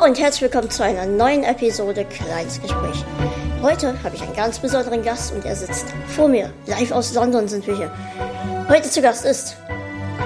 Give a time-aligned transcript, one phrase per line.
[0.00, 3.04] Hallo und herzlich willkommen zu einer neuen Episode Kleines Gespräch.
[3.60, 6.50] Heute habe ich einen ganz besonderen Gast und er sitzt vor mir.
[6.66, 7.92] Live aus London sind wir hier.
[8.68, 9.58] Heute zu Gast ist.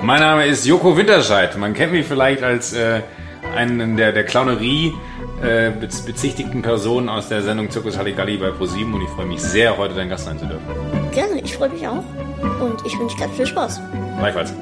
[0.02, 1.56] Mein Name ist Joko Winterscheid.
[1.56, 3.00] Man kennt mich vielleicht als äh,
[3.56, 4.94] einen der, der Clownerie
[5.42, 9.76] äh, bezichtigten Personen aus der Sendung Zirkus Halligalli bei ProSieben und ich freue mich sehr,
[9.76, 10.64] heute dein Gast sein zu dürfen.
[11.10, 12.04] Gerne, ich freue mich auch
[12.60, 13.80] und ich wünsche ganz viel Spaß.
[14.20, 14.52] Gleichfalls.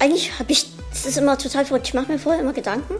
[0.00, 2.94] Eigentlich habe ich, es ist immer total verrückt, ich mache mir vorher immer Gedanken,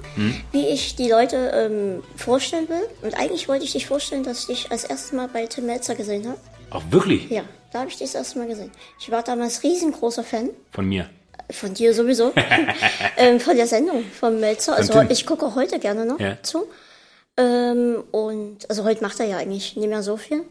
[0.53, 2.83] wie ich die Leute ähm, vorstellen will.
[3.03, 5.95] Und eigentlich wollte ich dich vorstellen, dass ich dich als erstes Mal bei Tim Melzer
[5.95, 6.39] gesehen habe.
[6.71, 7.29] Auch wirklich?
[7.31, 7.43] Ja,
[7.73, 8.71] da habe ich dich das erste Mal gesehen.
[9.01, 10.51] Ich war damals riesengroßer Fan.
[10.71, 11.11] Von mir.
[11.51, 12.33] Von dir sowieso.
[13.17, 14.77] ähm, von der Sendung von Melzer.
[14.77, 15.09] Also Tim.
[15.11, 16.37] ich gucke auch heute gerne noch Ja.
[16.43, 16.67] zu.
[17.37, 20.45] Ähm, und also heute macht er ja eigentlich nicht mehr so viel.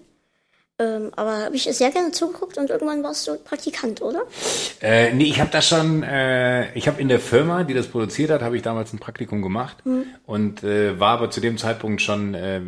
[0.82, 4.22] Ähm, aber habe ich sehr gerne zugeguckt und irgendwann warst du Praktikant, oder?
[4.82, 8.32] Äh, nee, ich habe das schon, äh, ich habe in der Firma, die das produziert
[8.32, 9.78] hat, habe ich damals ein Praktikum gemacht
[10.26, 12.62] und äh, war aber zu dem Zeitpunkt schon, äh,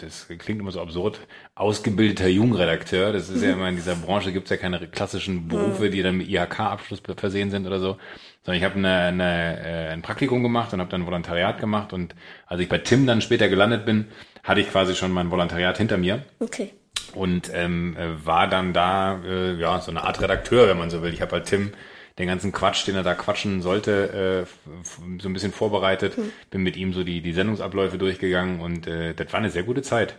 [0.00, 1.18] das klingt immer so absurd,
[1.56, 3.12] ausgebildeter Jungredakteur.
[3.12, 6.28] Das ist ja immer in dieser Branche gibt's ja keine klassischen Berufe, die dann mit
[6.28, 7.96] IHK-Abschluss versehen sind oder so.
[8.44, 12.14] Sondern ich habe eine, eine, äh, ein Praktikum gemacht und habe dann Volontariat gemacht und
[12.46, 14.06] als ich bei Tim dann später gelandet bin,
[14.44, 16.70] hatte ich quasi schon mein Volontariat hinter mir Okay.
[17.18, 21.02] Und ähm, äh, war dann da äh, ja so eine Art Redakteur, wenn man so
[21.02, 21.12] will.
[21.12, 21.72] Ich habe halt Tim
[22.18, 24.82] den ganzen Quatsch, den er da quatschen sollte, äh,
[25.20, 26.16] so ein bisschen vorbereitet,
[26.50, 29.82] bin mit ihm so die die Sendungsabläufe durchgegangen und äh, das war eine sehr gute
[29.82, 30.16] Zeit.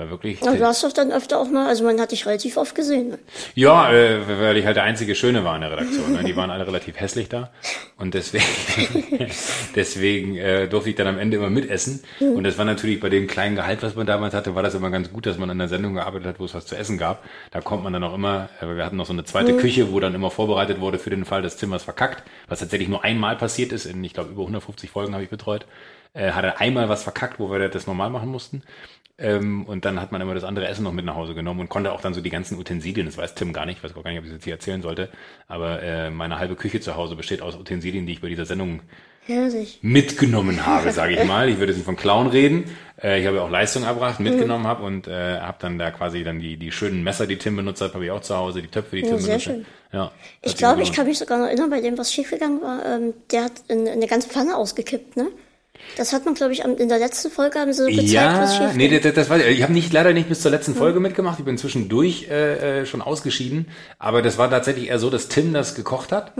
[0.00, 2.56] War wirklich Aber du hast doch dann öfter auch mal, also man hat dich relativ
[2.56, 3.08] oft gesehen.
[3.08, 3.18] Ne?
[3.56, 6.12] ja, äh, weil ich halt der einzige Schöne war in der Redaktion.
[6.12, 6.22] Ne?
[6.22, 7.50] Die waren alle relativ hässlich da.
[7.96, 8.44] Und deswegen,
[9.74, 12.04] deswegen äh, durfte ich dann am Ende immer mitessen.
[12.20, 14.90] Und das war natürlich bei dem kleinen Gehalt, was man damals hatte, war das immer
[14.90, 17.24] ganz gut, dass man an der Sendung gearbeitet hat, wo es was zu essen gab.
[17.50, 19.98] Da kommt man dann auch immer, äh, wir hatten noch so eine zweite Küche, wo
[19.98, 23.34] dann immer vorbereitet wurde für den Fall, dass Tim was verkackt, was tatsächlich nur einmal
[23.34, 23.84] passiert ist.
[23.84, 25.66] In, ich glaube, über 150 Folgen habe ich betreut.
[26.14, 28.62] Äh, hat er einmal was verkackt, wo wir das normal machen mussten.
[29.20, 31.68] Ähm, und dann hat man immer das andere Essen noch mit nach Hause genommen und
[31.68, 34.04] konnte auch dann so die ganzen Utensilien, das weiß Tim gar nicht, ich weiß auch
[34.04, 35.08] gar nicht, ob ich das jetzt hier erzählen sollte,
[35.48, 38.80] aber äh, meine halbe Küche zu Hause besteht aus Utensilien, die ich bei dieser Sendung
[39.26, 39.80] Herrlich.
[39.82, 41.48] mitgenommen habe, sage ich mal.
[41.48, 42.64] Ich würde jetzt nicht von Clown reden.
[43.02, 46.22] Äh, ich habe ja auch Leistung erbracht, mitgenommen habe und äh, habe dann da quasi
[46.22, 48.68] dann die, die schönen Messer, die Tim benutzt hat, habe ich auch zu Hause, die
[48.68, 49.58] Töpfe, die Tim sehr benutzt schön.
[49.60, 49.66] hat.
[49.92, 50.12] Ja,
[50.42, 53.44] Ich glaube, ich kann mich sogar noch erinnern, bei dem, was schiefgegangen war, ähm, der
[53.44, 55.28] hat eine, eine ganze Pfanne ausgekippt, ne?
[55.96, 58.68] Das hat man, glaube ich, in der letzten Folge haben sie so gezeigt, was Ja,
[58.68, 59.62] schief nee, das, das war, ich.
[59.62, 61.38] Habe nicht leider nicht bis zur letzten Folge mitgemacht.
[61.38, 63.68] Ich bin zwischendurch äh, äh, schon ausgeschieden,
[63.98, 66.36] aber das war tatsächlich eher so, dass Tim das gekocht hat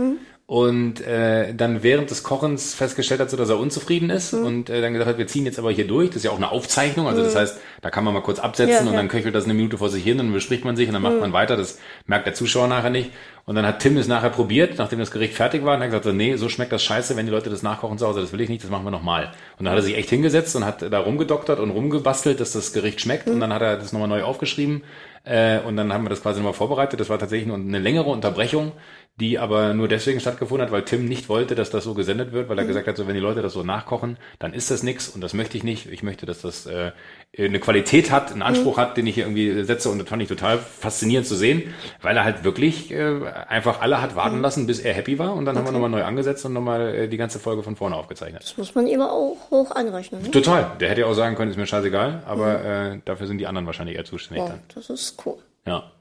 [0.49, 4.81] und äh, dann während des Kochens festgestellt hat, so, dass er unzufrieden ist und äh,
[4.81, 6.09] dann gesagt hat, wir ziehen jetzt aber hier durch.
[6.09, 8.73] Das ist ja auch eine Aufzeichnung, also das heißt, da kann man mal kurz absetzen
[8.73, 8.93] Ja, und ja.
[8.93, 11.03] dann köchelt das eine Minute vor sich hin und dann bespricht man sich und dann
[11.03, 11.55] macht man weiter.
[11.55, 11.77] Das
[12.07, 13.11] merkt der Zuschauer nachher nicht.
[13.45, 16.05] Und dann hat Tim es nachher probiert, nachdem das Gericht fertig war, und hat gesagt,
[16.05, 18.41] so, nee, so schmeckt das scheiße, wenn die Leute das nachkochen zu Hause, das will
[18.41, 19.31] ich nicht, das machen wir nochmal.
[19.57, 22.73] Und dann hat er sich echt hingesetzt und hat da rumgedoktert und rumgebastelt, dass das
[22.73, 23.27] Gericht schmeckt.
[23.27, 24.83] Und dann hat er das nochmal neu aufgeschrieben.
[25.23, 26.99] Äh, und dann haben wir das quasi nochmal vorbereitet.
[26.99, 28.71] Das war tatsächlich nur eine längere Unterbrechung,
[29.19, 32.49] die aber nur deswegen stattgefunden hat, weil Tim nicht wollte, dass das so gesendet wird,
[32.49, 35.09] weil er gesagt hat, so wenn die Leute das so nachkochen, dann ist das nix
[35.09, 35.91] und das möchte ich nicht.
[35.91, 36.91] Ich möchte, dass das äh,
[37.37, 40.29] eine Qualität hat, einen Anspruch hat, den ich hier irgendwie setze und das fand ich
[40.29, 44.79] total faszinierend zu sehen, weil er halt wirklich äh, einfach alle hat warten lassen, bis
[44.79, 47.39] er happy war und dann haben wir nochmal neu angesetzt und nochmal äh, die ganze
[47.39, 48.43] Folge von vorne aufgezeichnet.
[48.43, 50.21] Das muss man immer auch hoch anrechnen.
[50.21, 50.31] Ne?
[50.31, 50.71] Total.
[50.79, 53.65] Der hätte ja auch sagen können, ist mir scheißegal, aber äh, dafür sind die anderen
[53.65, 54.61] wahrscheinlich eher zuständig Ja, dann.
[54.73, 55.37] das ist cool.
[55.65, 55.91] Ja.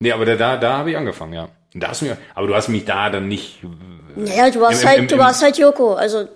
[0.00, 1.48] Nee, aber da, da habe ich angefangen, ja.
[1.74, 3.58] Und da hast du mir, aber du hast mich da dann nicht.
[4.16, 5.94] Naja, du warst Im- halt, im- du im- warst halt Joko.
[5.94, 6.28] Also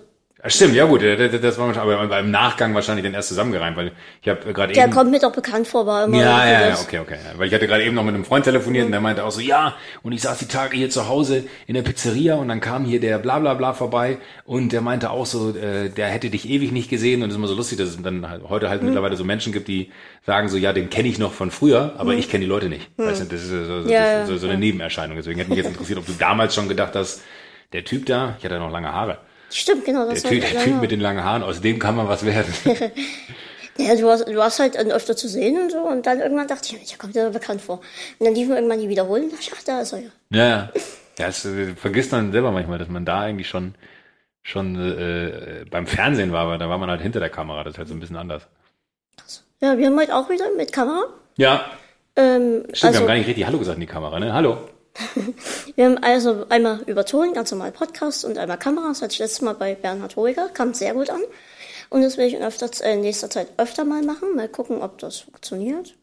[0.45, 3.91] Stimmt, ja gut, das, das war wahrscheinlich, aber im Nachgang wahrscheinlich dann erst zusammengereimt, weil
[4.21, 4.93] ich habe gerade der eben.
[4.93, 6.17] kommt mir doch bekannt vor, war immer.
[6.17, 7.17] Ja, ja, ja, okay, okay.
[7.35, 9.41] Weil ich hatte gerade eben noch mit einem Freund telefoniert und der meinte auch so,
[9.41, 12.85] ja, und ich saß die Tage hier zu Hause in der Pizzeria und dann kam
[12.85, 16.49] hier der bla bla bla vorbei und der meinte auch so, äh, der hätte dich
[16.49, 18.81] ewig nicht gesehen und es ist immer so lustig, dass es dann halt heute halt
[18.81, 19.91] mittlerweile so Menschen gibt, die
[20.25, 22.89] sagen so, ja, den kenne ich noch von früher, aber ich kenne die Leute nicht.
[22.95, 25.17] Weißt du, das ist so, so, das Ja, ist so, so eine Nebenerscheinung.
[25.17, 27.23] Deswegen hätte mich jetzt interessiert, ob du damals schon gedacht hast,
[27.73, 29.17] der Typ da, ich hatte ja noch lange Haare,
[29.51, 30.09] Stimmt, genau.
[30.09, 32.53] Das der Typ, der Typ mit den langen Haaren, aus dem kann man was werden.
[33.81, 36.49] Ja, du warst, du warst halt dann öfter zu sehen und so und dann irgendwann
[36.49, 37.77] dachte ich, Mensch, der kommt dir bekannt vor.
[38.19, 40.09] Und dann liefen wir irgendwann die wiederholen und dachte ich, ach, da ist er ja.
[40.31, 40.69] Ja, ja.
[41.17, 43.75] Ja, das äh, vergisst man selber manchmal, dass man da eigentlich schon
[44.41, 47.77] schon äh, beim Fernsehen war, aber da war man halt hinter der Kamera, das ist
[47.77, 48.47] halt so ein bisschen anders.
[49.61, 51.05] Ja, wir haben heute auch wieder mit Kamera.
[51.37, 51.65] Ja,
[52.15, 54.33] Ähm, stimmt, wir also, haben gar nicht richtig Hallo gesagt in die Kamera, ne?
[54.33, 54.57] Hallo.
[55.75, 58.89] Wir haben also einmal über Ton, ganz normal Podcast und einmal Kamera.
[58.89, 61.21] Das hatte ich letztes Mal bei Bernhard Hoiger, kam sehr gut an.
[61.89, 64.35] Und das will ich in, öfter, äh, in nächster Zeit öfter mal machen.
[64.35, 65.95] Mal gucken, ob das funktioniert.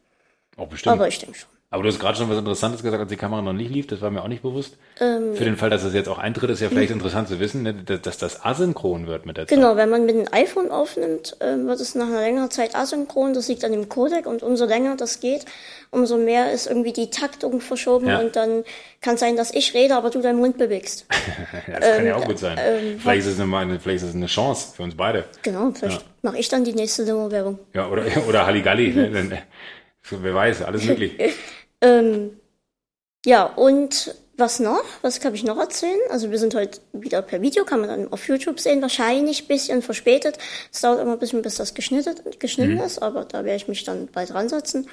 [0.57, 0.93] Auch bestimmt.
[0.93, 1.49] Aber ich denke schon.
[1.69, 3.87] Aber du hast gerade schon was Interessantes gesagt, als die Kamera noch nicht lief.
[3.87, 4.77] Das war mir auch nicht bewusst.
[5.01, 7.63] Ähm, Für den Fall, dass das jetzt auch eintritt, ist ja vielleicht interessant zu wissen,
[7.63, 9.57] ne, dass, dass das asynchron wird mit der Zeit.
[9.57, 13.33] Genau, wenn man mit dem iPhone aufnimmt, ähm, wird es nach einer längeren Zeit asynchron.
[13.33, 15.43] Das liegt an dem Codec und umso länger das geht,
[15.91, 18.19] umso mehr ist irgendwie die Taktung verschoben Ja.
[18.19, 18.63] und dann
[19.01, 21.05] kann sein, dass ich rede, aber du deinen Mund bewegst.
[21.67, 22.57] ja, das kann ja ähm, auch gut sein.
[22.59, 25.25] ähm, vielleicht, ist es eine, vielleicht ist es eine Chance für uns beide.
[25.43, 27.59] Genau, vielleicht mache ich dann die nächste Limo-Werbung.
[27.73, 28.93] Ja, oder, oder Halligalli.
[28.93, 31.13] ne, äh, wer weiß, alles möglich.
[31.81, 32.39] Ähm,
[33.25, 34.83] ja, und was noch?
[35.01, 35.97] Was kann ich noch erzählen?
[36.11, 39.47] Also wir sind heute wieder per Video, kann man dann auf YouTube sehen, wahrscheinlich ein
[39.47, 40.37] bisschen verspätet.
[40.71, 43.83] Es dauert immer ein bisschen, bis das geschnitten, geschnitten ist, aber da werde ich mich
[43.83, 44.87] dann bald dran setzen.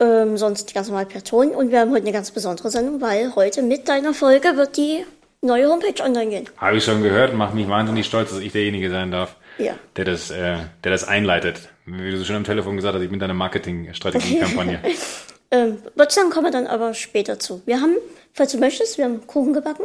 [0.00, 1.50] Ähm, sonst ganz normal per Ton.
[1.50, 5.04] Und wir haben heute eine ganz besondere Sendung, weil heute mit deiner Folge wird die
[5.42, 6.48] neue Homepage online gehen.
[6.56, 9.74] Habe ich schon gehört macht mich wahnsinnig stolz, dass ich derjenige sein darf, Ja.
[9.96, 11.68] der das, äh, der das einleitet.
[11.84, 14.80] Wie du so schon am Telefon gesagt hast, ich bin deine Marketingstrategie-Kampagne.
[15.54, 17.60] Ähm, würde sagen, kommen wir dann aber später zu.
[17.66, 17.94] Wir haben,
[18.32, 19.84] falls du möchtest, wir haben Kuchen gebacken.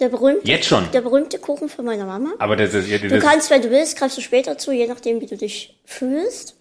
[0.00, 0.90] Der berühmte, Jetzt schon?
[0.92, 2.30] Der berühmte Kuchen von meiner Mama.
[2.40, 5.20] Aber das ist, Du das, kannst, wenn du willst, greifst du später zu, je nachdem,
[5.20, 6.56] wie du dich fühlst.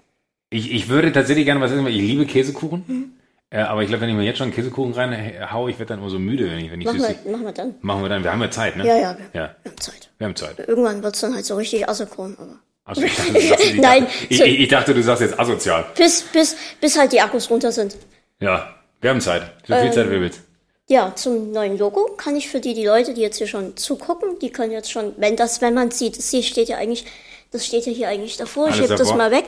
[0.54, 2.84] Ich, ich würde tatsächlich gerne was essen, weil ich liebe Käsekuchen.
[2.88, 3.12] Mhm.
[3.50, 6.10] Äh, aber ich glaube, wenn ich mir jetzt schon Käsekuchen reinhaue, ich werde dann immer
[6.10, 7.76] so müde, wenn ich, wenn ich Machen wir, machen wir dann.
[7.82, 8.24] Machen wir dann.
[8.24, 8.88] Wir haben ja Zeit, ne?
[8.88, 10.10] Ja, ja, wir, Ja, wir haben Zeit.
[10.18, 10.60] wir haben Zeit.
[10.68, 12.36] Irgendwann wird's dann halt so richtig asynchron.
[12.40, 15.40] Aber Also ich dachte, sagst, ich, Nein, dachte, ich, ich, ich dachte, du sagst jetzt
[15.40, 15.86] asozial.
[15.96, 17.96] bis, bis, bis halt die Akkus runter sind.
[18.40, 19.44] Ja, wir haben Zeit.
[19.68, 20.42] So viel Ähm, Zeit wie willst.
[20.90, 24.38] Ja, zum neuen Logo kann ich für die, die Leute, die jetzt hier schon zugucken,
[24.42, 27.06] die können jetzt schon, wenn das, wenn man sieht, das hier steht ja eigentlich,
[27.52, 29.16] das steht ja hier eigentlich davor, ich Alles heb das davor?
[29.18, 29.46] mal weg.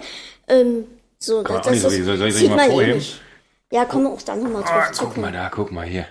[0.47, 0.85] Ähm,
[1.25, 2.05] so, das, nicht so das richtig.
[2.05, 3.05] Soll- soll ich mal eh vorheben?
[3.71, 6.05] Ja, kommen wir auch dann nochmal drauf Ah, zu guck mal da, guck mal hier.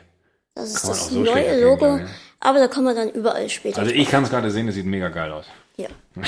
[0.55, 2.03] Das ist das so neue erkennen, Logo, ich.
[2.41, 4.87] aber da kommen wir dann überall später Also ich kann es gerade sehen, das sieht
[4.87, 5.47] mega geil aus.
[5.77, 5.89] Ja.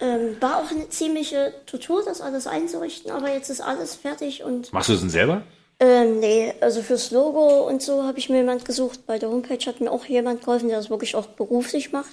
[0.00, 4.72] ähm, war auch eine ziemliche Tortur, das alles einzurichten, aber jetzt ist alles fertig und
[4.72, 5.42] Machst du das denn selber?
[5.80, 9.06] ähm, nee, also fürs Logo und so habe ich mir jemand gesucht.
[9.06, 12.12] Bei der Homepage hat mir auch jemand geholfen, der das wirklich auch beruflich macht.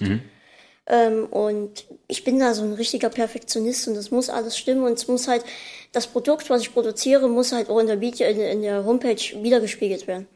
[0.86, 4.92] Ähm, und ich bin da so ein richtiger Perfektionist und das muss alles stimmen und
[4.92, 5.44] es muss halt,
[5.92, 9.16] das Produkt, was ich produziere, muss halt auch in der, Video, in, in der Homepage
[9.42, 10.26] wiedergespiegelt werden.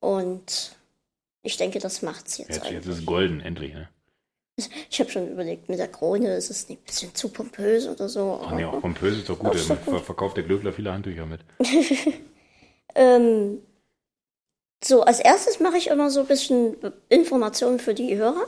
[0.00, 0.76] Und
[1.42, 2.72] ich denke, das macht's jetzt, Jetzt, eigentlich.
[2.74, 3.74] jetzt ist es golden, endlich.
[3.74, 3.88] Ne?
[4.88, 8.08] Ich habe schon überlegt, mit der Krone ist es nicht ein bisschen zu pompös oder
[8.08, 8.40] so.
[8.42, 9.54] Ach nee, auch pompös ist doch gut.
[9.54, 11.40] Ist doch Ver- Verkauft der Glöckler viele Handtücher mit.
[12.94, 13.60] Ähm,
[14.82, 16.76] so, als erstes mache ich immer so ein bisschen
[17.08, 18.46] Informationen für die Hörer.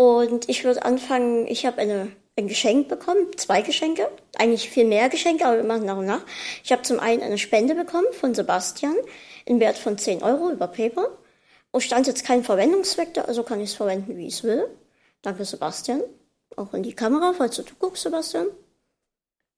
[0.00, 4.08] Und ich würde anfangen, ich habe eine, ein Geschenk bekommen, zwei Geschenke,
[4.38, 6.24] eigentlich viel mehr Geschenke, aber wir machen nach und nach.
[6.62, 8.94] Ich habe zum einen eine Spende bekommen von Sebastian
[9.44, 11.08] in Wert von 10 Euro über PayPal.
[11.72, 14.68] Und stand jetzt kein Verwendungszweck da, also kann ich es verwenden, wie ich es will.
[15.22, 16.00] Danke, Sebastian.
[16.54, 18.46] Auch in die Kamera, falls du guckst, Sebastian.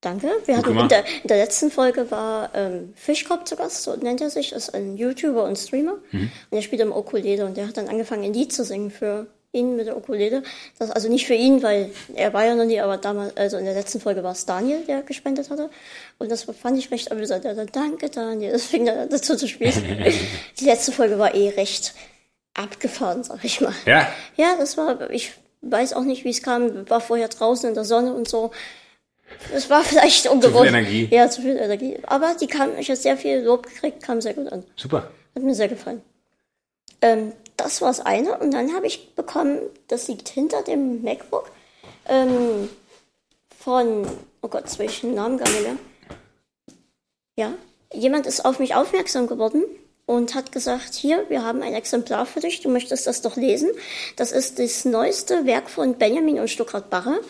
[0.01, 0.31] Danke.
[0.47, 4.23] Wir hatten in der, in der letzten Folge war ähm, Fischkopf zu Gast, so nennt
[4.23, 5.99] er sich, ist ein YouTuber und Streamer.
[6.13, 9.27] Und der spielt im Ukulele und der hat dann angefangen, ein Lied zu singen für
[9.53, 10.43] ihn mit der Ukulele.
[10.79, 13.65] Das, also nicht für ihn, weil er war ja noch nie, aber damals, also in
[13.65, 15.71] der letzten Folge war es Daniel, der gespendet hatte.
[16.19, 17.45] Und das fand ich recht amüsant.
[17.45, 19.73] Er dann, danke Daniel, das fing dann an, dazu zu spielen.
[20.61, 21.95] Die letzte Folge war eh recht
[22.55, 23.75] abgefahren, sag ich mal.
[23.87, 27.75] Ja, Ja, das war, ich weiß auch nicht, wie es kam, war vorher draußen in
[27.75, 28.51] der Sonne und so.
[29.55, 30.69] Es war vielleicht ungewohnt.
[30.69, 31.09] Energie.
[31.11, 31.99] Ja, zu viel Energie.
[32.07, 34.65] Aber die kam, ich habe sehr viel Lob gekriegt, kam sehr gut an.
[34.77, 35.11] super.
[35.35, 36.03] Hat mir sehr gefallen.
[37.03, 38.39] Ähm, das war das eine.
[38.39, 41.51] Und dann habe ich bekommen, das liegt hinter dem MacBook,
[42.09, 42.69] ähm,
[43.59, 44.07] von,
[44.43, 45.77] oh Gott, den Namen gar nicht mehr.
[47.37, 47.55] Ja,
[47.93, 49.65] jemand ist auf mich aufmerksam geworden
[50.07, 53.71] und hat gesagt, hier, wir haben ein Exemplar für dich, du möchtest das doch lesen.
[54.17, 57.21] Das ist das neueste Werk von Benjamin und Stuckrad Barre,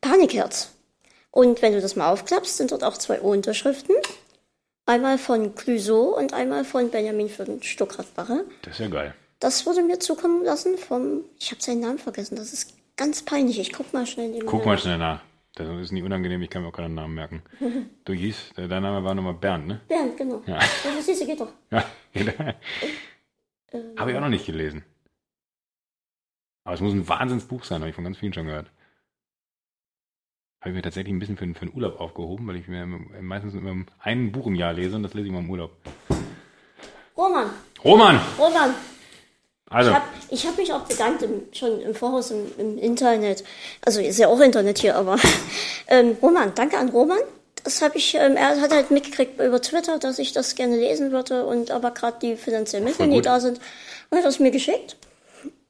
[0.00, 0.70] Panikherz.
[1.30, 3.94] Und wenn du das mal aufklappst, sind dort auch zwei Unterschriften.
[4.86, 8.44] Einmal von Clouseau und einmal von Benjamin von Stuckrad Barre.
[8.62, 9.14] Das ist ja geil.
[9.38, 13.58] Das wurde mir zukommen lassen vom, ich habe seinen Namen vergessen, das ist ganz peinlich.
[13.58, 15.22] Ich guck mal schnell Guck mal schnell nach.
[15.54, 17.42] Das ist nicht unangenehm, ich kann mir auch keinen Namen merken.
[18.04, 19.80] Du hieß, dein Name war nochmal Bernd, ne?
[19.88, 20.42] Bernd, genau.
[20.46, 20.58] Ja.
[20.58, 21.52] Das siehst du, geht doch.
[21.70, 21.84] Ja.
[23.96, 24.84] Habe ich auch noch nicht gelesen.
[26.64, 28.70] Aber es muss ein Wahnsinnsbuch sein, habe ich von ganz vielen schon gehört.
[30.60, 33.54] Habe ich mir tatsächlich ein bisschen für, für den Urlaub aufgehoben, weil ich mir meistens
[33.54, 35.76] immer ein Buch im Jahr lese und das lese ich mal im Urlaub.
[37.16, 37.50] Roman,
[37.82, 38.20] Roman!
[38.38, 38.74] Roman,
[39.68, 39.90] Also,
[40.30, 43.42] ich habe hab mich auch bedankt im, schon im Voraus im, im Internet.
[43.84, 45.18] Also ist ja auch Internet hier, aber
[45.88, 47.18] ähm, Roman, danke an Roman.
[47.64, 51.10] das habe ich, ähm, er hat halt mitgekriegt über Twitter, dass ich das gerne lesen
[51.10, 53.60] würde und aber gerade die finanziellen Mittel nicht da sind.
[54.10, 54.96] Und hat das mir geschickt.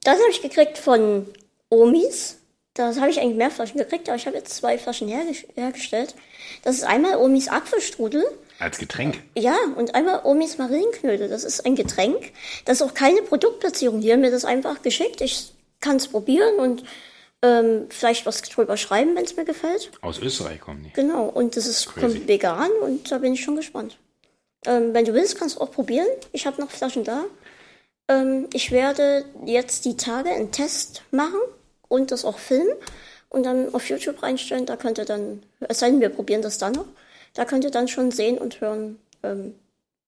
[0.05, 1.27] Das habe ich gekriegt von
[1.71, 2.37] Omis.
[2.75, 6.15] Das habe ich eigentlich mehr Flaschen gekriegt, aber ich habe jetzt zwei Flaschen hergestellt.
[6.63, 8.27] Das ist einmal Omis Apfelstrudel.
[8.59, 9.23] Als Getränk?
[9.37, 11.29] Ja, und einmal Omis Marillenknödel.
[11.29, 12.33] Das ist ein Getränk.
[12.65, 14.01] Das ist auch keine Produktplatzierung.
[14.01, 15.21] Die haben mir das einfach geschickt.
[15.21, 16.85] Ich kann es probieren und
[17.43, 19.91] ähm, vielleicht was drüber schreiben, wenn es mir gefällt.
[20.01, 20.93] Aus Österreich kommen die.
[20.93, 23.99] Genau, und das ist kommt vegan und da bin ich schon gespannt.
[24.67, 26.07] Ähm, wenn du willst, kannst du auch probieren.
[26.33, 27.25] Ich habe noch Flaschen da.
[28.09, 31.41] Ähm, ich werde jetzt die Tage einen Test machen
[31.89, 32.75] und das auch filmen
[33.29, 34.67] und dann auf YouTube reinstellen.
[34.67, 36.87] Da könnt ihr dann, es sei denn, wir probieren das dann noch.
[37.37, 39.55] Da könnt ihr dann schon sehen und hören, ähm,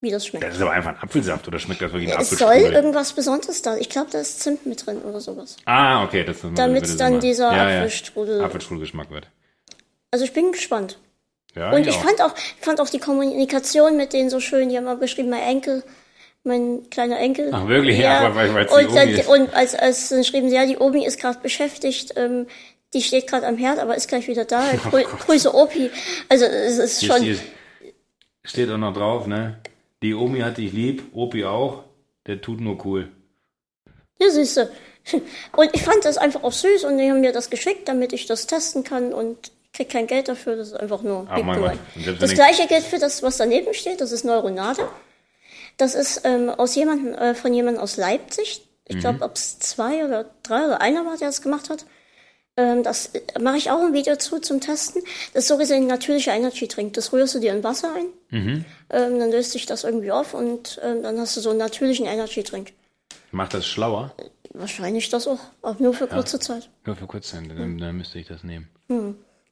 [0.01, 0.43] wie das schmeckt.
[0.43, 3.61] Das ist aber einfach ein Apfelsaft oder schmeckt das wirklich ein Es soll irgendwas Besonderes
[3.61, 3.77] da.
[3.77, 5.57] Ich glaube, da ist Zimt mit drin oder sowas.
[5.65, 6.23] Ah, okay.
[6.23, 8.39] Das, Damit es dann dieser ja, Apfelstrudel.
[8.39, 8.45] Ja.
[8.45, 9.27] Apfelstrudelgeschmack wird.
[10.09, 10.97] Also ich bin gespannt.
[11.55, 12.03] Ja, und ich, auch.
[12.03, 14.69] fand auch, fand auch die Kommunikation mit denen so schön.
[14.69, 15.83] Die haben auch geschrieben, mein Enkel,
[16.43, 17.49] mein kleiner Enkel.
[17.51, 17.99] Ach wirklich?
[17.99, 18.23] Ja.
[18.23, 21.19] ja weil, weil und, dann, und als, als dann schrieben sie, ja, die Omi ist
[21.19, 22.13] gerade beschäftigt.
[22.15, 22.47] Ähm,
[22.93, 24.63] die steht gerade am Herd, aber ist gleich wieder da.
[24.89, 25.91] Grü Oh Grüße Opi.
[26.27, 27.21] Also es ist hier, schon.
[27.23, 27.39] Hier
[28.43, 29.59] steht auch noch drauf, ne?
[30.01, 31.83] Die Omi hat dich lieb, Opi auch.
[32.25, 33.09] Der tut nur cool.
[34.19, 34.71] Ja, siehste.
[35.55, 38.25] Und ich fand das einfach auch süß und die haben mir das geschickt, damit ich
[38.27, 40.55] das testen kann und krieg kein Geld dafür.
[40.57, 41.77] Das ist einfach nur mein Gott.
[42.19, 44.01] Das gleiche gilt für das, was daneben steht.
[44.01, 44.87] Das ist Neuronade.
[45.77, 48.67] Das ist ähm, aus jemandem, äh, von jemandem aus Leipzig.
[48.85, 48.99] Ich Mhm.
[48.99, 51.85] glaube, ob es zwei oder drei oder einer war, der das gemacht hat.
[52.59, 55.01] Ähm, das mache ich auch ein Video zu zum Testen.
[55.33, 56.93] Das ist so gesehen ein natürlicher Energy Drink.
[56.93, 58.07] Das rührst du dir in Wasser ein.
[58.31, 58.65] Mhm.
[58.89, 62.05] Ähm, dann löst sich das irgendwie auf und ähm, dann hast du so einen natürlichen
[62.05, 62.73] Energy Drink.
[63.31, 64.13] Macht das schlauer?
[64.53, 66.69] Wahrscheinlich das auch, aber nur für kurze Zeit.
[66.85, 68.67] Nur für kurze Zeit, dann, dann müsste ich das nehmen.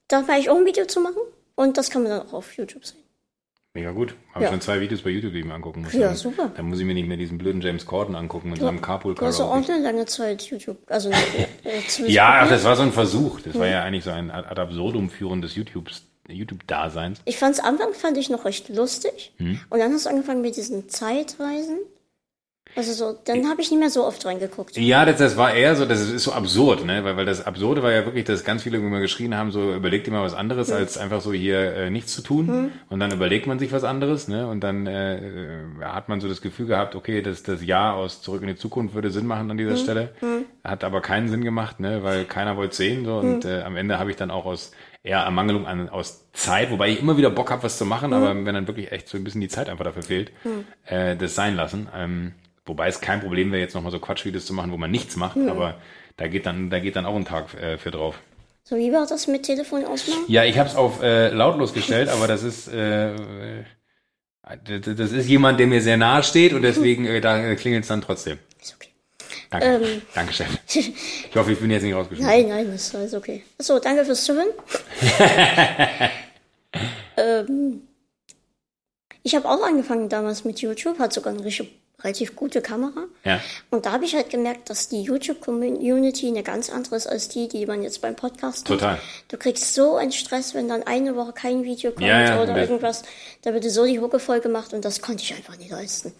[0.07, 1.21] Da werde ich auch ein Video zu machen
[1.55, 2.97] und das kann man dann auch auf YouTube sehen.
[3.73, 4.15] Mega gut.
[4.33, 4.51] Habe Ja.
[4.51, 5.93] schon zwei Videos bei YouTube, die ich mir angucken muss.
[5.93, 6.51] Ja, Dann- super.
[6.55, 9.23] Dann muss ich mir nicht mehr diesen blöden James Corden angucken mit seinem carpool Du
[9.25, 9.73] hast ja auch Karaoke.
[9.73, 11.11] eine lange Zeit YouTube, also
[11.63, 13.39] äh, Ja, ach, das war so ein Versuch.
[13.41, 17.21] Das war ja eigentlich so ein ad absurdum führen des YouTubes, YouTube-Daseins.
[17.25, 19.59] Ich fand's am Anfang fand ich noch recht lustig Hm.
[19.69, 21.77] und dann hast du angefangen mit diesen Zeitreisen.
[22.77, 24.77] Also so, dann habe ich nicht mehr so oft reingeguckt.
[24.77, 27.03] Ja, das, das war eher so, das ist so absurd, ne?
[27.03, 30.05] Weil, weil das Absurde war ja wirklich, dass ganz viele immer geschrien haben, so überlegt
[30.05, 32.71] dir mal was anderes, als einfach so hier äh, nichts zu tun.
[32.89, 34.47] Und dann überlegt man sich was anderes, ne?
[34.47, 38.21] Und dann äh, äh, hat man so das Gefühl gehabt, okay, das, das Jahr aus
[38.21, 40.11] Zurück in die Zukunft würde Sinn machen an dieser Stelle.
[40.63, 42.03] Hat aber keinen Sinn gemacht, ne?
[42.03, 43.05] Weil keiner wollte sehen.
[43.05, 43.17] So.
[43.17, 46.89] Und äh, am Ende habe ich dann auch aus eher Ermangelung an aus Zeit, wobei
[46.89, 49.23] ich immer wieder Bock habe, was zu machen, aber wenn dann wirklich echt so ein
[49.23, 50.31] bisschen die Zeit einfach dafür fehlt,
[50.85, 51.87] äh, das sein lassen.
[51.95, 52.33] Ähm,
[52.67, 55.37] Wobei es kein Problem wäre, jetzt nochmal so Quatschvideos zu machen, wo man nichts macht,
[55.37, 55.75] aber
[56.17, 58.19] da geht dann, da geht dann auch ein Tag äh, für drauf.
[58.63, 60.25] So, wie war das mit Telefon ausmachen?
[60.27, 65.27] Ja, ich habe es auf äh, lautlos gestellt, aber das ist äh, äh, das ist
[65.27, 68.39] jemand, der mir sehr nahe steht und deswegen äh, da klingelt es dann trotzdem.
[68.61, 68.89] Ist okay.
[69.49, 70.01] Danke, Ähm.
[70.13, 70.47] danke, Chef.
[70.67, 72.29] Ich hoffe, ich bin jetzt nicht rausgeschmissen.
[72.29, 73.43] Nein, nein, das ist alles okay.
[73.59, 74.47] So, danke fürs Zuhören.
[77.17, 77.81] ähm,
[79.23, 81.69] ich habe auch angefangen damals mit YouTube, hat sogar eine richtig,
[82.07, 83.03] relativ gute Kamera.
[83.25, 83.39] Ja.
[83.69, 87.47] Und da habe ich halt gemerkt, dass die YouTube-Community eine ganz andere ist als die,
[87.47, 88.93] die man jetzt beim Podcast Total.
[88.93, 88.99] hat.
[89.27, 92.53] Du kriegst so einen Stress, wenn dann eine Woche kein Video kommt Ja, ja, oder
[92.53, 93.03] das- irgendwas.
[93.43, 96.13] Da wird so die Hucke voll gemacht und das konnte ich einfach nicht leisten.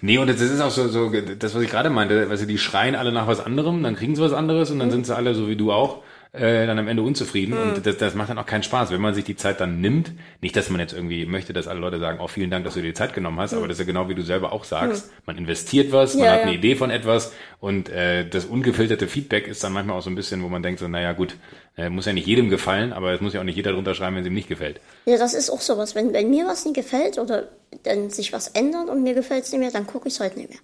[0.00, 2.58] Nee, und das ist auch so, so das, was ich gerade meinte, weißt du, die
[2.58, 5.34] schreien alle nach was anderem, dann kriegen sie was anderes und dann sind sie alle,
[5.34, 5.98] so wie du auch,
[6.34, 7.56] äh, dann am Ende unzufrieden.
[7.56, 10.12] Und das, das macht dann auch keinen Spaß, wenn man sich die Zeit dann nimmt.
[10.40, 12.80] Nicht, dass man jetzt irgendwie möchte, dass alle Leute sagen, oh, vielen Dank, dass du
[12.80, 15.10] dir die Zeit genommen hast, aber das ist ja genau wie du selber auch sagst.
[15.26, 16.46] Man investiert was, man Ja, hat ja.
[16.46, 20.16] eine Idee von etwas und äh, das ungefilterte Feedback ist dann manchmal auch so ein
[20.16, 21.36] bisschen, wo man denkt, so, naja gut,
[21.76, 24.16] äh, muss ja nicht jedem gefallen, aber es muss ja auch nicht jeder drunter schreiben,
[24.16, 24.80] wenn es ihm nicht gefällt.
[25.06, 25.94] Ja, das ist auch sowas.
[25.94, 27.48] Wenn, wenn mir was nicht gefällt oder
[27.84, 30.36] dann sich was ändert und mir gefällt es nicht mehr, dann gucke ich es halt
[30.36, 30.58] nicht mehr.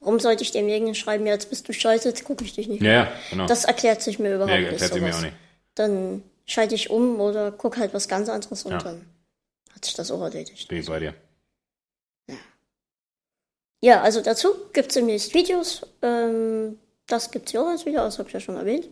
[0.00, 2.82] Warum sollte ich demjenigen schreiben, ja, jetzt bist du scheiße, jetzt gucke ich dich nicht
[2.82, 3.46] Ja, ja, genau.
[3.46, 4.70] Das erklärt sich mir überhaupt Ja, nicht.
[4.70, 5.34] erklärt sich mir auch nicht.
[5.74, 8.78] Dann schalte ich um oder gucke halt was ganz anderes und Ja.
[8.78, 9.04] dann
[9.74, 10.68] hat sich das auch erledigt.
[10.68, 11.14] Bin ich bei dir.
[13.82, 15.82] Ja, also dazu gibt es demnächst Videos.
[16.02, 18.88] Ähm, das gibt es ja auch als Video, das habe ich ja schon erwähnt.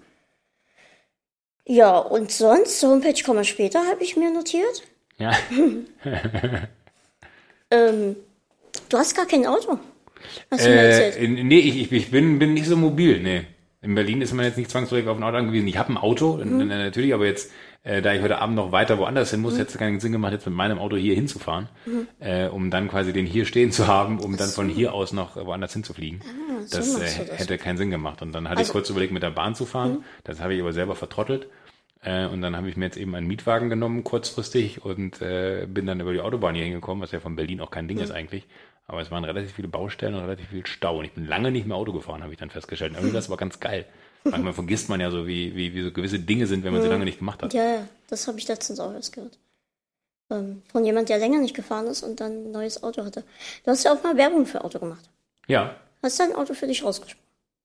[1.67, 4.83] Ja, und sonst, Homepage kommen wir später, habe ich mir notiert.
[5.19, 5.33] Ja.
[7.71, 8.15] Ähm,
[8.89, 9.79] du hast gar kein Auto.
[10.51, 13.43] Du mir Äh, nee, ich, ich, bin, bin nicht so mobil, nee.
[13.83, 15.69] In Berlin ist man jetzt nicht zwangsläufig auf ein Auto angewiesen.
[15.69, 16.67] Ich habe ein Auto, Mhm.
[16.69, 17.53] natürlich, aber jetzt,
[17.83, 20.33] äh, da ich heute Abend noch weiter woanders hin muss, hätte es keinen Sinn gemacht,
[20.33, 22.07] jetzt mit meinem Auto hier hinzufahren, Mhm.
[22.19, 25.37] äh, um dann quasi den hier stehen zu haben, um dann von hier aus noch
[25.37, 26.23] woanders hinzufliegen.
[26.25, 27.39] Ah, so das, äh, das.
[27.41, 28.23] hätte keinen Sinn gemacht.
[28.23, 28.71] Und dann hatte Also- Mhm.
[28.71, 30.03] ich kurz überlegt, mit der Bahn zu fahren.
[30.25, 31.49] Das habe ich aber selber vertrottelt.
[32.03, 35.85] Äh, und dann habe ich mir jetzt eben einen Mietwagen genommen, kurzfristig, und äh, bin
[35.87, 38.47] dann über die Autobahn hier hingekommen, was ja von Berlin auch kein Ding ist eigentlich.
[38.87, 40.99] Aber es waren relativ viele Baustellen und relativ viel Stau.
[40.99, 42.93] Und ich bin lange nicht mehr Auto gefahren, habe ich dann festgestellt.
[42.93, 43.87] Und irgendwie das war ganz geil.
[44.25, 46.89] Manchmal vergisst man ja so, wie, wie, wie so gewisse Dinge sind, wenn man sie
[46.89, 47.55] lange nicht gemacht hat.
[47.55, 49.39] Ja, ja, das habe ich letztens auch erst gehört.
[50.31, 53.25] Ähm, von jemand, der länger nicht gefahren ist und dann ein neues Auto hatte.
[53.65, 55.09] Du hast ja auch mal Werbung für Auto gemacht.
[55.47, 55.77] Ja.
[56.03, 57.25] Hast dein Auto für dich rausgesprochen?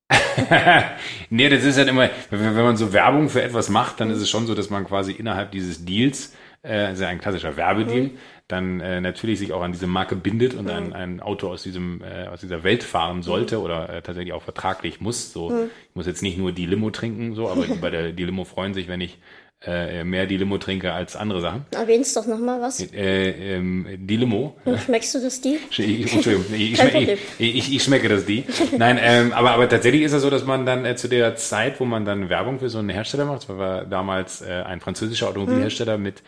[1.29, 4.29] nee, das ist halt immer, wenn man so Werbung für etwas macht, dann ist es
[4.29, 6.33] schon so, dass man quasi innerhalb dieses Deals,
[6.63, 8.11] äh, also ein klassischer Werbedeal,
[8.49, 12.01] dann äh, natürlich sich auch an diese Marke bindet und ein, ein Auto aus diesem
[12.01, 15.31] äh, aus dieser Welt fahren sollte oder äh, tatsächlich auch vertraglich muss.
[15.31, 18.45] So, ich muss jetzt nicht nur die Limo trinken, so, aber bei der die Limo
[18.45, 19.19] freuen sich, wenn ich
[19.65, 21.65] äh, mehr die Limo trinke als andere Sachen.
[21.71, 22.81] Erwähnst doch nochmal was.
[22.91, 24.55] Äh, ähm, die Limo.
[24.83, 25.59] Schmeckst du das die?
[25.77, 28.45] Ich, Entschuldigung, ich, Kein ich, ich, ich, ich schmecke das die.
[28.77, 31.79] Nein, ähm, aber, aber tatsächlich ist es so, dass man dann äh, zu der Zeit,
[31.79, 35.27] wo man dann Werbung für so einen Hersteller macht, das war damals äh, ein französischer
[35.27, 36.23] Automobilhersteller mit,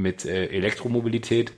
[0.00, 1.52] mit äh, Elektromobilität,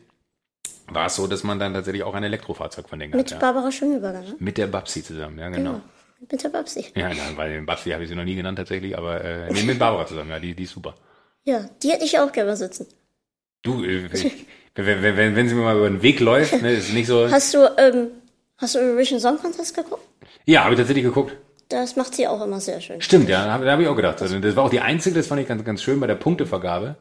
[0.89, 3.41] war es so, dass man dann tatsächlich auch ein Elektrofahrzeug von denen Mit hat.
[3.41, 4.37] Barbara Schöneberger, ne?
[4.39, 5.73] Mit der Babsi zusammen, ja genau.
[5.73, 5.83] Genau.
[6.31, 6.87] Mit der Babsi.
[6.95, 9.63] Ja, ja, weil den Babsi habe ich sie noch nie genannt tatsächlich, aber äh, nee,
[9.63, 10.95] mit Barbara zusammen, ja, die, die ist super.
[11.45, 12.87] Ja, die hätte ich auch gerne sitzen.
[13.63, 14.09] Du, äh,
[14.75, 17.29] wenn, wenn, wenn, wenn sie mir mal über den Weg läuft, ne, ist nicht so.
[17.31, 18.09] Hast du, ähm,
[18.59, 20.07] hast du Eurovision Song Contest geguckt?
[20.47, 21.37] Ja, habe ich tatsächlich geguckt.
[21.69, 23.01] Das macht sie auch immer sehr schön.
[23.01, 24.21] Stimmt, ja, da habe hab ich auch gedacht.
[24.21, 26.97] Also, das war auch die einzige, das fand ich ganz, ganz schön bei der Punktevergabe,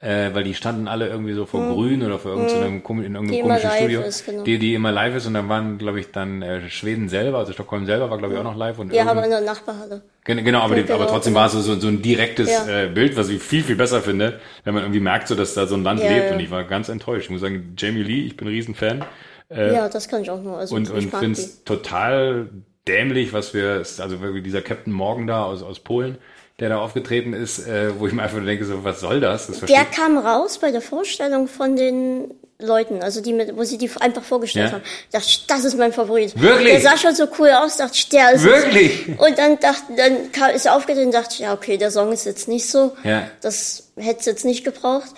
[0.00, 3.14] äh, weil die standen alle irgendwie so vor Grün oder vor irgendeinem, komi- in.
[3.14, 4.42] Die irgendeinem immer komischen Studio, ist, genau.
[4.44, 7.52] die, die immer live ist und dann waren, glaube ich, dann äh, Schweden selber, also
[7.52, 10.02] Stockholm selber war, glaube ich, auch noch live und Ja, aber in der Nachbarhalle.
[10.24, 11.40] Gen- Genau, aber, die, Genau, aber trotzdem genau.
[11.40, 12.84] war es so, so, so ein direktes Ja.
[12.84, 15.66] äh, Bild, was ich viel, viel besser finde, wenn man irgendwie merkt, so, dass da
[15.66, 16.28] so ein Land Ja, lebt.
[16.28, 16.34] ja.
[16.34, 17.24] Und ich war ganz enttäuscht.
[17.24, 19.04] Ich muss sagen, Jamie Lee, ich bin ein Riesenfan.
[19.48, 20.58] Äh, ja, das kann ich auch nur.
[20.58, 21.40] Also und und finde die.
[21.42, 22.50] es total
[22.86, 26.18] dämlich, was wir, also dieser Captain Morgan da aus, aus Polen,
[26.58, 29.46] der da aufgetreten ist, äh, wo ich mir einfach denke, so, was soll das?
[29.46, 33.76] Das Der kam raus bei der Vorstellung von den Leuten, also die mit, wo sie
[33.76, 34.72] die einfach vorgestellt Ja.
[34.76, 34.82] haben.
[35.12, 36.40] Dachte ich, das ist mein Favorit.
[36.40, 36.70] Wirklich?
[36.72, 38.46] Der sah schon so cool aus, dachte ich, der ist es.
[38.46, 39.08] Wirklich?
[39.18, 42.10] Und dann dachte, dann kam, ist er aufgetreten und dachte ich, ja, okay, der Song
[42.12, 42.96] ist jetzt nicht so.
[43.04, 43.28] Ja.
[43.42, 45.10] Das hätte es jetzt nicht gebraucht.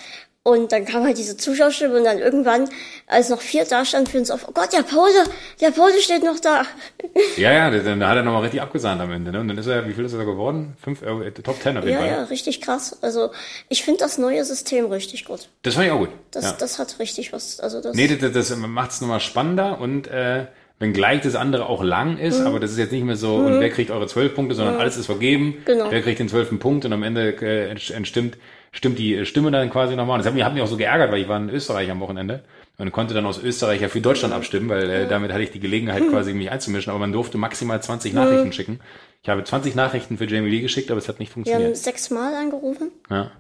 [0.49, 2.69] Und dann kam halt diese Zuschauerstimme und dann irgendwann,
[3.07, 5.25] als noch vier da standen, für uns auf, oh Gott, der Pose,
[5.61, 6.63] der Pose steht noch da.
[7.37, 9.31] Ja, ja, dann hat er nochmal richtig abgesahnt am Ende.
[9.33, 9.41] Ne?
[9.41, 10.77] Und dann ist er, wie viel ist er da geworden?
[10.83, 12.09] Fünf, äh, Top Ten auf jeden Ja, Fall.
[12.09, 12.97] ja, richtig krass.
[13.03, 13.31] Also
[13.69, 15.49] ich finde das neue System richtig gut.
[15.63, 16.11] Das fand ich auch gut.
[16.31, 16.57] Das, ja.
[16.59, 17.61] das hat richtig was.
[17.61, 20.47] Also das, Nee, das, das macht es nochmal spannender und äh,
[20.79, 22.21] wenngleich das andere auch lang Mhm.
[22.21, 24.77] ist, aber das ist jetzt nicht mehr so, und wer kriegt eure zwölf Punkte, sondern
[24.77, 25.91] alles ist vergeben, Genau.
[25.91, 28.37] wer kriegt den zwölften Punkt und am Ende äh, ent- entstimmt
[28.73, 30.15] stimmt die Stimme dann quasi nochmal.
[30.15, 32.01] Und das hat mich, hat mich auch so geärgert, weil ich war in Österreich am
[32.01, 32.45] Wochenende
[32.79, 35.61] und konnte dann aus Österreich ja für Deutschland abstimmen, weil äh, damit hatte ich die
[35.61, 38.81] Gelegenheit quasi mich einzumischen, aber man durfte maximal 20 Nachrichten schicken.
[39.23, 41.77] Ich habe 20 Nachrichten für Jamie Lee geschickt, aber es hat nicht wir haben funktioniert.
[41.77, 42.93] sechsmal angerufen.
[43.11, 43.33] Ja.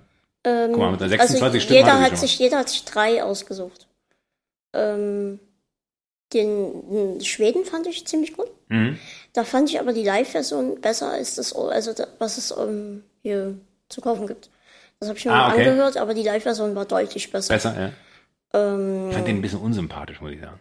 [0.42, 3.86] Guck mal, mit einer 26 also Stimmen jeder hat sich, jeder hat sich drei ausgesucht.
[4.72, 5.40] Ähm,
[6.32, 8.48] den, den Schweden fand ich ziemlich gut.
[8.68, 8.98] Mhm.
[9.32, 14.00] Da fand ich aber die Live-Version besser als das, also was es ähm, hier zu
[14.00, 14.50] kaufen gibt.
[15.00, 15.68] Das habe ich mir Ah, mal okay.
[15.68, 17.54] angehört, aber die Live-Version war deutlich besser.
[17.54, 17.74] Besser,
[18.52, 18.58] ja.
[18.58, 20.58] Ähm, Ich fand den ein bisschen unsympathisch, muss ich sagen.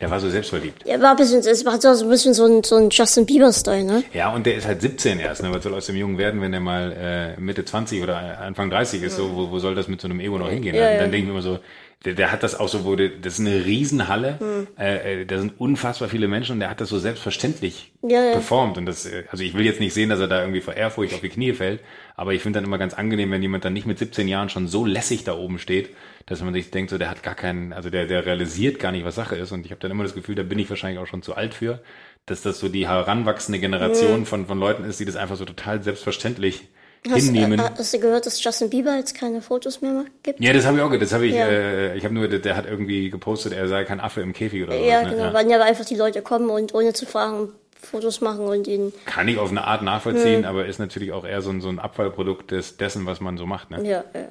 [0.00, 0.86] Der war so selbstverliebt.
[0.86, 3.84] er war ein bisschen, es war so ein bisschen so ein, so ein Justin Bieber-Style,
[3.84, 4.02] ne?
[4.14, 5.42] Ja, und der ist halt 17 erst.
[5.42, 5.52] Ne?
[5.52, 9.02] Was soll aus dem Jungen werden, wenn der mal äh, Mitte 20 oder Anfang 30
[9.02, 9.16] ist?
[9.16, 10.74] So, wo, wo soll das mit so einem Ego noch hingehen?
[10.74, 11.00] Ja, und ja.
[11.00, 11.58] dann denke ich mir immer so,
[12.06, 14.68] der, der hat das auch so, wo der, das ist eine Riesenhalle, Hm.
[14.78, 18.32] äh, äh, da sind unfassbar viele Menschen und der hat das so selbstverständlich Ja, ja.
[18.32, 18.78] performt.
[18.78, 21.12] Und das, äh, also ich will jetzt nicht sehen, dass er da irgendwie vor Ehrfurcht
[21.12, 21.80] auf die Knie fällt,
[22.20, 24.68] aber ich finde dann immer ganz angenehm, wenn jemand dann nicht mit 17 Jahren schon
[24.68, 25.88] so lässig da oben steht,
[26.26, 29.06] dass man sich denkt, so der hat gar keinen, also der, der realisiert gar nicht,
[29.06, 29.52] was Sache ist.
[29.52, 31.54] Und ich habe dann immer das Gefühl, da bin ich wahrscheinlich auch schon zu alt
[31.54, 31.80] für,
[32.26, 35.82] dass das so die heranwachsende Generation von, von Leuten ist, die das einfach so total
[35.82, 36.68] selbstverständlich
[37.10, 37.58] Hast, hinnehmen.
[37.58, 40.38] äh, hast du gehört, dass Justin Bieber jetzt keine Fotos mehr macht- gibt?
[40.40, 41.46] ja, das habe ich auch, ge- das habe ich, Ja.
[41.48, 44.62] äh, ich habe nur, der, der hat irgendwie gepostet, er sei kein Affe im Käfig
[44.64, 45.12] oder Ja, sowas.
[45.14, 45.32] genau, Ne?
[45.32, 47.48] weil ja einfach die Leute kommen und ohne zu fragen
[47.82, 51.42] Fotos machen und ihn, Kann ich auf eine Art nachvollziehen, aber ist natürlich auch eher
[51.42, 53.70] so ein, so ein Abfallprodukt des, dessen, was man so macht.
[53.70, 53.86] Ne?
[53.88, 54.28] ja, ja.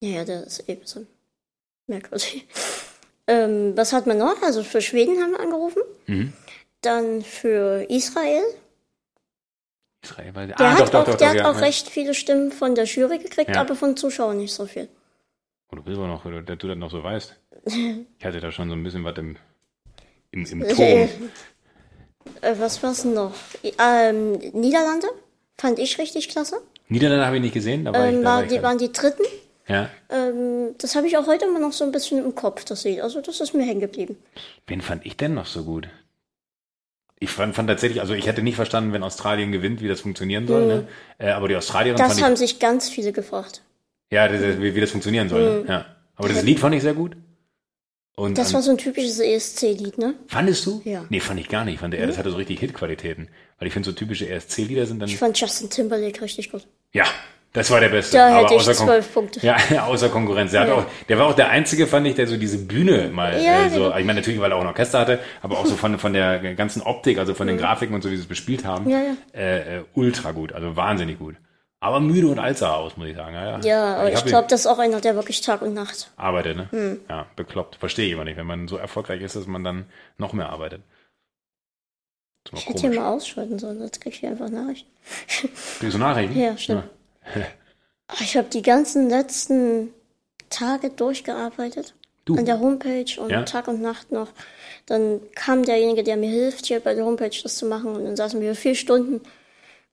[0.00, 1.06] Ja, ja, der ist eben so
[1.86, 2.46] merkwürdig.
[3.28, 4.40] Ähm, was hat man noch?
[4.42, 5.82] Also für Schweden haben wir angerufen.
[6.06, 6.32] Mhm.
[6.80, 8.44] Dann für Israel.
[10.00, 11.60] Israel, weil, Der ah, hat doch, doch, auch, doch, der hat ja, auch ja.
[11.60, 13.60] recht viele Stimmen von der Jury gekriegt, Ja.
[13.60, 14.88] aber von Zuschauern nicht so viel.
[15.72, 17.34] Oh, du bist aber noch, der du das noch so weißt.
[18.18, 19.36] Ich hatte da schon so ein bisschen was im,
[20.30, 21.08] im, im Ton.
[22.42, 23.32] Äh, was war's noch?
[23.62, 25.08] Ähm, Niederlande
[25.58, 26.60] fand ich richtig klasse.
[26.88, 28.78] Niederlande habe ich nicht gesehen, da war ich, Ähm, da war war, ich die waren
[28.78, 29.22] die dritten.
[29.68, 29.90] Ja.
[30.10, 33.00] Ähm, das habe ich auch heute immer noch so ein bisschen im Kopf, das Lied.
[33.00, 34.16] Also das ist mir hängen geblieben.
[34.66, 35.88] Wen fand ich denn noch so gut?
[37.18, 40.46] Ich fand, fand tatsächlich, also ich hätte nicht verstanden, wenn Australien gewinnt, wie das funktionieren
[40.46, 40.66] soll.
[40.66, 40.88] Ne?
[41.18, 43.62] Äh, aber die Australierin Das haben ich, sich ganz viele gefragt.
[44.10, 45.62] ja, das, wie, wie das funktionieren soll.
[45.62, 45.64] Ne?
[45.68, 45.86] Ja.
[46.16, 47.16] Aber das Lied fand ich sehr gut.
[48.18, 50.14] Und Das an- war so ein typisches ESC-Lied, ne?
[50.26, 50.80] fandest du?
[50.84, 51.04] Ja.
[51.10, 51.74] Nee, fand ich gar nicht.
[51.74, 53.28] Ich fand, er, das hatte so richtig Hitqualitäten.
[53.58, 56.66] Weil ich finde, so typische ESC-Lieder sind dann, Ich fand Justin Timberlake richtig gut.
[56.92, 57.04] ja,
[57.52, 58.16] das war der Beste.
[58.16, 59.40] Da Aber hätte ich außer Kon- zwölf Punkte.
[59.46, 60.50] Ja, außer Konkurrenz.
[60.52, 60.74] Der, Ja.
[60.74, 63.70] auch, der war auch der Einzige, fand ich, der so diese Bühne mal Ja, äh,
[63.70, 63.96] so, genau.
[63.98, 66.54] ich meine natürlich, weil er auch ein Orchester hatte, aber auch so von, von der
[66.54, 69.16] ganzen Optik, also von den Grafiken und so, wie sie es bespielt haben, Ja, ja.
[69.38, 71.36] Äh, äh, ultra gut, also wahnsinnig gut.
[71.80, 73.34] Aber müde und alt sah er aus, muss ich sagen.
[73.34, 73.60] Ja, ja.
[73.60, 76.10] Ja, aber ich ihn- glaube, das ist auch einer, der wirklich Tag und Nacht.
[76.16, 76.68] Arbeitet, ne?
[76.70, 77.00] Hm.
[77.08, 77.76] Ja, bekloppt.
[77.76, 79.86] Verstehe ich aber nicht, wenn man so erfolgreich ist, dass man dann
[80.18, 80.82] noch mehr arbeitet.
[82.54, 84.88] Ich hätte hier mal ausschalten sollen, jetzt krieg ich einfach Nachrichten.
[85.78, 86.38] Kriegst du Nachrichten?
[86.38, 86.84] Ja, stimmt.
[88.20, 89.92] Ich habe die ganzen letzten
[90.48, 91.92] Tage durchgearbeitet.
[92.24, 92.36] Du.
[92.36, 93.42] An der Homepage und Ja.
[93.42, 94.28] Tag und Nacht noch.
[94.86, 97.96] Dann kam derjenige, der mir hilft, hier bei der Homepage das zu machen.
[97.96, 99.22] Und dann saßen wir vier Stunden.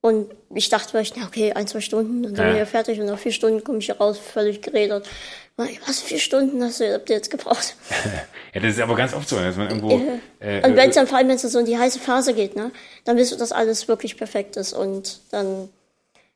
[0.06, 2.50] Und ich dachte vielleicht, na okay, ein, zwei Stunden, dann sind Ja.
[2.52, 3.00] wir hier fertig.
[3.00, 5.08] Und nach vier Stunden komme ich hier raus, völlig geredet.
[5.56, 7.76] Was, vier Stunden hast du, habt ihr jetzt gebraucht?
[8.54, 9.94] Ja, das ist aber ganz oft so, dass man irgendwo.
[10.40, 12.36] Äh, Und wenn äh, es dann vor allem, wenn es so in die heiße Phase
[12.36, 12.70] geht, ne,
[13.04, 14.74] dann willst du, dass alles wirklich perfekt ist.
[14.74, 15.70] Und dann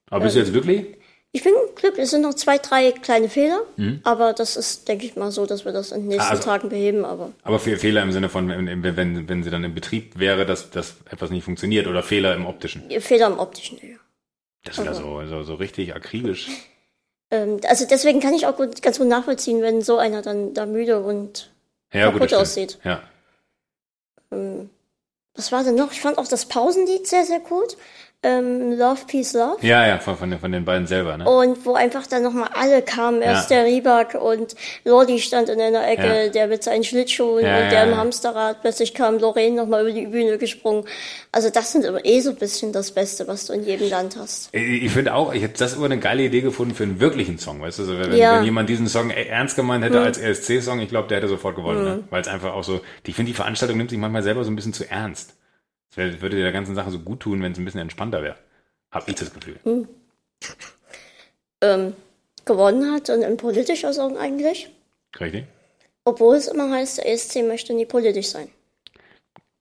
[0.10, 0.97] aber bist du jetzt glücklich?
[1.34, 2.06] Ich bin glücklich.
[2.06, 4.00] Es sind noch zwei, drei kleine Fehler, Mhm.
[4.04, 6.70] aber das ist, denke ich mal, so, dass wir das in den nächsten Also- Tagen
[6.70, 7.06] beheben.
[7.06, 10.46] Aber Aber Fe- Fehler im Sinne von, wenn, wenn, wenn, sie dann im Betrieb wäre,
[10.46, 12.90] dass, dass etwas nicht funktioniert oder Fehler im optischen.
[13.02, 13.78] Fehler im optischen.
[13.82, 13.98] Ja.
[14.64, 16.48] Das ist wieder so, so, so richtig akribisch.
[17.30, 20.66] Ähm, also deswegen kann ich auch gut, ganz gut nachvollziehen, wenn so einer dann da
[20.66, 21.52] müde und
[21.92, 22.80] Ja, Kaputt aussieht.
[22.86, 23.02] Ja.
[24.32, 24.70] ähm,
[25.36, 25.92] was war denn noch?
[25.92, 27.76] Ich fand auch das Pausenlied sehr, sehr gut.
[28.28, 29.58] Ähm, Love, Peace, Love.
[29.66, 31.30] Ja, ja, von, von, den, von den beiden selber, ne?
[31.30, 33.22] Und wo einfach dann nochmal alle kamen.
[33.22, 33.58] Erst Ja.
[33.58, 36.30] der Riebak und Lordi stand in einer Ecke, Ja.
[36.30, 37.96] der mit seinen Schlittschuhen Ja, und der im.
[37.96, 38.62] Hamsterrad.
[38.62, 40.84] Plötzlich kam Lorraine nochmal über die Bühne gesprungen.
[41.32, 44.18] Also das sind aber eh so ein bisschen das Beste, was du in jedem Land
[44.20, 44.50] hast.
[44.52, 47.38] Ich, ich finde auch, ich hätte das immer eine geile Idee gefunden für einen wirklichen
[47.40, 50.80] Song, weißt du, so, wenn, wenn jemand diesen Song e- ernst gemeint hätte als ESC-Song,
[50.82, 52.04] ich glaube, der hätte sofort gewonnen, ne?
[52.10, 54.56] weil es einfach auch so, ich finde, die Veranstaltung nimmt sich manchmal selber so ein
[54.56, 55.34] bisschen zu ernst.
[55.98, 58.38] Wär- würde der ganzen Sache so gut tun, wenn es ein bisschen entspannter wäre.
[58.92, 59.58] Hab ich das Gefühl.
[61.62, 61.94] Ähm,
[62.46, 64.70] gewonnen hat und in politischer Song eigentlich.
[65.20, 65.46] Richtig?
[66.06, 68.48] Obwohl es immer heißt, der ESC möchte nie politisch sein.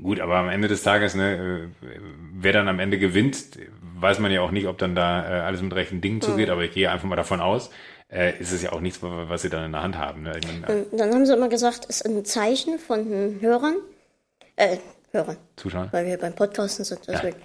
[0.01, 1.99] Gut, aber am Ende des Tages, ne, äh,
[2.35, 3.59] wer dann am Ende gewinnt,
[3.99, 6.63] weiß man ja auch nicht, ob dann da äh, alles mit rechten Dingen zugeht, aber
[6.65, 7.71] ich gehe einfach mal davon aus,
[8.13, 10.23] äh, ist es ja auch nichts, was sie dann in der Hand haben.
[10.23, 10.39] Ne?
[10.61, 13.77] Meine, Und dann haben sie immer gesagt, es ist ein Zeichen von den Hörern,
[14.57, 14.77] äh,
[15.17, 15.89] Hörern, Zuschauer?
[15.91, 17.37] weil wir beim Podcasten sind, deswegen,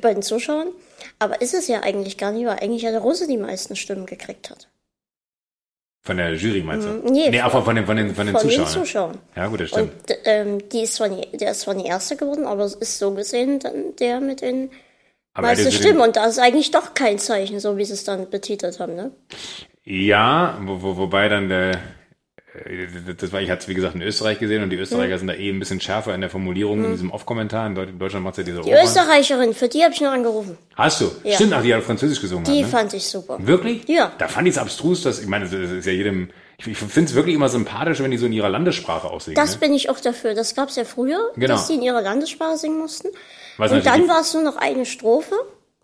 [0.00, 0.68] bei den Zuschauern.
[1.18, 4.06] Aber ist es ja eigentlich gar nicht, weil eigentlich ja der Russe die meisten Stimmen
[4.06, 4.68] gekriegt hat.
[6.02, 6.90] Von der Jury meinst du?
[6.90, 7.12] Mhm.
[7.12, 8.64] Nee, nee von, von den, von den, von den Von Zuschauern.
[8.64, 8.80] den ne?
[8.80, 9.18] Zuschauern.
[9.36, 9.92] Ja, gut, das stimmt.
[9.92, 12.98] Und ähm, die ist zwar nie, der ist zwar nie Erster geworden, aber es ist
[12.98, 14.70] so gesehen dann der mit den
[15.34, 16.00] aber meisten Stimmen.
[16.00, 19.12] Und da ist eigentlich doch kein Zeichen, so wie sie es dann betitelt haben, ne?
[19.84, 21.78] Ja, wo, wo, wobei dann der,
[23.18, 25.18] das war, ich hatte es wie gesagt in Österreich gesehen und die Österreicher Mhm.
[25.18, 27.66] sind da eh ein bisschen schärfer in der Formulierung in diesem Off-Kommentar.
[27.66, 30.58] In Deut- in Deutschland macht ja diese Die Österreicherin, für die habe ich noch angerufen.
[30.74, 31.10] Hast du?
[31.24, 31.34] Ja.
[31.34, 32.44] Stimmt, ach, die hat Französisch gesungen.
[32.44, 32.78] Die hat, ne?
[32.78, 33.38] fand ich super.
[33.40, 33.88] Wirklich?
[33.88, 34.12] Ja.
[34.18, 37.14] Da fand ich es abstrus, dass, ich meine, das ist ja jedem, ich, finde es
[37.14, 39.36] wirklich immer sympathisch, wenn die so in ihrer Landessprache aussingen.
[39.36, 39.58] Das ne?
[39.60, 40.34] bin ich auch dafür.
[40.34, 41.54] Das gab es ja früher, Genau.
[41.54, 43.08] dass die in ihrer Landessprache singen mussten.
[43.56, 45.34] Was und dann war es nur noch eine Strophe.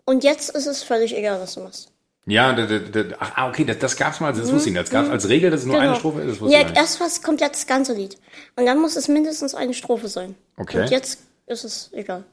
[0.05, 1.91] Und jetzt ist es völlig egal, was du machst.
[2.27, 4.83] Ja, da, da, da, ach, ah, okay, das, das gab's mal, das wusste ich nicht.
[4.83, 6.49] Das gab's als Regel, dass es nur eine Strophe ist, Mhm.
[6.49, 8.17] ja, erst was kommt jetzt das ganze Lied.
[8.55, 10.35] Und dann muss es mindestens eine Strophe sein.
[10.57, 10.81] Okay.
[10.81, 12.23] Und jetzt ist es egal.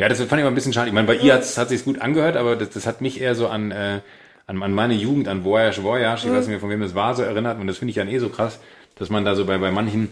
[0.00, 0.88] Ja, das fand ich immer ein bisschen schade.
[0.88, 3.34] Ich meine, bei ihr hat's, hat sich's gut angehört, aber das, das hat mich eher
[3.34, 4.00] so an, äh,
[4.46, 7.14] an, an meine Jugend, an Voyage, Voyage, ich weiß nicht mehr, von wem das war,
[7.14, 7.60] so erinnert.
[7.60, 8.60] Und das finde ich dann eh so krass,
[8.96, 10.08] dass man da so bei, bei manchen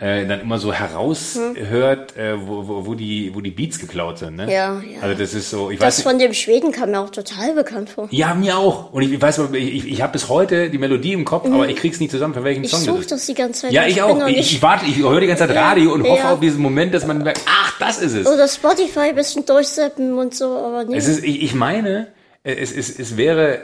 [0.00, 4.36] äh, dann immer so heraushört, äh, wo, wo, wo, die, wo die Beats geklaut sind.
[4.36, 4.50] Ne?
[4.50, 5.00] Ja, ja.
[5.02, 7.90] Also das ist so, ich weiß Das von dem Schweden kam mir auch total bekannt
[7.90, 8.08] vor.
[8.10, 8.92] Ja, mir auch.
[8.92, 11.68] Und ich, ich weiß, ich, ich, ich habe bis heute die Melodie im Kopf, aber
[11.68, 12.64] ich krieg's nicht zusammen, für welchen Mhm.
[12.64, 13.12] Ich Song suche das ist.
[13.12, 13.72] das die ganze Zeit.
[13.72, 14.26] Ja, ich bin auch.
[14.26, 16.32] Ich, ich warte, ich höre die ganze Zeit Radio und hoffe ja.
[16.32, 18.26] auf diesen Moment, dass man merkt, ach, das ist es.
[18.26, 20.96] Oder Spotify ein bisschen durchseppen und so, aber nee.
[20.96, 22.08] Es ist, ich, ich meine,
[22.42, 23.60] äh, es, es, es wäre,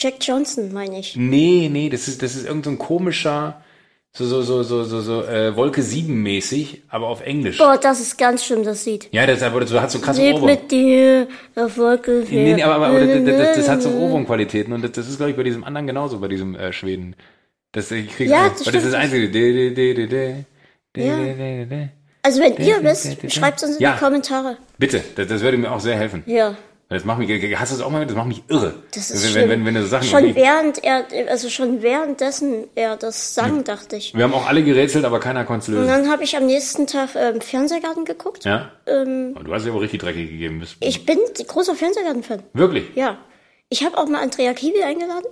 [0.00, 1.16] Jack Johnson, meine ich.
[1.16, 3.62] nee, nee, das ist, das ist irgend so ein komischer,
[4.12, 7.58] so, so, so, so, so, so äh, Wolke 7 mäßig, aber auf Englisch.
[7.58, 9.08] Boah, das ist ganz schlimm, das Lied.
[9.12, 10.46] Ja, das aber das hat so krasse Ohrwurm.
[10.46, 14.82] mit dir, auf Wolke Nee, nee, aber, aber, das, das, das hat so Ohrwurmqualitäten und
[14.82, 17.14] das, das ist, glaube ich, bei diesem anderen genauso, bei diesem äh, Schweden.
[17.72, 19.28] Das, ich krieg, Ja, das das ist das einzige.
[19.30, 20.34] De, de, de,
[20.96, 21.88] Ja.
[22.22, 23.92] Also wenn ihr wisst, schreibt uns in Ja.
[23.92, 24.56] die Kommentare.
[24.78, 26.24] Bitte, das, das würde mir auch sehr helfen.
[26.26, 26.56] Ja.
[26.90, 28.74] Das macht mich, hast du das auch mal, das macht mich irre.
[28.94, 29.50] Das ist wenn, schlimm.
[29.50, 33.96] wenn, wenn du so Sachen schon während er, also schon währenddessen er das sang, dachte
[33.96, 34.14] ich.
[34.14, 35.88] Wir haben auch alle gerätselt, aber keiner konnte es Und lösen.
[35.88, 38.46] dann habe ich am nächsten Tag ähm, Fernsehgarten geguckt.
[38.46, 38.72] Ja?
[38.86, 40.62] Aber du hast ja wohl richtig dreckig gegeben.
[40.80, 42.42] Ich bin großer Fernsehgarten-Fan.
[42.54, 42.84] wirklich?
[42.94, 43.18] Ja.
[43.68, 45.26] Ich habe auch mal Andrea Kiwi eingeladen.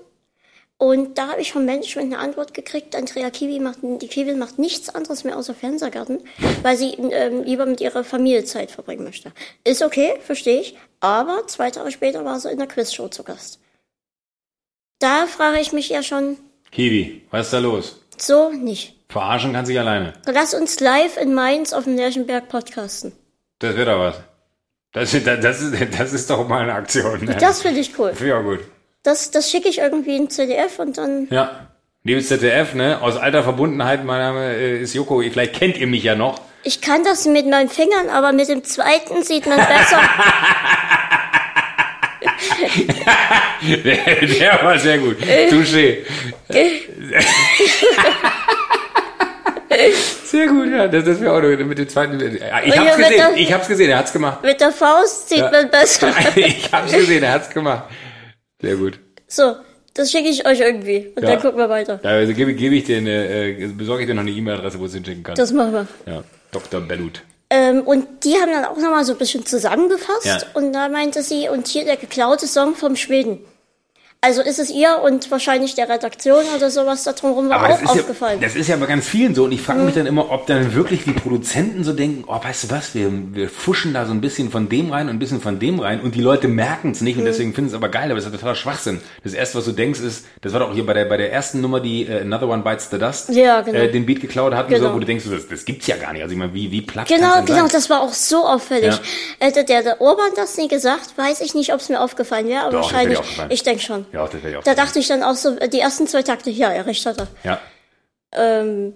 [0.79, 2.95] Und da habe ich vom Management eine Antwort gekriegt.
[2.95, 6.21] Andrea Kiwi macht, die Kiwi macht nichts anderes mehr außer Fernsehgarten,
[6.63, 9.33] weil sie ähm, lieber mit ihrer Familie Zeit verbringen möchte.
[9.65, 10.77] Ist okay, verstehe ich.
[11.01, 13.59] Aber zwei Tage später war sie in der Quizshow zu Gast.
[14.99, 16.37] Da frage ich mich ja schon,
[16.73, 18.01] Kiwi, was ist da los?
[18.19, 18.95] so nicht.
[19.09, 20.15] Verarschen kann sich alleine.
[20.27, 23.13] Lass uns live in Mainz auf dem Lerchenberg podcasten.
[23.61, 24.17] Das wird doch was.
[24.93, 27.25] Das, das, das, ist, das ist doch mal eine Aktion.
[27.25, 27.37] Ne?
[27.37, 28.13] Das finde ich cool.
[28.15, 28.61] Finde ich auch gut.
[29.07, 31.69] Das, das schicke ich irgendwie in CDF und dann Ja.
[32.05, 33.01] Liebes ZDF, ne?
[33.03, 35.21] Aus alter Verbundenheit, mein Name äh, ist Joko.
[35.23, 36.41] Vielleicht kennt ihr mich ja noch.
[36.63, 40.01] Ich kann das mit meinen Fingern, aber mit dem zweiten sieht man besser.
[43.63, 45.17] Der, der war sehr gut.
[45.21, 46.05] Touché.
[50.25, 50.87] Sehr gut, ja.
[50.89, 52.19] Das, das wäre auch noch mit dem zweiten.
[52.21, 53.23] Ja, Ich hab's gesehen.
[53.37, 53.91] Ich hab's gesehen.
[53.91, 54.43] Er hat's gemacht.
[54.43, 55.51] mit der Faust sieht Ja.
[55.51, 56.13] man besser.
[56.37, 57.23] Ich hab's gesehen.
[57.23, 57.85] Er hat's gemacht.
[58.61, 58.99] Sehr gut.
[59.29, 59.57] So,
[59.95, 61.13] das schicke ich euch irgendwie.
[61.15, 61.31] Und Ja.
[61.33, 62.01] dann gucken wir weiter.
[62.03, 64.83] Ja, also gebe, gebe ich dir eine, äh, besorge ich dir noch eine E-Mail-Adresse, wo
[64.83, 65.41] du es hinschicken kannst.
[65.41, 65.87] Das machen wir.
[66.07, 66.23] ja.
[66.53, 66.81] Dr.
[66.81, 67.23] Bellut.
[67.51, 70.27] Ähm, und die haben dann auch nochmal so ein bisschen zusammengefasst.
[70.27, 70.39] Ja.
[70.55, 73.39] Und da meinte sie, und hier der geklaute Song vom Schweden.
[74.23, 77.83] Also ist es ihr und wahrscheinlich der Redaktion oder sowas da drumherum war Aber auch
[77.83, 78.41] ist, ja, aufgefallen.
[78.41, 79.45] das ist ja bei ganz vielen so.
[79.45, 82.65] Und ich frage mich dann immer, ob dann wirklich die Produzenten so denken, oh, weißt
[82.65, 85.41] du was, wir, wir fuschen da so ein bisschen von dem rein und ein bisschen
[85.41, 86.01] von dem rein.
[86.01, 88.11] Und die Leute merken es nicht und deswegen finden es aber geil.
[88.11, 89.01] Aber es ist totaler Schwachsinn.
[89.23, 91.61] Das Erste, was du denkst, ist, das war doch hier bei der, bei der ersten
[91.61, 93.79] Nummer, die äh, Another One Bites the Dust, Ja, genau.
[93.79, 94.89] äh, den Beat geklaut hatten, Genau.
[94.89, 96.23] so, wo du denkst, das, das gibt's ja gar nicht.
[96.23, 97.69] Also ich meine, wie, wie platt Genau, genau, sein?
[97.71, 98.95] das war auch so auffällig.
[98.95, 99.47] Ja.
[99.47, 102.63] Hätte der, der Orban das nie gesagt, weiß ich nicht, ob es mir aufgefallen wäre,
[102.63, 103.51] aber Doch, wahrscheinlich, aufgefallen.
[103.53, 104.06] ich denke schon.
[104.13, 104.65] Ja, das wäre ich auch.
[104.65, 107.29] Da dachte ich dann auch so, die ersten zwei Takte, ja, er recht hat er.
[107.45, 107.61] ja.
[108.33, 108.95] Ähm,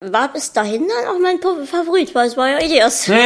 [0.00, 3.10] war bis dahin dann auch mein Favorit, weil es war ja Ideas.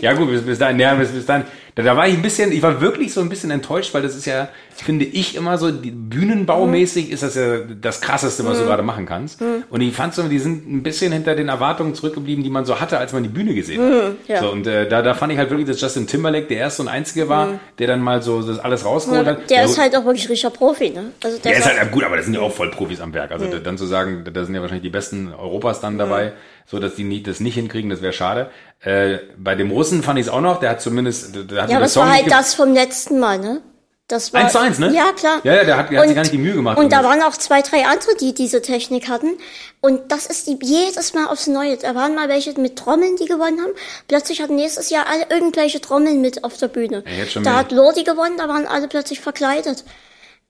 [0.00, 1.44] Ja gut, bis, bis dahin, ja, bis, bis dahin.
[1.74, 4.14] Da, da war ich ein bisschen, ich war wirklich so ein bisschen enttäuscht, weil das
[4.14, 8.64] ist ja, finde ich immer so, die, bühnenbaumäßig ist das ja das krasseste, was du
[8.64, 9.40] gerade machen kannst.
[9.70, 12.80] Und ich fand so, die sind ein bisschen hinter den Erwartungen zurückgeblieben, die man so
[12.80, 14.12] hatte, als man die Bühne gesehen hat.
[14.28, 14.40] ja.
[14.40, 16.88] So, und äh, da, da fand ich halt wirklich, dass Justin Timberlake der erste und
[16.88, 19.50] einzige war, der dann mal so das alles rausgeholt hat.
[19.50, 21.12] Der Ja, ist halt auch wirklich richtiger Profi, ne?
[21.22, 23.30] Also der Der ist halt gut, aber das sind ja auch voll Profis am Werk.
[23.32, 26.32] Also da- dann zu sagen, da sind ja wahrscheinlich die besten Europas dann dabei,
[26.66, 28.50] so dass die nicht, das nicht hinkriegen, das wäre schade.
[28.80, 31.78] Äh, bei dem Russen fand ich es auch noch, der hat zumindest, der hat ja,
[31.80, 33.60] das es war Song halt das vom letzten Mal, ne?
[34.08, 34.92] Das war, Eins zu eins, ne?
[34.92, 35.40] Ja, klar.
[35.42, 37.22] Ja, ja, der hat- der hat sich gar nicht die Mühe gemacht, Und da waren
[37.22, 39.38] auch zwei, drei andere, die diese Technik hatten.
[39.80, 41.78] Und das ist die jedes Mal aufs Neue.
[41.78, 43.72] Da waren mal welche mit Trommeln, die gewonnen haben.
[44.08, 47.04] Plötzlich hatten nächstes Jahr alle irgendwelche Trommeln mit auf der Bühne.
[47.06, 49.84] Ja, da hat Lordi gewonnen, da waren alle plötzlich verkleidet.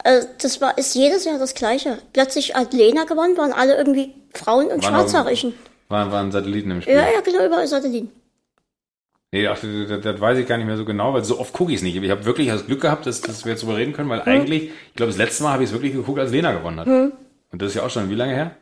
[0.03, 1.98] Also das war, ist jedes Jahr das Gleiche.
[2.12, 5.55] Plötzlich hat Lena gewonnen, waren alle irgendwie Frauen und Schwarzhaarigen.
[5.93, 6.95] Waren, waren Satelliten im Spiel.
[6.95, 8.11] Ja, ja, genau, überall Satelliten.
[9.31, 11.71] Nee, ach, das, das, weiß ich gar nicht mehr so genau, weil so oft gucke
[11.73, 11.97] ich es nicht.
[11.97, 14.33] Ich habe wirklich das Glück gehabt, dass, dass wir jetzt drüber reden können, weil Hm.
[14.33, 16.87] eigentlich, ich glaube, das letzte Mal habe ich es wirklich geguckt, als Lena gewonnen hat.
[16.87, 17.13] Und
[17.63, 18.57] das ist ja auch schon wie lange her?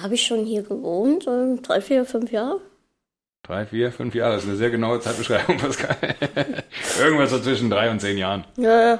[0.00, 1.26] Habe ich schon hier gewohnt?
[1.26, 2.60] Ähm, drei, vier, fünf Jahre?
[3.42, 4.34] Drei, vier, fünf Jahre.
[4.34, 5.96] Das ist eine sehr genaue Zeitbeschreibung, Pascal.
[7.00, 8.44] Irgendwas so zwischen drei und zehn Jahren.
[8.58, 8.98] Ja,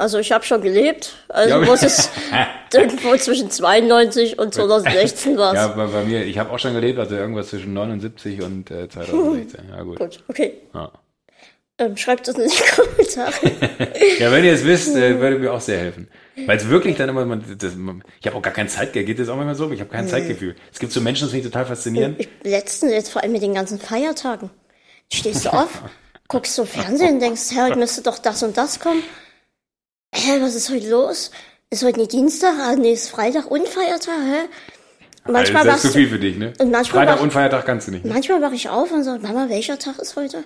[0.00, 1.14] also ich habe schon gelebt.
[1.28, 2.10] Also Ja, muss es
[2.74, 6.98] irgendwo zwischen 92 und 2016 war Ja, bei, bei mir, ich habe auch schon gelebt,
[6.98, 9.60] also irgendwas zwischen 79 und äh, 2016.
[9.68, 9.98] Ja, gut.
[9.98, 10.54] Gut, okay.
[10.74, 10.90] Ja.
[11.76, 13.34] Ähm, schreibt es in die Kommentare.
[14.18, 16.08] ja, wenn ihr es wisst, äh, würde mir auch sehr helfen.
[16.46, 19.18] Weil es wirklich dann immer, man, das, man, ich habe auch gar kein Zeitgefühl, geht
[19.18, 19.70] das auch manchmal so?
[19.70, 20.56] Ich habe kein Zeitgefühl.
[20.72, 22.20] Es gibt so Menschen, das finde ich total faszinierend.
[22.20, 24.48] Ich, letztens, jetzt vor allem mit den ganzen Feiertagen.
[25.12, 25.82] Stehst du auf,
[26.28, 29.02] guckst so Fernsehen und denkst, hä, heute müsste doch das und das kommen.
[30.12, 31.30] Hä, was ist heute los?
[31.70, 32.54] Ist heute nicht Dienstag?
[32.58, 34.48] Ah, nee, ist Freitag und Feiertag, hä?
[35.24, 36.52] Und manchmal also, das ist zu viel für dich, ne?
[36.58, 38.04] Und manchmal Freitag und Feiertag kannst du nicht.
[38.04, 38.12] Ne?
[38.12, 40.44] Manchmal wache ich auf und sage, Mama, welcher Tag ist heute?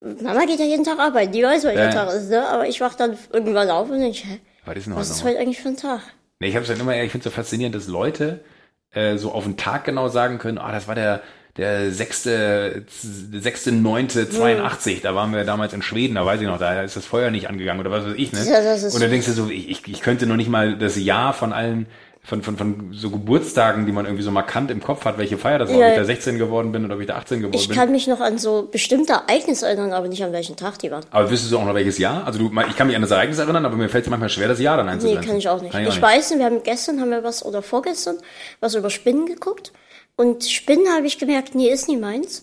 [0.00, 1.90] Mama geht ja jeden Tag arbeiten, die weiß, welcher Ja.
[1.90, 2.46] Tag ist, ne?
[2.46, 5.24] Aber ich wach dann irgendwann auf und denke, hä, Was ist denn was heute ist
[5.24, 6.00] heute eigentlich für ein Tag?
[6.40, 8.44] Nee, ich habe es dann immer, ich finde es so faszinierend, dass Leute
[8.90, 11.22] äh, so auf den Tag genau sagen können, ah, das war der
[11.58, 16.58] der sechste, sechste, neunte, 82, da waren wir damals in Schweden, da weiß ich noch,
[16.58, 18.38] da ist das Feuer nicht angegangen oder was weiß ich, ne?
[18.48, 20.78] Ja, das ist- Und dann denkst du so, ich, ich, ich könnte noch nicht mal
[20.78, 21.86] das Jahr von allen,
[22.24, 25.58] von, von, von so Geburtstagen, die man irgendwie so markant im Kopf hat, welche Feier
[25.58, 25.86] das war, Ja.
[25.86, 27.76] ob ich da 16 geworden bin oder ob ich da 18 geworden Ich bin.
[27.76, 31.04] kann mich noch an so bestimmte Ereignisse erinnern, aber nicht an welchen Tag die waren.
[31.10, 32.24] Aber wüsstest du auch noch welches Jahr?
[32.24, 34.46] Also du, ich kann mich an das Ereignis erinnern, aber mir fällt es manchmal schwer,
[34.48, 35.28] das Jahr dann Nee, einzugrenzen.
[35.28, 35.72] kann ich auch nicht.
[35.72, 38.16] Kann ich weiß nicht, wir haben gestern haben wir was oder vorgestern
[38.60, 39.72] was über Spinnen geguckt.
[40.16, 42.42] Und Spinnen habe ich gemerkt, nee, ist nie meins.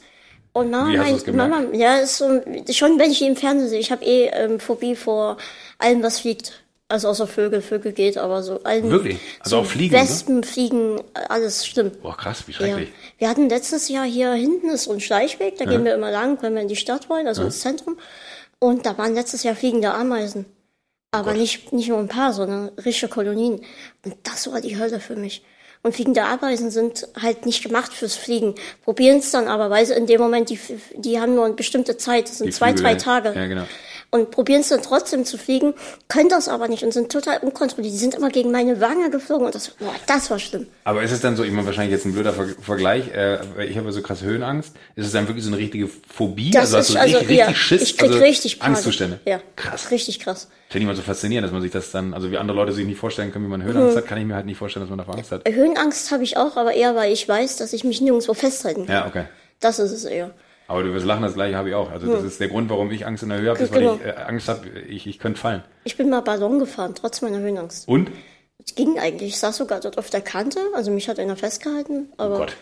[0.54, 1.52] Und Mama, Wie hast mein, du's gemerkt?
[1.52, 4.60] Mama, ja, ist so, schon wenn ich ihn im Fernsehen sehe, ich habe eh ähm,
[4.60, 5.38] Phobie vor
[5.78, 6.64] allem, was fliegt.
[6.92, 8.90] Also außer Vögel, Vögel geht, aber so allen.
[8.90, 9.20] Wirklich?
[9.42, 10.02] Also so auch Fliegen so?
[10.02, 12.02] Wespen, Fliegen, alles stimmt.
[12.02, 12.58] Boah, krass, wie Ja.
[12.58, 12.90] schrecklich.
[13.20, 16.40] Wir hatten letztes Jahr hier hinten ist so ein Schleichweg, da gehen wir immer lang,
[16.42, 18.00] wenn wir in die Stadt wollen, also ins Zentrum.
[18.58, 20.46] Und da waren letztes Jahr fliegende Ameisen.
[21.12, 23.62] Aber nicht, nicht nur ein paar, sondern richtige Kolonien.
[24.04, 25.44] Und das war die Hölle für mich.
[25.82, 28.56] Und fliegende Ameisen sind halt nicht gemacht fürs Fliegen.
[28.84, 30.60] Probieren es dann aber, weil sie in dem Moment, die,
[30.96, 32.96] die haben nur eine bestimmte Zeit, das sind Die zwei, Flügel, drei.
[32.96, 33.34] Tage.
[33.34, 33.64] Ja, genau.
[34.12, 35.76] Und probieren es dann trotzdem zu fliegen,
[36.08, 37.94] können das aber nicht und sind total unkontrolliert.
[37.94, 40.66] Die sind immer gegen meine Wange geflogen und das, boah, das war schlimm.
[40.84, 43.78] Aber ist es dann so, ich meine, wahrscheinlich jetzt ein blöder Ver Vergleich, äh, ich
[43.78, 46.50] habe ja so krasse Höhenangst, ist es dann wirklich so eine richtige Phobie?
[46.50, 47.82] Das hast ist du also, richtig, ja, richtig Schiss?
[47.84, 48.78] ich krieg also richtig Panik.
[48.78, 49.20] Angstzustände?
[49.26, 49.92] Ja, Krass.
[49.92, 50.48] Richtig krass.
[50.70, 52.86] Finde ich mal so faszinierend, dass man sich das dann, also wie andere Leute sich
[52.86, 53.64] nicht vorstellen können, wie man.
[53.64, 55.48] Höhenangst hat, kann ich mir halt nicht vorstellen, dass man davor Angst hat.
[55.48, 58.96] Höhenangst habe ich auch, aber eher, weil ich weiß, dass ich mich nirgendwo festhalten kann.
[58.96, 59.26] Ja, okay.
[59.60, 60.32] Das ist es eher.
[60.70, 61.92] Aber du wirst lachen, das gleiche habe ich auch.
[61.92, 63.96] Also das ist der Grund, warum ich Angst in der Höhe habe, ist, weil Genau.
[63.96, 65.64] ich äh, Angst habe, ich, ich könnte fallen.
[65.84, 67.88] Ich bin mal Ballon gefahren, trotz meiner Höhenangst.
[67.88, 68.12] Und?
[68.64, 69.30] Es ging eigentlich.
[69.30, 72.14] Ich saß sogar dort auf der Kante, also mich hat einer festgehalten.
[72.18, 72.56] Aber, Oh Gott.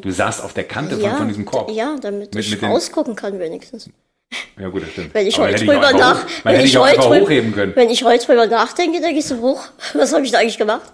[0.00, 1.70] Du saßt auf der Kante Ähm, ja, von, von diesem Korb.
[1.70, 3.90] Ja, damit Mit- ich mit rausgucken kann wenigstens.
[4.58, 5.12] Ja, gut, das stimmt.
[5.12, 7.76] Wenn ich heute drüber nach, wenn ich heute hochheben können.
[7.76, 9.62] Wenn ich heute drüber nachdenke, denke ich so, hoch,
[9.94, 10.90] was habe ich da eigentlich gemacht?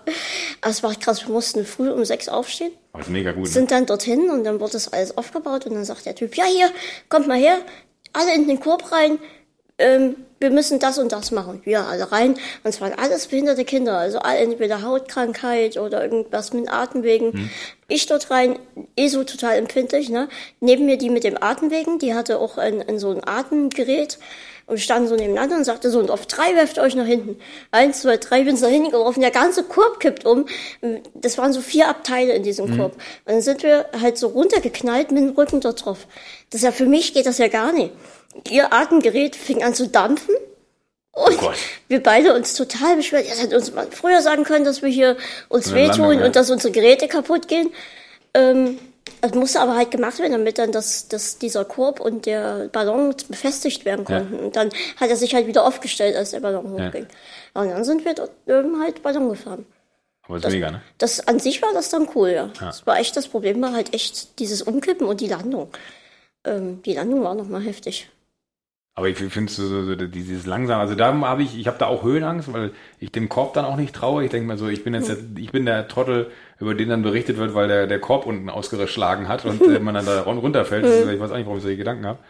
[0.61, 3.43] Aber es war krass, wir mussten früh um sechs aufstehen, Aber ist mega gut.
[3.43, 3.49] Ne?
[3.49, 6.45] sind dann dorthin und dann wurde das alles aufgebaut und dann sagt der Typ, ja
[6.45, 6.71] hier,
[7.09, 7.59] kommt mal her,
[8.13, 9.19] alle in den Korb rein,
[9.79, 11.61] ähm, wir müssen das und das machen.
[11.65, 12.35] Ja, alle rein.
[12.35, 17.33] Und es waren alles behinderte Kinder, also alle entweder Hautkrankheit oder irgendwas mit Atemwegen.
[17.33, 17.51] Hm.
[17.89, 18.59] Ich dort rein,
[18.97, 20.29] eh so total empfindlich, ne?
[20.61, 24.19] Neben mir die mit dem Atemwegen, die hatte auch ein, ein so ein Atemgerät
[24.67, 27.39] und standen so nebeneinander und sagte so, und auf drei werft euch nach hinten.
[27.71, 30.47] Eins, zwei, drei, bin nach hinten geworfen, der ganze Korb kippt um.
[31.15, 32.95] Das waren so vier Abteile in diesem Korb.
[32.95, 36.07] Und dann sind wir halt so runtergeknallt mit dem Rücken dort drauf.
[36.51, 37.93] Das ist ja für mich geht das ja gar nicht.
[38.51, 40.35] Ihr Atemgerät fing an zu dampfen.
[41.13, 41.55] Und Gott.
[41.87, 43.27] wir beide uns total beschwert.
[43.27, 45.17] Ihr hättet uns mal früher sagen können, dass wir hier
[45.49, 46.27] uns wehtun ja.
[46.27, 47.71] und dass unsere Geräte kaputt gehen.
[48.35, 48.79] Ähm,
[49.21, 53.15] das musste aber halt gemacht werden, damit dann das, das, dieser Korb und der Ballon
[53.29, 54.39] befestigt werden konnten.
[54.39, 56.89] Und dann hat er sich halt wieder aufgestellt, als der Ballon Ja.
[56.89, 57.07] hochging.
[57.55, 59.67] Und dann sind wir dort ähm, halt Ballon gefahren.
[60.27, 60.83] Aber ist mega, ne?
[60.99, 62.51] Das an sich war das dann cool, ja.
[62.59, 65.69] Das war echt das Problem, war halt echt dieses Umkippen und die Landung.
[66.45, 68.09] Ähm, die Landung war nochmal heftig.
[68.97, 71.87] Aber ich finde so, so, so dieses langsam, also da habe ich, ich habe da
[71.87, 74.23] auch Höhenangst, weil ich dem Korb dann auch nicht traue.
[74.25, 76.31] Ich denke mal so, ich bin jetzt, der, ich bin der Trottel,
[76.61, 79.95] über den dann berichtet wird, weil der, der Korb unten ausgeschlagen hat und äh, man
[79.95, 80.85] dann da run- runterfällt.
[80.85, 82.21] Das ist, ich weiß auch nicht, warum ich solche Gedanken habe.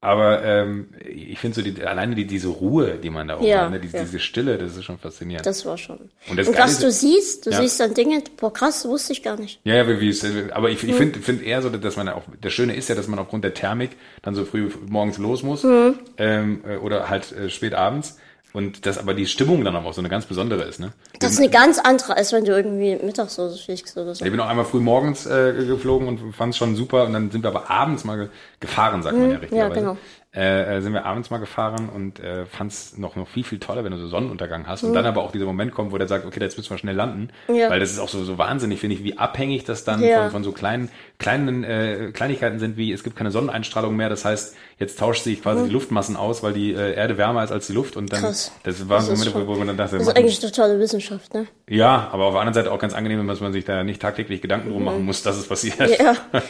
[0.00, 3.62] Aber ähm, ich finde so die, alleine die, diese Ruhe, die man da auch Ja,
[3.62, 3.80] hat, ne?
[3.80, 4.02] diese, ja.
[4.04, 5.44] diese Stille, das ist schon faszinierend.
[5.44, 5.96] Das war schon.
[5.98, 7.60] Und Und, das Geile was du siehst, du Ja.
[7.60, 9.60] siehst dann Dinge, boah krass, wusste ich gar nicht.
[9.64, 12.52] Ja, ja, wie, wie aber ich, ich finde find eher so, dass man auch, das
[12.52, 13.90] Schöne ist ja, dass man aufgrund der Thermik
[14.22, 18.18] dann so früh morgens los muss ähm, äh, oder halt äh, spät abends
[18.52, 20.80] und dass aber die Stimmung dann auch so eine ganz besondere ist.
[20.80, 20.92] Ne?
[21.20, 24.24] Das ist eine ganz andere, als wenn du irgendwie mittags so fliegst oder so.
[24.24, 27.30] Ich bin auch einmal früh morgens äh, geflogen und fand es schon super und dann
[27.30, 28.28] sind wir aber abends mal ge
[28.60, 29.74] gefahren, sagt man ja richtigerweise.
[29.74, 29.96] genau.
[30.36, 33.58] Äh, äh, sind wir abends mal gefahren und äh, fand es noch, noch viel, viel
[33.58, 36.06] toller, wenn du so Sonnenuntergang hast und dann aber auch dieser Moment kommt, wo der
[36.06, 37.70] sagt, okay, jetzt müssen wir schnell landen, Ja.
[37.70, 40.24] weil das ist auch so, so wahnsinnig, finde ich, wie abhängig das dann Ja.
[40.24, 44.26] von, von so kleinen, kleinen äh, Kleinigkeiten sind, wie es gibt keine Sonneneinstrahlung mehr, das
[44.26, 47.66] heißt, jetzt tauscht sich quasi die Luftmassen aus, weil die äh, Erde wärmer ist als
[47.66, 48.24] die Luft und dann, Mhm.
[48.26, 48.52] Krass.
[48.64, 51.32] das war so Momente, wo, wo man dann dachte, Das ist machen- eigentlich totale Wissenschaft,
[51.32, 51.46] ne?
[51.70, 54.42] ja, aber auf der anderen Seite auch ganz angenehm, dass man sich da nicht tagtäglich
[54.42, 55.80] Gedanken drum machen muss, dass es passiert.
[55.80, 55.94] Mhm.
[55.98, 56.14] Ja.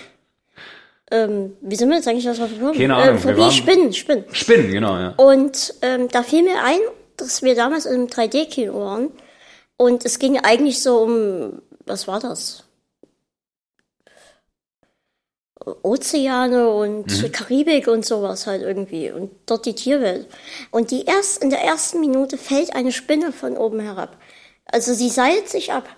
[1.11, 2.75] ähm, wie sind wir jetzt eigentlich darauf gekommen?
[2.77, 4.25] Keine Ahnung, Ähm, Phobie, Spinnen, Spinnen.
[4.33, 5.15] Spinnen, genau, ja.
[5.17, 6.81] Und ähm, da fiel mir ein,
[7.17, 9.11] dass wir damals im 3D-Kino waren.
[9.77, 12.65] Und es ging eigentlich so um, was war das?
[15.83, 19.11] Ozeane und Karibik und sowas halt irgendwie.
[19.11, 20.27] Und dort die Tierwelt.
[20.71, 24.17] Und die erst, in der ersten Minute fällt eine Spinne von oben herab.
[24.65, 25.89] Also sie seilt sich ab.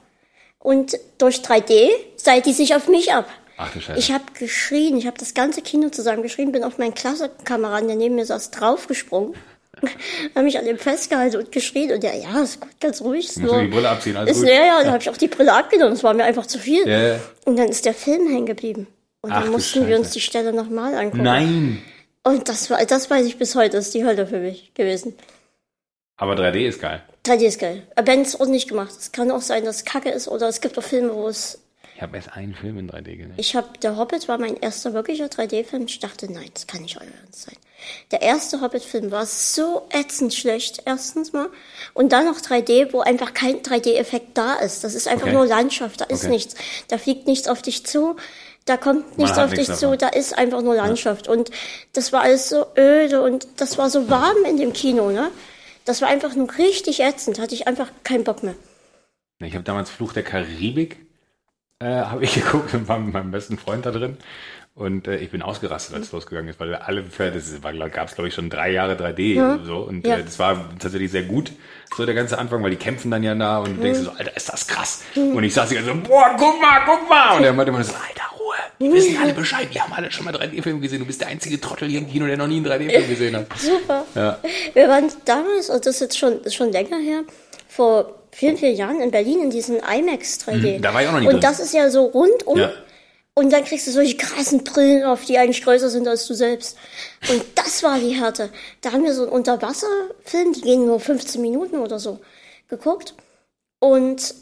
[0.58, 3.28] Und durch 3D seilt die sich auf mich ab.
[3.62, 3.98] Ach du Scheiße.
[3.98, 7.96] Ich habe geschrien, ich habe das ganze Kino zusammen geschrien, bin auf meinen Klassenkameraden, der
[7.96, 9.34] neben mir saß, draufgesprungen.
[10.34, 13.28] habe mich an dem festgehalten und geschrien und der, ja, ist gut, ganz ruhig.
[13.28, 14.48] Ist nur, die Brille abziehen, alles ist, gut.
[14.48, 16.88] Ja, ja, dann habe ich auch die Brille abgenommen, es war mir einfach zu viel.
[16.88, 17.20] Ja, ja.
[17.44, 18.86] Und dann ist der Film hängen geblieben.
[19.20, 21.22] Und Ach dann mussten wir uns die Stelle nochmal angucken.
[21.22, 21.82] Nein.
[22.24, 25.14] Und das war, das weiß ich bis heute, das ist die Hölle für mich gewesen.
[26.16, 27.02] Aber 3D ist geil.
[27.26, 27.82] 3D ist geil.
[27.94, 29.00] Aber wenn es ordentlich gemacht ist.
[29.00, 31.59] Es kann auch sein, dass es kacke ist oder es gibt auch Filme, wo es
[32.00, 33.34] Ich habe erst einen Film in 3D gesehen.
[33.36, 35.84] Ich habe, der Hobbit war mein erster wirklicher 3D-Film.
[35.84, 37.56] Ich dachte, nein, das kann nicht euer Ernst sein.
[38.10, 41.50] Der erste Hobbit-Film war so ätzend schlecht, erstens mal.
[41.92, 44.82] Und dann noch 3D, wo einfach kein 3D-Effekt da ist.
[44.82, 45.34] Das ist einfach Okay.
[45.34, 46.32] nur Landschaft, da ist Okay.
[46.32, 46.54] nichts.
[46.88, 48.16] Da fliegt nichts auf dich zu.
[48.64, 49.98] Da kommt nichts auf dich nichts zu, davon.
[49.98, 51.28] da ist einfach nur Landschaft.
[51.28, 51.50] Und
[51.92, 55.30] das war alles so öde und das war so warm in dem Kino, ne?
[55.84, 58.54] Das war einfach nur richtig ätzend, hatte ich einfach keinen Bock mehr.
[59.40, 60.96] Ich habe damals Fluch der Karibik
[61.80, 64.16] äh, habe ich geguckt und war mit meinem besten Freund da drin.
[64.76, 68.08] Und äh, ich bin ausgerastet, als es losgegangen ist, weil wir alle, das war, gab
[68.08, 70.16] es glaube ich schon drei Jahre 3D so und Ja.
[70.18, 71.52] äh, das war tatsächlich sehr gut,
[71.96, 74.10] so der ganze Anfang, weil die kämpfen dann ja da und du denkst dir so,
[74.12, 75.02] Alter, ist das krass.
[75.16, 77.36] Und ich saß die ganze so, boah, guck mal, guck mal.
[77.36, 80.24] Und er meinte immer so, Alter, Ruhe, wir wissen alle Bescheid, wir haben alle schon
[80.24, 82.66] mal 3D-Film gesehen, du bist der einzige Trottel hier im Kino, der noch nie einen
[82.66, 83.46] 3D-Film gesehen hat.
[83.58, 84.04] Super.
[84.14, 84.38] Ja.
[84.72, 87.22] Wir waren damals, und das ist jetzt schon, ist schon länger her,
[87.68, 90.78] vor vielen, vielen Jahren in Berlin in diesem IMAX 3D.
[90.78, 91.40] Mhm, da war ich auch noch nie Und drin.
[91.40, 92.58] das ist ja so rundum.
[92.58, 92.72] Ja.
[93.34, 96.76] Und dann kriegst du solche krassen Brillen auf, die eigentlich größer sind als du selbst.
[97.28, 98.50] Und das war die Härte.
[98.80, 102.20] Da haben wir so einen Unterwasserfilm, die gehen nur 15 Minuten oder so,
[102.68, 103.14] geguckt.
[103.78, 104.34] Und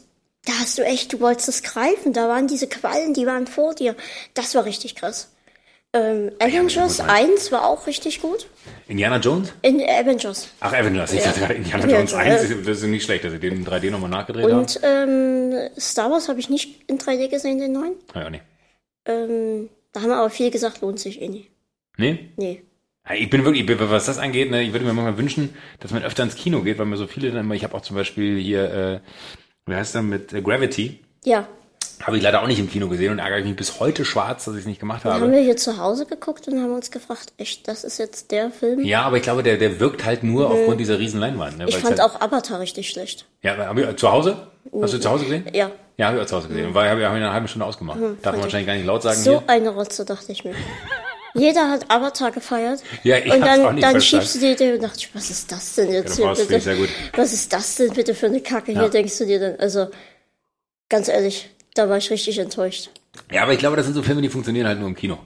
[0.45, 2.13] da hast du echt, du wolltest es greifen.
[2.13, 3.95] Da waren diese Quallen, die waren vor dir.
[4.33, 5.29] Das war richtig krass.
[5.91, 8.47] Ähm, Avengers gut, 1 war auch richtig gut.
[8.87, 9.51] Indiana Jones?
[9.63, 10.49] In Avengers.
[10.59, 12.17] Ach, Avengers, ich dachte gerade Indiana Ja, Jones ja.
[12.19, 14.59] 1, das ist nicht schlecht, dass sie den in 3D nochmal nachgedreht haben.
[14.59, 17.93] Und ähm, Star Wars habe ich nicht in 3D gesehen, den neuen.
[18.13, 18.41] Ah, ja, nee.
[19.05, 21.49] Ähm, da haben aber viele gesagt, lohnt sich eh nicht.
[21.97, 22.29] Nee?
[22.37, 22.61] Nee.
[23.07, 25.55] Ja, Ich bin wirklich, ich bin- was das angeht, ne, ich würde mir manchmal wünschen,
[25.79, 27.81] dass man öfter ins Kino geht, weil mir so viele dann immer, ich habe auch
[27.81, 28.99] zum Beispiel hier, äh,
[29.65, 31.47] wie heißt der mit äh, Gravity, Ja.
[32.01, 34.53] Habe ich leider auch nicht im Kino gesehen und ärgere mich bis heute schwarz, dass
[34.55, 35.31] ich es nicht gemacht Dann haben habe.
[35.33, 38.79] wir hier zu Hause geguckt und haben uns gefragt, echt, das ist jetzt der Film?
[38.83, 41.57] Ja, aber ich glaube, der, der wirkt halt nur aufgrund dieser riesen Leinwand.
[41.57, 43.25] Ne, ich fand halt, auch Avatar richtig schlecht.
[43.41, 44.47] Ja, aber hab ich, zu Hause?
[44.81, 45.45] Hast du zu Hause gesehen?
[45.53, 45.71] Ja.
[45.97, 46.67] Ja, habe ich auch zu Hause gesehen.
[46.67, 47.99] Und war, habe ich in einer halben Stunde ausgemacht.
[48.21, 49.43] Darf man wahrscheinlich gar nicht laut sagen So hier.
[49.47, 50.53] eine Rotze, dachte ich mir.
[51.35, 52.81] Jeder hat Avatar gefeiert.
[53.03, 54.25] Ja, ich und dann, auch nicht dann verstanden.
[54.25, 56.53] schiebst du dir den und dachte ich, was ist das denn jetzt Ja, hier bitte?
[56.55, 56.89] dich sehr gut.
[57.15, 58.81] Was ist das denn bitte für eine Kacke Ja.
[58.81, 59.55] hier, denkst du dir dann?
[59.59, 59.87] Also,
[60.89, 62.89] ganz ehrlich, da war ich richtig enttäuscht.
[63.31, 65.17] Ja, aber ich glaube, das sind so Filme, die funktionieren halt nur im Kino.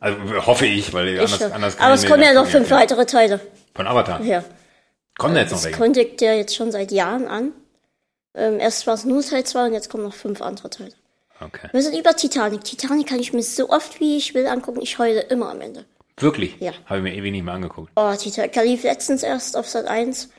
[0.00, 2.70] Also hoffe ich, weil Ich, anders, anders kann Aber es kommen ja das noch fünf
[2.70, 3.40] weitere Teile.
[3.74, 4.22] Von Avatar.
[4.22, 4.44] Ja.
[5.18, 5.78] Kommen da jetzt noch Das welche?
[5.78, 7.52] kündigt der jetzt schon seit Jahren an.
[8.34, 10.92] Ähm, erst war es nur Teil 2 und jetzt kommen noch fünf andere Teile.
[11.40, 11.68] Okay.
[11.72, 12.64] Wir sind über Titanic.
[12.64, 14.80] Titanic kann ich mir so oft wie ich will angucken.
[14.82, 15.84] Ich heule immer am Ende.
[16.18, 16.56] Wirklich?
[16.60, 16.72] Ja.
[16.86, 17.90] Habe ich mir ewig nicht mehr angeguckt.
[17.96, 18.54] Oh, Titanic.
[18.56, 20.30] Lief letztens erst auf Sat 1.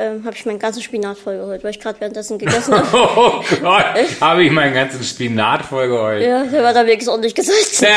[0.00, 2.86] Ähm, habe ich meinen ganzen Spinat vollgeholt, weil ich gerade währenddessen gegessen habe.
[3.16, 3.84] Oh Gott,
[4.20, 6.22] habe ich meinen ganzen Spinat vollgeheult.
[6.24, 7.88] ja, der war da wenigstens ordentlich gesalzen.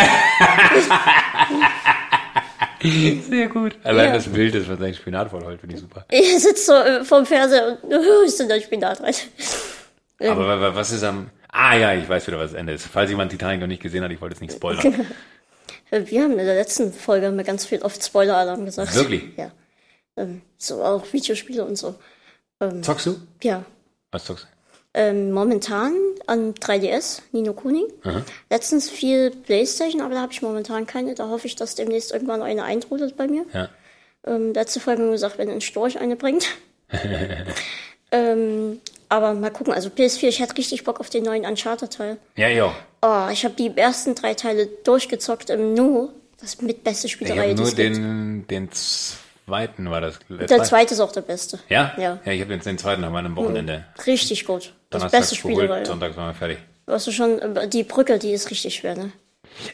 [3.30, 3.76] Sehr gut.
[3.84, 4.14] Allein Ja.
[4.16, 6.06] das Bild ist, was sein Spinat vollheult, finde ich super.
[6.10, 9.14] Ich sitze so äh, vorm Fernseher und äh, ist denn da Spinat rein.
[10.20, 11.30] Aber wa- wa- was ist am...
[11.50, 12.88] Ah ja, ich weiß wieder, was das Ende ist.
[12.88, 15.06] Falls jemand Titanic noch nicht gesehen hat, ich wollte es nicht spoilern.
[15.92, 18.96] Wir haben in der letzten Folge haben wir ganz viel oft Spoiler-Alarm gesagt.
[18.96, 19.24] Wirklich?
[19.38, 19.52] Ja.
[20.18, 21.96] Ähm, so auch Videospiele und so.
[22.82, 23.16] Zockst du?
[23.42, 23.66] Ja.
[24.12, 24.48] Was zockst du?
[24.94, 25.94] Ähm, momentan
[26.28, 27.86] an 3DS, Nino Kuni.
[28.50, 31.16] Letztens viel Playstation, aber da habe ich momentan keine.
[31.16, 33.46] Da hoffe ich, dass demnächst irgendwann eine eintrudelt bei mir.
[33.54, 33.70] Ja.
[34.28, 36.46] Ähm, letzte Folge haben wir gesagt, wenn ein Storch eine bringt.
[38.12, 42.18] ähm, aber mal gucken, also PS4, ich hätte richtig Bock auf den neuen Uncharted-Teil.
[42.36, 42.76] Ja, ja.
[43.02, 46.10] Oh, ich habe die ersten drei Teile durchgezockt im Nu.
[46.40, 48.70] Das mit beste Ich Spielerei, habe die nur den, den
[49.46, 50.20] zweiten war das.
[50.30, 51.60] Der zweite ist auch der beste.
[51.70, 51.94] Ja?
[51.98, 52.20] Ja.
[52.26, 53.86] Ja, ich habe den, den zweiten am einem Wochenende.
[54.06, 54.74] Richtig gut.
[54.90, 55.68] Das beste Spielerei.
[55.68, 56.58] geholt, Sonntags waren wir fertig.
[56.86, 59.12] Weißt du schon, äh, die Brücke, die ist richtig schwer, ne?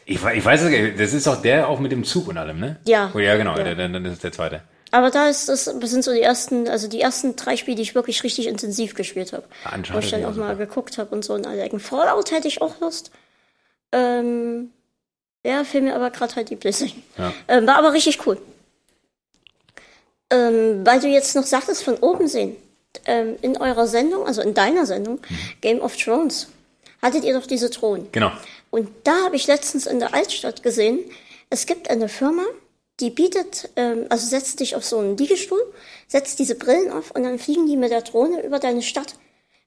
[0.06, 2.60] Ich, ich weiß es nicht, das ist auch der auch mit dem Zug und allem,
[2.60, 2.78] ne?
[2.88, 3.12] Ja.
[3.14, 3.64] Oh, ja, genau, Ja.
[3.64, 4.62] Der, der, das ist der zweite.
[4.92, 7.82] Aber da ist das, das sind so die ersten, also die ersten drei Spiele, die
[7.84, 9.44] ich wirklich richtig intensiv gespielt habe.
[9.66, 10.66] Ja, Uncharted Wo ich dann auch mal super.
[10.66, 11.80] geguckt habe und so in alle Ecken.
[11.80, 13.12] Fallout hätte ich auch Lust.
[13.92, 14.72] Ähm,
[15.46, 17.04] ja, fehlt mir aber gerade halt die Playstation.
[17.18, 17.34] Ja.
[17.48, 18.38] Ähm, war aber richtig cool.
[20.30, 22.56] Ähm, weil du jetzt noch sagtest, von oben sehen.
[23.06, 25.38] Ähm, in eurer Sendung, also in deiner Sendung, Mhm.
[25.62, 26.48] Game of Thrones,
[27.02, 28.08] hattet ihr doch diese Thronen.
[28.12, 28.32] Genau.
[28.72, 31.00] Und da habe ich letztens in der Altstadt gesehen,
[31.50, 32.44] es gibt eine Firma,
[33.00, 35.62] die bietet, ähm, also setzt dich auf so einen Liegestuhl,
[36.08, 39.14] setzt diese Brillen auf und dann fliegen die mit der Drohne über deine Stadt.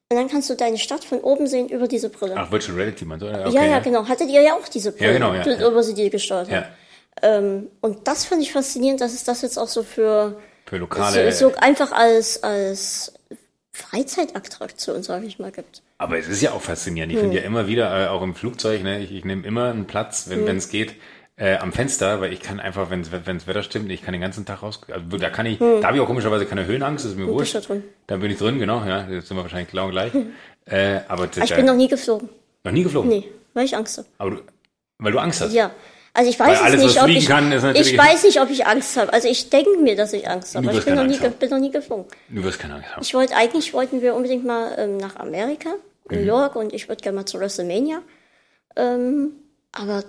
[0.09, 2.35] Und dann kannst du deine Stadt von oben sehen über diese Brille.
[2.37, 3.29] Ach, Virtual Reality, meinst du?
[3.29, 4.05] Okay, ja, ja, genau.
[4.09, 5.67] Hattet ihr ja auch diese Brille, genau, ja, ja.
[5.69, 6.65] über sie die gesteuert Ja.
[7.21, 10.37] Ähm, und das finde ich faszinierend, dass es das jetzt auch so für
[10.71, 11.31] für lokale.
[11.33, 13.13] so, so einfach als, als
[13.73, 15.83] Freizeitattraktion, sage ich mal, gibt.
[15.97, 17.13] Aber es ist ja auch faszinierend.
[17.13, 19.85] Ich finde ja immer wieder, äh, auch im Flugzeug, ne, ich, ich nehme immer einen
[19.85, 20.95] Platz, wenn es geht,
[21.35, 24.45] äh, am Fenster, weil ich kann einfach, wenn das Wetter stimmt, ich kann den ganzen
[24.45, 24.79] Tag raus.
[24.89, 27.55] Also, da kann ich, da habe ich auch komischerweise keine Höhenangst, ist mir bist wurscht.
[27.55, 27.83] da drin.
[28.07, 30.13] Da bin ich drin, genau, ja, jetzt sind wir wahrscheinlich genau gleich.
[30.65, 32.29] äh, aber das, Ich bin noch nie geflogen.
[32.63, 33.09] noch nie geflogen.
[33.09, 34.07] Nee, weil ich Angst habe.
[34.19, 34.37] Aber du,
[34.99, 35.53] weil du Angst hast.
[35.53, 35.71] Ja.
[36.13, 38.97] Also ich weiß alles, es nicht, ob ich, kann, ich weiß nicht, ob ich Angst
[38.97, 39.13] habe.
[39.13, 40.69] Also ich denke mir, dass ich Angst habe.
[40.73, 42.05] Ich bin noch, nie, bin noch nie geflogen.
[42.29, 43.01] Du wirst keine Angst haben.
[43.01, 45.69] Ich wollte, eigentlich wollten wir unbedingt mal ähm, nach Amerika,
[46.09, 46.17] Mhm.
[46.17, 48.01] New York und ich würde gerne mal zu WrestleMania.
[48.75, 49.31] Ähm,
[49.71, 50.03] Aber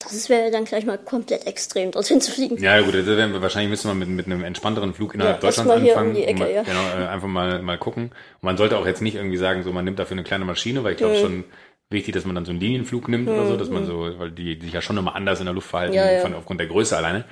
[0.00, 2.56] das wäre dann gleich mal komplett extrem, dorthin zu fliegen.
[2.62, 5.40] Ja, gut, das werden wir, wahrscheinlich müssen wir mit, mit einem entspannteren Flug innerhalb Ja,
[5.40, 6.10] Deutschlands anfangen.
[6.16, 6.62] um Ecke, mal, ja.
[6.62, 8.04] Genau, äh, einfach mal, mal gucken.
[8.04, 10.84] Und man sollte auch jetzt nicht irgendwie sagen, so man nimmt dafür eine kleine Maschine,
[10.84, 11.44] weil ich glaube schon
[11.90, 14.58] wichtig, dass man dann so einen Linienflug nimmt oder so, dass man so, weil die,
[14.58, 15.98] die sich ja schon nochmal anders in der Luft verhalten, Mhm.
[15.98, 16.20] Ja, ja.
[16.20, 17.24] Von, aufgrund der Größe alleine.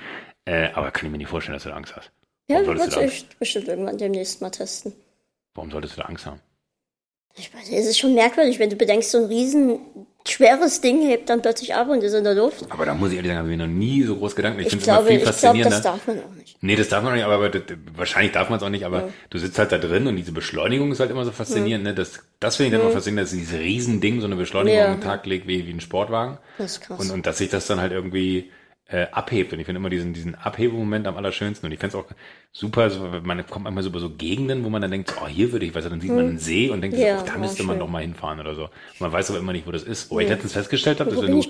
[0.45, 2.11] Äh, aber kann ich mir nicht vorstellen, dass du da Angst hast.
[2.49, 4.93] Ja, würde ich bestimmt irgendwann demnächst mal testen.
[5.53, 6.39] warum solltest du da Angst haben?
[7.37, 9.79] Ich weiß, es ist schon merkwürdig, wenn du bedenkst, so ein riesen
[10.27, 12.65] schweres Ding hebt dann plötzlich ab und ist in der Luft.
[12.69, 14.59] Aber da muss ich ehrlich sagen, habe ich noch nie so groß Gedanken.
[14.59, 15.69] Ich, Ich finde es immer viel ich glaube, faszinierender.
[15.69, 16.57] das darf man auch nicht.
[16.59, 17.61] Nee, das darf man auch nicht, aber, aber das,
[17.95, 20.91] wahrscheinlich darf man es auch nicht, aber du sitzt halt da drin und diese Beschleunigung
[20.91, 21.93] ist halt immer so faszinierend, ne?
[21.93, 24.91] Das, das finde ich dann immer faszinierend, dass dieses Riesending so eine Beschleunigung Ja.
[24.91, 26.39] am Tag legt wie, wie ein Sportwagen.
[26.57, 26.99] Das ist krass.
[26.99, 28.51] Und, und dass sich das dann halt irgendwie
[28.89, 29.51] äh, abhebt.
[29.53, 31.67] Und ich finde immer diesen, diesen Abhebemoment am allerschönsten.
[31.67, 32.07] Und ich finde es auch
[32.51, 35.51] super, so, man kommt manchmal so über so Gegenden, wo man dann denkt, oh, hier
[35.51, 37.03] würde ich, weißt du, dann sieht man einen See und denkt, Hm.
[37.05, 37.79] Ja, oh, da müsste man schön.
[37.79, 38.63] doch mal hinfahren oder so.
[38.63, 38.71] Und
[39.01, 40.09] man weiß aber immer nicht, wo das ist.
[40.11, 41.49] Wo ich letztens festgestellt habe, dass wenn du ich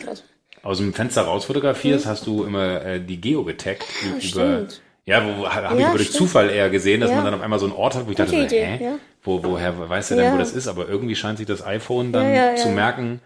[0.63, 4.21] aus dem Fenster raus fotografierst, hast du immer äh, die Geo getaggt ü- über.
[4.21, 4.81] stimmt.
[5.05, 6.11] Ja, wo habe ich Ja, aber durch.
[6.11, 7.15] Zufall eher gesehen, dass Ja.
[7.17, 8.83] man dann auf einmal so einen Ort hat, wo ich dachte, so, hä?
[8.83, 8.95] ja.
[9.23, 10.33] Wo, woher weiß der denn, Ja.
[10.33, 10.67] wo das ist?
[10.67, 12.73] Aber irgendwie scheint sich das iPhone dann Ja, ja, zu ja.
[12.73, 13.21] merken,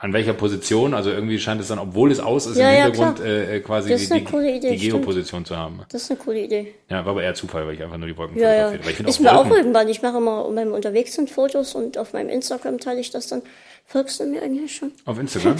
[0.00, 0.94] an welcher Position.
[0.94, 3.60] Also irgendwie scheint es dann, obwohl es aus ist, Ja, im ja, Hintergrund äh, äh,
[3.60, 4.76] quasi die, Idee, die.
[4.76, 5.82] Geoposition zu haben.
[5.90, 6.74] Das ist eine coole Idee.
[6.88, 8.64] Ja, war aber eher Zufall, weil ich einfach nur die Wolken Ja, ja.
[8.64, 8.90] fotografiert.
[8.90, 9.88] Ich finde Ist mir auch irgendwann.
[9.88, 13.28] Ich mache immer, wenn wir unterwegs sind, Fotos und auf meinem Instagram teile ich das
[13.28, 13.42] dann.
[13.84, 14.92] Folgst du mir eigentlich schon?
[15.04, 15.56] auf Instagram.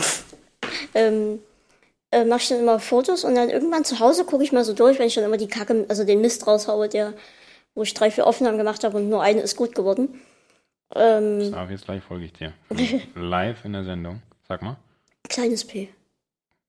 [0.94, 1.40] ähm,
[2.10, 4.72] äh, mache ich dann immer Fotos und dann irgendwann zu Hause gucke ich mal so
[4.72, 7.12] durch, wenn ich dann immer die Kacke, also den Mist raushaue, der,
[7.74, 10.20] wo ich drei, vier Aufnahmen gemacht habe und nur eine ist gut geworden.
[10.94, 12.54] Ähm, Darf jetzt gleich folge ich dir.
[13.14, 14.22] Live in der Sendung.
[14.50, 14.76] Sag mal.
[15.28, 15.94] kleines P.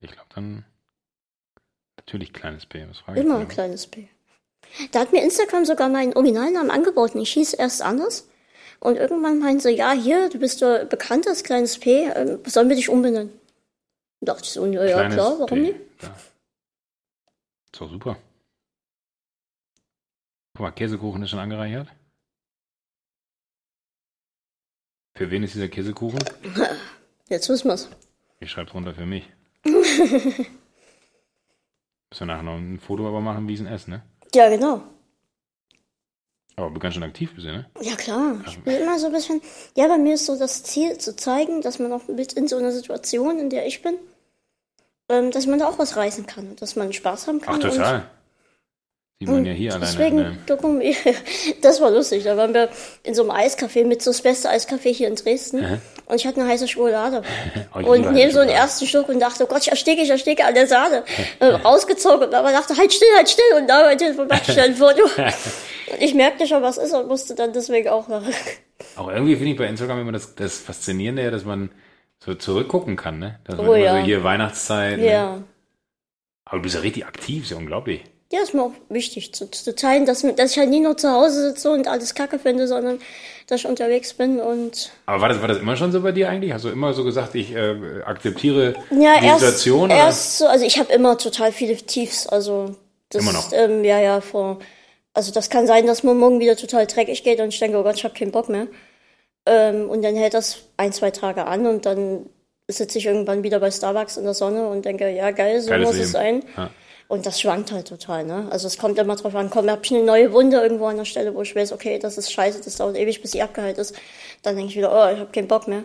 [0.02, 0.64] Ich glaube dann
[1.98, 2.88] natürlich kleines P.
[2.88, 4.08] Was frage ich Immer ein kleines P.
[4.92, 7.20] Da hat mir Instagram sogar meinen Originalnamen angeboten.
[7.20, 8.30] Ich hieß erst anders.
[8.82, 12.70] Und irgendwann meinen sie, ja, hier, du bist doch bekannt als kleines P, ähm, sollen
[12.70, 13.34] wir dich umbenennen?
[14.20, 15.60] Da dachte ich so, ja, ja Kleines klar, warum P.
[15.62, 15.80] nicht?
[17.72, 18.16] Doch super.
[20.54, 21.88] Guck mal, Käsekuchen ist schon angereichert.
[25.16, 26.20] Für wen ist dieser Käsekuchen?
[27.32, 27.88] Jetzt wissen wir's.
[28.42, 29.24] Ich schreibe drunter für mich.
[29.64, 30.48] Müssen
[32.20, 34.04] wir nachher noch ein Foto aber machen, wie es esse, ne?
[34.36, 34.82] Ja, genau.
[36.58, 37.70] Aber du ganz schön aktiv bist, ne?
[37.80, 38.42] Ja, klar.
[38.46, 39.42] Ich bin immer so ein bisschen,
[39.78, 42.58] ja, bei mir ist so das Ziel zu zeigen, dass man auch mit in so
[42.58, 43.96] einer Situation, in der ich bin,
[45.08, 47.56] ähm, dass man da auch was reißen kann und dass man Spaß haben kann.
[47.56, 48.12] Ach, total.
[49.22, 49.86] Sieht man ja hier alleine.
[49.86, 50.96] Deswegen, Ne?
[51.62, 52.24] Das war lustig.
[52.24, 52.70] Da waren wir
[53.04, 55.80] in so einem Eiscafé mit so das beste Eiscafé hier in Dresden.
[56.08, 57.22] Und ich hatte eine heiße Schokolade.
[57.74, 60.44] Oh, und nehme so einen ersten Schluck und dachte, oh Gott, ich ersticke, ich ersticke
[60.44, 61.04] an der Sahne.
[61.40, 63.46] äh, rausgezogen und aber dachte, halt still, halt still.
[63.58, 63.84] Und da
[64.28, 65.04] machte ich schnell ein Foto.
[65.04, 68.34] und ich merkte schon, was ist und musste dann deswegen auch lachen.
[68.96, 71.70] Auch irgendwie finde ich bei Instagram immer das, das Faszinierende, ja, dass man
[72.20, 73.40] so zurückgucken kann, ne?
[73.44, 74.00] Dass man Oh, ja.
[74.00, 74.98] so hier Weihnachtszeit.
[74.98, 75.06] Ne?
[75.12, 75.44] Ja.
[76.46, 78.04] Aber du bist ja richtig aktiv, ist ja unglaublich.
[78.32, 81.12] Ja, ist mir auch wichtig zu, zu teilen, dass, dass ich halt nie nur zu
[81.12, 83.00] Hause sitze und alles kacke finde, sondern
[83.48, 86.30] dass ich unterwegs bin und Aber war das, war das immer schon so bei dir
[86.30, 86.54] eigentlich?
[86.54, 87.76] Hast du immer so gesagt, ich äh,
[88.06, 89.84] akzeptiere Ja, die erst, Situation?
[89.92, 89.96] oder?
[89.96, 92.76] erst so, also ich habe immer total viele Tiefs, also
[93.10, 93.52] das, Immer noch?
[93.52, 94.60] Ähm, ja, ja, vor,
[95.14, 97.84] also das kann sein, dass mir morgen wieder total dreckig geht und ich denke, oh
[97.84, 98.68] Gott, ich habe keinen Bock mehr.
[99.46, 102.28] Ähm, und dann hält das ein, zwei Tage an und dann
[102.70, 105.88] sitze ich irgendwann wieder bei Starbucks in der Sonne und denke, ja geil, so Geiles
[105.88, 106.06] muss Leben.
[106.06, 106.44] es sein.
[106.56, 106.70] Ja.
[107.12, 108.48] Und das schwankt halt total, ne?
[108.52, 111.04] Also es kommt immer drauf an, komm, hab ich eine neue Wunde irgendwo an der
[111.04, 113.94] Stelle, wo ich weiß, okay, das ist scheiße, das dauert ewig, bis die abgeheilt ist.
[114.44, 115.84] Dann denke ich wieder, oh, ich habe keinen Bock mehr.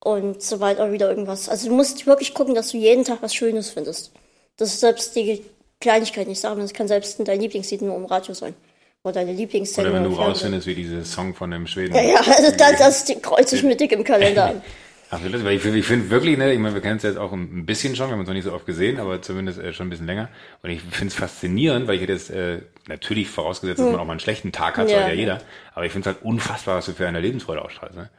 [0.00, 1.48] Und sobald auch wieder irgendwas.
[1.48, 4.10] Also du musst wirklich gucken, dass du jeden Tag was Schönes findest.
[4.56, 5.44] Das ist selbst die
[5.80, 8.56] Kleinigkeit nicht sagen, das kann selbst dein Lieblingslied nur im Radio sein.
[9.04, 11.94] Oder deine Lieblingsszene Oder wenn du rausfindest, wie dieser Song von dem Schweden.
[11.94, 14.62] Ja, ja, also das, das kreuze ich mir dick im Kalender an.
[15.10, 17.32] Wirklich, weil ich, finde- ich finde wirklich, ne, ich meine, wir kennen es jetzt auch
[17.32, 19.86] ein bisschen schon, wir haben uns noch nicht so oft gesehen, aber zumindest äh, schon
[19.86, 20.28] ein bisschen länger.
[20.62, 24.04] Und ich finde es faszinierend, weil ich hätte jetzt äh, natürlich vorausgesetzt, dass man auch
[24.04, 24.94] mal einen schlechten Tag hat, Hm.
[24.94, 25.00] Ja.
[25.02, 25.40] soll ja jeder.
[25.74, 27.96] Aber ich finde es halt unfassbar, was du für eine Lebensfreude ausstrahlst.
[27.96, 28.10] Ne?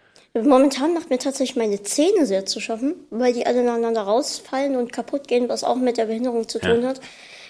[0.42, 4.94] Momentan macht mir tatsächlich meine Zähne sehr zu schaffen, weil die alle aneinander rausfallen und
[4.94, 6.90] kaputt gehen, was auch mit der Behinderung zu tun Ja.
[6.90, 7.02] hat.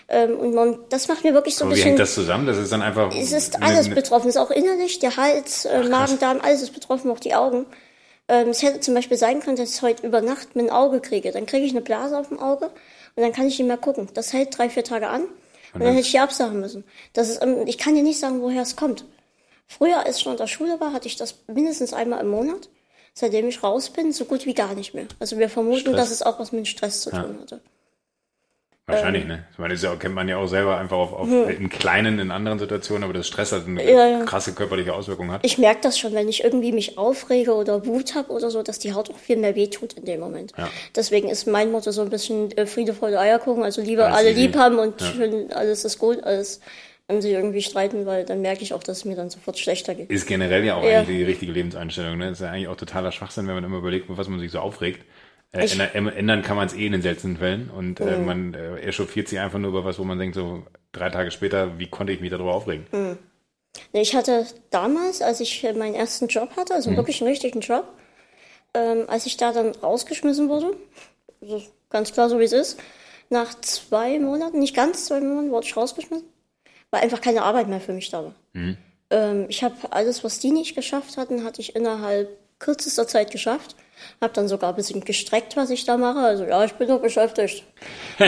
[0.10, 1.90] Ähm, und man, das macht mir wirklich so ein Aber wie bisschen.
[1.90, 2.48] hängt das zusammen?
[2.48, 3.14] Das ist dann einfach.
[3.14, 4.30] Es ist alles eine- betroffen.
[4.30, 7.66] Es ist auch innerlich, der Hals, äh, Magen, Darm, alles ist betroffen, auch die Augen.
[8.28, 11.32] Ähm, es hätte zum Beispiel sein können, dass ich heute über Nacht mein Auge kriege.
[11.32, 12.66] Dann kriege ich eine Blase auf dem Auge
[13.16, 14.10] und dann kann ich nicht mehr gucken.
[14.14, 15.24] Das hält drei, vier Tage an
[15.74, 16.84] und dann hätte ich die absagen müssen.
[17.14, 19.06] Das ist, ähm, ich kann dir nicht sagen, woher es kommt.
[19.68, 22.70] Früher, als ich noch in der Schule war, hatte ich das mindestens einmal im Monat.
[23.14, 25.08] Seitdem ich raus bin, so gut wie gar nicht mehr.
[25.20, 25.96] Also wir vermuten, Stress.
[25.96, 27.62] dass es auch was mit Stress zu tun hatte.
[28.90, 29.44] Wahrscheinlich, ne?
[29.52, 32.58] Ich meine, das kennt man ja auch selber einfach auf, auf in kleinen, in anderen
[32.58, 35.42] Situationen, aber das Stress halt eine Ja, krasse körperliche Auswirkung hat.
[35.44, 38.80] Ich merke das schon, wenn ich irgendwie mich aufrege oder Wut habe oder so, dass
[38.80, 40.54] die Haut auch viel mehr wehtut in dem Moment.
[40.58, 40.70] Ja.
[40.96, 43.62] Deswegen ist mein Motto so ein bisschen äh, Friede, Freude, Eierkuchen.
[43.66, 45.08] Also lieber Alles alle lieb haben und Ja.
[45.08, 46.62] schön, alles ist gut, als
[47.10, 49.96] an sich irgendwie streiten, weil dann merke ich auch, dass es mir dann sofort schlechter
[49.96, 50.10] geht.
[50.10, 51.00] Ist generell ja auch Ja.
[51.00, 52.30] eigentlich die richtige Lebenseinstellung, ne?
[52.30, 55.04] Ist ja eigentlich auch totaler Schwachsinn, wenn man immer überlegt, was man sich so aufregt.
[55.54, 58.78] Äh, ändern, ändern kann man es eh in den seltensten Fällen und äh, man äh,
[58.82, 62.12] echauffiert sich einfach nur über was, wo man denkt, so drei Tage später, wie konnte
[62.12, 62.86] ich mich darüber aufregen?
[63.94, 67.62] Nee, Ich hatte damals, als ich äh, meinen ersten Job hatte, also wirklich einen richtigen
[67.62, 67.88] Job,
[68.74, 70.76] ähm, als ich da dann rausgeschmissen wurde,
[71.42, 72.80] also ganz klar so wie es ist,
[73.30, 76.28] nach zwei Monaten, nicht ganz zwei Monaten, wurde ich rausgeschmissen,
[76.92, 78.36] weil einfach keine Arbeit mehr für mich da war.
[79.10, 82.30] Ähm, ich habe alles, was die nicht geschafft hatten, hatte ich innerhalb
[82.60, 83.76] kürzester Zeit geschafft.
[84.22, 86.20] Habe dann sogar ein bisschen gestreckt, was ich da mache.
[86.20, 87.64] Also ja, ich bin noch beschäftigt.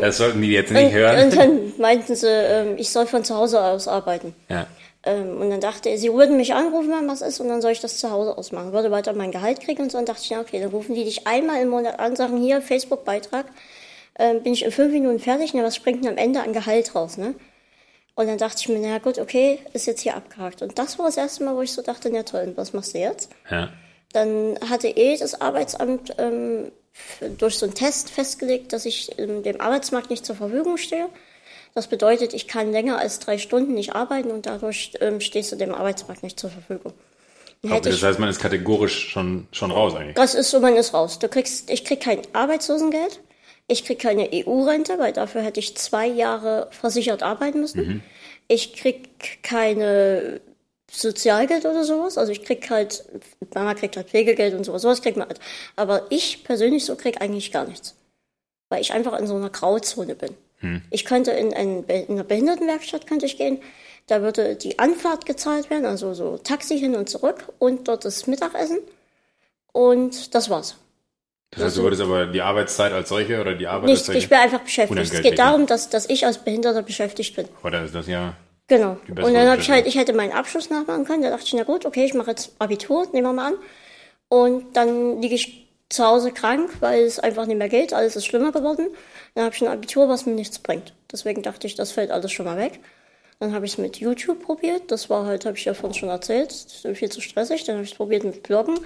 [0.00, 1.24] Das sollten die jetzt nicht Und, hören.
[1.24, 4.34] und dann meinten sie, ähm, ich soll von zu Hause aus arbeiten.
[4.48, 4.66] Ja.
[5.04, 7.72] Ähm, und dann dachte er, sie würden mich anrufen, wenn was ist, und dann soll
[7.72, 8.72] ich das zu Hause ausmachen.
[8.72, 9.98] Würde weiter mein Gehalt kriegen und so.
[9.98, 12.60] Und dachte ich, ja, okay, dann rufen die dich einmal im Monat an, sagen hier,
[12.60, 13.46] Facebook-Beitrag.
[14.18, 16.94] Ähm, bin ich in fünf Minuten fertig, na, was springt denn am Ende an Gehalt
[16.94, 17.34] raus, ne?
[18.20, 20.60] Und dann dachte ich mir, na gut, okay, ist jetzt hier abgehakt.
[20.60, 22.92] Und das war das erste Mal, wo ich so dachte, na toll, und was machst
[22.92, 23.30] du jetzt?
[23.50, 23.70] ja.
[24.12, 26.70] Dann hatte eh das Arbeitsamt ähm,
[27.38, 31.06] durch so einen Test festgelegt, dass ich ähm, dem Arbeitsmarkt nicht zur Verfügung stehe.
[31.74, 35.56] Das bedeutet, ich kann länger als drei Stunden nicht arbeiten und dadurch ähm, stehst du
[35.56, 36.92] dem Arbeitsmarkt nicht zur Verfügung.
[37.62, 40.16] Okay, das heißt, man ist kategorisch schon, schon raus eigentlich.
[40.16, 41.18] das ist so, man ist raus.
[41.20, 43.20] Du kriegst, ich krieg kein Arbeitslosengeld,
[43.70, 48.02] ich krieg keine EU-Rente, weil dafür hätte ich zwei Jahre versichert arbeiten müssen.
[48.48, 50.40] Ich krieg keine
[50.90, 52.18] Sozialgeld oder sowas.
[52.18, 53.04] Also ich krieg halt,
[53.54, 55.38] Mama kriegt halt Pflegegeld und sowas, sowas kriegt man halt.
[55.76, 57.94] Aber ich persönlich so krieg eigentlich gar nichts.
[58.68, 60.34] Weil ich einfach in so einer Grauzone bin.
[60.90, 63.60] Ich könnte in, ein, in eine Behindertenwerkstatt könnte ich gehen.
[64.06, 68.26] Da würde die Anfahrt gezahlt werden, also so Taxi hin und zurück und dort das
[68.26, 68.78] Mittagessen.
[69.72, 70.76] Und das war's.
[71.50, 74.18] Das heißt, du würdest aber die Arbeitszeit als solche oder die Arbeit als Nicht, solche,
[74.20, 75.12] ich bin einfach beschäftigt.
[75.12, 77.48] Es geht darum, dass, dass ich als Behinderter beschäftigt bin.
[77.64, 78.34] oder ist das ja,
[78.70, 78.98] Genau.
[79.08, 81.22] Und dann habe ich halt, ich hätte meinen Abschluss nachmachen können.
[81.22, 83.58] Da dachte ich, na gut, okay, ich mache jetzt Abitur, nehmen wir mal an.
[84.28, 87.92] Und dann liege ich zu Hause krank, weil es einfach nicht mehr geht.
[87.92, 88.86] Alles ist schlimmer geworden.
[89.34, 90.94] Dann habe ich ein Abitur, was mir nichts bringt.
[91.10, 92.78] Deswegen dachte ich, das fällt alles schon mal weg.
[93.40, 94.92] Dann habe ich es mit YouTube probiert.
[94.92, 96.52] Das war halt, habe ich ja vorhin schon erzählt,
[96.94, 97.64] viel zu stressig.
[97.64, 98.78] Dann habe ich es probiert mit Bloggen.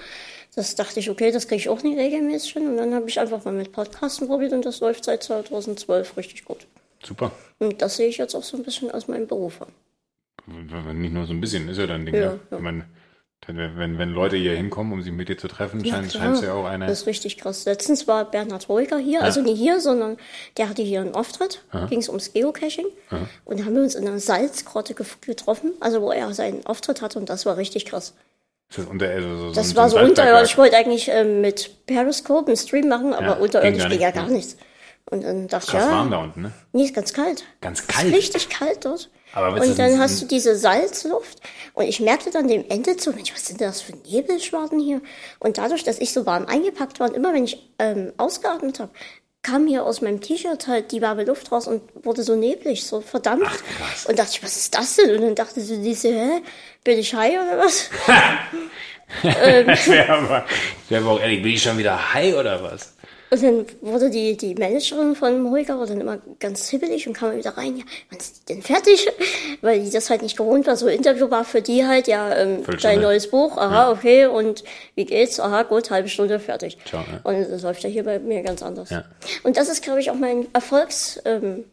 [0.55, 2.67] Das dachte ich, okay, das kriege ich auch nicht regelmäßig hin.
[2.67, 6.45] Und dann habe ich einfach mal mit Podcasten probiert und das läuft seit 2012 richtig
[6.45, 6.65] gut.
[7.03, 7.31] super.
[7.59, 9.67] Und das sehe ich jetzt auch so ein bisschen aus meinem Beruf an.
[10.99, 12.15] Nicht nur so ein bisschen, ist ja dann Ding.
[12.15, 12.39] Ja, Ja, ja.
[12.51, 12.83] Wenn, man,
[13.47, 16.23] wenn, wenn, Leute hier hinkommen, um sich mit dir zu treffen, scheint klar.
[16.23, 16.87] scheint es ja auch eine.
[16.87, 17.65] Das ist richtig krass.
[17.65, 20.17] Letztens war Bernhard Roiger hier, also nicht hier, sondern
[20.57, 21.63] der hatte hier einen Auftritt.
[21.89, 22.85] Ging es ums Geocaching.
[23.43, 27.19] Und da haben wir uns in einer Salzgrotte getroffen, also wo er seinen Auftritt hatte
[27.19, 28.13] und das war richtig krass.
[28.69, 30.51] Ist das unter, also so, Das ein- war so ein unterirdisch.
[30.51, 34.07] Ich wollte eigentlich ähm, mit Periscope einen Stream machen, aber Ja, unterirdisch ging gar ja
[34.07, 34.31] nicht, gar ne?
[34.33, 34.57] nichts.
[35.11, 36.51] Und dann dachte Krass ich, warm ja, da unten, ne?
[36.73, 37.43] nee, ist ganz kalt.
[37.61, 38.11] Ganz Ist kalt.
[38.13, 39.11] richtig kalt dort.
[39.33, 41.41] Aber ist und dann hast du diese Salzluft
[41.73, 45.01] und ich merkte dann dem Ende zu, Mensch, was sind das für Nebelschwaden hier?
[45.39, 48.91] Und dadurch, dass ich so warm eingepackt war und immer wenn ich ähm, ausgeatmet habe,
[49.43, 53.01] kam hier aus meinem T-Shirt halt die warme Luft raus und wurde so neblig, so
[53.01, 53.43] verdammt.
[53.43, 54.07] krass.
[54.07, 55.13] Und dachte ich, was ist das denn?
[55.15, 56.41] Und dann dachte sie, diese, hä,
[56.85, 57.89] bin ich high oder was?
[59.21, 60.45] Das wäre aber,
[60.89, 62.95] wär aber auch ehrlich, bin ich schon wieder high oder was?
[63.29, 67.35] Und dann wurde die, die Managerin von Moiga war dann immer ganz hibbelig und kam
[67.35, 69.07] wieder rein, ja, wann ist die denn fertig?
[69.61, 70.75] Weil die das halt nicht gewohnt war.
[70.75, 74.63] So Interview war für die halt, ja, ähm, dein neues Buch, aha, okay, und
[74.95, 75.39] wie geht's?
[75.39, 76.77] Aha, gut, halbe Stunde fertig.
[76.85, 77.19] Ciao, ja.
[77.23, 78.89] Und das läuft ja hier bei mir ganz anders.
[78.89, 79.05] Ja.
[79.43, 81.63] Und das ist, glaube ich, auch mein Erfolgs, ähm,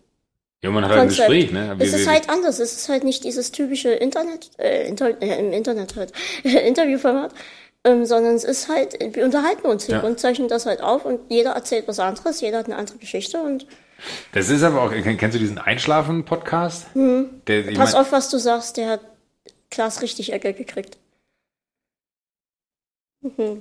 [0.64, 1.08] Ja, man hat halt ein.
[1.08, 1.76] Gespräch, ne?
[1.78, 2.58] Es Wie- ist wie- halt anders.
[2.60, 6.12] Es ist halt nicht dieses typische Internet, äh, Inter äh, im Internet halt,
[6.44, 7.32] Interviewformat,
[7.84, 10.02] ähm, sondern es ist halt, wir unterhalten uns hier Ja.
[10.02, 13.40] und zeichnen das halt auf und jeder erzählt was anderes, jeder hat eine andere Geschichte
[13.42, 13.66] und
[14.32, 16.86] Das ist aber auch, kenn- kennst du diesen Einschlafen-Podcast?
[16.94, 19.00] Der, ich pass mein- auf, was du sagst, der hat
[19.70, 20.96] Klaas richtig Ecke gekriegt.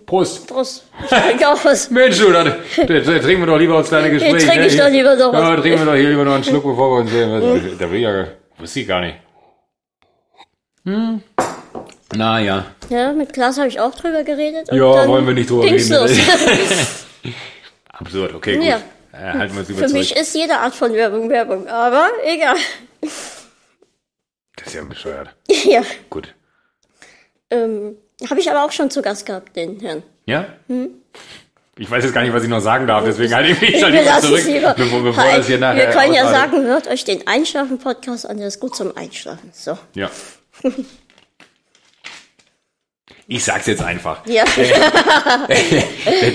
[0.07, 0.47] Prost.
[0.47, 0.85] Prost.
[1.03, 1.91] Ich trinke auch was.
[1.91, 4.47] Mensch, du, dann, trinken wir doch lieber uns kleine Gespräche.
[4.47, 4.83] trinke ich ne?
[4.83, 5.39] doch lieber noch was.
[5.39, 7.31] Ja, trinken wir doch hier lieber noch einen Schluck, bevor wir uns sehen.
[7.31, 8.25] Was, da will ich ja,
[8.57, 9.17] wusste ich gar nicht.
[10.83, 11.21] Hm.
[12.15, 12.65] Naja.
[12.89, 14.67] Ja, mit Klaas habe ich auch drüber geredet.
[14.71, 15.89] Ja, wollen wir nicht drüber reden.
[15.89, 16.11] Los.
[17.89, 18.65] Absurd, okay, gut.
[18.65, 18.81] Ja.
[19.13, 22.55] Äh, halten wir uns Für mich ist jede Art von Werbung Werbung, aber egal.
[23.01, 25.29] das ist ja bescheuert.
[25.65, 25.83] ja.
[26.09, 26.33] Gut.
[27.51, 27.97] Ähm,
[28.29, 30.03] habe ich aber auch schon zu Gast gehabt, den Herrn.
[30.25, 30.45] Ja?
[30.67, 30.89] Hm?
[31.77, 33.91] Ich weiß jetzt gar nicht, was ich noch sagen darf, deswegen halte ich mich schon
[33.93, 34.73] lieber zurück, lieber.
[34.77, 36.51] bevor, bevor Hi, das hier nachher Wir können ja ausartet.
[36.51, 39.49] sagen, hört euch den Einschlafen-Podcast an, der ist gut zum Einschlafen.
[39.53, 39.77] So.
[39.95, 40.09] Ja.
[43.27, 44.25] Ich sag's jetzt einfach.
[44.27, 44.43] Ja.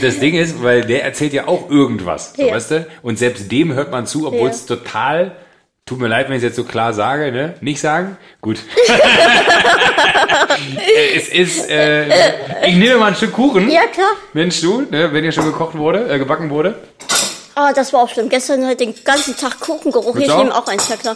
[0.01, 2.55] Das Ding ist, weil der erzählt ja auch irgendwas, so, Ja.
[2.55, 2.87] weißt du?
[3.03, 4.55] Und selbst dem hört man zu, obwohl Ja.
[4.55, 5.37] es total,
[5.87, 7.55] tut mir leid, wenn ich es jetzt so klar sage, ne?
[7.61, 8.18] Nicht sagen?
[8.41, 8.59] Gut.
[10.97, 12.07] Äh, es ist, äh,
[12.66, 13.70] ich nehme mal ein Stück Kuchen.
[13.70, 14.12] ja, klar.
[14.32, 16.76] Mensch, du, ne, wenn ihr schon gekocht wurde, äh, gebacken wurde.
[17.55, 18.28] Ah, das war auch schlimm.
[18.28, 20.16] Gestern halt den ganzen Tag Kuchengeruch.
[20.16, 20.62] Hier, ich nehme auch?
[20.62, 21.14] auch eins, ja klar.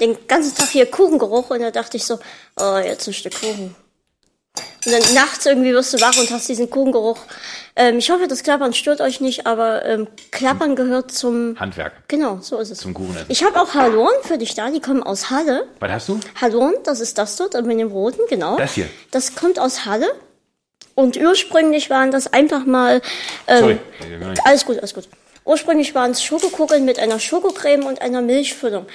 [0.00, 2.18] Den ganzen Tag hier Kuchengeruch und da dachte ich so,
[2.60, 3.74] oh, jetzt ein Stück Kuchen.
[4.86, 7.18] Und dann nachts irgendwie wirst du wach und hast diesen Kuchengeruch.
[7.74, 11.58] Ähm, ich hoffe, das Klappern stört euch nicht, aber ähm, Klappern gehört zum...
[11.58, 12.08] Handwerk.
[12.08, 12.78] Genau, so ist es.
[12.78, 13.26] Zum Kuchenessen.
[13.28, 15.66] Ich habe auch Halloren für dich da, die kommen aus Halle.
[15.80, 16.20] Was hast du?
[16.40, 18.56] Halloren, das ist das dort mit dem Roten, genau.
[18.56, 18.88] Das hier?
[19.10, 20.06] Das kommt aus Halle.
[20.94, 23.02] Und ursprünglich waren das einfach mal...
[23.48, 23.78] Ähm, Sorry.
[24.44, 25.08] alles gut, alles gut.
[25.44, 28.86] Ursprünglich waren es Schokokugeln mit einer Schokocreme und einer Milchfüllung.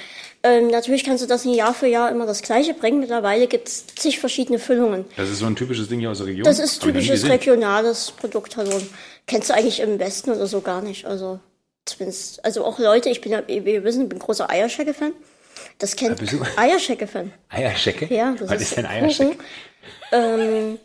[0.44, 2.98] Ähm, natürlich kannst du das nicht Jahr für Jahr immer das gleiche bringen.
[3.00, 5.04] Mittlerweile gibt es zig verschiedene Füllungen.
[5.16, 6.44] Das ist so ein typisches Ding hier aus der Region.
[6.44, 8.58] Das ist ich typisches regionales Produkt.
[8.58, 8.80] Also,
[9.26, 11.06] kennst du eigentlich im Westen oder so gar nicht.
[11.06, 11.38] Also,
[11.84, 15.12] zumindest, also auch Leute, ich bin ja, wie wir wissen, bin großer Eierschecke-Fan.
[15.78, 16.40] Das kennt du?
[16.56, 17.32] Eierschecke-Fan.
[17.48, 18.12] Eierschecke?
[18.12, 18.96] Ja, das Was ist ist denn Kuchen.
[19.04, 19.36] Eierschecke?
[20.10, 20.78] Ähm,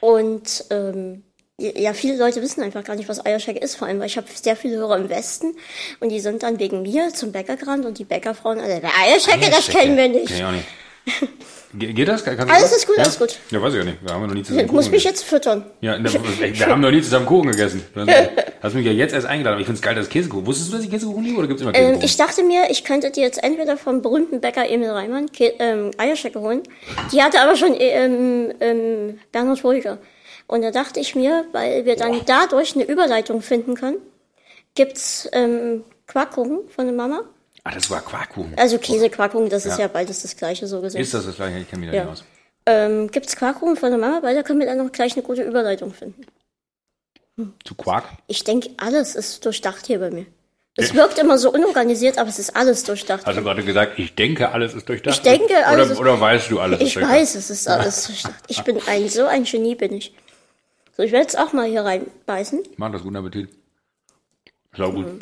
[0.00, 1.22] und ähm,
[1.58, 4.26] ja, viele Leute wissen einfach gar nicht, was Eierschecke ist, vor allem, weil ich habe
[4.34, 5.54] sehr viele Hörer im Westen
[6.00, 9.54] und die sind dann wegen mir zum Bäcker gerannt und die Bäckerfrauen, also, Eierschecke, das
[9.68, 9.78] Eierschecke.
[9.78, 10.26] kennen wir nicht.
[10.28, 10.66] Kenn ich auch nicht.
[11.76, 12.24] Ge- Geht das?
[12.24, 12.76] Kannst Alles das?
[12.78, 13.02] ist gut, ja?
[13.02, 13.38] alles gut.
[13.50, 13.98] Ja, weiß ich ja nicht.
[14.04, 15.66] Wir haben noch nie zusammen musst Kuchen mich jetzt füttern.
[15.80, 17.82] Ja, ne, wir haben noch nie zusammen Kuchen gegessen.
[17.94, 20.46] Du hast- mich ja jetzt erst eingeladen, aber ich finde es geil, dass Käsekuchen.
[20.46, 22.04] Wusstest du, dass ich Käsekuchen liebe oder gibt es immer Ähm, Käsekuchen?
[22.06, 25.90] ich dachte mir, ich könnte dir jetzt entweder vom berühmten Bäcker Emil Reimann Ke ähm,
[25.98, 26.62] Eierschecke holen.
[27.12, 29.98] Die hatte aber schon ähm, ähm, Bernhard Hoiger.
[30.46, 33.96] Und da dachte ich mir, weil wir dann dadurch eine Überleitung finden können,
[34.74, 37.22] gibt's ähm, Quarkkuchen von der Mama.
[37.64, 38.52] ah, das war Quarkkuchen.
[38.58, 39.84] Also Käsequarkkuchen, das ist Ja.
[39.86, 41.00] ja beides das gleiche so gesehen.
[41.00, 41.58] Ist das das gleiche?
[41.60, 42.02] Ich kenne mich da Ja.
[42.04, 42.24] nicht aus.
[42.66, 45.42] Ähm, gibt's Quarkkuchen von der Mama, weil da können wir dann noch gleich eine gute
[45.42, 46.26] Überleitung finden.
[47.64, 48.04] Zu Quark?
[48.26, 50.26] Ich denke, alles ist durchdacht hier bei mir.
[50.76, 53.26] Es wirkt immer so unorganisiert, aber es ist alles durchdacht.
[53.26, 55.16] Hast du gerade gesagt, ich denke, alles ist durchdacht?
[55.16, 58.34] Ich denke, alles oder, ist- Oder weißt du, alles Ich weiß, es ist alles durchdacht.
[58.48, 60.14] Ich bin ein, so ein Genie bin ich.
[60.96, 62.62] So, ich werde jetzt auch mal hier reinbeißen.
[62.76, 63.50] Mach das, guten Appetit.
[64.76, 65.06] Sau gut.
[65.06, 65.18] Mhm.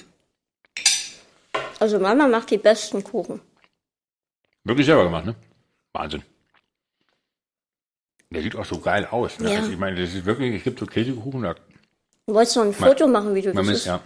[1.79, 3.41] Also Mama macht die besten Kuchen.
[4.65, 5.35] Wirklich selber gemacht, ne?
[5.93, 6.23] Wahnsinn.
[8.31, 9.39] Der sieht auch so geil aus.
[9.39, 9.53] Ne?
[9.53, 9.59] Ja.
[9.61, 11.55] Also ich meine, das ist wirklich, es gibt so Käsekuchen, da
[12.27, 13.87] Du wolltest noch ein Foto machen, wie du das ist, isst.
[13.87, 14.01] ja.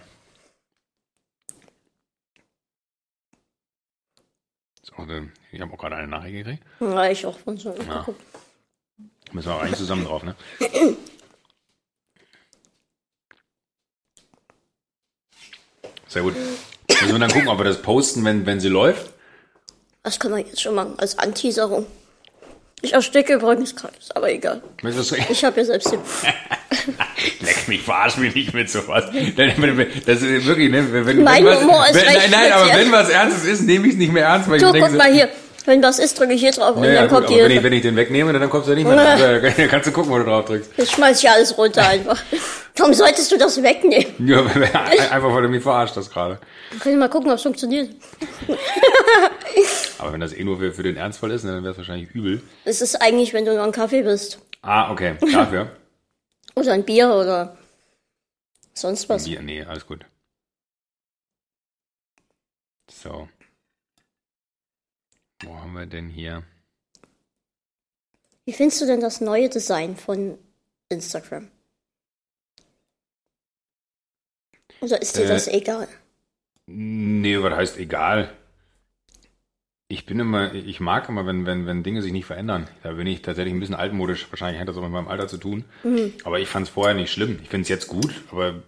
[5.51, 6.63] Ich habe auch gerade eine Nachricht gekriegt.
[6.79, 7.75] Ja, ich auch von so.
[7.87, 8.05] Ja.
[9.31, 10.35] Müssen wir auch eigentlich zusammen drauf, ne?
[16.07, 16.35] Sehr gut.
[16.89, 19.07] Müssen wir dann gucken, ob wir das posten, wenn, wenn sie läuft.
[20.03, 21.85] Das können wir jetzt schon machen, als Anteaserung.
[22.81, 24.61] Ich ersticke übrigens gerade, ist aber egal.
[25.29, 25.99] Ich habe ja selbst den...
[27.41, 29.05] Leck mich, verarsch mich nicht mit sowas.
[30.05, 30.85] Das ist wirklich, ne?
[30.91, 33.87] Wenn, wenn, Mein was, Humor ist wenn, Nein, nein, aber wenn was Ernstes ist, nehme
[33.87, 35.27] ich es nicht mehr ernst, weil Du, ich denke, guck mal hier.
[35.67, 37.51] Wenn was ist, drücke ich hier drauf und Ja, ja, dann gut, kommt die wenn
[37.51, 38.95] ich, wenn ich den wegnehme, dann kommst du nicht mehr.
[38.95, 39.53] dran.
[39.57, 40.71] Dann kannst du gucken, wo du drauf drückst.
[40.77, 42.23] Jetzt schmeiß ich alles runter einfach.
[42.77, 44.13] Warum solltest du das wegnehmen?
[44.25, 46.39] Ja, einfach, weil du mich verarscht hast gerade.
[46.71, 47.89] Wir können mal gucken, ob es funktioniert.
[49.97, 52.41] Aber wenn das eh nur für, für den Ernstfall ist, dann wäre es wahrscheinlich übel.
[52.63, 54.39] Es ist eigentlich, wenn du nur einen Kaffee bist.
[54.61, 55.69] Ah, okay, dafür.
[56.55, 57.57] Oder ein Bier oder
[58.73, 59.25] sonst was.
[59.25, 60.05] Bier, nee, alles gut.
[62.89, 63.27] So.
[65.43, 66.43] Wo haben wir denn hier?
[68.45, 70.39] Wie findest du denn das neue Design von
[70.89, 71.51] Instagram?
[74.81, 75.87] Oder ist dir Äh, das egal?
[76.67, 78.33] Nee, was heißt egal?
[79.89, 82.67] Ich bin immer, ich mag immer, wenn, wenn, wenn Dinge sich nicht verändern.
[82.83, 84.29] Da bin ich tatsächlich ein bisschen altmodisch.
[84.31, 85.63] Wahrscheinlich hat das auch mit meinem Alter zu tun.
[86.25, 87.39] Aber ich fand es vorher nicht schlimm.
[87.41, 88.63] Ich finde es jetzt gut, aber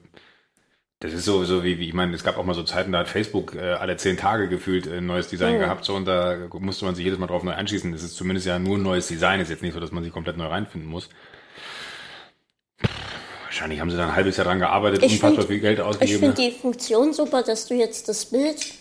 [1.02, 3.00] das ist so, so wie, wie, ich meine, es gab auch mal so Zeiten, da
[3.00, 6.38] hat Facebook äh, alle zehn Tage gefühlt äh, ein neues Design gehabt, so, und da
[6.60, 7.92] musste man sich jedes Mal drauf neu anschließen.
[7.94, 10.12] Das ist zumindest ja nur ein neues Design, ist jetzt nicht so, dass man sich
[10.12, 11.08] komplett neu reinfinden muss.
[13.46, 15.84] Wahrscheinlich haben sie da ein halbes Jahr dran gearbeitet, Ich unfassbar find- viel Geld Ich
[15.86, 16.20] ausgegeben.
[16.20, 18.74] finde die Funktion super, dass du jetzt das Bild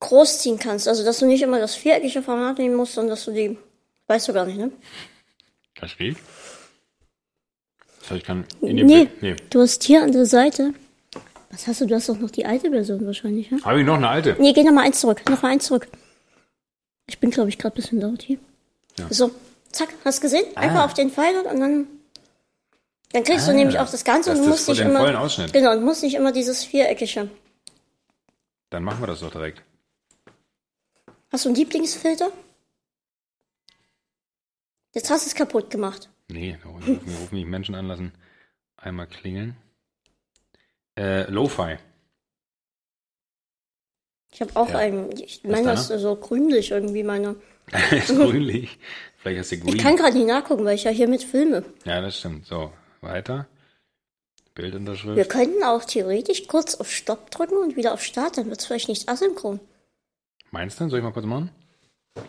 [0.00, 0.88] groß ziehen kannst.
[0.88, 3.58] Also, dass du nicht immer das viereckige Format nehmen musst, sondern dass du die,
[4.06, 4.70] weißt du gar nicht, ne?
[5.74, 6.16] Verstehe ich.
[8.00, 9.36] Das heißt, ich kann in dem Nee, Bild, nee.
[9.50, 10.72] du hast hier an der Seite,
[11.54, 11.86] was hast du?
[11.86, 13.58] Du hast doch noch die alte Version wahrscheinlich, ne?
[13.64, 14.36] Habe ich noch eine alte?
[14.38, 15.22] Nee, geh noch mal eins zurück.
[15.30, 15.88] Noch mal eins zurück.
[17.06, 18.38] Ich bin, glaube ich, gerade ein bisschen laut hier.
[18.98, 19.06] Ja.
[19.10, 19.30] So,
[19.70, 20.44] zack, hast gesehen?
[20.56, 20.84] Einfach Ah.
[20.84, 21.86] auf den Pfeil und dann
[23.12, 24.98] Dann kriegst du nämlich auch das Ganze das und ist musst nicht den immer.
[25.00, 25.52] vollen Ausschnitt.
[25.52, 27.28] Genau, und musst nicht immer dieses Viereckige.
[28.70, 29.62] Dann machen wir das doch direkt.
[31.30, 32.30] Hast du einen Lieblingsfilter?
[34.94, 36.08] Jetzt hast du es kaputt gemacht.
[36.28, 38.12] Nee, da rufen, wir rufen mich Menschen anlassen.
[38.76, 39.56] Einmal klingeln.
[40.98, 41.76] Äh, Lo-Fi.
[44.32, 44.78] Ich habe auch Ja.
[44.78, 45.12] einen.
[45.12, 45.96] Ich meine, das deiner?
[45.96, 47.36] ist so grünlich irgendwie meine.
[47.90, 48.78] ist grünlich.
[49.18, 49.76] Vielleicht hast du grün.
[49.76, 51.64] Ich kann gerade nicht nachgucken, weil ich ja hier mit filme.
[51.84, 52.46] ja, das stimmt.
[52.46, 53.46] So, weiter.
[54.54, 55.16] Bildunterschrift.
[55.16, 58.66] Wir könnten auch theoretisch kurz auf Stopp drücken und wieder auf Start, dann wird es
[58.66, 59.58] vielleicht nicht asynchron.
[60.52, 60.88] Meinst du?
[60.88, 61.50] Soll ich mal kurz machen?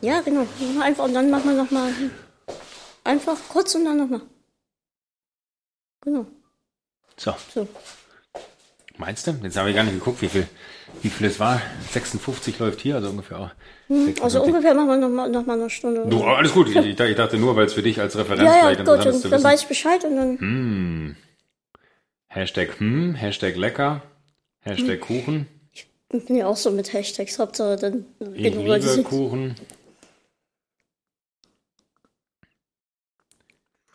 [0.01, 0.47] Ja, genau.
[0.81, 1.91] Einfach und dann machen wir nochmal.
[3.03, 4.21] Einfach kurz und dann nochmal.
[6.01, 6.25] Genau.
[7.17, 7.35] So.
[7.53, 7.67] So.
[8.97, 9.31] Meinst du?
[9.43, 10.47] Jetzt habe ich gar nicht geguckt, wie viel,
[11.01, 11.61] wie viel es war.
[11.91, 13.49] 56 läuft hier, also ungefähr auch.
[13.89, 14.05] Also
[14.39, 14.41] 56.
[14.41, 16.05] ungefähr machen wir nochmal noch mal eine Stunde.
[16.07, 16.69] Du, alles gut.
[16.69, 19.03] Ich, ich dachte nur, weil es für dich als Referenz ja, ja, vielleicht gut, dann,
[19.03, 19.43] dann wissen.
[19.43, 20.39] weiß ich Bescheid und dann.
[20.39, 21.15] Hm.
[22.27, 24.01] Hashtag hm, Hashtag lecker,
[24.61, 25.47] Hashtag Kuchen.
[25.71, 29.55] Ich bin ja auch so mit Hashtags, Hauptsache dann Ich liebe sind- Kuchen.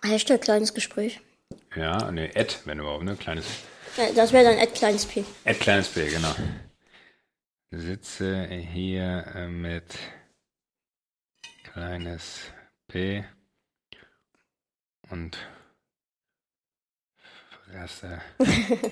[0.02, 1.20] Hashtag kleines Gespräch.
[1.76, 3.16] Ja, ne, Ed, wenn überhaupt, ne?
[3.16, 3.44] Kleines,
[4.14, 5.24] Das wäre dann Ad kleines P.
[5.44, 6.34] Ed kleines B, genau.
[7.70, 9.96] Sitze hier äh, mit
[11.62, 12.40] kleines
[12.88, 13.24] P
[15.10, 15.36] und
[17.64, 18.20] Fresse.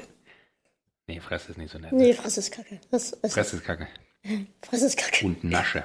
[1.06, 1.92] nee, Fresse ist nicht so nett.
[1.92, 2.80] Nee, Fresse ist Kacke.
[2.90, 3.88] Das, das, Fresse ist kacke.
[4.62, 5.26] Fresse ist Kacke.
[5.26, 5.84] Und Nasche.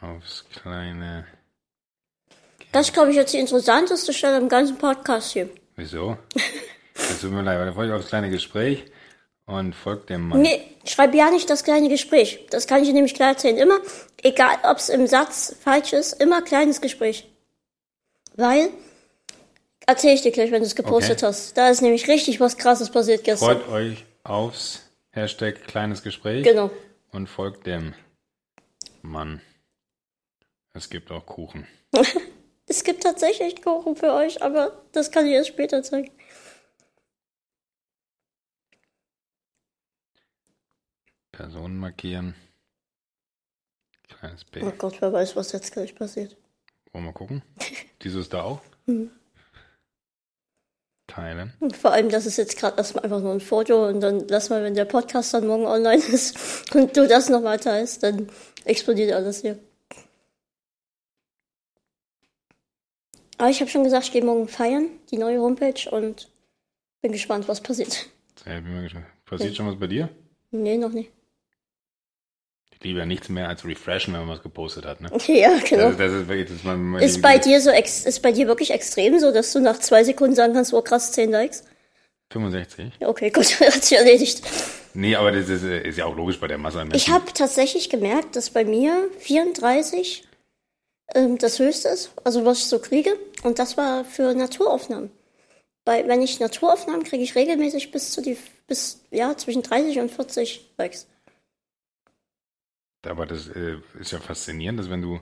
[0.00, 1.26] Aufs kleine.
[2.72, 5.48] Das ist, glaube ich, jetzt die interessanteste Stelle im ganzen Podcast hier.
[5.76, 6.18] Wieso?
[6.94, 8.84] Es tut mir leid, weil da folgt aufs kleine Gespräch
[9.46, 10.42] und folgt dem Mann.
[10.42, 12.46] Nee, schreib ja nicht das kleine Gespräch.
[12.50, 13.56] Das kann ich dir nämlich klar erzählen.
[13.56, 13.78] Immer,
[14.22, 17.28] egal ob es im Satz falsch ist, immer kleines Gespräch.
[18.36, 18.68] Weil,
[19.86, 21.26] erzähle ich dir gleich, wenn du es gepostet Okay.
[21.26, 21.56] hast.
[21.56, 23.60] Da ist nämlich richtig was krasses passiert gestern.
[23.62, 26.70] Freut euch aufs Hashtag kleines Gespräch Genau.
[27.10, 27.94] und folgt dem
[29.02, 29.40] Mann.
[30.78, 31.66] Es gibt auch Kuchen.
[32.70, 36.10] Es gibt tatsächlich Kuchen für euch, aber das kann ich erst später zeigen.
[41.32, 42.34] Personen markieren.
[44.06, 44.60] Kleines B.
[44.62, 46.36] Oh Gott, wer weiß, was jetzt gleich passiert.
[46.92, 47.42] Wollen wir gucken?
[48.02, 48.60] Dieses da auch?
[48.84, 49.10] Mhm.
[51.06, 51.54] Teilen.
[51.60, 54.50] Und vor allem, das ist jetzt gerade erstmal einfach nur ein Foto und dann lass
[54.50, 56.36] mal, wenn der Podcast dann morgen online ist
[56.74, 58.28] und du das nochmal teilst, dann
[58.66, 59.58] explodiert alles hier.
[63.38, 66.28] Aber ich habe schon gesagt, ich gehe morgen feiern, die neue Homepage und
[67.00, 68.06] bin gespannt, was passiert.
[68.44, 69.06] Sehr, bin mal gespannt.
[69.24, 70.08] Passiert schon was bei dir?
[70.50, 71.10] Nee, noch nicht.
[72.72, 75.00] Ich liebe ja nichts mehr als refreshen, wenn man was gepostet hat.
[75.00, 75.10] Ne?
[75.26, 75.88] Ja, genau.
[75.88, 78.30] Das, das ist wirklich, das ist, mein, mein Ist bei dir so ex ist bei
[78.32, 81.64] dir wirklich extrem so, dass du nach zwei Sekunden sagen kannst, oh krass, 10 Likes?
[82.30, 82.92] 65?
[83.00, 84.42] Ja, okay, gut, hat sich erledigt.
[84.94, 87.14] Nee, aber das ist, ist ja auch logisch bei der Masse an Ich Menschen.
[87.14, 90.27] habe tatsächlich gemerkt, dass bei mir 34
[91.14, 93.10] ähm, das höchste ist, also was ich so kriege.
[93.42, 95.10] Und das war für Naturaufnahmen.
[95.84, 98.36] Weil wenn ich Naturaufnahmen kriege ich regelmäßig bis zu die
[98.66, 101.06] bis ja zwischen 30 und 40 Likes.
[103.06, 105.20] Aber das äh, ist ja faszinierend, dass wenn du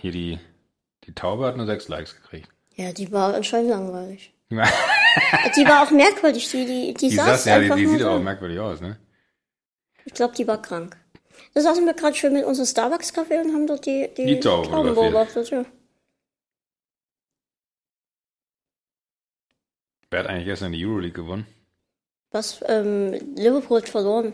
[0.00, 0.38] hier die,
[1.04, 2.48] die Taube hat nur sechs Likes gekriegt.
[2.76, 4.32] Ja, die war anscheinend langweilig.
[5.56, 8.16] Die war auch merkwürdig, die die die, Die saß saß, ja, die, die sieht da.
[8.16, 8.96] auch merkwürdig aus, ne?
[10.04, 10.96] Ich glaube, die war krank.
[11.54, 14.70] Da saßen wir gerade schön mit unserem Starbucks-Kaffee und haben dort die, die, Die Tauben
[14.70, 15.50] Tauben beobachtet.
[15.50, 15.64] Ja.
[20.10, 21.46] Wer hat eigentlich gestern die Euroleague gewonnen?
[22.32, 22.60] Was?
[22.66, 24.32] Ähm, Liverpool hat verloren.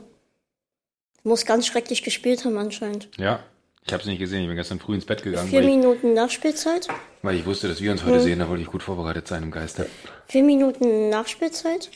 [1.22, 3.08] Muss ganz schrecklich gespielt haben anscheinend.
[3.18, 3.40] Ja,
[3.84, 4.42] ich habe es nicht gesehen.
[4.42, 6.88] Ich bin gestern früh ins Bett gegangen, Vier weil ich, Minuten Nachspielzeit.
[7.22, 8.38] weil ich wusste, dass wir uns heute sehen.
[8.38, 9.88] Da wollte ich gut vorbereitet sein im Geiste.
[10.28, 11.90] Vier Minuten Nachspielzeit.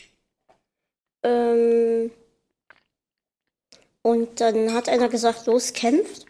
[1.23, 2.11] Ähm,
[4.01, 6.25] und dann hat einer gesagt, los, kämpft.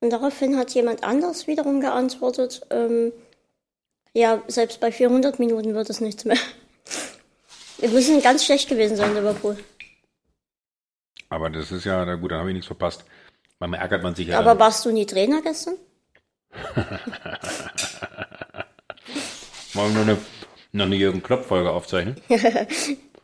[0.00, 3.12] Und daraufhin hat jemand anders wiederum geantwortet, ähm,
[4.12, 6.38] ja, selbst bei 400 Minuten wird es nichts mehr.
[7.78, 9.58] Wir müssen ganz schlecht gewesen sein, Liverpool.
[11.28, 13.04] Aber das ist ja, na gut, dann habe ich nichts verpasst.
[13.58, 14.38] Manchmal ärgert man sich ja.
[14.38, 15.74] Aber warst du nie Trainer gestern?
[19.74, 20.18] Wollen wir noch eine,
[20.72, 22.16] noch eine Jürgen Klopp-Folge aufzeichnen?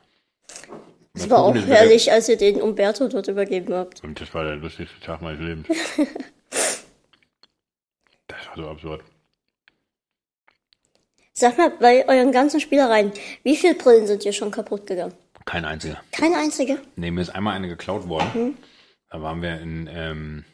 [1.15, 4.03] Es war auch herrlich, als ihr den Umberto dort übergeben habt.
[4.03, 5.69] Und das war der lustigste Tag meines Lebens.
[8.27, 9.03] das war so absurd.
[11.35, 15.15] Sag mal, bei euren ganzen Spielereien, wie viele Brillen sind dir schon kaputt gegangen?
[15.45, 16.01] Kein einziger.
[16.13, 16.79] Keine einzige.
[16.97, 18.57] Nee, mir ist einmal eine geklaut worden.
[19.11, 20.45] Da waren wir in, ähm,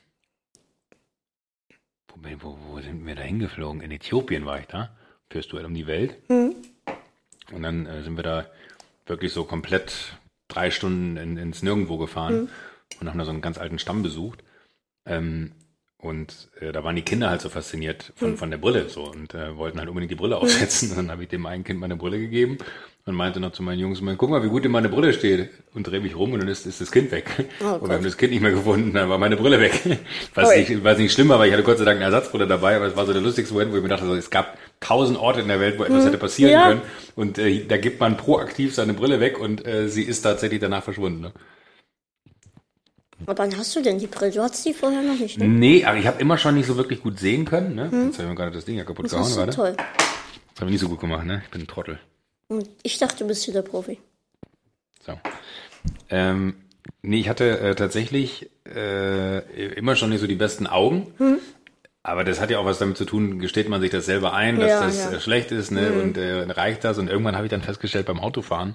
[2.41, 3.81] wo, wo, sind wir da hingeflogen?
[3.81, 4.97] In Äthiopien war ich da,
[5.31, 6.17] fürs Duell um die Welt.
[6.29, 8.47] Und dann äh, sind wir da
[9.07, 10.19] wirklich so komplett
[10.49, 12.49] drei Stunden in, ins Nirgendwo gefahren
[13.01, 14.43] und haben da so einen ganz alten Stamm besucht.
[15.07, 15.53] Ähm,
[16.01, 19.35] und äh, da waren die Kinder halt so fasziniert von, von der Brille so und
[19.35, 20.91] äh, wollten halt unbedingt die Brille aufsetzen.
[20.93, 22.59] Und dann habe ich dem einen Kind meine Brille gegeben
[23.05, 25.51] und meinte noch zu meinen Jungs, "Mann, guck mal, wie gut dir meine Brille steht.
[25.75, 27.27] Und drehe mich rum und dann ist, ist das Kind weg.
[27.61, 29.83] und wir haben das Kind nicht mehr gefunden, dann war meine Brille weg.
[30.35, 30.59] Was Ui.
[30.59, 32.87] nicht, was nicht schlimm war, weil ich hatte Gott sei Dank eine Ersatzbrille dabei, aber
[32.87, 35.41] es war so der lustigste Moment, wo ich mir dachte, so, es gab tausend Orte
[35.41, 36.69] in der Welt, wo etwas hätte passieren Ja.
[36.69, 36.83] können.
[37.17, 40.83] Und äh, da gibt man proaktiv seine Brille weg und äh, sie ist tatsächlich danach
[40.85, 41.21] verschwunden.
[41.21, 41.33] Ne?
[43.27, 44.31] Aber wann hast du denn die Brille?
[44.31, 45.49] Du hattest die vorher noch nicht, ne?
[45.49, 47.75] Nee, aber ich habe immer schon nicht so wirklich gut sehen können.
[47.75, 47.85] Ne?
[47.85, 49.75] Jetzt habe ich mir gerade das Ding ja kaputt Das gehauen ist so toll.
[49.77, 51.43] Das habe ich nicht so gut gemacht, ne?
[51.45, 51.99] Ich bin ein Trottel.
[52.49, 53.99] Und ich dachte, du bist hier der Profi.
[55.05, 55.19] So.
[56.11, 56.55] Ähm,
[57.03, 61.13] nee, ich hatte äh, tatsächlich äh, immer schon nicht so die besten Augen.
[61.19, 61.39] Hm?
[62.09, 64.59] Aber das hat ja auch was damit zu tun, gesteht man sich das selber ein,
[64.59, 65.11] dass Ja, das ja.
[65.13, 65.93] Äh, schlecht ist, ne?
[65.93, 66.99] Und äh, reicht das?
[66.99, 68.75] Und irgendwann habe ich dann festgestellt beim Autofahren,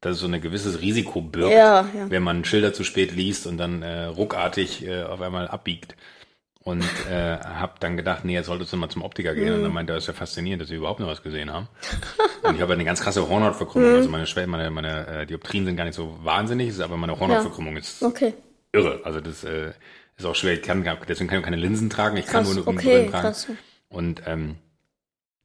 [0.00, 3.58] dass es so ein gewisses Risiko birgt, Ja, wenn man Schilder zu spät liest und
[3.58, 5.96] dann äh, ruckartig äh, auf einmal abbiegt.
[6.62, 9.48] Und äh, habe dann gedacht, nee, jetzt solltest du mal zum Optiker gehen.
[9.48, 9.54] Mhm.
[9.56, 11.66] Und dann meinte er, das ist ja faszinierend, dass wir überhaupt noch was gesehen haben.
[12.42, 13.94] Und ich habe eine ganz krasse Hornhautverkrümmung.
[13.94, 17.76] Also meine Schwellen, meine, meine äh, Dioptrien sind gar nicht so wahnsinnig, aber meine Hornhautverkrümmung
[17.76, 18.34] ist Okay.
[18.72, 19.00] irre.
[19.04, 19.72] Also das äh,
[20.18, 20.54] ist auch schwer.
[20.54, 22.16] Ich kann, deswegen kann ich keine Linsen tragen.
[22.16, 22.54] Ich kann Krass.
[22.54, 23.22] nur eine Okay, tragen.
[23.22, 23.46] krass.
[23.88, 24.56] Und ähm,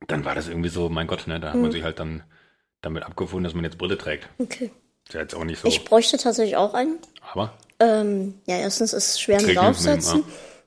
[0.07, 1.61] dann war das irgendwie so, mein Gott, ne, da hat Mhm.
[1.61, 2.23] man sich halt dann
[2.81, 4.27] damit abgefunden, dass man jetzt Brille trägt.
[4.39, 4.71] Okay.
[5.05, 5.67] Ist ja jetzt auch nicht so.
[5.67, 6.97] Ich bräuchte tatsächlich auch einen.
[7.31, 10.23] aber Ähm, ja, erstens ist es schwer mit Aufsetzen.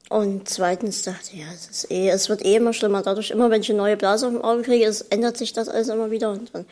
[0.08, 3.02] Und zweitens dachte ich, ja, es, ist eh, es wird eh immer schlimmer.
[3.02, 5.68] Dadurch, immer wenn ich eine neue Blase auf dem Auge kriege, es ändert sich das
[5.68, 6.30] alles immer wieder.
[6.30, 6.64] Und dann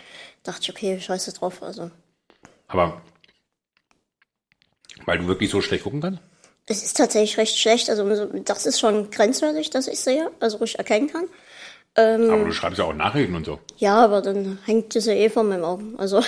[0.44, 1.62] dachte ich, okay, scheiße drauf.
[1.62, 1.90] Also,
[2.68, 3.02] Aber
[5.06, 6.20] weil du wirklich so schlecht gucken kannst?
[6.66, 7.90] Es ist tatsächlich recht schlecht.
[7.90, 11.24] Also, das ist schon grenzwertig, dass ich sehe, also ich erkennen kann.
[11.96, 12.30] Ähm.
[12.30, 13.58] Aber du schreibst ja auch Nachrichten und so.
[13.78, 15.94] Ja, aber dann hängt das ja eh vor meinen Augen.
[15.98, 16.22] Also,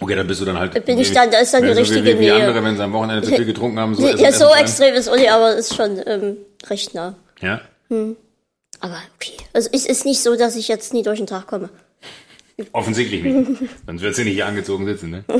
[0.00, 0.84] Okay, dann bist du dann halt.
[0.84, 2.34] bin ich dann- da ist dann die so wie- richtige wie, wie Nähe.
[2.34, 3.94] andere, wenn sie am Wochenende zu viel getrunken haben.
[3.94, 7.14] So ja, essen- so extrem ist Uli, aber ist schon ähm, recht nah.
[7.40, 7.60] Ja.
[7.90, 9.32] Aber okay.
[9.52, 11.68] Also, es ist nicht so, dass ich jetzt nie durch den Tag komme.
[12.72, 13.60] Offensichtlich nicht.
[13.86, 15.24] Sonst wird sie nicht hier angezogen sitzen, ne?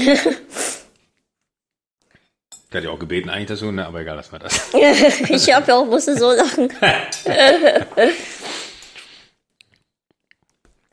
[2.70, 3.86] Ich hatte ja auch gebeten eigentlich dazu, ne?
[3.86, 4.68] aber egal, lass mal das.
[5.30, 6.68] ich habe ja auch, musste so lachen.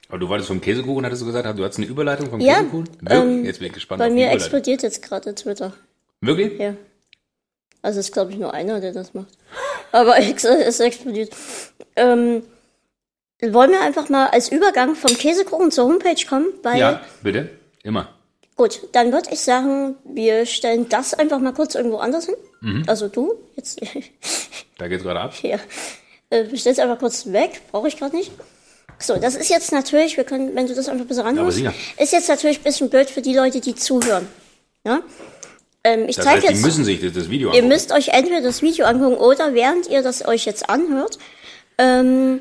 [0.07, 2.89] Aber du wolltest vom Käsekuchen, hattest du gesagt, du hattest eine Überleitung vom Ja, Käsekuchen?
[3.09, 3.45] ähm, Wirklich?
[3.47, 5.73] Jetzt bin ich gespannt Bei mir explodiert jetzt gerade Twitter.
[6.21, 6.57] Wirklich?
[6.59, 6.75] Ja.
[7.81, 9.33] Also ist, glaube ich, nur einer, der das macht.
[9.91, 11.35] Aber es explodiert.
[11.95, 12.43] Ähm,
[13.41, 16.47] wollen wir einfach mal als Übergang vom Käsekuchen zur Homepage kommen?
[16.63, 17.49] Weil, Ja, bitte.
[17.83, 18.14] Immer.
[18.55, 22.35] Gut, dann würde ich sagen, wir stellen das einfach mal kurz irgendwo anders hin.
[22.61, 22.83] Mhm.
[22.87, 23.79] Also du, jetzt,
[24.77, 25.33] Da geht's gerade ab.
[25.41, 25.57] ja.
[26.29, 28.31] Äh, es einfach kurz weg, brauche ich gerade nicht.
[28.99, 31.73] So, das ist jetzt natürlich, wir können, wenn du das einfach ein bisschen ranhörst, sicher.
[31.99, 34.27] ist jetzt natürlich ein bisschen blöd für die Leute, die zuhören.
[34.85, 35.01] Ja?
[35.83, 36.65] Ähm, ich Das zeige heißt, die jetzt.
[36.65, 37.67] müssen sich das, Video Ihr angucken.
[37.67, 41.19] müsst euch entweder das Video angucken oder während ihr das euch jetzt anhört,
[41.77, 42.39] ähm,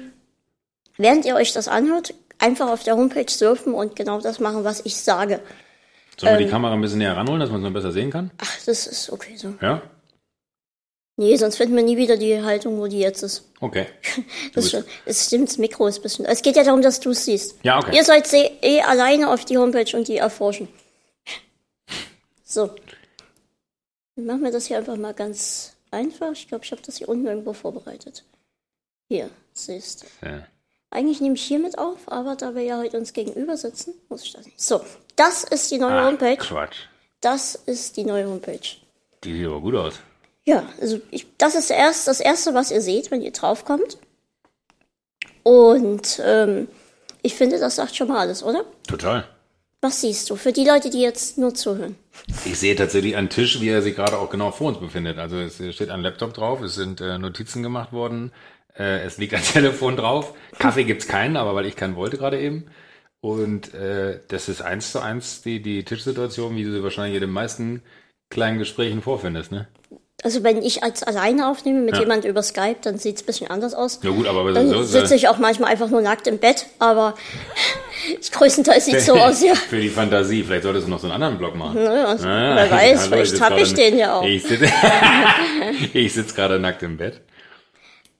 [0.96, 4.80] während ihr euch das anhört, einfach auf der Homepage surfen und genau das machen, was
[4.84, 5.40] ich sage.
[6.18, 8.10] Sollen ähm, wir die Kamera ein bisschen näher ranholen, dass man es noch besser sehen
[8.10, 8.30] kann?
[8.38, 9.54] Ach, das ist okay so.
[9.60, 9.82] Ja?
[11.16, 13.48] Nee, sonst finden wir nie wieder die Haltung, wo die jetzt ist.
[13.60, 13.86] Okay.
[14.54, 16.24] Das, schon, es stimmt, das Mikro ist ein bisschen.
[16.24, 17.56] Es geht ja darum, dass du es siehst.
[17.64, 17.94] Ja, okay.
[17.96, 20.68] Ihr seid se- eh alleine auf die Homepage und die erforschen.
[22.44, 22.70] So.
[24.16, 26.32] Dann machen wir das hier einfach mal ganz einfach.
[26.32, 28.24] Ich glaube, ich habe das hier unten irgendwo vorbereitet.
[29.08, 30.26] Hier, siehst du.
[30.28, 30.46] Ja.
[30.94, 34.22] Eigentlich nehme ich hier mit auf, aber da wir ja heute uns gegenüber sitzen, muss
[34.22, 34.60] ich das nicht.
[34.60, 34.80] So,
[35.16, 36.36] das ist die neue Ah, Homepage.
[36.36, 36.76] Quatsch.
[37.20, 38.60] Das ist die neue Homepage.
[39.24, 39.94] Die sieht aber gut aus.
[40.44, 43.98] Ja, also ich, das ist erst das Erste, was ihr seht, wenn ihr draufkommt.
[45.42, 46.68] Und ähm,
[47.22, 48.64] ich finde, das sagt schon mal alles, oder?
[48.86, 49.26] Total.
[49.80, 51.96] Was siehst du für die Leute, die jetzt nur zuhören?
[52.46, 55.18] Ich sehe tatsächlich einen Tisch, wie er sich gerade auch genau vor uns befindet.
[55.18, 58.32] Also es steht ein Laptop drauf, es sind äh, Notizen gemacht worden,
[58.78, 60.34] äh, es liegt ein Telefon drauf.
[60.58, 62.66] Kaffee gibt's keinen, aber weil ich keinen wollte gerade eben.
[63.20, 67.22] Und äh, das ist eins zu eins die, die Tischsituation, wie du sie wahrscheinlich in
[67.22, 67.82] den meisten
[68.30, 69.66] kleinen Gesprächen vorfindest, ne?
[70.22, 72.00] Also wenn ich als alleine aufnehme mit Ja.
[72.00, 74.00] jemand über Skype, dann sieht's ein bisschen anders aus.
[74.02, 77.14] Ja gut, aber Dann so, sitze ich auch manchmal einfach nur nackt im Bett, aber
[78.32, 79.54] größtenteils sieht's so aus, ja.
[79.68, 80.42] Für die Fantasie.
[80.42, 81.82] Vielleicht solltest du noch so einen anderen Blog machen.
[81.82, 84.24] Ja, also, Ah, wer weiß, hallo, vielleicht sitz hab ich den ja auch.
[84.24, 84.68] Ich sitze
[86.08, 87.20] sitz gerade nackt im Bett.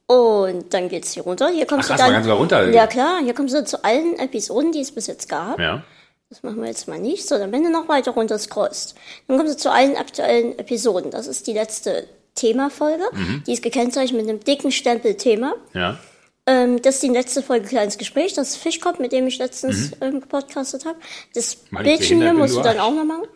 [0.07, 1.49] Und dann geht's hier runter.
[1.49, 2.09] Hier kommst Ach, du krass, dann.
[2.09, 2.71] man kann sogar runter.
[2.71, 5.59] Ja klar, hier kommst du zu allen Episoden, die es bis jetzt gab.
[5.59, 5.83] Ja.
[6.29, 7.27] Das machen wir jetzt mal nicht.
[7.27, 8.97] So, dann wenn du noch weiter runter scrollst,
[9.29, 11.11] dann kommst du zu allen aktuellen Episoden.
[11.11, 13.05] Das ist die letzte Themafolge.
[13.47, 15.55] Die ist gekennzeichnet mit einem dicken Stempel Thema.
[15.73, 15.99] Ja.
[16.47, 18.35] Ähm, das ist die letzte Folge Kleines Gespräch.
[18.35, 20.99] Das ist Fischkopf, mit dem ich letztens ähm, gepodcastet habe.
[21.35, 23.29] Das ich Bildchen hier musst du du dann auch noch machen.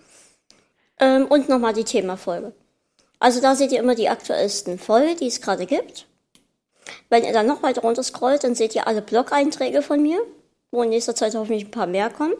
[1.00, 2.52] Ähm, und nochmal die Themafolge.
[3.20, 6.07] Also da seht ihr immer die aktuellsten Folgen, die es gerade gibt.
[7.08, 10.18] Wenn ihr dann noch weiter runter scrollt, dann seht ihr alle Blog-Einträge von mir,
[10.70, 12.34] wo in nächster Zeit hoffentlich ein paar mehr kommen.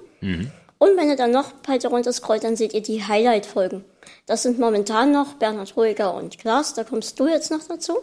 [0.78, 3.84] Und wenn ihr dann noch weiter runter scrollt, dann seht ihr die Highlight-Folgen.
[4.26, 7.98] Das sind momentan noch Bernhard Ruhiger und Klaas, da kommst du jetzt noch dazu.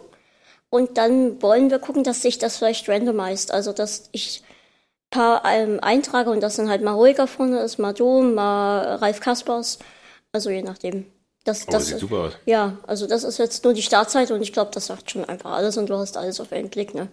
[0.68, 3.52] Und dann wollen wir gucken, dass sich das vielleicht randomisiert.
[3.52, 7.78] Also, dass ich ein paar ähm, eintrage und das dann halt mal ruhiger vorne ist,
[7.78, 9.78] mal du, mal Ralf Kaspers.
[10.32, 11.06] Also je nachdem.
[11.46, 12.32] Das, Oh, das sieht ist- super aus.
[12.44, 15.52] Ja, also das ist jetzt nur die Startzeit und ich glaube, das sagt schon einfach
[15.52, 17.08] alles und du hast alles auf einen Blick, ne?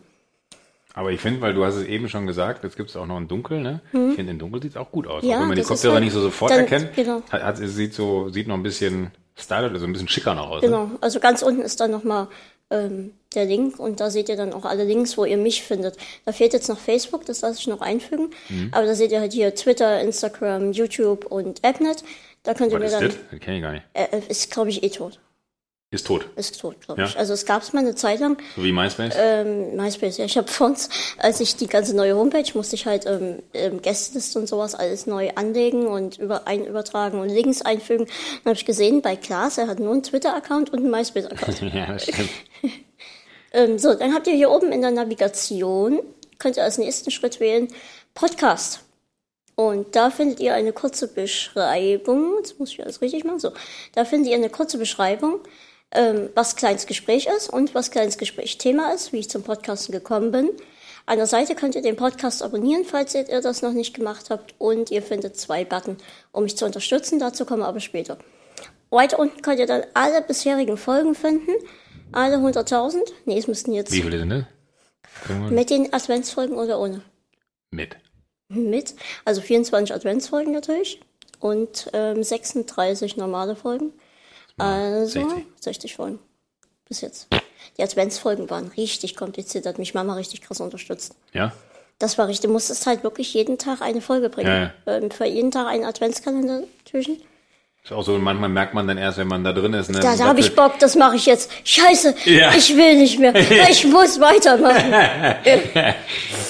[0.96, 3.18] Aber ich finde, weil du hast es eben schon gesagt, jetzt gibt es auch noch
[3.18, 3.82] ein Dunkel, ne?
[3.94, 5.24] Ich finde, in Dunkel sieht es auch gut aus.
[5.24, 6.94] Ja, auch wenn man die Kopfhörer halt- nicht so sofort dann- erkennt.
[6.96, 7.22] genau.
[7.32, 10.50] Hat, hat, es sieht so, sieht noch ein bisschen stylisch, also ein bisschen schicker noch
[10.50, 10.62] aus.
[10.62, 10.68] Ne?
[10.68, 12.28] Genau, also ganz unten ist dann nochmal
[12.70, 15.98] ähm, der Link und da seht ihr dann auch alle Links, wo ihr mich findet.
[16.26, 18.30] Da fehlt jetzt noch Facebook, das lasse ich noch einfügen.
[18.50, 18.70] Mhm.
[18.72, 22.04] Aber da seht ihr halt hier Twitter, Instagram, YouTube und AppNet.
[22.44, 23.22] Da könnt ihr Was mir ist dann.
[23.22, 23.30] das?
[23.32, 23.86] Das kenne ich gar nicht.
[23.94, 25.20] Äh, ist, glaube ich, eh tot.
[25.92, 26.26] Ist tot.
[26.36, 27.08] Ist tot, glaube Ja.
[27.08, 27.18] ich.
[27.18, 28.42] Also es gab es mal eine Zeit lang.
[28.56, 29.14] So wie MySpace.
[29.16, 30.26] Ähm, MySpace, ja.
[30.26, 30.90] Ich habe vor uns,
[31.20, 35.06] als ich die ganze neue Homepage, musste ich halt ähm, ähm, Gästeliste und sowas alles
[35.06, 38.06] neu anlegen und über ein übertragen und Links einfügen.
[38.08, 41.62] Dann habe ich gesehen, bei Klaas, er hat nur einen Twitter-Account und einen MySpace-Account.
[41.76, 42.30] ja, das stimmt.
[43.54, 46.00] ähm, so, dann habt ihr hier oben in der Navigation,
[46.40, 47.68] könnt ihr als nächsten Schritt wählen,
[48.16, 48.80] Podcast.
[49.56, 52.38] Und da findet ihr eine kurze Beschreibung.
[52.38, 53.40] Jetzt muss ich alles richtig machen.
[53.40, 53.52] So,
[53.94, 55.40] da findet ihr eine kurze Beschreibung,
[55.92, 59.92] ähm, was kleines Gespräch ist und was kleines Gespräch Thema ist, wie ich zum Podcasten
[59.92, 60.50] gekommen bin.
[61.06, 64.56] An der Seite könnt ihr den Podcast abonnieren, falls ihr das noch nicht gemacht habt.
[64.58, 65.98] Und ihr findet zwei Button,
[66.32, 67.20] um mich zu unterstützen.
[67.20, 68.18] Dazu kommen wir aber später.
[68.90, 71.52] Weiter unten könnt ihr dann alle bisherigen Folgen finden.
[72.14, 73.02] Alle 100.000.
[73.26, 74.46] Nee, es müssten jetzt Wie viele das?
[75.30, 75.54] Irgendwann?
[75.54, 77.02] mit den Adventsfolgen oder ohne.
[77.72, 77.98] Mit.
[78.56, 78.96] Mit.
[79.26, 81.02] Also 24 Adventsfolgen natürlich.
[81.40, 83.92] Und ähm, 36 normale Folgen.
[84.58, 85.46] Also 60.
[85.60, 85.96] 60.
[85.96, 86.20] Folgen.
[86.88, 87.28] Bis jetzt.
[87.78, 91.16] Die Adventsfolgen waren richtig kompliziert, hat mich Mama richtig krass unterstützt.
[91.34, 91.52] Ja?
[92.00, 92.48] Das war richtig.
[92.48, 94.50] Du musstest halt wirklich jeden Tag eine Folge bringen.
[94.86, 97.22] Ähm, für jeden Tag einen Adventskalender zwischen.
[97.86, 99.92] Ist auch so, manchmal merkt man dann erst, wenn man da drin ist.
[99.92, 100.00] Ne?
[100.00, 101.52] Da, da habe ich Bock, das mache ich jetzt.
[101.66, 102.54] Scheiße, Ja.
[102.56, 103.34] ich will nicht mehr.
[103.70, 104.94] Ich muss weitermachen.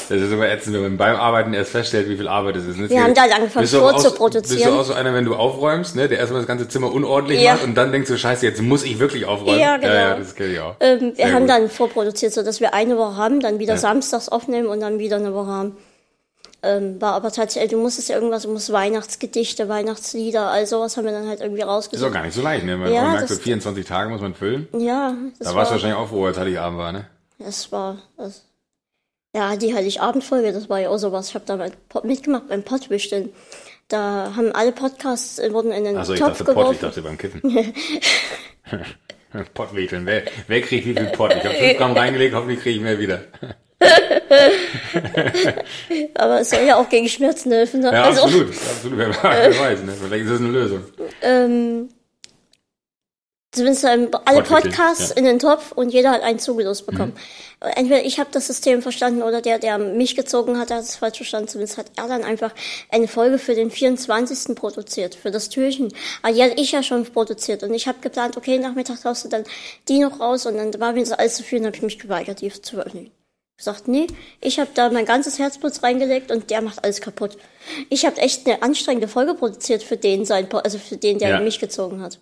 [0.09, 2.77] Das ist immer ätzend, wenn man beim Arbeiten erst feststellt, wie viel Arbeit es ist.
[2.89, 4.57] Wir haben da angefangen vorzuproduzieren.
[4.57, 7.41] Bist du auch so einer, wenn du aufräumst, ne, der erstmal das ganze Zimmer unordentlich
[7.41, 7.53] Ja.
[7.53, 9.59] macht und dann denkst du, scheiße, jetzt muss ich wirklich aufräumen.
[9.59, 9.91] Ja, genau.
[9.93, 10.75] Ja, ja das kenne ich auch.
[10.81, 11.49] Ähm, wir Sehr haben gut.
[11.49, 15.15] dann vorproduziert, so dass wir eine Woche haben, dann wieder samstags aufnehmen und dann wieder
[15.15, 15.77] eine Woche haben.
[16.65, 21.03] Ähm, war aber tatsächlich, du musstest ja irgendwas, du musst Weihnachtsgedichte, Weihnachtslieder, all sowas haben
[21.03, 22.13] wir dann halt irgendwie Das ist auch rausgesucht.
[22.13, 22.77] gar nicht so leicht, ne?
[22.77, 24.67] Man, Ja, merkt, so das- 24 Tage muss man füllen.
[24.77, 27.05] Ja, das Da warst war, du wahrscheinlich auch froh, als Heiligabend war, ne?
[27.39, 28.43] das war, das,
[29.35, 31.27] ja, die Heiligabendfolge, das war ja auch sowas.
[31.29, 33.29] Ich habe da mitgemacht beim Pottwichteln.
[33.89, 37.17] Da haben alle Podcasts, äh, wurden in den ich Topf dachte Pott, ich dachte beim
[37.17, 37.41] Kiffen.
[39.53, 40.05] Pottwedeln.
[40.05, 41.33] Wer, wer kriegt wie viel Pott?
[41.35, 43.21] Ich habe 5 Gramm reingelegt, hoffentlich kriege ich mehr wieder.
[46.15, 47.81] Aber es soll ja auch gegen Schmerzen helfen.
[47.81, 47.91] Ne?
[47.91, 48.49] Ja, also, absolut.
[48.49, 48.97] absolut.
[48.97, 49.93] Wer, weiß, ne?
[50.05, 50.83] Vielleicht ist das eine Lösung.
[51.21, 51.89] ähm,
[53.53, 55.17] zumindest alle Podcasts ja.
[55.17, 57.13] in den Topf und jeder hat einen zugelost bekommen.
[57.13, 57.69] Mhm.
[57.75, 61.17] Entweder ich habe das System verstanden oder der, der mich gezogen hat, hat es falsch
[61.17, 61.47] verstanden.
[61.47, 62.51] Zumindest hat er dann einfach
[62.89, 64.55] eine Folge für den 24.
[64.55, 65.93] produziert, für das Türchen.
[66.21, 69.29] Aber die hatte ich ja schon produziert und ich habe geplant, okay, Nachmittag haust du
[69.29, 69.43] dann
[69.87, 71.99] die noch raus und dann war mir das alles zu viel und habe ich mich
[71.99, 73.11] geweigert, die zu veröffentlichen.
[73.65, 74.07] Gesagt, nee,
[74.41, 77.37] ich habe da mein ganzes Herzblut reingelegt und der macht alles kaputt.
[77.89, 81.39] Ich habe echt eine anstrengende Folge produziert für den sein, also für den, der Ja.
[81.39, 82.19] mich gezogen hat.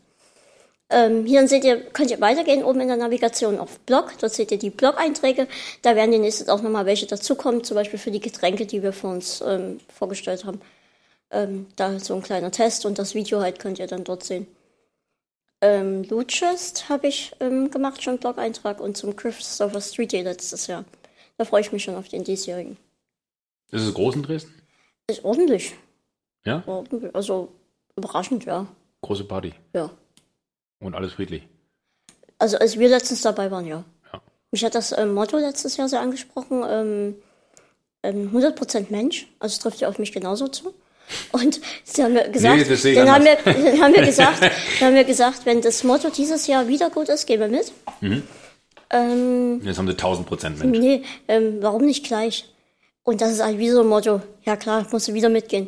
[0.91, 4.13] Ähm, hier seht ihr, könnt ihr weitergehen oben in der Navigation auf Blog.
[4.19, 5.47] Dort seht ihr die Blog-Einträge.
[5.81, 9.07] Da werden demnächst auch nochmal welche dazukommen, zum Beispiel für die Getränke, die wir für
[9.07, 10.59] uns ähm, vorgestellt haben.
[11.31, 14.47] Ähm, da so ein kleiner Test und das Video halt könnt ihr dann dort sehen.
[15.61, 16.05] Ähm,
[16.89, 20.83] habe ich ähm, gemacht, schon Blog-Eintrag und zum Christopher Street Day letztes Jahr.
[21.41, 22.77] Da freue ich mich schon auf den diesjährigen.
[23.71, 24.53] Ist es groß in Dresden?
[25.07, 25.73] Ist ordentlich.
[26.45, 26.63] Ja?
[27.13, 27.51] Also
[27.95, 28.67] überraschend, ja.
[29.01, 29.51] Große Party.
[29.73, 29.89] Ja.
[30.77, 31.47] Und alles friedlich.
[32.37, 33.83] Also als wir letztens dabei waren, ja.
[34.13, 34.21] Ja.
[34.51, 36.63] Mich hat das ähm, Motto letztes Jahr sehr angesprochen.
[36.69, 37.15] Ähm,
[38.03, 39.25] ähm, 100% Mensch.
[39.39, 40.75] Also es trifft ja auf mich genauso zu.
[41.31, 44.95] Und sie haben mir gesagt, Nee, dann, haben wir, dann haben wir gesagt, dann haben
[44.95, 47.71] wir gesagt, wenn das Motto dieses Jahr wieder gut ist, gehen wir mit.
[47.99, 48.27] Mhm.
[48.91, 50.77] Ähm, Jetzt haben sie 1000 Prozent Mensch.
[50.79, 52.53] nee, ähm, warum nicht gleich?
[53.03, 54.21] Und das ist halt wie so ein Motto.
[54.43, 55.67] Ja klar, musst du wieder mitgehen.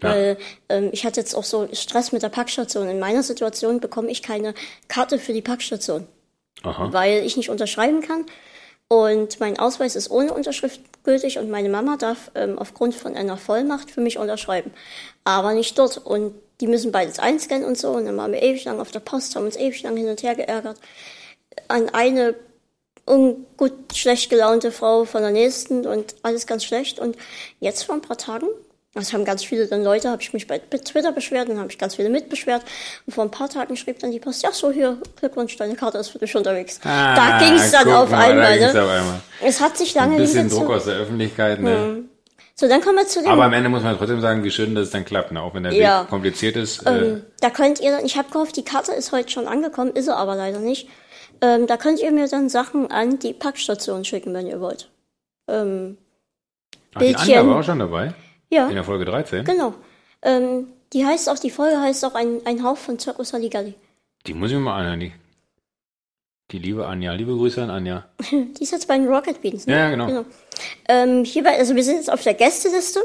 [0.00, 0.36] Weil
[0.68, 2.88] ähm, ich hatte jetzt auch so Stress mit der Packstation.
[2.88, 4.52] In meiner Situation bekomme ich keine
[4.88, 6.08] Karte für die Packstation,
[6.64, 6.92] Aha.
[6.92, 8.26] weil ich nicht unterschreiben kann.
[8.88, 13.36] Und mein Ausweis ist ohne Unterschrift gültig und meine Mama darf ähm, aufgrund von einer
[13.36, 14.72] Vollmacht für mich unterschreiben.
[15.24, 15.98] Aber nicht dort.
[15.98, 17.90] Und die müssen beides einscannen und so.
[17.92, 20.22] Und dann waren wir ewig lang auf der Post, haben uns ewig lang hin und
[20.22, 20.78] her geärgert.
[21.68, 22.34] An eine
[23.06, 26.98] ungut, schlecht gelaunte Frau von der nächsten und alles ganz schlecht.
[26.98, 27.16] Und
[27.60, 28.46] jetzt vor ein paar Tagen,
[28.94, 31.78] das haben ganz viele dann Leute, habe ich mich bei Twitter beschwert, dann habe ich
[31.78, 32.62] ganz viele mitbeschwert.
[33.06, 35.98] Und vor ein paar Tagen schrieb dann die Post, ja so, hier, Glückwunsch, deine Karte
[35.98, 36.78] ist für dich unterwegs.
[36.84, 38.58] Ah, da ging es dann auf mal, da einmal.
[38.58, 38.82] ging's Ne?
[38.82, 39.20] auf einmal.
[39.42, 40.48] Es hat sich lange Ein bisschen.
[40.50, 42.04] Druck aus der Öffentlichkeit, ne?
[42.54, 44.74] So, dann kommen wir zu dem Aber am Ende muss man trotzdem sagen, wie schön,
[44.74, 45.40] dass es dann klappt, ne?
[45.40, 46.02] Auch wenn der Ja.
[46.02, 46.86] Weg kompliziert ist.
[46.86, 50.04] äh, Da könnt ihr dann, ich habe gehofft, die Karte ist heute schon angekommen, ist
[50.04, 50.86] sie aber leider nicht.
[51.40, 54.90] Ähm, da könnt ihr mir dann Sachen an die Packstation schicken, wenn ihr wollt.
[55.48, 55.98] Ähm,
[56.94, 57.38] ach, die Bildchen.
[57.38, 58.14] Anja war auch schon dabei.
[58.50, 59.44] ja, In der Folge 13.
[59.44, 59.74] genau.
[60.22, 63.74] Ähm, die heißt auch, die Folge heißt auch ein, ein Hauch von Circus Halligalli.
[64.26, 65.00] Die muss ich mir mal anhören.
[65.00, 65.12] Die,
[66.52, 67.12] die liebe Anja.
[67.14, 68.04] Liebe Grüße an Anja.
[68.30, 69.66] Die ist jetzt bei den Rocket Beans.
[69.66, 69.72] Ne?
[69.74, 70.24] Ja, genau.
[70.86, 73.00] Ähm, hierbei, also wir sind jetzt auf der Gästeliste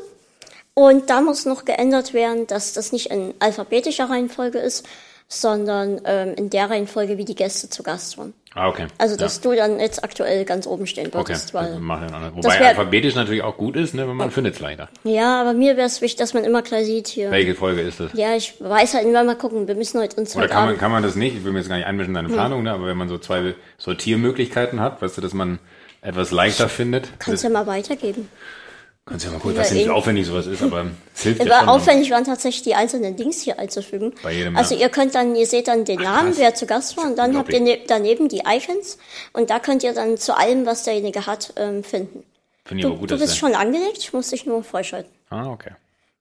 [0.74, 4.86] und da muss noch geändert werden, dass das nicht in alphabetischer Reihenfolge ist,
[5.30, 8.34] sondern ähm, in der Reihenfolge, wie die Gäste zu Gast waren.
[8.56, 8.88] Ah, okay.
[8.98, 11.54] Also, dass du dann jetzt aktuell ganz oben stehen Okay, würdest.
[11.54, 14.60] Weil, also machen Wobei wär- alphabetisch natürlich auch gut ist, ne, wenn man findet es
[14.62, 14.90] leichter.
[15.04, 17.30] ja, aber mir wäre es wichtig, dass man immer gleich sieht hier.
[17.30, 18.12] Welche Folge ist das?
[18.14, 19.68] Ja, ich weiß halt immer mal gucken.
[19.68, 21.60] Wir müssen heute uns Oder heute kann man, kann man das nicht, ich will mir
[21.60, 22.26] jetzt gar nicht einmischen in Hm.
[22.30, 25.60] deine Planung, ne, aber wenn man so zwei Sortiermöglichkeiten hat, weißt du, dass man
[26.02, 27.10] etwas leichter findet.
[27.20, 28.30] Kannst ja mal weitergeben.
[29.08, 30.86] Kannst ja mal gucken, Ja, dass ja nicht aufwendig sowas ist, aber
[31.16, 31.70] es hilft ja Aber schon.
[31.70, 34.14] aufwendig waren tatsächlich die einzelnen Dings hier einzufügen.
[34.22, 34.82] Bei jedem, also ja.
[34.82, 36.40] ihr könnt dann, ihr seht dann den Namen, krass.
[36.40, 38.98] wer zu Gast war, und dann habt ihr ne daneben die Icons
[39.34, 42.24] und da könnt ihr dann zu allem, was derjenige hat, ähm, finden.
[42.66, 45.12] Finde ich Du, aber gut, du bist schon angelegt, ich muss dich nur freischalten.
[45.30, 45.72] Ah, okay.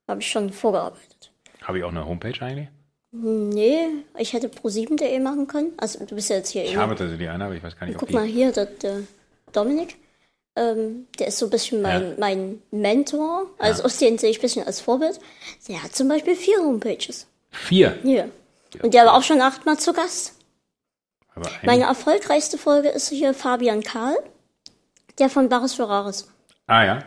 [0.07, 1.31] Habe ich schon vorgearbeitet.
[1.61, 2.69] Habe ich auch eine Homepage eigentlich?
[3.11, 3.87] Nee,
[4.17, 5.71] ich hätte pro7.de machen können.
[5.77, 6.79] Also du bist ja jetzt hier Ich eben.
[6.81, 8.99] habe tatsächlich eine, aber ich weiß gar nicht, ob Guck mal hier, der, der
[9.53, 9.95] Dominik.
[10.57, 12.15] Ähm, der ist so ein bisschen mein, Ja.
[12.17, 13.45] mein Mentor.
[13.59, 15.19] Also den sehe ich ein bisschen als Vorbild.
[15.67, 17.27] Der hat zum Beispiel vier Homepages.
[17.51, 17.97] Vier.
[18.01, 18.29] Hier.
[18.81, 20.33] Und der war auch schon achtmal zu Gast.
[21.35, 24.17] Aber ein, Meine erfolgreichste Folge ist hier Fabian Karl,
[25.19, 26.27] der von Baris Ferraris.
[26.65, 27.03] ah ja.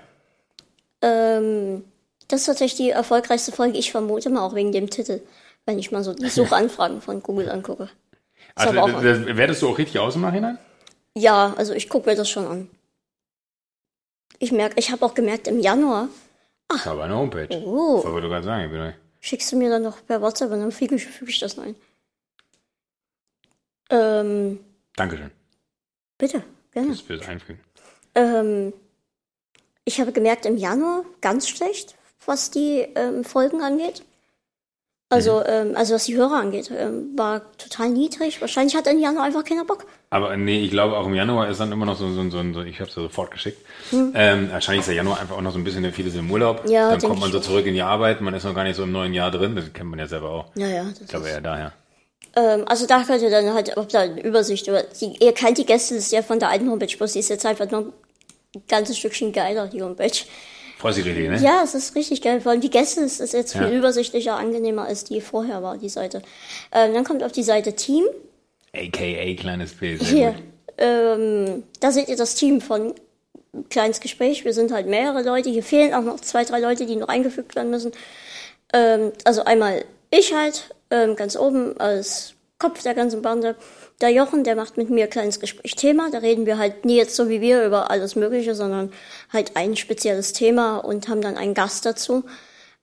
[1.02, 1.84] Ähm,
[2.28, 3.78] das ist tatsächlich die erfolgreichste Folge.
[3.78, 5.20] Ich vermute mal auch wegen dem Titel,
[5.66, 7.84] wenn ich mal so die Suchanfragen von Google angucke.
[7.84, 10.58] Ist Also das, das, wertest du auch richtig aus im Nachhinein?
[11.16, 12.70] Ja, also ich gucke mir das schon an.
[14.40, 16.08] Ich merke, ich habe auch gemerkt, im Januar
[16.74, 17.48] Ich habe eine Homepage.
[17.64, 17.98] Oh.
[17.98, 18.64] Was wollte du gerade sagen?
[18.64, 21.38] Ich bin, schickst du mir dann noch per WhatsApp und dann füge ich, füge ich
[21.38, 21.76] das ein.
[23.90, 24.58] Ähm,
[24.96, 25.30] Dankeschön
[26.20, 26.88] bitte, gerne.
[26.88, 27.60] fürs, fürs Einfügen.
[28.14, 28.72] Ähm,
[29.84, 31.96] ich habe gemerkt, im Januar ganz schlecht,
[32.26, 34.04] was die ähm, Folgen angeht.
[35.12, 38.40] Also, ähm, also was die Hörer angeht, ähm, war total niedrig.
[38.40, 39.84] Wahrscheinlich hat im Januar einfach keiner Bock.
[40.08, 42.62] Aber nee, ich glaube auch im Januar ist dann immer noch so, so, so, so
[42.62, 43.58] ich habe es ja sofort geschickt.
[43.92, 46.62] Ähm, wahrscheinlich ist der Januar einfach auch noch so ein bisschen, viele sind im Urlaub.
[46.62, 46.70] Hm.
[46.70, 48.84] Ja, dann kommt man so zurück in die Arbeit, man ist noch gar nicht so
[48.84, 50.46] im neuen Jahr drin, das kennt man ja selber auch.
[50.54, 50.84] Ja, ja.
[50.84, 51.72] Das Ich glaube eher daher.
[52.36, 55.58] ähm, also da könnt ihr dann halt auch da eine Übersicht über die, ihr kennt
[55.58, 57.80] die Gäste, das ist ja von der alten Homepage, bloß die ist jetzt einfach noch
[57.80, 60.18] ein ganzes Stückchen geiler, die Homepage.
[60.84, 61.38] Richtig, ne?
[61.40, 62.40] Ja, es ist richtig geil.
[62.40, 63.70] Vor allem die Gäste es ist jetzt viel Ja.
[63.70, 66.22] übersichtlicher, angenehmer, als die vorher war, die Seite.
[66.72, 68.04] Ähm, dann kommt auf die Seite Team.
[68.74, 69.98] AKA kleines P.
[69.98, 70.34] Hier.
[70.78, 72.94] Ähm, da seht ihr das Team von
[73.68, 74.44] Kleines Gespräch.
[74.44, 75.50] Wir sind halt mehrere Leute.
[75.50, 77.90] Hier fehlen auch noch zwei, drei Leute, die noch eingefügt werden müssen.
[78.72, 83.56] Ähm, also einmal ich halt, ähm, ganz oben als Kopf der ganzen Bande.
[84.00, 86.10] Der Jochen, der macht mit mir kleines Gespräch Thema.
[86.10, 88.92] Da reden wir halt nie jetzt so wie wir über alles Mögliche, sondern
[89.30, 92.24] halt ein spezielles Thema und haben dann einen Gast dazu,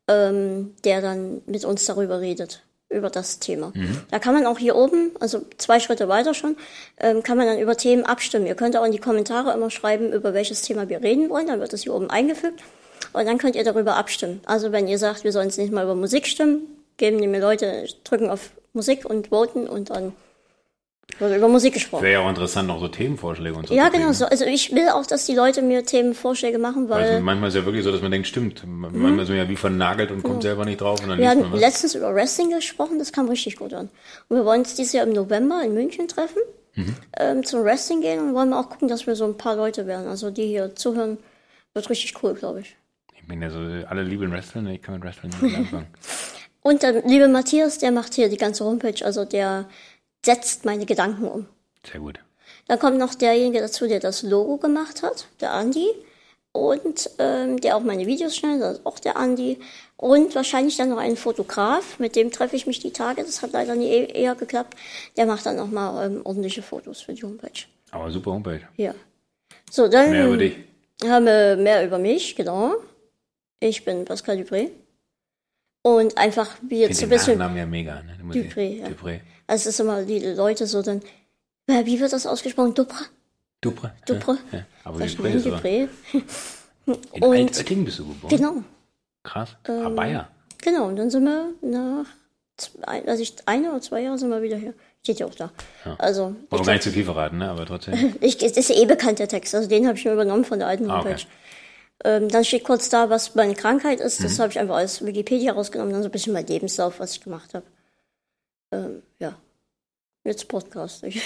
[0.08, 3.74] ähm, der dann mit uns darüber redet, über das Thema.
[4.12, 6.56] Da kann man auch hier oben, also zwei Schritte weiter schon,
[7.00, 8.46] ähm, kann man dann über Themen abstimmen.
[8.46, 11.60] Ihr könnt auch in die Kommentare immer schreiben, über welches Thema wir reden wollen, dann
[11.60, 12.62] wird es hier oben eingefügt
[13.14, 14.40] und dann könnt ihr darüber abstimmen.
[14.46, 16.62] Also wenn ihr sagt, wir sollen es nicht mal über Musik stimmen,
[16.98, 20.14] geben die mir Leute, drücken auf Musik und voten und dann
[21.20, 22.04] wird über Musik gesprochen.
[22.04, 23.74] Wäre ja auch interessant, noch so Themenvorschläge und so.
[23.74, 24.26] Ja, genau so.
[24.26, 27.66] Also ich will auch, dass die Leute mir Themenvorschläge machen, Weil weil manchmal ist ja
[27.66, 28.64] wirklich so, dass man denkt, stimmt.
[28.66, 31.54] Manchmal ist man ja wie vernagelt und kommt selber nicht drauf und dann wir haben
[31.54, 33.90] letztens über Wrestling gesprochen, das kam richtig gut an.
[34.30, 36.42] Und wir wollen uns dieses Jahr im November in München treffen,
[36.76, 36.96] Mhm.
[37.18, 40.08] ähm, zum Wrestling gehen und wollen auch gucken, dass wir so ein paar Leute werden.
[40.08, 41.18] Also die hier zuhören,
[41.74, 42.76] wird richtig cool, glaube ich.
[43.16, 43.58] Ich bin ja so,
[43.90, 45.88] alle lieben Wrestling, ich kann mit Wrestling nicht anfangen.
[46.62, 49.66] Und der liebe Matthias, der macht hier die ganze Homepage, also der
[50.26, 51.46] setzt meine Gedanken um.
[51.90, 52.20] Sehr gut.
[52.68, 55.88] Dann kommt noch derjenige dazu, der das Logo gemacht hat, der Andi.
[56.52, 59.60] und ähm, der auch meine Videos schneidet, das ist auch der Andi.
[59.96, 63.24] Und wahrscheinlich dann noch einen Fotograf, mit dem treffe ich mich die Tage.
[63.24, 64.76] Das hat leider nie e- eher geklappt.
[65.18, 67.66] Der macht dann auch mal ähm, ordentliche Fotos für die Homepage.
[67.92, 68.62] Aber super Homepage.
[68.76, 68.94] Ja.
[69.72, 70.56] So, dann Mehr über dich.
[71.06, 72.76] haben wir mehr über mich, genau.
[73.60, 74.70] Ich bin Pascal Dupré.
[75.84, 77.38] Und einfach wie jetzt so ein bisschen.
[77.38, 78.02] Nachnamen ja mega.
[78.04, 78.18] Ne?
[78.32, 78.88] Dupré, ja.
[78.88, 79.22] Dupré.
[79.48, 81.02] Also es ist immer die Leute so dann.
[81.70, 82.74] Ja, Wie wird das ausgesprochen?
[82.74, 83.06] Dupre?
[83.64, 83.92] Dupré.
[84.08, 84.38] Dupré.
[84.52, 84.66] Ja, ja.
[84.84, 85.06] Aber aber.
[85.06, 85.88] Dupré.
[87.14, 88.30] In Und- Altötting bist du geboren.
[88.30, 88.54] Genau.
[89.24, 89.58] Krass.
[89.68, 90.30] ah, Bayer.
[90.60, 92.06] Genau, und dann sind wir nach
[92.82, 94.74] also ich, ein oder zwei Jahre sind wir wieder hier.
[95.04, 95.52] Steht ja auch da.
[96.00, 97.50] Also, Wollen gar nicht zu viel verraten, ne?
[97.50, 98.16] aber trotzdem.
[98.22, 99.54] ich, das ist ja eh bekannt, der Text.
[99.54, 101.10] Also den habe ich mir übernommen von der alten Ah, okay.
[101.10, 101.26] Homepage.
[102.04, 104.20] ähm, dann steht kurz da, was meine Krankheit ist.
[104.20, 104.24] Mhm.
[104.24, 105.94] Das habe ich einfach aus Wikipedia rausgenommen.
[105.94, 107.66] Dann so ein bisschen mein Lebenslauf, was ich gemacht habe.
[108.72, 109.36] Ähm, ja.
[110.24, 111.04] Jetzt Podcast.
[111.04, 111.22] Ich.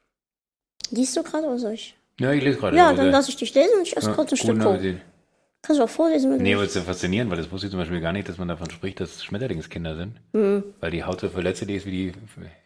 [0.90, 1.96] Liest du gerade oder soll ich?
[2.18, 2.76] Ja, ich lese gerade.
[2.76, 4.60] Ja, dann lasse ich dich lesen und ich esse ja, kurz ein Stück.
[4.60, 5.00] Appetit.
[5.62, 7.72] Kannst du auch vorlesen, wenn Nee, aber es ist ja faszinierend, weil das wusste ich
[7.72, 10.14] zum Beispiel gar nicht, dass man davon spricht, dass Schmetterlingskinder sind.
[10.32, 10.62] Mhm.
[10.80, 12.12] Weil die Haut so verletzt ist wie die.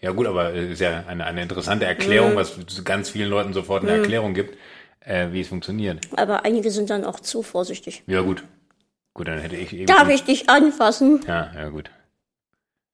[0.03, 2.37] Ja, gut, aber es ist ja eine, eine interessante Erklärung, Mhm.
[2.37, 4.57] was ganz vielen Leuten sofort eine Erklärung gibt,
[5.01, 6.07] äh, wie es funktioniert.
[6.17, 8.03] Aber einige sind dann auch zu vorsichtig.
[8.07, 8.45] Ja, gut.
[9.15, 9.87] Gut, dann hätte ich eben.
[9.87, 11.21] Darf ich dich anfassen?
[11.27, 11.91] Ja, ja, gut.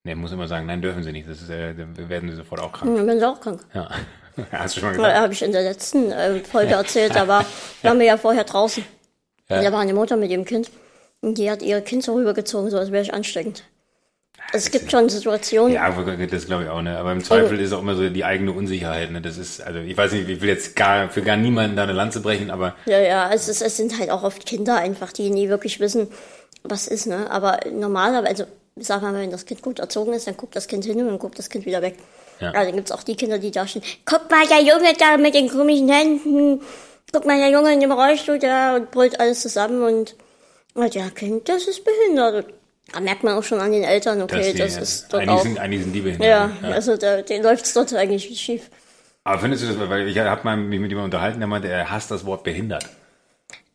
[0.07, 1.29] Nee, muss immer sagen, nein, dürfen sie nicht.
[1.29, 2.97] Das ist, äh, dann werden sie sofort auch krank.
[2.97, 3.61] Hm, bin auch krank.
[3.75, 3.91] Ja.
[4.53, 5.17] Hast du schon mal gesagt?
[5.17, 7.17] habe ich in der letzten äh, Folge erzählt.
[7.17, 7.45] Da war,
[7.83, 8.85] waren wir ja vorher draußen.
[9.49, 9.63] Ja.
[9.63, 10.71] Da war eine Mutter mit ihrem Kind.
[11.23, 13.65] Und die hat ihr Kind so rübergezogen, so als wäre ich ansteckend.
[14.53, 15.75] Es gibt schon Situationen.
[15.75, 15.91] Ja,
[16.31, 16.97] das glaube ich auch, ne?
[16.99, 19.21] Aber im Zweifel ist auch immer so die eigene Unsicherheit, ne?
[19.21, 21.93] Das ist, also ich weiß nicht, ich will jetzt gar für gar niemanden da eine
[21.93, 25.31] Lanze brechen, aber Ja, ja, es, ist, es sind halt auch oft Kinder einfach, die
[25.31, 26.07] nie wirklich wissen,
[26.63, 27.29] was ist, ne?
[27.29, 28.45] Aber normalerweise, also
[28.77, 31.19] sag mal, wenn das Kind gut erzogen ist, dann guckt das Kind hin und dann
[31.19, 31.97] guckt das Kind wieder weg.
[32.41, 32.53] Ja.
[32.53, 32.65] Ja.
[32.65, 33.83] dann gibt's auch die Kinder, die da stehen.
[34.05, 36.61] Guck mal, der Junge da mit den komischen Händen.
[37.13, 40.17] Guck mal, der Junge in dem Rollstuhl da und brüllt alles zusammen und,
[40.75, 42.47] und ja, Kind, das ist behindert.
[42.93, 45.43] Da merkt man auch schon an den Eltern, okay, das, die, ist dort eigentlich auch.
[45.43, 46.29] sind, eigentlich sind die behindert.
[46.29, 46.75] Ja, ne?
[46.75, 48.71] also da, den läuft's dort eigentlich schief.
[49.25, 52.11] Aber findest du das, weil ich habe mich mit jemandem unterhalten, der meinte, er hasst
[52.11, 52.87] das Wort behindert.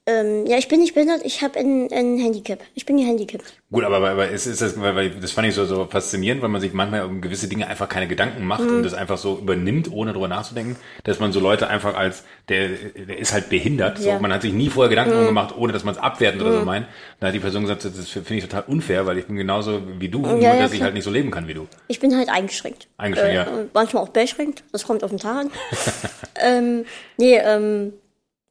[0.08, 2.60] Ähm, ja, ich bin nicht behindert, ich habe ein, ein Handicap.
[2.74, 3.44] Ich bin gehandicapt.
[3.72, 6.50] Gut, aber, aber ist, ist das, weil, weil das fand ich so, so faszinierend, weil
[6.50, 8.78] man sich manchmal um gewisse Dinge einfach keine Gedanken macht Mhm.
[8.78, 12.70] und das einfach so übernimmt, ohne drüber nachzudenken, dass man so Leute einfach als, der,
[12.70, 14.00] der ist halt behindert.
[14.00, 14.16] So, Ja.
[14.16, 14.24] Mhm.
[14.24, 16.66] man hat sich nie vorher Gedanken drum gemacht, ohne dass man es abwertend oder so
[16.66, 16.88] meint.
[17.20, 20.10] Da hat die Person gesagt, das finde ich total unfair, weil ich bin genauso wie
[20.10, 21.68] du, nur ja, dass ich halt nicht so leben kann wie du.
[21.88, 22.88] Ich bin halt eingeschränkt.
[22.98, 23.66] Eingeschränkt, äh, ja.
[23.76, 24.64] Manchmal auch beschränkt.
[24.72, 25.52] Das kommt auf den Tag an.
[26.42, 26.86] ähm,
[27.18, 27.94] nee, ähm,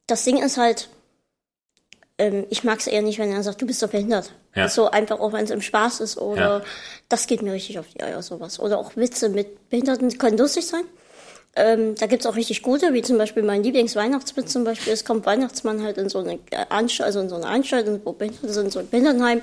[0.07, 0.87] das Ding ist halt,
[2.21, 4.31] ähm, ich mag es eher nicht, wenn er sagt, du bist doch behindert.
[4.53, 4.69] Ja.
[4.69, 6.61] So einfach auch, wenn es im Spaß ist oder Ja.
[7.09, 8.59] das geht mir richtig auf die Eier, sowas.
[8.59, 10.83] Oder auch Witze mit Behinderten können lustig sein.
[11.55, 14.93] Ähm, da gibt's auch richtig gute, wie zum Beispiel mein Lieblingsweihnachtswitz zum Beispiel.
[14.93, 16.37] Es kommt Weihnachtsmann halt in so eine
[16.69, 19.41] Anstalt, also in so eine Anstalt, wo Behinderte sind, so ein Behindertenheim.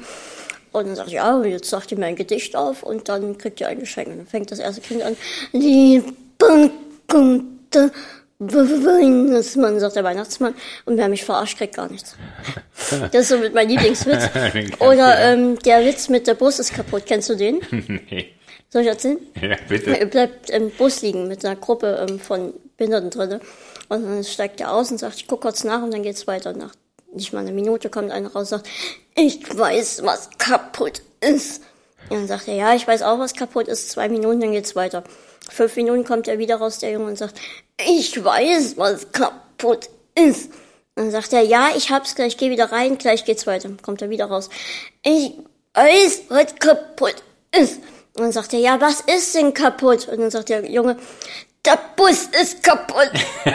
[0.71, 3.69] Und dann sagt, ja, jetzt sagt ihr mir ein Gedicht auf und dann kriegt ihr
[3.69, 4.09] ein Geschenk.
[4.09, 5.17] Und dann fängt das erste Kind an,
[5.53, 6.13] liebe
[7.09, 7.91] gute
[8.41, 10.55] Weihnachtsmann, sagt der Weihnachtsmann.
[10.85, 12.17] Und wer mich verarscht, kriegt gar nichts.
[13.13, 14.31] Das ist so mit mein Lieblingswitz.
[14.79, 15.33] Oder ja.
[15.33, 17.03] ähm, der Witz mit der Bus ist kaputt.
[17.05, 17.61] Kennst du den?
[17.71, 18.33] nee.
[18.71, 19.19] Soll ich erzählen?
[19.41, 19.99] Ja, bitte.
[19.99, 23.41] Er bleibt im Bus liegen mit einer Gruppe ähm, von Behinderten drinne.
[23.89, 26.53] Und dann steigt er aus und sagt, ich guck kurz nach und dann geht's weiter.
[26.53, 26.73] Nach
[27.13, 28.69] nicht mal eine Minute kommt einer raus und sagt,
[29.15, 31.63] ich weiß, was kaputt ist.
[32.09, 33.91] Und dann sagt er, ja, ich weiß auch, was kaputt ist.
[33.91, 35.05] Zwei Minuten, dann geht's weiter.
[35.49, 37.41] Fünf Minuten kommt er wieder raus, der Junge, und sagt,
[37.79, 40.51] ich weiß, was kaputt ist.
[40.95, 43.71] Dann sagt er, ja, ich hab's gleich, geh wieder rein, gleich geht's weiter.
[43.83, 44.51] Kommt er wieder raus.
[45.03, 45.33] Ich
[45.75, 47.23] weiß, was kaputt
[47.53, 47.81] ist.
[48.15, 50.09] Dann sagt er, ja, was ist denn kaputt?
[50.09, 50.97] Und dann sagt der Junge,
[51.65, 53.13] der Bus ist kaputt.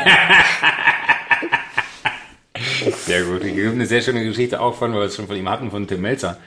[3.06, 3.44] Sehr gut.
[3.44, 6.02] Eine sehr schöne Geschichte auch von, weil wir es schon von ihm hatten, von Tim
[6.02, 6.38] Melzer,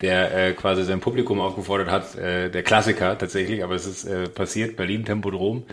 [0.00, 4.28] der äh, quasi sein Publikum aufgefordert hat, äh, der Klassiker tatsächlich, aber es ist äh,
[4.28, 5.64] passiert, Berlin Tempodrom,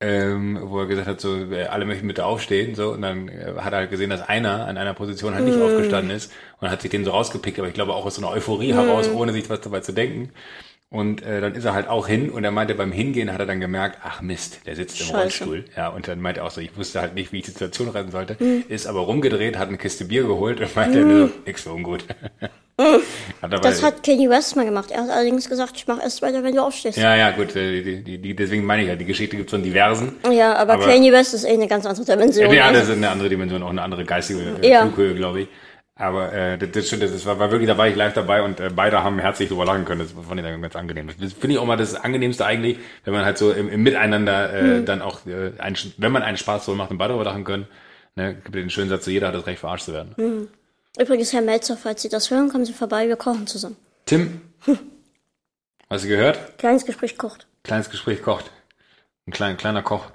[0.00, 3.54] ähm, wo er gesagt hat, so äh, alle möchten bitte aufstehen, so und dann äh,
[3.58, 6.82] hat er halt gesehen, dass einer an einer Position halt nicht aufgestanden ist und hat
[6.82, 9.48] sich den so rausgepickt, aber ich glaube auch aus so einer Euphorie heraus, ohne sich
[9.48, 10.30] was dabei zu denken.
[10.88, 13.46] Und äh, dann ist er halt auch hin und er meinte, beim Hingehen hat er
[13.46, 15.44] dann gemerkt, ach Mist, der sitzt im Scheiße.
[15.44, 15.64] Rollstuhl.
[15.76, 17.88] Ja, und dann meinte er auch so, ich wusste halt nicht, wie ich die Situation
[17.88, 18.34] retten sollte,
[18.68, 22.04] ist aber rumgedreht, hat eine Kiste Bier geholt und meinte nur, nix für ungut.
[23.40, 24.90] aber, Das hat Kanye West mal gemacht.
[24.90, 26.98] Er hat allerdings gesagt, ich mache erst weiter, wenn du aufstehst.
[26.98, 29.50] ja, ja, gut, äh, die, die, die, deswegen meine ich ja, die Geschichte gibt es
[29.52, 30.14] von diversen.
[30.30, 32.52] Ja, aber, Aber- Kanye West ist eh eine ganz andere Dimension.
[32.52, 34.82] Ja, das Also, ist eine andere Dimension, auch eine andere geistige äh, Ja.
[34.82, 35.48] Flughöhe, glaube ich.
[35.98, 38.68] Aber äh, das, das, das war, war wirklich, da war ich live dabei und äh,
[38.74, 40.00] beide haben herzlich drüber lachen können.
[40.00, 41.08] Das fand ich dann ganz angenehm.
[41.18, 44.52] Das finde ich auch mal das Angenehmste eigentlich, wenn man halt so im, im Miteinander
[44.52, 44.84] äh, Mhm.
[44.84, 47.66] dann auch, äh, ein, wenn man einen Spaß so macht und beide drüber lachen können.
[48.14, 50.14] Ne, gibt den schönen Satz, so jeder hat das Recht, verarscht zu werden.
[50.18, 50.48] Mhm.
[50.98, 53.76] Übrigens, Herr Melzer, falls Sie das hören, kommen Sie vorbei, wir kochen zusammen.
[54.06, 54.40] Tim,
[55.90, 56.58] hast du gehört?
[56.58, 57.46] Kleines Gespräch kocht.
[57.64, 58.50] Kleines Gespräch kocht.
[59.26, 60.06] Ein klein, kleiner Koch.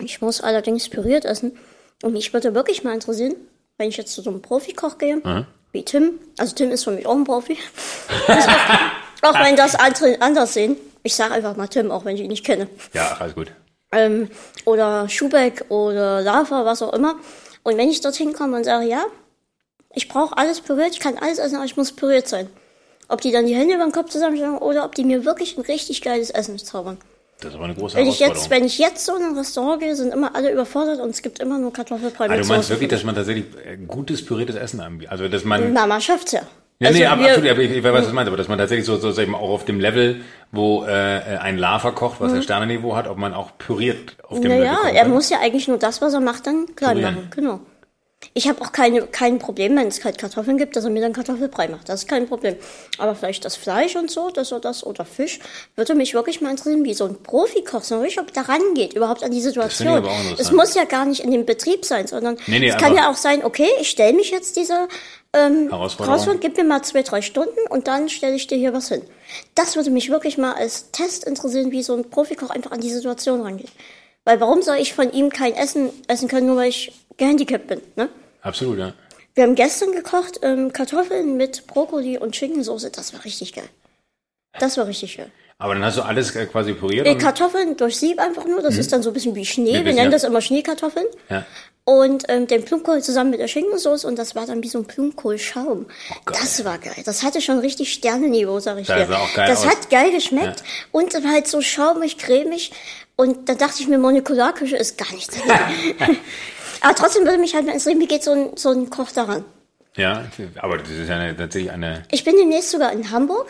[0.00, 1.58] Ich muss allerdings püriert essen.
[2.02, 3.34] Und mich würde wirklich mal interessieren,
[3.78, 5.46] wenn ich jetzt zu so einem Profikoch gehe, Mhm.
[5.72, 6.20] wie Tim.
[6.38, 7.58] Also Tim ist für mich auch ein Profi.
[8.28, 8.28] Auch,
[9.22, 10.76] auch wenn das andere anders sehen.
[11.02, 12.68] Ich sage einfach mal Tim, auch wenn ich ihn nicht kenne.
[12.92, 13.50] Ja, alles gut.
[13.90, 14.30] ähm,
[14.66, 17.16] oder Schubeck oder Lava, was auch immer.
[17.68, 19.04] Und wenn ich dorthin komme und sage, ja,
[19.94, 22.48] ich brauche alles püriert, ich kann alles essen, aber ich muss püriert sein.
[23.08, 25.60] Ob die dann die Hände über den Kopf zusammenschlagen oder ob die mir wirklich ein
[25.60, 26.96] richtig geiles Essen zaubern.
[27.40, 29.80] Das ist aber eine große Wenn ich jetzt, wenn ich jetzt so in ein Restaurant
[29.80, 32.70] gehe, sind immer alle überfordert und es gibt immer nur Kartoffelbrei ah, mit du meinst
[32.70, 35.12] wirklich, dass man tatsächlich äh, gutes püriertes Essen anbietet?
[35.12, 35.74] Also, dass man...
[35.74, 36.40] Mama schafft's ja.
[36.80, 38.56] Ja, Also nee, aber absolut, aber ich, ich weiß, was du meinst, aber dass man
[38.56, 40.20] tatsächlich so, so mal, auch auf dem Level,
[40.52, 44.50] wo äh, ein Lava kocht, was ein Sternenniveau hat, ob man auch püriert auf dem
[44.52, 47.14] Level Naja, er muss ja eigentlich nur das, was er macht, dann klein Pürieren.
[47.16, 47.30] machen.
[47.34, 47.60] Genau.
[48.34, 51.12] Ich habe auch keine, kein Problem, wenn es halt Kartoffeln gibt, dass er mir dann
[51.12, 51.88] Kartoffelbrei macht.
[51.88, 52.56] Das ist kein Problem.
[52.98, 55.38] Aber vielleicht das Fleisch und so, das oder das oder Fisch,
[55.76, 59.22] würde mich wirklich mal interessieren, wie so ein Profikoch so richtig ob da rangeht, überhaupt
[59.22, 60.04] an die Situation.
[60.36, 63.10] Es muss ja gar nicht in dem Betrieb sein, sondern Nee, nee, es kann ja
[63.10, 64.88] auch sein, okay, ich stelle mich jetzt dieser
[65.32, 65.68] ähm.
[65.70, 69.02] Herausforderung, gib mir mal zwei, drei Stunden und dann stelle ich dir hier was hin.
[69.54, 72.90] Das würde mich wirklich mal als Test interessieren, wie so ein Profikoch einfach an die
[72.90, 73.70] Situation rangeht.
[74.28, 77.80] Weil warum soll ich von ihm kein Essen essen können, nur weil ich gehandicapt bin,
[77.96, 78.10] ne?
[78.42, 78.92] Absolut, ja.
[79.34, 82.90] Wir haben gestern gekocht ähm, Kartoffeln mit Brokkoli und Schinkensoße.
[82.90, 83.70] Das war richtig geil.
[84.58, 85.32] Das war richtig geil.
[85.60, 87.06] Aber dann hast du alles äh, quasi püriert.
[87.06, 88.62] Äh, und- Kartoffeln durch Sieb einfach nur.
[88.62, 89.72] Das ist dann so ein bisschen wie Schnee.
[89.72, 90.16] Wir bisschen, nennen ja.
[90.16, 91.06] das immer Schneekartoffeln.
[91.28, 91.44] ja.
[91.84, 94.84] Und ähm, den Blumenkohl zusammen mit der Schinkensoße und das war dann wie so ein
[94.84, 95.86] Blumenkohlschaum.
[96.26, 96.38] geil.
[96.38, 97.02] das war geil.
[97.06, 99.06] Das hatte schon richtig Sternenniveau, sag ich Das dir.
[99.06, 99.68] sah auch geil das aus.
[99.70, 100.62] hat geil geschmeckt
[100.92, 102.72] und war halt so schaumig, cremig.
[103.16, 105.34] Und da dachte ich mir, Molekularküche ist gar nichts.
[106.82, 109.44] Aber trotzdem würde mich halt mal interessieren, wie geht so ein, so ein Koch daran?
[109.96, 110.26] Ja,
[110.58, 113.46] aber das ist ja eine, tatsächlich eine Ich bin demnächst sogar in Hamburg.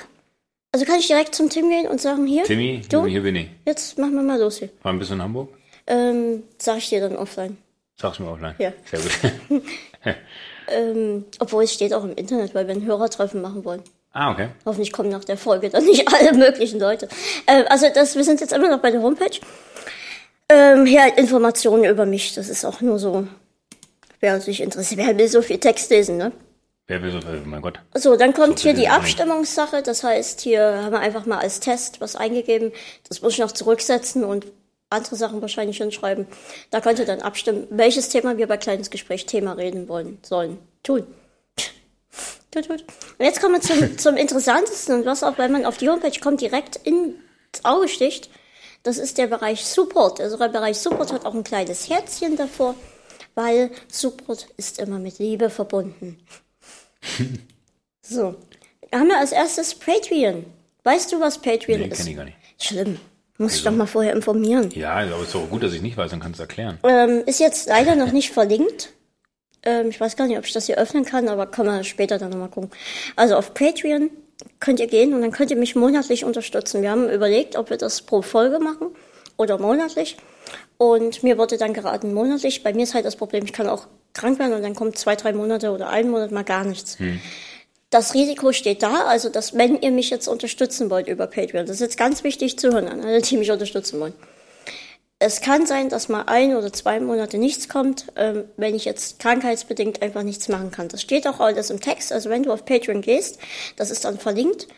[0.73, 3.49] Also kann ich direkt zum Tim gehen und sagen, hier, Timmy, du, hier bin ich.
[3.65, 4.69] jetzt machen wir mal los hier.
[4.82, 5.49] War ein bisschen in Hamburg?
[5.86, 7.57] Ähm, sag ich dir dann offline.
[7.97, 8.55] Sag's mir offline.
[8.59, 8.73] Ja.
[8.90, 9.62] Sehr gut.
[10.70, 13.82] Ähm, obwohl es steht auch im Internet, weil wir ein Hörertreffen machen wollen.
[14.12, 14.49] ah, okay.
[14.66, 17.09] Hoffentlich kommen nach der Folge dann nicht alle möglichen Leute.
[17.47, 19.39] Ähm, also das, wir sind jetzt immer noch bei der Homepage.
[20.51, 22.35] Ähm, hier halt Informationen über mich.
[22.35, 23.27] Das ist auch nur so,
[24.20, 25.01] wer sich interessiert.
[25.01, 26.32] Wer will so viel Text lesen, ne?
[26.89, 27.81] Wer will so, oh mein Gott.
[27.94, 28.89] So, dann kommt So hier die.
[28.89, 29.82] Abstimmungssache.
[29.82, 32.73] Das heißt, hier haben wir einfach mal als Test was eingegeben.
[33.09, 34.47] Das muss ich noch zurücksetzen und
[34.89, 36.27] andere Sachen wahrscheinlich hinschreiben.
[36.70, 40.59] Da könnt ihr dann abstimmen, welches Thema wir bei Kleines Gespräch Thema reden wollen, sollen,
[40.82, 41.06] tun.
[42.51, 42.85] Tut, tut.
[43.19, 46.19] Und jetzt kommen wir zum, zum Interessantesten und was auch, wenn man auf die Homepage
[46.20, 47.16] kommt, direkt ins
[47.65, 48.31] Auge sticht.
[48.82, 50.23] Das ist der Bereich Support.
[50.23, 52.74] Also der Bereich Support hat auch ein kleines Herzchen davor,
[53.35, 56.19] weil Support ist immer mit Liebe verbunden.
[58.03, 58.35] So.
[58.93, 60.47] Haben wir als erstes Patreon.
[60.85, 61.99] Weißt du, was Patreon Nee, ist?
[61.99, 62.37] kenne ich gar nicht.
[62.59, 62.99] Schlimm.
[63.37, 64.70] Muss ich doch mal vorher informieren.
[64.75, 66.79] Ja, aber es ist doch gut, dass ich nicht weiß, dann kannst du erklären.
[66.85, 68.95] Ähm, ist jetzt leider noch nicht verlinkt.
[69.62, 72.19] Ähm, ich weiß gar nicht, ob ich das hier öffnen kann, aber können wir später
[72.19, 72.70] dann nochmal gucken.
[73.15, 74.11] Also auf Patreon
[74.59, 76.81] könnt ihr gehen und dann könnt ihr mich monatlich unterstützen.
[76.83, 78.89] Wir haben überlegt, ob wir das pro Folge machen
[79.37, 80.16] oder monatlich.
[80.79, 82.62] Und mir wurde dann geraten monatlich.
[82.62, 85.17] Bei mir ist halt das Problem, ich kann auch krank werden und dann kommt zwei,
[85.17, 86.99] drei Monate oder einen Monat mal gar nichts.
[87.91, 91.77] Das Risiko steht da, also dass wenn ihr mich jetzt unterstützen wollt über Patreon, das
[91.77, 94.15] ist jetzt ganz wichtig zu hören an alle, die mich unterstützen wollen.
[95.21, 99.19] Es kann sein, dass mal ein oder zwei Monate nichts kommt, ähm, wenn ich jetzt
[99.19, 100.89] krankheitsbedingt einfach nichts machen kann.
[100.89, 102.13] Das steht auch alles im Text.
[102.13, 103.39] Also wenn du auf Patreon gehst,
[103.75, 104.69] das ist dann verlinkt,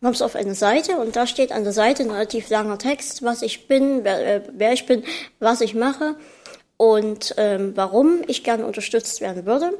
[0.00, 3.22] kommst du auf eine Seite und da steht an der Seite ein relativ langer Text,
[3.22, 5.04] was ich bin, wer, äh, wer ich bin,
[5.38, 6.16] was ich mache
[6.80, 9.76] und ähm, warum ich gerne unterstützt werden würde.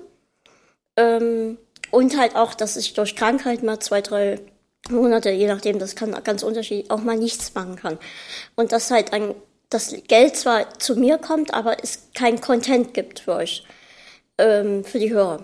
[0.98, 1.56] Ähm,
[1.90, 4.38] und halt auch, dass ich durch Krankheit mal zwei, drei
[4.90, 7.98] Monate, je nachdem, das kann ganz unterschiedlich, auch mal nichts machen kann.
[8.54, 9.34] Und dass halt ein,
[9.70, 13.64] das Geld zwar zu mir kommt, aber es kein Content gibt für euch,
[14.36, 15.42] ähm, für die Hörer.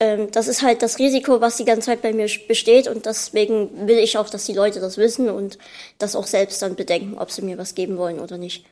[0.00, 3.86] Ähm, das ist halt das Risiko, was die ganze Zeit bei mir besteht und deswegen
[3.86, 5.58] will ich auch, dass die Leute das wissen und
[5.98, 8.66] das auch selbst dann bedenken, ob sie mir was geben wollen oder nicht.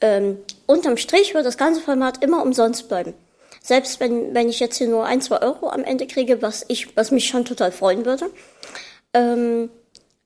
[0.00, 3.14] Ähm, unterm Strich wird das ganze Format immer umsonst bleiben.
[3.62, 6.96] Selbst wenn, wenn ich jetzt hier nur ein, zwei Euro am Ende kriege, was ich,
[6.96, 8.30] was mich schon total freuen würde.
[9.14, 9.70] Ähm,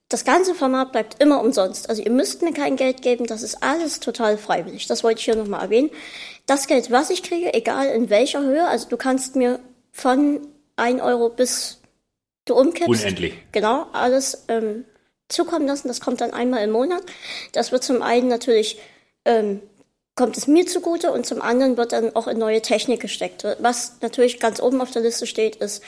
[0.08, 1.88] das ganze Format bleibt immer umsonst.
[1.90, 4.86] Also ihr müsst mir kein Geld geben, das ist alles total freiwillig.
[4.86, 5.90] Das wollte ich hier nochmal erwähnen.
[6.46, 9.60] Das Geld, was ich kriege, egal in welcher Höhe, also du kannst mir
[9.92, 10.40] von
[10.76, 11.80] ein Euro bis
[12.46, 12.88] du umkippst.
[12.88, 13.34] Unendlich.
[13.52, 14.84] Genau, alles ähm,
[15.28, 15.88] zukommen lassen.
[15.88, 17.02] Das kommt dann einmal im Monat.
[17.52, 18.78] Das wird zum einen natürlich
[19.24, 19.60] ähm,
[20.14, 23.46] kommt es mir zugute und zum anderen wird dann auch in neue Technik gesteckt.
[23.60, 25.82] Was natürlich ganz oben auf der Liste steht, ist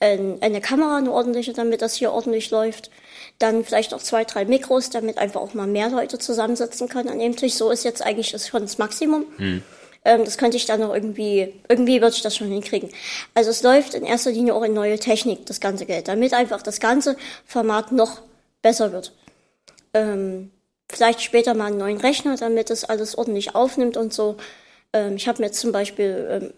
[0.00, 2.90] eine Kamera, eine ordentliche, damit das hier ordentlich läuft.
[3.38, 7.18] Dann vielleicht auch zwei, drei Mikros, damit einfach auch mal mehr Leute zusammensitzen können an
[7.18, 7.54] dem Tisch.
[7.54, 9.26] So ist jetzt eigentlich das schon das Maximum.
[9.36, 9.62] Hm.
[10.04, 12.90] Ähm, das könnte ich dann noch irgendwie, irgendwie würde ich das schon hinkriegen.
[13.34, 16.62] Also es läuft in erster Linie auch in neue Technik, das ganze Geld, damit einfach
[16.62, 17.16] das ganze
[17.46, 18.20] Format noch
[18.60, 19.12] besser wird.
[19.94, 20.50] Ähm,
[20.90, 24.36] vielleicht später mal einen neuen Rechner, damit es alles ordentlich aufnimmt und so.
[24.92, 26.52] Ähm, ich habe mir jetzt zum Beispiel ähm,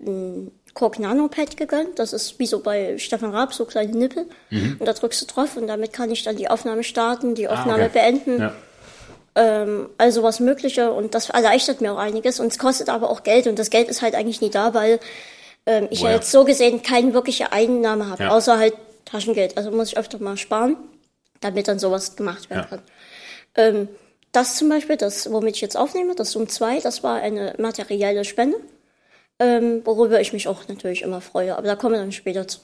[0.00, 1.98] ein Korg Nanopad gegönnt.
[1.98, 4.26] Das ist wie so bei Stefan Raab, so kleine Nippel.
[4.50, 4.76] Mhm.
[4.78, 7.84] Und da drückst du drauf und damit kann ich dann die Aufnahme starten, die Aufnahme
[7.84, 7.98] ah, okay.
[7.98, 8.40] beenden.
[8.40, 8.52] Ja.
[9.36, 13.22] Ähm, also was Mögliche und das erleichtert mir auch einiges und es kostet aber auch
[13.22, 14.98] Geld und das Geld ist halt eigentlich nie da, weil
[15.66, 18.30] ähm, ich ja jetzt so gesehen keine wirkliche Einnahme habe, ja.
[18.30, 18.74] außer halt
[19.04, 19.56] Taschengeld.
[19.56, 20.76] Also muss ich öfter mal sparen,
[21.40, 22.82] damit dann sowas gemacht werden kann.
[23.54, 23.88] Ähm,
[24.32, 28.24] das zum Beispiel, das, womit ich jetzt aufnehme, das Zoom 2, das war eine materielle
[28.24, 28.58] Spende,
[29.38, 32.60] ähm, worüber ich mich auch natürlich immer freue, aber da kommen wir dann später zu.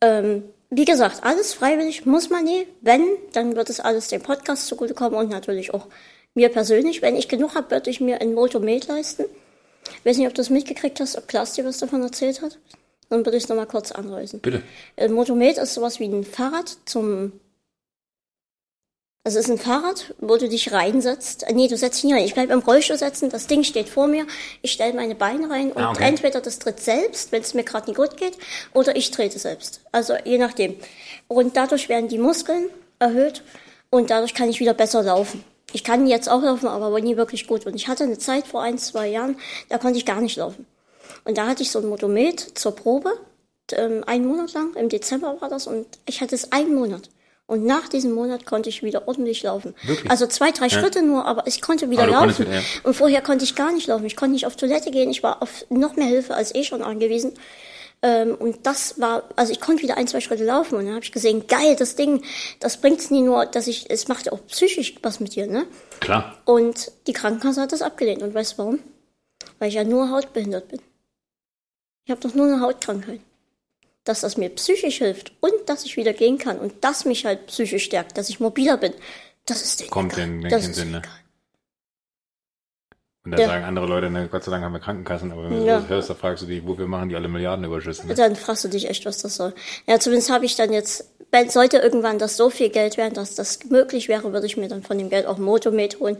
[0.00, 2.66] Ähm, wie gesagt, alles freiwillig muss man nie.
[2.80, 5.86] Wenn, dann wird es alles dem Podcast zugutekommen und natürlich auch
[6.34, 7.02] mir persönlich.
[7.02, 9.24] Wenn ich genug habe, würde ich mir ein Motomet leisten.
[9.98, 12.58] Ich weiß nicht, ob du das mitgekriegt hast, ob Klaas dir was davon erzählt hat.
[13.10, 14.40] Dann würde ich es nochmal kurz anreißen.
[14.40, 14.62] Bitte.
[14.96, 17.32] Ein Motomet ist sowas wie ein Fahrrad zum
[19.24, 21.46] das ist ein Fahrrad, wo du dich reinsetzt.
[21.52, 22.24] Nee, du setzt dich nicht rein.
[22.24, 24.26] Ich bleibe im Rollstuhl sitzen, das Ding steht vor mir,
[24.62, 26.04] ich stelle meine Beine rein und ah, okay.
[26.04, 28.36] entweder das tritt selbst, wenn es mir gerade nicht gut geht,
[28.74, 29.80] oder ich trete selbst.
[29.92, 30.74] Also je nachdem.
[31.28, 32.64] Und dadurch werden die Muskeln
[32.98, 33.44] erhöht
[33.90, 35.44] und dadurch kann ich wieder besser laufen.
[35.72, 37.64] Ich kann jetzt auch laufen, aber nie wirklich gut.
[37.64, 39.36] Und ich hatte eine Zeit vor ein, zwei Jahren,
[39.68, 40.66] da konnte ich gar nicht laufen.
[41.24, 43.12] Und da hatte ich so ein Motomet zur Probe,
[43.72, 47.08] ähm, einen Monat lang, im Dezember war das, und ich hatte es einen Monat.
[47.52, 49.74] Und nach diesem Monat konnte ich wieder ordentlich laufen.
[49.82, 50.10] Wirklich?
[50.10, 50.70] Also zwei, drei ja.
[50.70, 52.46] Schritte nur, aber ich konnte wieder laufen.
[52.46, 52.62] Wieder, ja.
[52.82, 54.06] Und vorher konnte ich gar nicht laufen.
[54.06, 55.10] Ich konnte nicht auf Toilette gehen.
[55.10, 57.34] Ich war auf noch mehr Hilfe als eh schon angewiesen.
[58.00, 60.76] Ähm, und das war, also ich konnte wieder ein, zwei Schritte laufen.
[60.76, 62.24] Und dann habe ich gesehen, geil, das Ding,
[62.58, 65.66] das bringt es nie nur, dass ich, es macht auch psychisch was mit dir, ne?
[66.00, 66.38] Klar.
[66.46, 68.22] Und die Krankenkasse hat das abgelehnt.
[68.22, 68.78] Und weißt du warum?
[69.58, 70.80] Weil ich ja nur hautbehindert bin.
[72.06, 73.20] Ich habe doch nur eine Hautkrankheit
[74.04, 77.46] dass das mir psychisch hilft und dass ich wieder gehen kann und das mich halt
[77.46, 78.92] psychisch stärkt, dass ich mobiler bin,
[79.46, 80.26] das ist den Kommt egal.
[80.26, 81.02] den, den das Sinn, ne?
[83.24, 83.46] Und da ja.
[83.46, 85.78] sagen andere Leute, ne, Gott sei Dank haben wir Krankenkassen, aber wenn du ja.
[85.78, 88.08] das hörst, da fragst du dich, wofür machen die alle Milliardenüberschüsse?
[88.08, 88.14] Ne?
[88.14, 89.54] Dann fragst du dich echt, was das soll.
[89.86, 93.36] Ja, zumindest habe ich dann jetzt, wenn sollte irgendwann das so viel Geld werden, dass
[93.36, 96.16] das möglich wäre, würde ich mir dann von dem Geld auch ein Motomet holen.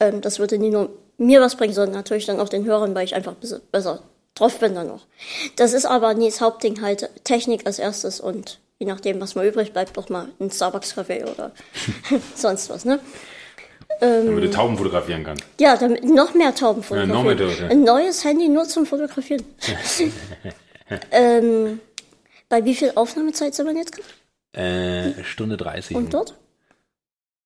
[0.00, 3.04] Ähm, das würde nicht nur mir was bringen, sondern natürlich dann auch den Hörern, weil
[3.04, 4.02] ich einfach besser
[4.38, 5.06] drauf bin dann noch.
[5.56, 9.46] Das ist aber nie das Hauptding halt Technik als erstes und je nachdem, was mal
[9.46, 11.52] übrig bleibt, doch mal ein Starbucks-Café oder
[12.34, 13.00] sonst was, ne?
[14.00, 15.44] Ähm, damit du Tauben fotografieren kannst.
[15.58, 17.38] Ja, damit noch mehr Tauben fotografieren.
[17.38, 17.70] Ja, noch mehr.
[17.70, 19.44] Ein neues Handy nur zum Fotografieren.
[21.10, 21.80] ähm,
[22.48, 24.08] bei wie viel Aufnahmezeit sind wir jetzt gerade?
[24.52, 25.96] Äh, Stunde 30.
[25.96, 26.34] Und dort?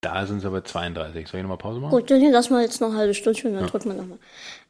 [0.03, 1.29] Da sind es aber 32.
[1.29, 1.93] Soll ich nochmal Pause machen?
[1.93, 3.71] Gut, dann lassen wir jetzt noch eine halbe Stunde und dann ja.
[3.71, 4.19] drücken wir nochmal.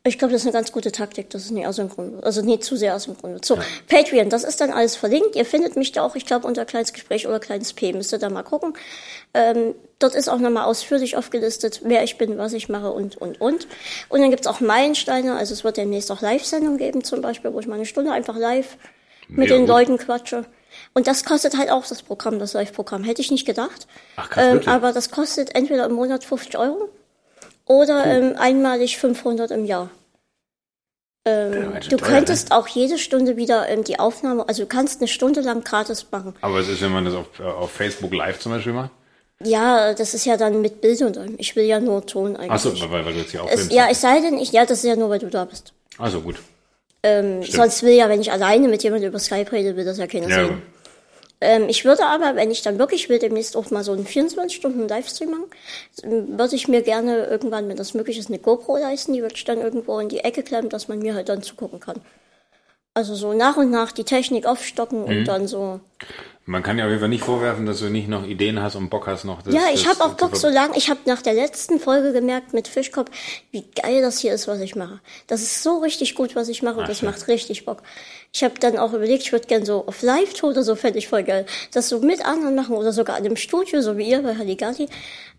[0.05, 2.25] Ich glaube, das ist eine ganz gute Taktik, dass es nicht asynchron wird.
[2.25, 3.45] Also nicht zu sehr asynchron wird.
[3.45, 3.63] So, ja.
[3.89, 5.37] Patreon, das ist dann alles verlinkt.
[5.37, 7.93] Ihr findet mich da auch, ich glaube, unter kleines Gespräch oder kleines P.
[7.93, 8.73] Müsst ihr da mal gucken.
[9.33, 13.41] Ähm, dort ist auch nochmal ausführlich aufgelistet, wer ich bin, was ich mache und, und,
[13.41, 13.69] und.
[14.09, 15.37] Und dann gibt's auch Meilensteine.
[15.37, 18.37] Also es wird demnächst auch Live-Sendungen geben, zum Beispiel, wo ich mal eine Stunde einfach
[18.37, 18.77] live
[19.29, 19.69] mit ja, den gut.
[19.69, 20.47] Leuten quatsche.
[20.95, 23.05] Und das kostet halt auch das Programm, das Live-Programm.
[23.05, 23.87] Hätte ich nicht gedacht.
[24.17, 26.89] Ach, krass, ähm, aber das kostet entweder im Monat 50 Euro
[27.79, 29.91] oder ähm, einmalig 500 im Jahr.
[31.25, 32.57] Ähm, du teuer, könntest ne?
[32.57, 36.35] auch jede Stunde wieder ähm, die Aufnahme, also du kannst eine Stunde lang gratis machen.
[36.41, 38.91] Aber es ist, wenn man das auf, äh, auf Facebook Live zum Beispiel macht?
[39.45, 41.35] Ja, das ist ja dann mit Bild und allem.
[41.39, 42.51] Ich will ja nur Ton eigentlich.
[42.51, 44.79] Achso, weil, weil du jetzt hier auch es, Ja, es sei denn, ich, ja, das
[44.79, 45.73] ist ja nur, weil du da bist.
[45.99, 46.37] Also gut.
[47.05, 50.07] Ähm, sonst will ja, wenn ich alleine mit jemandem über Skype rede, will das ja
[50.07, 50.63] keiner ja, sehen.
[51.43, 55.31] Ähm, ich würde aber, wenn ich dann wirklich will, demnächst auch mal so einen 24-Stunden-Livestream
[55.31, 59.13] machen, würde ich mir gerne irgendwann, wenn das möglich ist, eine GoPro leisten.
[59.13, 61.81] Die würde ich dann irgendwo in die Ecke klemmen, dass man mir halt dann zugucken
[61.81, 62.01] kann.
[62.95, 65.07] Also so nach und nach die Technik aufstocken mhm.
[65.07, 65.81] und dann so.
[66.45, 68.91] Man kann ja auf jeden Fall nicht vorwerfen, dass du nicht noch Ideen hast und
[68.91, 69.43] Bock hast noch.
[69.43, 70.77] Das, ja, ich habe auch Bock, so lange.
[70.77, 73.11] Ich habe nach der letzten Folge gemerkt mit Fischkopf,
[73.51, 75.01] wie geil das hier ist, was ich mache.
[75.27, 76.81] Das ist so richtig gut, was ich mache.
[76.83, 77.09] Ach, das schön.
[77.09, 77.83] macht richtig Bock.
[78.35, 81.07] Ich habe dann auch überlegt, ich würde gerne so auf Live-Tour oder so, fände ich
[81.07, 81.45] voll geil.
[81.75, 84.89] Das so mit anderen machen oder sogar in einem Studio, so wie ihr bei Haligati.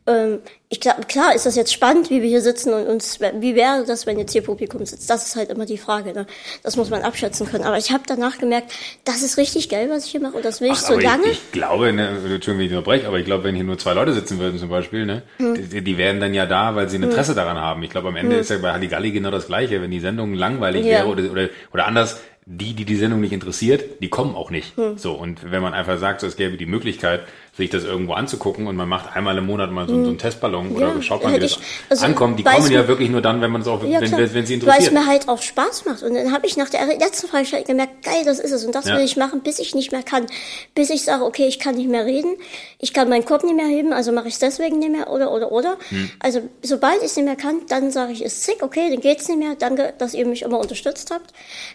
[0.06, 3.56] Ähm, ich glaube, klar ist das jetzt spannend, wie wir hier sitzen und uns, wie
[3.56, 5.10] wäre das, wenn jetzt hier Publikum sitzt?
[5.10, 6.28] Das ist halt immer die Frage, ne?
[6.62, 7.64] Das muss man abschätzen können.
[7.64, 8.72] Aber ich habe danach gemerkt,
[9.06, 11.02] das ist richtig geil, was ich hier mache und das will ich Ach, so aber
[11.02, 11.26] lange.
[11.28, 13.94] Ich, ich glaube, ne, Entschuldigung, wenn ich unterbreche, aber ich glaube, wenn hier nur zwei
[13.94, 15.70] Leute sitzen würden zum Beispiel, ne, Hm.
[15.70, 17.82] die, die wären dann ja da, weil sie ein Interesse daran haben.
[17.82, 19.82] Ich glaube, am Ende ist ja bei Halligalli genau das Gleiche.
[19.82, 20.98] Wenn die Sendung langweilig Ja.
[21.00, 24.76] wäre oder, oder, oder anders, die, die die Sendung nicht interessiert, die kommen auch nicht.
[24.78, 24.98] Hm.
[24.98, 27.22] So, und wenn man einfach sagt, so, es gäbe die Möglichkeit,
[27.56, 30.72] sich das irgendwo anzugucken und man macht einmal im Monat mal so, so einen Testballon
[30.76, 30.96] oder Hm.
[30.98, 33.42] Ja, schaut mal, wie das ich- also ankommt, die kommen ja man- wirklich nur dann,
[33.42, 34.94] wenn man es auch, Ja, wenn, wenn, wenn sie Weil es interessiert.
[34.94, 36.02] mir halt auch Spaß macht.
[36.02, 38.66] Und dann habe ich nach der letzten Frage gemerkt, geil, das ist es.
[38.66, 38.98] Und das Ja.
[38.98, 40.26] will ich machen, bis ich nicht mehr kann.
[40.74, 42.38] Bis ich sage, okay, ich kann nicht mehr reden,
[42.80, 45.32] ich kann meinen Kopf nicht mehr heben, also mache ich es deswegen nicht mehr oder
[45.32, 45.78] oder oder.
[45.90, 46.10] Hm.
[46.20, 49.28] Also sobald ich es nicht mehr kann, dann sage ich, ist sick, okay, dann geht's
[49.28, 49.54] nicht mehr.
[49.60, 51.32] Danke, dass ihr mich immer unterstützt habt.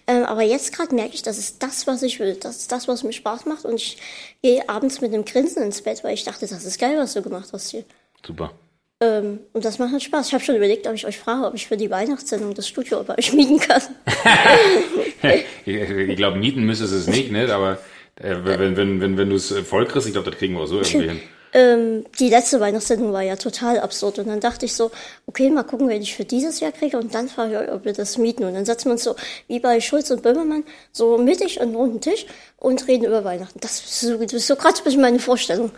[0.09, 2.35] Ähm, aber jetzt gerade merke ich, das ist das, was ich will.
[2.41, 3.65] Das ist das, was mir Spaß macht.
[3.65, 3.97] Und ich
[4.43, 7.23] gehe abends mit einem Grinsen ins Bett, weil ich dachte, das ist geil, was du
[7.23, 7.85] gemacht hast hier.
[8.25, 8.53] Super.
[9.01, 10.29] Ähm, und das macht halt Spaß.
[10.29, 13.03] Ich habe schon überlegt, ob ich euch frage, ob ich für die Weihnachtssendung das Studio
[13.05, 13.83] bei euch mieten kann.
[15.65, 17.53] ich glaube, mieten müsstest du es nicht, ne?
[17.53, 17.79] aber
[18.17, 20.67] äh, wenn, wenn, wenn, wenn du es voll kriegst, ich glaube, das kriegen wir auch
[20.67, 21.21] so irgendwie hin.
[21.53, 24.19] Ähm, die letzte Weihnachtssendung war ja total absurd.
[24.19, 24.91] Und dann dachte ich so,
[25.27, 26.99] okay, mal gucken, wen ich für dieses Jahr kriege.
[26.99, 28.45] Und dann frage ich euch, ob wir das mieten.
[28.45, 29.17] Und dann setzen wir uns so,
[29.47, 32.27] wie bei Schulz und Böhmermann, so mittig an einen runden Tisch
[32.57, 33.61] und reden über Weihnachten.
[33.61, 35.71] Das ist so, das ist so gerade ein bisschen meine Vorstellung.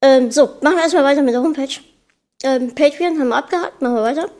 [0.00, 1.80] Ähm, so, machen wir erstmal weiter mit der Homepage.
[2.44, 4.30] Ähm, Patreon haben wir abgehakt, machen wir weiter.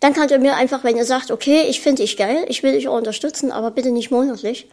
[0.00, 2.72] Dann könnt ihr mir einfach, wenn ihr sagt, okay, ich finde dich geil, ich will
[2.72, 4.68] dich auch unterstützen, aber bitte nicht monatlich,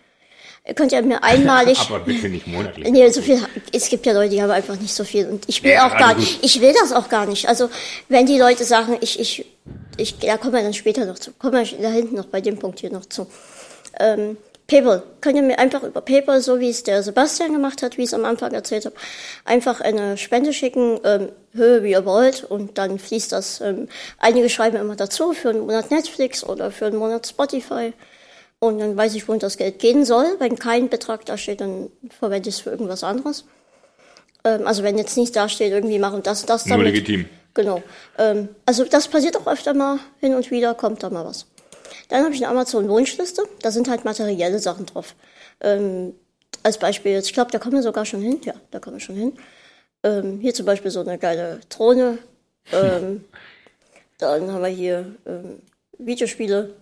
[0.76, 2.90] könnt ihr mir einmalig Aber bitte nicht monatlich.
[2.90, 5.62] Nee, so viel, es gibt ja Leute, die haben einfach nicht so viel und ich
[5.64, 7.50] will Ja, auch gar nicht, ich will das auch gar nicht.
[7.50, 7.70] Also,
[8.08, 9.46] wenn die Leute sagen, ich, ich,
[9.98, 12.58] ich, da kommen wir dann später noch zu, kommen wir da hinten noch bei dem
[12.58, 13.28] Punkt hier noch zu.
[14.00, 14.38] Ähm,
[14.68, 18.04] PayPal, könnt ihr mir einfach über PayPal, so wie es der Sebastian gemacht hat, wie
[18.04, 18.96] ich es am Anfang erzählt habe,
[19.44, 24.50] einfach eine Spende schicken, ähm, Höhe wie ihr wollt und dann fließt das, ähm, einige
[24.50, 27.94] schreiben immer dazu für einen Monat Netflix oder für einen Monat Spotify.
[28.64, 30.38] Und dann weiß ich, wohin das Geld gehen soll.
[30.40, 33.44] Wenn kein Betrag da steht, dann verwende ich es für irgendwas anderes.
[34.46, 36.94] Ähm, also wenn jetzt nicht da steht, irgendwie machen das, das Nur damit.
[36.94, 37.26] legitim.
[37.56, 37.84] Genau.
[38.18, 41.46] Ähm, also das passiert auch öfter mal hin und wieder, kommt da mal was.
[42.08, 43.44] Dann habe ich eine Amazon-Wunschliste.
[43.62, 45.14] Da sind halt materielle Sachen drauf.
[45.60, 46.14] Ähm,
[46.64, 48.40] als Beispiel jetzt, ich glaube, da kommen wir sogar schon hin.
[48.46, 49.34] Ja, da kommen wir schon hin.
[50.04, 52.18] Ähm, hier zum Beispiel so eine geile Drohne.
[52.72, 53.26] Ähm,
[54.20, 55.60] dann haben wir hier ähm,
[55.98, 56.74] Videospiele.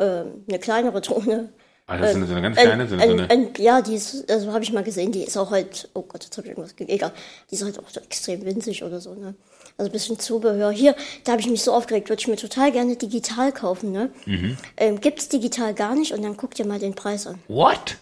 [0.00, 1.48] Ähm, eine kleinere Drohne.
[1.86, 3.80] Also das ist so eine ganz Ein- kleine, so eine, so ein, eine ein, ja,
[3.80, 6.46] die ist, also habe ich mal gesehen, die ist auch halt, oh Gott, jetzt habe
[6.46, 7.12] ich irgendwas ge- egal,
[7.50, 9.34] die ist halt auch so extrem winzig oder so, ne?
[9.78, 10.70] Also ein bisschen Zubehör.
[10.70, 10.94] Hier,
[11.24, 14.10] da habe ich mich so aufgeregt, würde ich mir total gerne digital kaufen, ne?
[14.26, 14.58] Mhm.
[14.76, 17.38] Ähm, gibt's digital gar nicht und dann guck dir mal den Preis an.
[17.48, 17.96] What?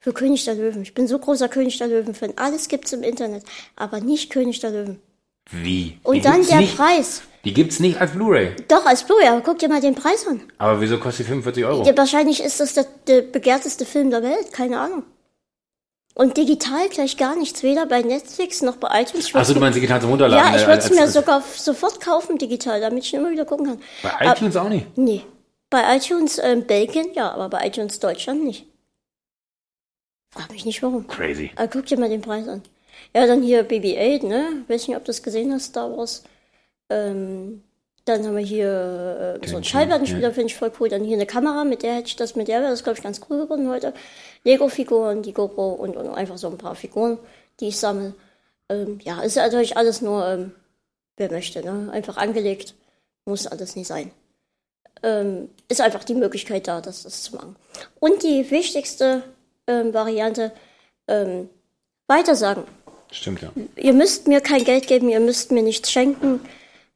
[0.00, 0.82] Für König der Löwen.
[0.82, 2.34] Ich bin so großer König der Löwen-Fan.
[2.36, 3.44] Alles gibt's im Internet,
[3.74, 5.00] aber nicht König der Löwen.
[5.52, 5.98] Wie?
[6.02, 6.76] Und Die dann der nicht.
[6.76, 7.22] Preis.
[7.44, 8.54] Die gibt's nicht als Blu-ray.
[8.68, 10.42] Doch, als Blu-ray, aber guck dir mal den Preis an.
[10.58, 11.84] Aber wieso kostet die 45 Euro?
[11.84, 15.04] Ja, wahrscheinlich ist das der, der begehrteste Film der Welt, keine Ahnung.
[16.14, 19.34] Und digital gleich gar nichts, weder bei Netflix noch bei iTunes.
[19.34, 20.52] Achso, du meinst digital zum Runterladen?
[20.52, 23.44] ja, ich äh, würde es mir als- sogar sofort kaufen, digital, damit ich immer wieder
[23.46, 23.80] gucken kann.
[24.02, 24.98] Bei iTunes auch nicht.
[24.98, 25.22] Nee.
[25.70, 28.66] Bei iTunes ähm, Belgien, ja, aber bei iTunes Deutschland nicht.
[30.32, 31.06] Frag mich nicht warum.
[31.06, 31.52] Crazy.
[31.56, 32.62] Aber guck dir mal den Preis an.
[33.14, 34.64] Ja, dann hier BB-8, ne?
[34.68, 36.22] Weiß nicht, ob du das gesehen hast, Star Wars.
[36.88, 37.62] Ähm,
[38.04, 40.88] dann haben wir hier äh, so einen Schallplattenspieler, finde ich voll cool.
[40.88, 43.02] Dann hier eine Kamera, mit der hätte ich das, mit der wäre das, glaube ich,
[43.02, 43.92] ganz cool geworden heute.
[44.44, 47.18] Lego-Figuren, die GoPro und, und einfach so ein paar Figuren,
[47.60, 48.14] die ich sammle.
[48.68, 50.52] Ähm, ja, ist natürlich alles nur, ähm,
[51.16, 51.90] wer möchte, ne?
[51.92, 52.74] Einfach angelegt.
[53.26, 54.10] Muss alles nicht sein.
[55.02, 57.56] Ähm, ist einfach die Möglichkeit da, das, das zu machen.
[58.00, 59.22] Und die wichtigste
[59.66, 60.52] ähm, Variante,
[61.06, 61.48] ähm,
[62.06, 62.64] weitersagen.
[63.12, 63.52] Stimmt, ja.
[63.76, 66.40] Ihr müsst mir kein Geld geben, ihr müsst mir nichts schenken.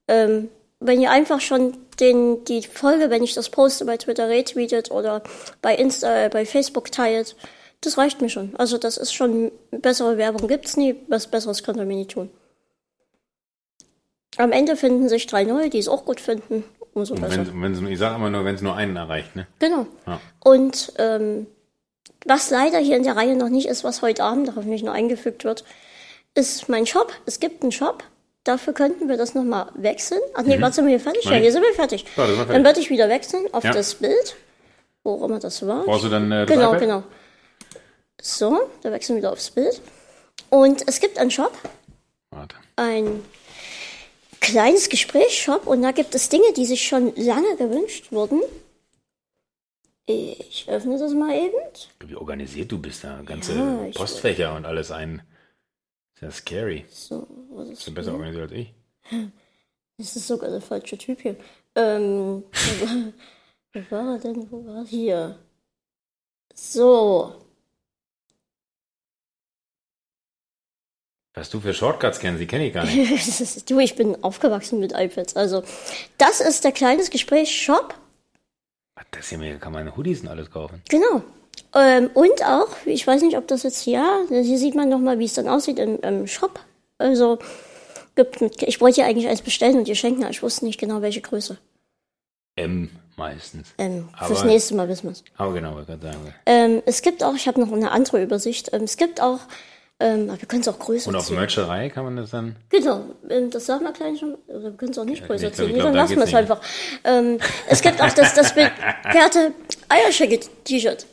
[0.09, 0.49] Ähm,
[0.81, 5.23] wenn ihr einfach schon den, die Folge, wenn ich das poste bei Twitter retweetet oder
[5.63, 7.37] bei Insta, äh, bei Facebook teilt,
[7.81, 8.55] das reicht mir schon.
[8.57, 12.31] Also das ist schon bessere Werbung gibt's nie, was besseres könnt ihr mir nie tun.
[14.37, 16.65] Am Ende finden sich drei neue, die es auch gut finden.
[16.93, 17.47] Umso besser.
[17.47, 19.47] Wenn, wenn's, ich sage immer nur, wenn es nur einen erreicht, ne?
[19.59, 19.87] Genau.
[20.07, 20.21] Ja.
[20.43, 21.47] Und ähm,
[22.25, 25.45] was leider hier in der Reihe noch nicht ist, was heute Abend hoffentlich noch eingefügt
[25.45, 25.65] wird,
[26.35, 27.13] ist mein Shop.
[27.27, 28.05] Es gibt einen Shop.
[28.45, 30.21] Dafür könnten wir das nochmal wechseln.
[30.35, 31.25] Ach nee, warte, sind wir hier fertig?
[31.25, 31.43] Ja, Nein.
[31.43, 32.05] hier sind wir fertig.
[32.17, 32.53] Ja, wir fertig.
[32.53, 33.73] Dann würde ich wieder wechseln auf Ja.
[33.73, 34.37] das Bild.
[35.03, 35.85] Wo auch immer das war.
[35.85, 36.81] Brauchst du dann äh, Genau, iPad?
[36.81, 37.03] genau.
[38.21, 39.81] So, da wechseln wir wieder aufs Bild.
[40.51, 41.53] Und es gibt einen Shop,
[42.31, 42.57] Warte.
[42.77, 43.23] ein
[44.41, 48.41] kleines Gesprächsshop und da gibt es Dinge, die sich schon lange gewünscht wurden.
[50.07, 51.55] Ich öffne das mal eben.
[52.07, 53.23] Wie organisiert du bist da.
[53.25, 55.23] Ganze Ja, Postfächer und alles ein.
[56.29, 56.85] Ist ja scary.
[56.91, 58.73] So, was ist Bist du besser organisiert als ich?
[59.97, 61.37] Das ist sogar der falsche Typ hier.
[61.77, 62.43] Ähm,
[63.73, 64.51] wo war- er denn?
[64.51, 64.85] Wo war er?
[64.87, 65.39] Hier?
[66.53, 67.33] So.
[71.35, 73.09] Was du für Shortcuts kennst, die kenne ich gar nicht.
[73.27, 75.37] Das ist- du, ich bin aufgewachsen mit iPads.
[75.37, 75.63] Also,
[76.19, 77.95] das ist der kleines Gespräch Shop.
[78.97, 80.83] Was, Das hier kann man Hoodies und alles kaufen.
[80.89, 81.23] Genau.
[81.75, 85.25] Ähm, und auch, ich weiß nicht, ob das jetzt hier, hier sieht man nochmal, wie
[85.25, 86.61] es dann aussieht im, im Shop.
[86.99, 87.39] Also,
[88.15, 90.79] gibt mit, ich wollte ja eigentlich eins bestellen und dir schenken, aber ich wusste nicht
[90.79, 91.59] genau, welche Größe.
[92.57, 93.69] M meistens.
[93.79, 95.25] Ähm, fürs Aber- nächste Mal wissen wir es.
[95.37, 96.35] Aber genau, ich gerade sagen.
[96.47, 99.41] Ähm, es gibt auch, ich habe noch eine andere Übersicht, ähm, es gibt auch,
[100.01, 101.37] ähm, aber wir können es auch größer Und auf ziehen.
[101.37, 102.55] Mercherei kann man das dann.
[102.69, 105.55] Genau, ähm, das sagen wir gleich schon, oder wir können es auch nicht größer ich
[105.55, 105.69] ziehen.
[105.75, 106.61] glaub, dann da lassen wir es einfach.
[107.03, 109.53] Ähm, es gibt auch das, das begehrte
[109.89, 111.07] Eierschecke-T-Shirt.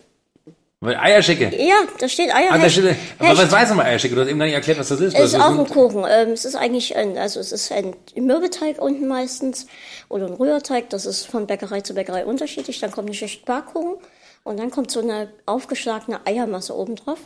[0.83, 1.55] Weil Eierschicke.
[1.63, 2.53] Ja, da steht Eier.
[2.53, 4.15] Ah, da steht, aber was weiß man Eierschicke?
[4.15, 5.13] Du hast eben gar nicht erklärt, was das ist.
[5.15, 6.03] Es ist auch ein Kuchen.
[6.09, 9.67] Ähm, es ist eigentlich ein, also es ist ein Mürbeteig unten meistens
[10.09, 10.89] oder ein Rührteig.
[10.89, 12.79] Das ist von Bäckerei zu Bäckerei unterschiedlich.
[12.79, 13.97] Dann kommt eine Schicht Backkuchen
[14.43, 17.19] und dann kommt so eine aufgeschlagene Eiermasse oben drauf.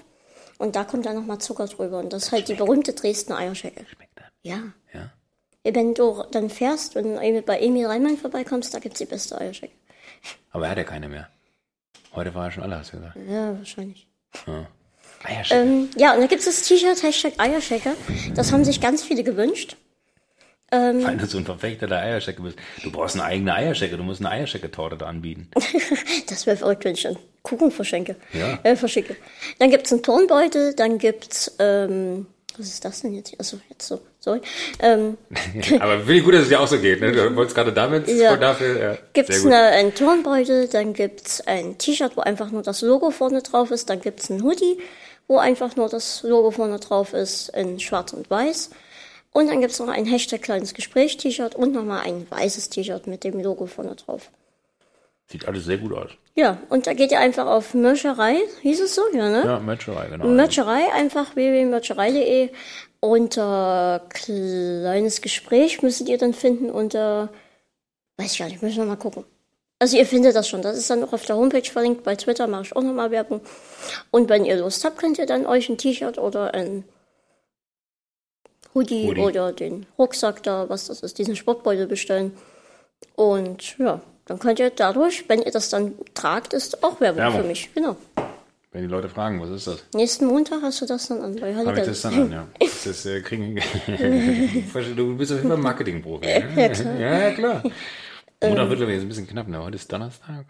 [0.58, 2.00] Und da kommt dann nochmal Zucker drüber.
[2.00, 3.86] Und das ist halt die berühmte Dresdner Eierschecke.
[3.90, 4.26] Schmeckt das?
[4.44, 4.60] Ja.
[4.94, 5.12] Ja.
[5.64, 7.16] Wenn du dann fährst und
[7.46, 9.74] bei Emil Reimann vorbeikommst, da gibt's die beste Eierschecke.
[10.52, 11.30] Aber er hat ja keine mehr.
[12.16, 13.18] Heute war er schon alle, hast du gesagt.
[13.30, 14.08] Ja, wahrscheinlich.
[15.24, 15.62] Eierschicke.
[15.62, 17.92] Ähm, ja, und da gibt's das T-Shirt Hashtag Eierschecke.
[18.34, 19.78] Das haben sich ganz viele gewünscht.
[20.72, 22.58] Weil du so ein Verfechter der Eierschecke bist.
[22.84, 23.98] Du brauchst eine eigene Eierschecke.
[23.98, 25.50] Du musst eine Eierschecke-Torte da anbieten.
[26.28, 28.16] Das wäre verrückt, wenn ich einen Kuchen verschenke.
[28.34, 28.60] Ja.
[28.64, 29.16] Äh, verschicke.
[29.60, 32.26] Dann gibt's einen Turnbeutel, dann gibt's, ähm,
[32.58, 33.30] was ist das denn jetzt?
[33.30, 33.40] hier?
[33.40, 34.42] Achso, jetzt so, sorry.
[34.80, 35.18] Ähm,
[35.80, 37.00] Aber finde ich gut, dass es dir auch so geht.
[37.00, 37.12] Ne?
[37.12, 38.36] Du wolltest gerade damit Ja.
[38.36, 38.80] dafür.
[38.80, 38.98] Ja.
[39.14, 39.30] gut.
[39.46, 43.90] eine, einen Turnbeutel, dann gibt's ein T-Shirt, wo einfach nur das Logo vorne drauf ist,
[43.90, 44.80] dann gibt's einen Hoodie,
[45.28, 48.72] wo einfach nur das Logo vorne drauf ist, in schwarz und weiß.
[49.32, 53.40] Und dann gibt's noch ein Hashtag kleines Gespräch-T-Shirt und nochmal ein weißes T-Shirt mit dem
[53.40, 54.32] Logo vorne drauf.
[55.28, 56.12] Sieht alles sehr gut aus.
[56.36, 59.44] Ja, und da geht ihr einfach auf Mörscherei, hieß es so, ja, ne?
[59.44, 60.28] Ja, Mercherei, genau.
[60.28, 62.50] Mötscherei, einfach www.mötscherei.de.
[63.06, 67.30] Unter kleines Gespräch müsstet ihr dann finden unter,
[68.18, 69.24] weiß ich gar nicht, müssen wir mal gucken.
[69.78, 72.48] Also ihr findet das schon, das ist dann auch auf der Homepage verlinkt, bei Twitter
[72.48, 73.42] mache ich auch nochmal Werbung.
[74.10, 76.84] Und wenn ihr Lust habt, könnt ihr dann euch ein T-Shirt oder ein
[78.74, 79.22] Hoodie, Hoodie.
[79.22, 82.36] oder den Rucksack da, was das ist, diesen Sportbeutel bestellen.
[83.16, 87.42] Und ja, dann könnt ihr dadurch, wenn ihr das dann tragt, ist auch Werbung, Werbung.
[87.42, 87.72] für mich.
[87.76, 87.98] Genau.
[88.76, 89.86] Wenn die Leute fragen, was ist das?
[89.94, 92.48] Nächsten Montag hast du das dann an Habe ich das dann an, ja.
[92.84, 96.26] Das äh, kriegen, du bist auf jeden Fall Marketingprofi.
[96.26, 96.44] Ne?
[96.58, 97.00] Ja, klar.
[97.00, 97.64] Ja, klar.
[98.44, 99.48] Montag wird, glaube ich, jetzt ein bisschen knapp.
[99.48, 99.64] Ne?
[99.64, 100.44] Heute ist Donnerstag.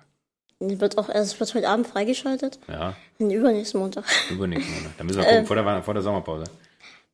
[0.60, 2.58] Wird auch erst wird heute Abend freigeschaltet.
[2.68, 4.06] Ja, Und übernächsten Montag.
[4.32, 4.94] übernächsten Monat.
[4.98, 6.46] Da müssen wir gucken, vor, der, vor der Sommerpause.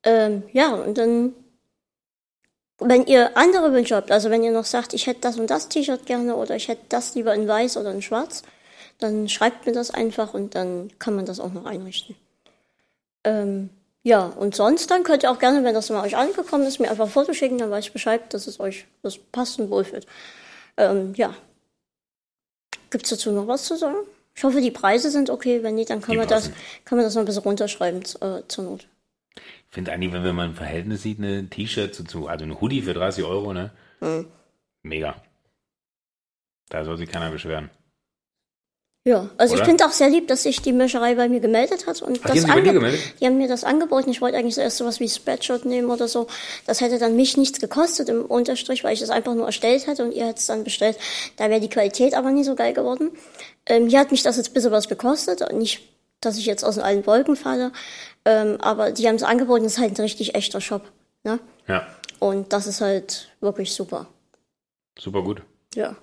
[0.04, 1.34] Ähm, ja, und dann,
[2.80, 5.68] wenn ihr andere Wünsche habt, also wenn ihr noch sagt, ich hätte das und das
[5.68, 8.44] T-Shirt gerne oder ich hätte das lieber in weiß oder in schwarz,
[9.02, 12.15] dann schreibt mir das einfach und dann kann man das auch noch einrichten.
[13.23, 13.69] Ähm,
[14.03, 16.90] ja, und sonst dann könnt ihr auch gerne, wenn das mal euch angekommen ist, mir
[16.90, 20.07] einfach ein Foto schicken, dann weiß ich Bescheid, dass es euch das passt und wohlfühlt.
[20.78, 21.36] Ähm, ja.
[22.90, 23.98] Gibt's dazu noch was zu sagen?
[24.34, 25.61] Ich hoffe, die Preise sind okay.
[25.61, 26.52] Wenn nicht, dann kann Die man das,
[26.86, 28.88] kann man das noch ein bisschen runterschreiben äh, zur Not.
[29.36, 32.82] Ich finde eigentlich, wenn man ein Verhältnis sieht, ein T-Shirt zu, zu, also ein Hoodie
[32.82, 33.72] für 30 Euro, ne?
[33.99, 34.28] Mhm.
[34.84, 35.22] Mega.
[36.69, 37.69] Da soll sich keiner beschweren.
[39.03, 39.64] Ja, also Oder?
[39.64, 42.03] ich finde auch sehr lieb, dass sich die Mischerei bei mir gemeldet hat.
[42.03, 43.02] Und Ach, das die haben gemeldet?
[43.19, 44.11] Die haben mir das angeboten.
[44.11, 46.28] Ich wollte eigentlich zuerst sowas wie Spreadshirt nehmen oder so.
[46.68, 50.03] Das hätte dann mich nichts gekostet im Unterstrich, weil ich das einfach nur erstellt hatte
[50.03, 50.99] und ihr hättet es dann bestellt.
[51.38, 53.10] Da wäre die Qualität aber nie so geil geworden.
[53.65, 55.52] Ähm, hier hat mich das jetzt ein bisschen was gekostet.
[55.52, 55.82] Nicht,
[56.19, 57.72] dass ich jetzt aus allen Wolken falle.
[58.23, 59.64] Ähm, aber die haben es angeboten.
[59.64, 60.84] Das ist halt ein richtig echter Shop.
[61.23, 61.40] Ne?
[61.68, 61.88] Ja,
[62.19, 64.07] Und das ist halt wirklich super.
[64.99, 65.41] super gut.
[65.73, 65.95] Ja.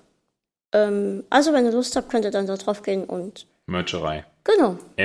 [0.73, 4.25] Ähm, also wenn ihr Lust habt, könnt ihr dann da drauf gehen und Mercherei.
[4.43, 4.77] genau.
[4.97, 5.03] E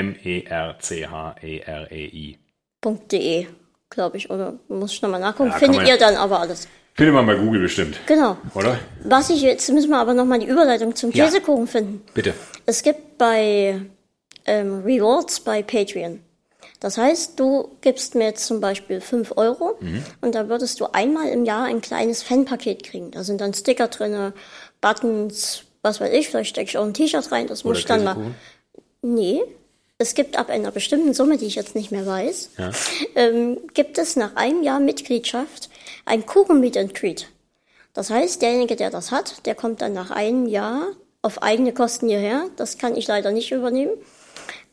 [1.15, 2.39] M-E-R-C-H-E-R-E-I.
[3.11, 3.47] .de,
[3.89, 5.51] glaube ich, oder muss ich nochmal nachgucken.
[5.51, 6.69] Ja, Findet ihr dann aber alles.
[6.95, 8.36] Findet man bei Google bestimmt, Genau.
[8.55, 8.78] oder?
[9.05, 11.24] Was ich jetzt müssen wir aber nochmal die Überleitung zum Ja.
[11.24, 12.03] Käsekuchen finden.
[12.12, 12.35] Bitte.
[12.66, 13.81] Es gibt bei
[14.47, 16.20] ähm, Rewards bei Patreon.
[16.81, 20.05] Das heißt, du gibst mir jetzt zum Beispiel 5 Euro Mhm.
[20.20, 23.11] und da würdest du einmal im Jahr ein kleines Fanpaket kriegen.
[23.12, 24.35] Da sind dann Sticker drinne,
[24.85, 28.05] Buttons, was weiß ich, vielleicht stecke ich auch ein T-Shirt rein, das muss ich dann
[28.05, 28.16] mal.
[29.01, 29.40] Nee.
[29.97, 32.70] Es gibt ab einer bestimmten Summe, die ich jetzt nicht mehr weiß, Ja.
[33.15, 35.70] ähm, gibt es nach einem Jahr Mitgliedschaft
[36.05, 37.28] ein Kuchen Meet and Greet.
[37.94, 40.89] Das heißt, derjenige, der das hat, der kommt dann nach einem Jahr
[41.23, 42.44] auf eigene Kosten hierher.
[42.56, 43.93] Das kann ich leider nicht übernehmen.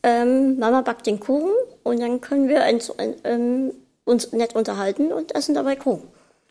[0.02, 1.52] Ähm, Mama backt den Kuchen
[1.84, 2.92] und dann können wir uns,
[3.24, 3.72] ähm,
[4.04, 6.02] uns nett unterhalten und essen dabei Kuchen.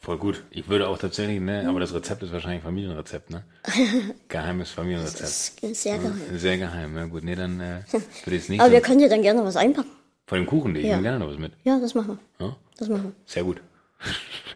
[0.03, 0.43] Voll gut.
[0.49, 3.43] Ich würde auch tatsächlich, ne, aber das Rezept ist wahrscheinlich Familienrezept, ne?
[4.29, 5.21] Geheimes Familienrezept.
[5.21, 6.19] Das ist sehr geheim.
[6.39, 7.23] Sehr geheim, ja gut.
[7.23, 8.59] Nee, dann äh, würde ich es nicht.
[8.61, 9.91] Aber wir können dir dann gerne was einpacken.
[10.25, 10.91] Von dem Kuchen, ich Ja.
[10.95, 11.53] nehme gerne noch was mit.
[11.63, 12.47] Ja, das machen wir.
[12.47, 12.55] Ja?
[12.77, 13.61] Das machen Sehr gut.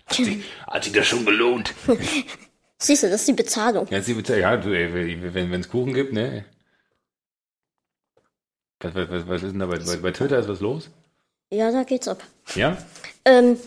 [0.07, 1.73] Hat sich, hat sich das schon gelohnt.
[1.87, 1.97] wir.
[2.77, 3.87] Siehst du, das ist die Bezahlung.
[3.89, 6.45] Ja, sie bezahlt, ja, du, ey, wenn es Kuchen gibt, ne?
[8.79, 10.37] Was, was, was, was ist denn da bei, bei, bei Twitter?
[10.39, 10.89] Ist was los?
[11.51, 12.23] Ja, da geht's ab.
[12.55, 12.77] Ja?
[13.25, 13.57] Ähm,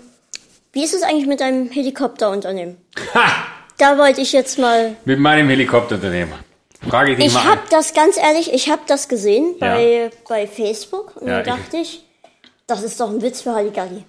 [0.79, 2.77] wie ist es eigentlich mit deinem Helikopterunternehmen?
[3.13, 3.27] Ha!
[3.79, 4.95] Da wollte ich jetzt mal.
[5.05, 6.39] Mit meinem Helikopterunternehmer.
[6.89, 7.67] Frage ich dich Ich mal habe an.
[7.71, 9.75] das ganz ehrlich, ich habe das gesehen Ja.
[9.75, 12.05] bei, bei Facebook und Ja, ich- dachte ich,
[12.69, 14.05] das ist doch ein Witz für Halligalli.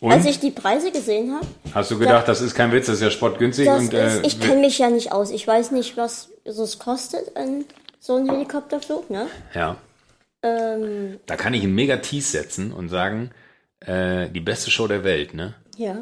[0.00, 0.10] Und?
[0.12, 3.02] Als ich die Preise gesehen habe, Hast du gedacht, das ist kein Witz, das ist
[3.02, 5.30] ja spottgünstig das und äh, ist, ich kenne mich ja nicht aus.
[5.30, 7.64] Ich weiß nicht, was es kostet, ein,
[8.00, 9.28] so ein Helikopterflug, ne?
[9.54, 9.76] ja.
[10.42, 13.30] Ähm, Da kann ich einen mega Tease setzen und sagen,
[13.80, 15.54] äh, die beste Show der Welt, ne?
[15.78, 15.96] Ja.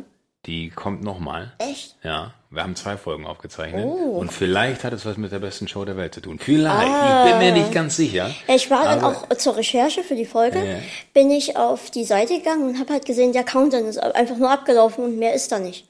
[0.46, 1.52] Die kommt nochmal.
[1.58, 1.96] Echt?
[2.04, 3.84] Ja, wir haben zwei Folgen aufgezeichnet.
[3.84, 4.18] Oh.
[4.18, 6.38] Und vielleicht hat es was mit der besten Show der Welt zu tun.
[6.38, 6.88] Vielleicht.
[6.88, 7.24] Ah.
[7.26, 8.30] Ich bin mir nicht ganz sicher.
[8.46, 10.76] Ich war dann auch zur Recherche für die Folge, Ja.
[11.12, 14.50] bin ich auf die Seite gegangen und habe halt gesehen, der Countdown ist einfach nur
[14.50, 15.88] abgelaufen und mehr ist da nicht.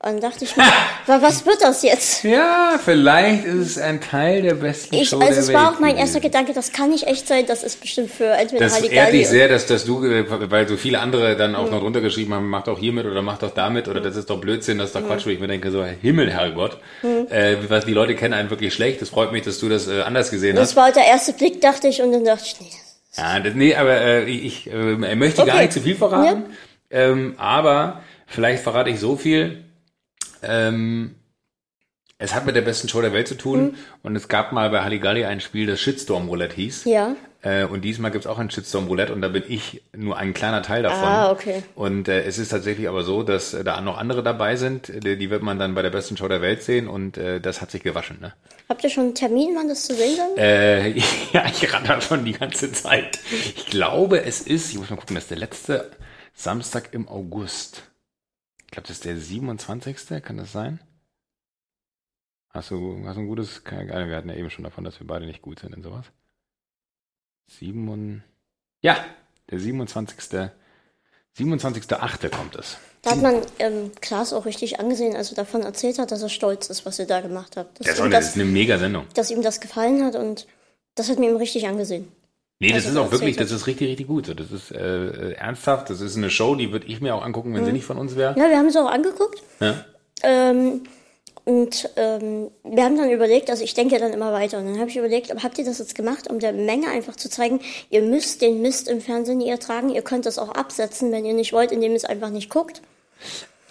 [0.00, 0.62] Und dann dachte ich mir,
[1.06, 2.22] wa- was wird das jetzt?
[2.22, 5.56] Ja, vielleicht ist es ein Teil der besten Ich, Show also der es Welt.
[5.58, 5.98] war auch mein gewesen.
[6.06, 9.26] erster Gedanke, das kann nicht echt sein, das ist bestimmt für entweder Das ehrt dich
[9.26, 12.48] sehr, dass, dass du, äh, weil so viele andere dann auch noch drunter geschrieben haben,
[12.48, 15.04] mach doch hiermit oder mach doch damit oder das ist doch Blödsinn, das ist doch
[15.04, 16.78] Quatsch, wo ich mir denke, so Himmel, Herrgott.
[17.30, 19.02] Äh, was die Leute kennen einen wirklich schlecht.
[19.02, 20.62] Das freut mich, dass du das äh, anders gesehen hast.
[20.70, 22.70] Das war halt der erste Blick, dachte ich, und dann dachte ich, nee,
[23.10, 24.74] das Ja, das, nee, aber äh, ich äh,
[25.16, 25.62] möchte gar Okay.
[25.64, 26.44] nicht zu viel verraten.
[26.88, 29.64] Ähm, aber vielleicht verrate ich so viel.
[30.42, 31.14] Ähm,
[32.20, 33.74] es hat mit der besten Show der Welt zu tun Mhm.
[34.02, 36.84] und es gab mal bei Halligalli ein Spiel, das Shitstorm Roulette hieß.
[36.84, 37.14] Ja.
[37.42, 40.60] Äh, und diesmal gibt's auch ein Shitstorm Roulette und da bin ich nur ein kleiner
[40.62, 41.04] Teil davon.
[41.08, 41.62] Ah, okay.
[41.76, 45.16] Und äh, es ist tatsächlich aber so, dass äh, da noch andere dabei sind, die,
[45.16, 47.70] die wird man dann bei der besten Show der Welt sehen und äh, das hat
[47.70, 48.18] sich gewaschen.
[48.20, 48.32] Ne?
[48.68, 50.36] Habt ihr schon einen Termin, wann das zu sehen sein?
[50.36, 50.88] Äh,
[51.32, 53.20] ja, ich ratter schon die ganze Zeit.
[53.54, 55.92] Ich glaube, es ist, ich muss mal gucken, das ist der letzte
[56.34, 57.82] Samstag im August.
[58.68, 60.22] Ich glaube, das ist der 27.
[60.22, 60.78] Kann das sein?
[62.50, 65.00] Hast du, hast du ein gutes, keine Ahnung, wir hatten ja eben schon davon, dass
[65.00, 66.04] wir beide nicht gut sind in sowas.
[67.46, 68.22] Sieben,
[68.82, 69.02] ja,
[69.50, 70.50] der 27.
[71.38, 72.28] 27.8.
[72.28, 72.76] kommt es.
[73.02, 76.28] Da hat man ähm, Klaas auch richtig angesehen, als er davon erzählt hat, dass er
[76.28, 77.80] stolz ist, was ihr da gemacht habt.
[77.80, 79.06] Dass, Das das das, ist eine mega Sendung.
[79.14, 80.46] dass ihm das gefallen hat und
[80.94, 82.12] das hat mir ihm richtig angesehen.
[82.60, 84.28] Nee, das Also ist auch wirklich, das ist richtig, richtig gut.
[84.36, 87.54] Das ist äh, äh, ernsthaft, das ist eine Show, die würde ich mir auch angucken,
[87.54, 88.34] wenn sie nicht von uns wäre.
[88.36, 89.42] Ja, wir haben es auch angeguckt.
[89.60, 89.84] Ja.
[90.22, 90.82] Ähm,
[91.44, 94.58] und ähm, wir haben dann überlegt, also ich denke dann immer weiter.
[94.58, 97.30] Und dann habe ich überlegt, habt ihr das jetzt gemacht, um der Menge einfach zu
[97.30, 97.60] zeigen,
[97.90, 101.32] ihr müsst den Mist im Fernsehen nie ertragen, ihr könnt das auch absetzen, wenn ihr
[101.34, 102.82] nicht wollt, indem ihr es einfach nicht guckt.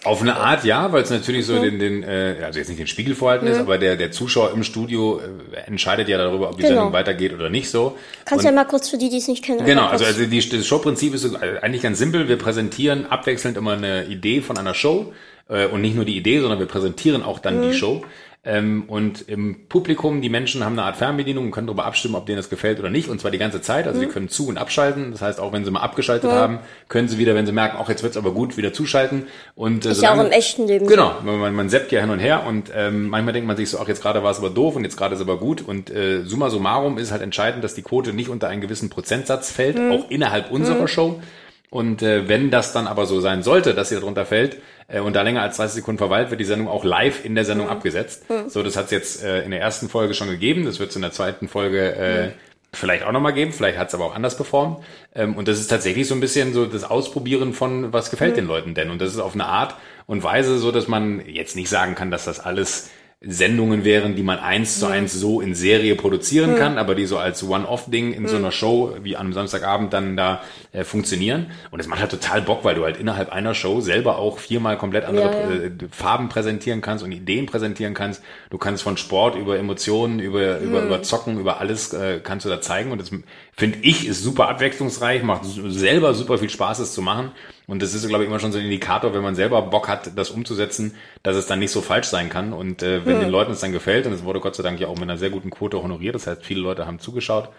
[0.03, 2.87] Auf eine Art ja, weil es natürlich so den, den äh, also jetzt nicht den
[2.87, 6.61] Spiegel vorhalten ist, aber der, der Zuschauer im Studio äh, entscheidet ja darüber, ob die
[6.61, 6.75] Genau.
[6.75, 7.97] Sendung weitergeht oder nicht so.
[8.23, 9.65] Kannst Und- ja mal kurz für die, die es nicht kennen.
[9.65, 12.29] Genau, also, also die, das Showprinzip ist äh, eigentlich ganz simpel.
[12.29, 15.13] Wir präsentieren abwechselnd immer eine Idee von einer Show
[15.49, 18.03] äh, und nicht nur die Idee, sondern wir präsentieren auch dann die Show.
[18.49, 22.25] Ähm, und im Publikum, die Menschen haben eine Art Fernbedienung und können darüber abstimmen, ob
[22.27, 23.09] denen das gefällt oder nicht.
[23.09, 23.87] Und zwar die ganze Zeit.
[23.87, 25.11] Also sie können zu- und abschalten.
[25.11, 27.89] Das heißt, auch wenn sie mal abgeschaltet haben, können sie wieder, wenn sie merken, auch
[27.89, 29.27] jetzt wird's aber gut, wieder zuschalten.
[29.55, 30.87] Und, äh, ist ja auch solange- im echten Leben.
[30.87, 33.69] Genau, man, man, man zappt ja hin und her und ähm, manchmal denkt man sich
[33.69, 35.61] so, ach jetzt gerade war es aber doof und jetzt gerade ist es aber gut
[35.67, 39.51] und äh, summa summarum ist halt entscheidend, dass die Quote nicht unter einen gewissen Prozentsatz
[39.51, 41.21] fällt, auch innerhalb unserer Show.
[41.69, 44.57] Und äh, wenn das dann aber so sein sollte, dass sie darunter fällt
[44.87, 47.45] äh, und da länger als 30 Sekunden verweilt, wird die Sendung auch live in der
[47.45, 48.25] Sendung abgesetzt.
[48.47, 50.95] So, das hat es jetzt äh, in der ersten Folge schon gegeben, das wird es
[50.95, 52.31] in der zweiten Folge äh,
[52.73, 54.83] vielleicht auch nochmal geben, vielleicht hat es aber auch anders performt.
[55.15, 58.45] Ähm, und das ist tatsächlich so ein bisschen so das Ausprobieren von, was gefällt den
[58.45, 58.89] Leuten denn.
[58.91, 62.11] Und das ist auf eine Art und Weise so, dass man jetzt nicht sagen kann,
[62.11, 62.89] dass das alles
[63.19, 67.17] Sendungen wären, die man eins zu eins so in Serie produzieren kann, aber die so
[67.17, 71.47] als One-Off-Ding in so einer Show wie am Samstagabend dann da äh, funktionieren.
[71.71, 74.77] Und es macht halt total Bock, weil du halt innerhalb einer Show selber auch viermal
[74.77, 75.61] komplett andere Ja, ja.
[75.63, 78.21] Äh, Farben präsentieren kannst und Ideen präsentieren kannst.
[78.51, 82.49] Du kannst von Sport über Emotionen, über, über, über Zocken, über alles äh, kannst du
[82.49, 82.91] da zeigen.
[82.91, 83.09] Und das
[83.57, 87.31] finde ich ist super abwechslungsreich, macht selber super viel Spaß, es zu machen.
[87.65, 90.15] Und das ist, glaube ich, immer schon so ein Indikator, wenn man selber Bock hat,
[90.15, 90.93] das umzusetzen,
[91.23, 92.53] dass es dann nicht so falsch sein kann.
[92.53, 94.87] Und äh, wenn den Leuten es dann gefällt, und es wurde Gott sei Dank ja
[94.87, 97.49] auch mit einer sehr guten Quote honoriert, das heißt, viele Leute haben zugeschaut,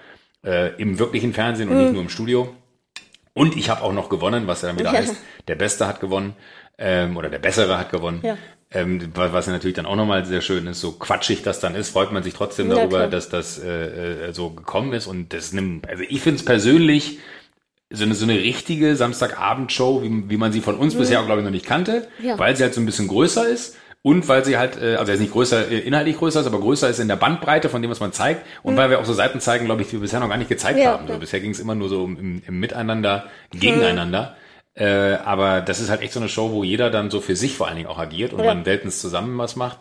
[0.44, 2.54] äh, im wirklichen Fernsehen und nicht nur im Studio.
[3.34, 5.16] Und ich habe auch noch gewonnen, was ja dann wieder heißt,
[5.48, 6.34] der Beste hat gewonnen
[6.78, 8.20] ähm, oder der Bessere hat gewonnen.
[8.22, 8.38] Ja.
[8.70, 11.89] Ähm, was ja natürlich dann auch nochmal sehr schön ist, so quatschig das dann ist,
[11.90, 13.09] freut man sich trotzdem Ja, darüber, klar.
[13.09, 15.07] dass das äh, äh, so gekommen ist.
[15.07, 17.19] Und das nimmt, also ich finde es persönlich
[17.90, 21.45] so eine, so eine richtige Samstagabendshow, wie, wie man sie von uns bisher, glaube ich,
[21.47, 22.27] noch nicht kannte, Mhm.
[22.27, 22.39] Ja.
[22.39, 23.77] weil sie halt so ein bisschen größer ist.
[24.03, 26.89] Und weil sie halt, äh, also jetzt nicht größer, äh, inhaltlich größer ist, aber größer
[26.90, 28.45] ist in der Bandbreite von dem, was man zeigt.
[28.62, 30.49] Und weil wir auch so Seiten zeigen, glaube ich, die wir bisher noch gar nicht
[30.51, 30.82] gezeigt Mhm.
[30.85, 31.09] Ja, haben.
[31.09, 34.36] So, bisher ging es immer nur so im, im Miteinander, gegeneinander.
[34.78, 37.56] Äh, aber das ist halt echt so eine Show, wo jeder dann so für sich
[37.56, 38.55] vor allen Dingen auch agiert und Ja.
[38.55, 39.78] man selten zusammen was macht.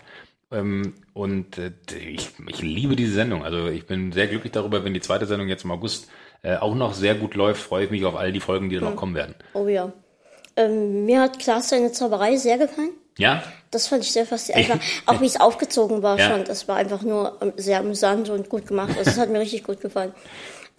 [0.52, 3.44] Ähm, und äh, ich, ich liebe diese Sendung.
[3.44, 6.08] Also ich bin sehr glücklich darüber, wenn die zweite Sendung jetzt im August
[6.42, 8.86] äh, auch noch sehr gut läuft, freue ich mich auf all die Folgen, die dann
[8.86, 9.36] noch kommen werden.
[9.54, 9.92] Oh ja.
[10.56, 12.92] Ähm, mir hat Klaas seine Zauberei sehr gefallen.
[13.20, 13.44] Ja?
[13.72, 14.72] Das fand ich sehr faszinierend.
[14.82, 16.30] Einfach, auch wie es aufgezogen war Ja.
[16.32, 16.46] schon.
[16.46, 18.90] Das war einfach nur ähm, sehr amüsant und gut gemacht.
[18.98, 20.14] Also das hat mir richtig gut gefallen.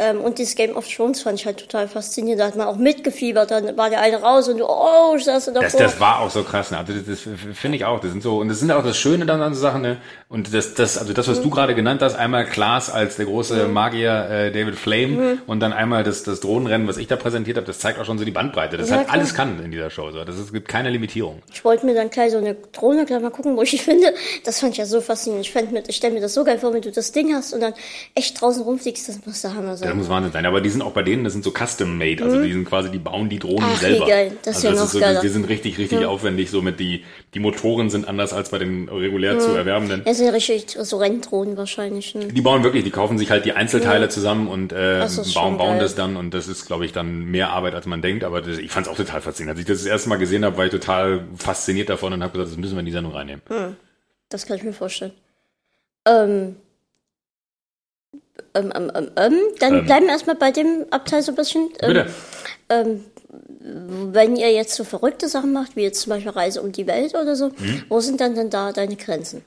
[0.00, 2.40] Ähm, und dieses Game of Thrones fand ich halt total faszinierend.
[2.40, 3.50] Da hat man auch mitgefiebert.
[3.50, 6.30] Dann war der eine raus und du, oh, ich saß da Das, das war auch
[6.30, 6.70] so krass.
[6.70, 6.78] Ne?
[6.78, 7.18] Also das, das
[7.54, 7.98] finde ich auch.
[8.00, 9.82] Das sind so und das sind auch das Schöne dann an so Sachen.
[9.82, 9.96] Ne?
[10.28, 13.66] Und das, das, also das, was du gerade genannt hast, einmal Klaas als der große
[13.66, 17.66] Magier äh, David Flame und dann einmal das, das Drohnenrennen, was ich da präsentiert habe,
[17.66, 18.76] das zeigt auch schon so die Bandbreite.
[18.76, 20.12] Das Ja, halt alles kann in dieser Show.
[20.12, 20.22] So.
[20.24, 21.42] Das ist, es gibt keine Limitierung.
[21.52, 24.14] Ich wollte mir dann gleich so eine Drohne gleich mal gucken, wo ich die finde.
[24.44, 25.44] Das fand ich ja so faszinierend.
[25.46, 27.52] Ich, fänd mir- ich stelle mir das so geil vor, wenn du das Ding hast
[27.52, 27.74] und dann
[28.14, 29.08] echt draußen rumfliegst.
[29.08, 30.46] Das muss der Hammer Das muss Wahnsinn sein.
[30.46, 32.22] Aber die sind auch bei denen, das sind so custom-made.
[32.22, 34.06] Also die sind quasi, die bauen die Drohnen Ach, wie selber.
[34.06, 34.32] geil.
[34.42, 35.20] Das ist also ja noch so.
[35.20, 36.50] Die, die sind richtig, richtig aufwendig.
[36.50, 37.04] So mit die,
[37.34, 40.02] die Motoren sind anders als bei den regulär zu erwerbenden.
[40.04, 42.14] Das sind ja richtig so Renndrohnen wahrscheinlich.
[42.14, 42.26] Ne?
[42.26, 45.58] Die bauen wirklich, die kaufen sich halt die Einzelteile zusammen und äh, Das ist bauen,
[45.58, 48.24] bauen das dann und das ist, glaube ich, dann mehr Arbeit, als man denkt.
[48.24, 49.58] Aber das, ich fand es auch total faszinierend.
[49.58, 52.32] Als ich das das erste Mal gesehen habe, war ich total fasziniert davon und habe
[52.32, 53.42] gesagt, das müssen wir in die Sendung reinnehmen.
[54.28, 55.12] Das kann ich mir vorstellen.
[56.06, 56.56] Ähm,
[58.54, 59.34] ähm, ähm, ähm, ähm.
[59.60, 59.84] Dann Ähm.
[59.84, 61.70] bleiben wir erstmal bei dem Abteil so ein bisschen.
[61.80, 62.06] Ähm, Bitte.
[64.10, 67.14] Wenn ihr jetzt so verrückte Sachen macht, wie jetzt zum Beispiel Reise um die Welt
[67.14, 67.82] oder so, Mhm.
[67.88, 69.42] wo sind dann denn da deine Grenzen?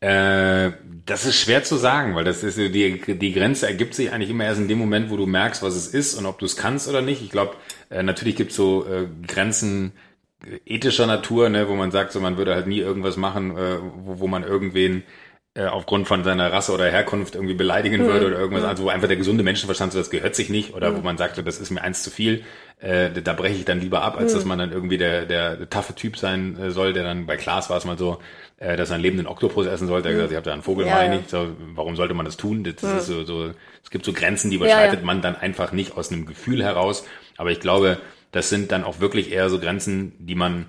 [0.00, 0.70] Äh,
[1.04, 4.44] das ist schwer zu sagen, weil das ist die, die Grenze ergibt sich eigentlich immer
[4.44, 6.88] erst in dem Moment, wo du merkst, was es ist und ob du es kannst
[6.88, 7.20] oder nicht.
[7.22, 7.54] Ich glaube,
[7.90, 9.92] äh, natürlich gibt es so äh, Grenzen
[10.46, 13.76] äh, ethischer Natur, ne, wo man sagt, so man würde halt nie irgendwas machen, äh,
[14.04, 15.02] wo, wo man irgendwen
[15.54, 19.08] äh, aufgrund von seiner Rasse oder Herkunft irgendwie beleidigen würde oder irgendwas, also wo einfach
[19.08, 21.70] der gesunde Menschenverstand so, das gehört sich nicht oder wo man sagt, so, das ist
[21.70, 22.44] mir eins zu viel,
[22.78, 25.68] äh, da breche ich dann lieber ab, als dass man dann irgendwie der, der, der
[25.68, 28.20] taffe Typ sein äh, soll, der dann bei Klaas war es mal so,
[28.58, 30.08] äh, dass er einen lebenden Oktopus essen sollte.
[30.08, 31.14] Er hat gesagt, ich habe da einen Vogel, Ja, ja.
[31.14, 31.28] nicht.
[31.28, 32.62] So, warum sollte man das tun?
[32.62, 33.50] Das ist so, so,
[33.82, 35.06] es gibt so Grenzen, die überschreitet ja.
[35.06, 37.04] man dann einfach nicht aus einem Gefühl heraus.
[37.36, 37.98] Aber ich glaube,
[38.30, 40.66] das sind dann auch wirklich eher so Grenzen, die man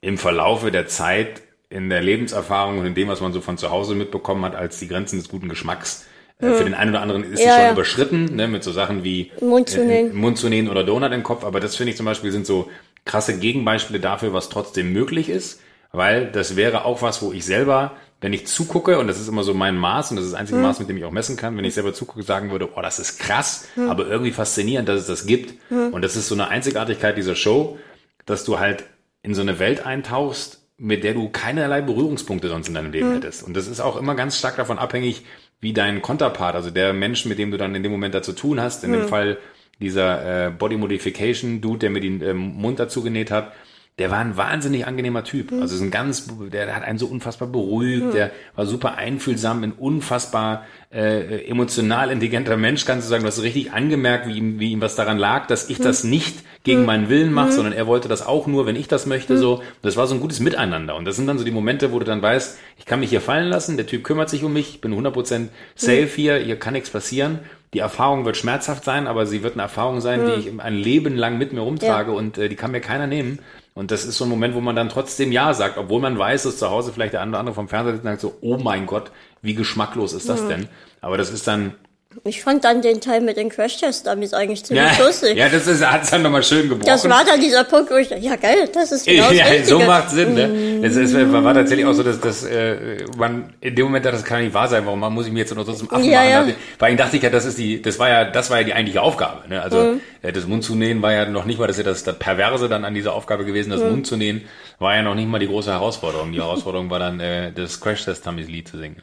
[0.00, 1.42] im Verlaufe der Zeit
[1.74, 4.78] in der Lebenserfahrung und in dem, was man so von zu Hause mitbekommen hat, als
[4.78, 6.06] die Grenzen des guten Geschmacks.
[6.40, 7.48] äh, Für den einen oder anderen ist sie Hm.
[7.48, 7.72] Ja, schon ja.
[7.72, 10.14] überschritten, ne, mit so Sachen wie Mund zu äh, nähen.
[10.16, 11.44] Mund zu nähen oder Donut im Kopf.
[11.44, 12.70] Aber das finde ich zum Beispiel sind so
[13.04, 15.60] krasse Gegenbeispiele dafür, was trotzdem möglich ist.
[15.92, 19.44] Weil das wäre auch was, wo ich selber, wenn ich zugucke, und das ist immer
[19.44, 20.40] so mein Maß, und das ist das Hm.
[20.40, 22.82] einzige Maß, mit dem ich auch messen kann, wenn ich selber zugucke, sagen würde, oh,
[22.82, 23.90] das ist krass, Hm.
[23.90, 25.54] aber irgendwie faszinierend, dass es das gibt.
[25.70, 27.78] Und das ist so eine Einzigartigkeit dieser Show,
[28.26, 28.84] dass du halt
[29.22, 33.42] in so eine Welt eintauchst, mit der du keinerlei Berührungspunkte sonst in deinem Leben hättest.
[33.42, 35.24] Und das ist auch immer ganz stark davon abhängig,
[35.60, 38.32] wie dein Konterpart, also der Mensch, mit dem du dann in dem Moment da zu
[38.32, 39.38] tun hast, in dem Fall
[39.80, 43.52] dieser äh, Body Modification Dude, der mir den ähm, Mund dazu genäht hat,
[44.00, 45.52] der war ein wahnsinnig angenehmer Typ.
[45.52, 49.70] Also ist ein ganz, der hat einen so unfassbar beruhigt, der war super einfühlsam, ein
[49.70, 53.22] unfassbar äh, emotional intelligenter Mensch, kannst du sagen.
[53.22, 56.38] Du hast richtig angemerkt, wie ihm, wie ihm was daran lag, dass ich das nicht
[56.64, 59.38] gegen meinen Willen mache, sondern er wollte das auch nur, wenn ich das möchte.
[59.38, 60.96] So, das war so ein gutes Miteinander.
[60.96, 63.20] Und das sind dann so die Momente, wo du dann weißt, ich kann mich hier
[63.20, 66.72] fallen lassen, der Typ kümmert sich um mich, ich bin 100% safe hier, hier kann
[66.72, 67.40] nichts passieren.
[67.74, 71.16] Die Erfahrung wird schmerzhaft sein, aber sie wird eine Erfahrung sein, die ich ein Leben
[71.16, 73.40] lang mit mir rumtrage und äh, die kann mir keiner nehmen.
[73.74, 76.44] Und das ist so ein Moment, wo man dann trotzdem Ja sagt, obwohl man weiß,
[76.44, 78.86] dass zu Hause vielleicht der oder andere vom Fernseher sitzt und sagt so, oh mein
[78.86, 79.10] Gott,
[79.42, 80.68] wie geschmacklos ist das denn?
[81.00, 81.74] Aber das ist dann,
[82.22, 85.36] Ich fand dann den Teil mit den Crash-Test-Dummies eigentlich ziemlich ja, lustig.
[85.36, 86.86] ja, das ist, hat es dann nochmal schön gebrochen.
[86.86, 89.44] Das war dann dieser Punkt, wo ich dachte, ja geil, das ist genau das ja,
[89.46, 89.66] Richtige.
[89.66, 90.80] so macht Sinn, ne?
[90.82, 94.24] Das ist, war tatsächlich auch so, dass, dass äh, man in dem Moment dachte, das
[94.24, 96.20] kann nicht wahr sein, warum man muss ich mir jetzt noch so zum Affen Ja,
[96.20, 96.48] machen?
[96.50, 96.54] ja.
[96.78, 98.74] Weil ich dachte ich ja, das ist die, das war ja, das war ja die
[98.74, 99.48] eigentliche Aufgabe.
[99.48, 99.60] Ne?
[99.60, 100.00] Also Mhm.
[100.22, 102.18] äh, das Mund zu nähen war ja noch nicht mal, das ist ja das, das
[102.18, 103.74] Perverse dann an dieser Aufgabe gewesen, Mhm.
[103.74, 104.42] das Mund zu nähen,
[104.78, 106.32] war ja noch nicht mal die große Herausforderung.
[106.32, 108.96] Die Herausforderung war dann, äh, das Crash Test Tammys Lied zu singen.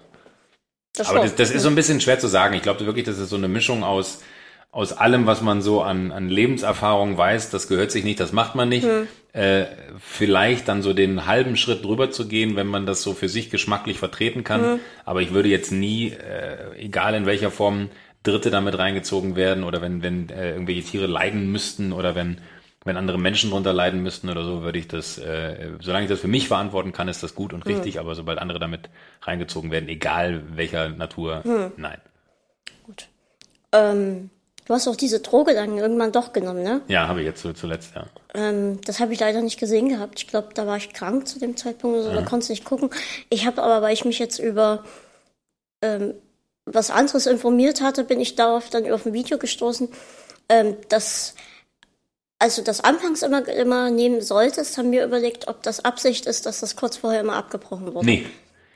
[0.96, 2.54] Das Aber das, das ist so ein bisschen schwer zu sagen.
[2.54, 4.22] Ich glaube wirklich, das ist so eine Mischung aus,
[4.72, 7.50] aus allem, was man so an, an Lebenserfahrung weiß.
[7.50, 8.88] Das gehört sich nicht, das macht man nicht.
[9.34, 9.66] Äh,
[10.00, 13.50] vielleicht dann so den halben Schritt drüber zu gehen, wenn man das so für sich
[13.50, 14.80] geschmacklich vertreten kann.
[15.06, 17.90] Aber ich würde jetzt nie, äh, egal in welcher Form,
[18.24, 22.38] Dritte damit reingezogen werden oder wenn, wenn äh, irgendwelche Tiere leiden müssten oder wenn,
[22.84, 26.20] wenn andere Menschen drunter leiden müssten oder so, würde ich das, äh, solange ich das
[26.20, 28.90] für mich verantworten kann, ist das gut und richtig, aber sobald andere damit
[29.22, 31.44] reingezogen werden, egal welcher Natur,
[31.78, 32.00] nein.
[32.84, 33.08] Gut.
[33.72, 34.32] Ähm,
[34.66, 36.82] du hast auch diese Droge dann irgendwann doch genommen, ne?
[36.88, 38.08] Ja, habe ich jetzt so zuletzt, ja.
[38.34, 40.20] Ähm, das habe ich leider nicht gesehen gehabt.
[40.20, 42.90] Ich glaube, da war ich krank zu dem Zeitpunkt, also da konnte ich nicht gucken.
[43.30, 44.84] Ich habe aber, weil ich mich jetzt über
[45.84, 46.16] ähm,
[46.66, 49.90] was anderes informiert hatte, bin ich darauf dann auf ein Video gestoßen,
[50.50, 51.36] ähm, dass
[52.42, 56.60] also das anfangs immer immer nehmen solltest, haben wir überlegt, ob das Absicht ist, dass
[56.60, 58.06] das kurz vorher immer abgebrochen wurde.
[58.06, 58.26] Nee,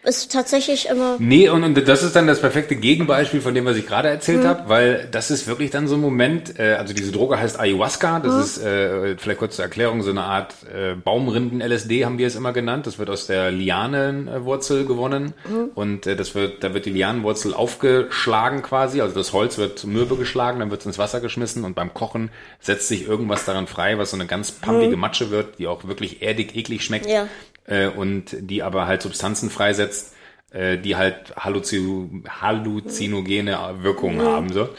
[0.06, 3.76] Ist tatsächlich immer Nee, und, und das ist dann das perfekte Gegenbeispiel von dem, was
[3.78, 4.48] ich gerade erzählt Mhm.
[4.48, 8.20] habe, weil das ist wirklich dann so ein Moment, äh, also diese Droge heißt Ayahuasca,
[8.20, 12.36] das ist äh, vielleicht kurz zur Erklärung so eine Art äh, Baumrinden-LSD, haben wir es
[12.36, 12.86] immer genannt.
[12.88, 15.34] Das wird aus der Lianenwurzel gewonnen
[15.76, 20.16] und äh, das wird, da wird die Lianenwurzel aufgeschlagen quasi, also das Holz wird Mürbe
[20.16, 22.30] geschlagen, dann wird es ins Wasser geschmissen und beim Kochen
[22.60, 26.22] setzt sich irgendwas daran frei, was so eine ganz pampige Matsche wird, die auch wirklich
[26.22, 27.28] erdig, eklig schmeckt Ja.
[27.66, 30.14] Äh, und die aber halt Substanzen freisetzt,
[30.52, 34.52] äh, die halt Halluzi halluzinogene Wirkungen haben.
[34.52, 34.70] So.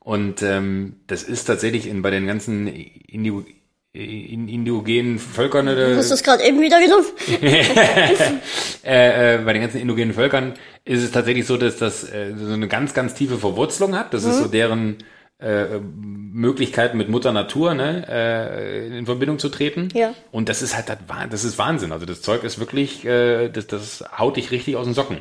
[0.00, 3.32] Und ähm, das ist tatsächlich in, bei den ganzen Indi
[3.92, 7.06] in indogenen Völkern oder Hast du es gerade eben wieder genommen?
[8.84, 10.52] äh, äh, bei den ganzen indogenen Völkern
[10.84, 14.12] ist es tatsächlich so, dass das äh, so eine ganz, ganz tiefe Verwurzelung hat.
[14.12, 14.98] Das ist so deren
[15.38, 19.88] äh, Möglichkeit mit Mutter Natur ne, äh, in Verbindung zu treten.
[19.94, 20.14] Ja.
[20.32, 20.86] Und das ist halt
[21.30, 21.92] das, ist Wahnsinn.
[21.92, 25.18] Also das Zeug ist wirklich, äh, das, das haut dich richtig aus den Socken.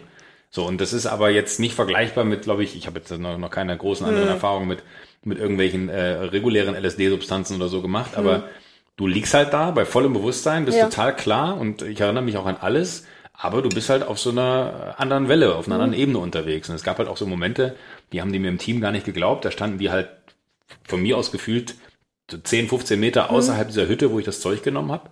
[0.49, 3.37] So, und das ist aber jetzt nicht vergleichbar mit, glaube ich, ich habe jetzt noch,
[3.37, 4.83] noch keine großen anderen Erfahrungen mit,
[5.23, 8.47] mit irgendwelchen äh, regulären LSD-Substanzen oder so gemacht, aber
[8.95, 10.85] du liegst halt da bei vollem Bewusstsein, bist Ja.
[10.85, 13.05] total klar und ich erinnere mich auch an alles,
[13.37, 16.69] aber du bist halt auf so einer anderen Welle, auf einer anderen Ebene unterwegs.
[16.69, 17.75] Und es gab halt auch so Momente,
[18.11, 20.09] die haben die mir im Team gar nicht geglaubt, da standen die halt
[20.83, 21.75] von mir aus gefühlt
[22.29, 25.09] so 10, 15 Meter außerhalb dieser Hütte, wo ich das Zeug genommen habe.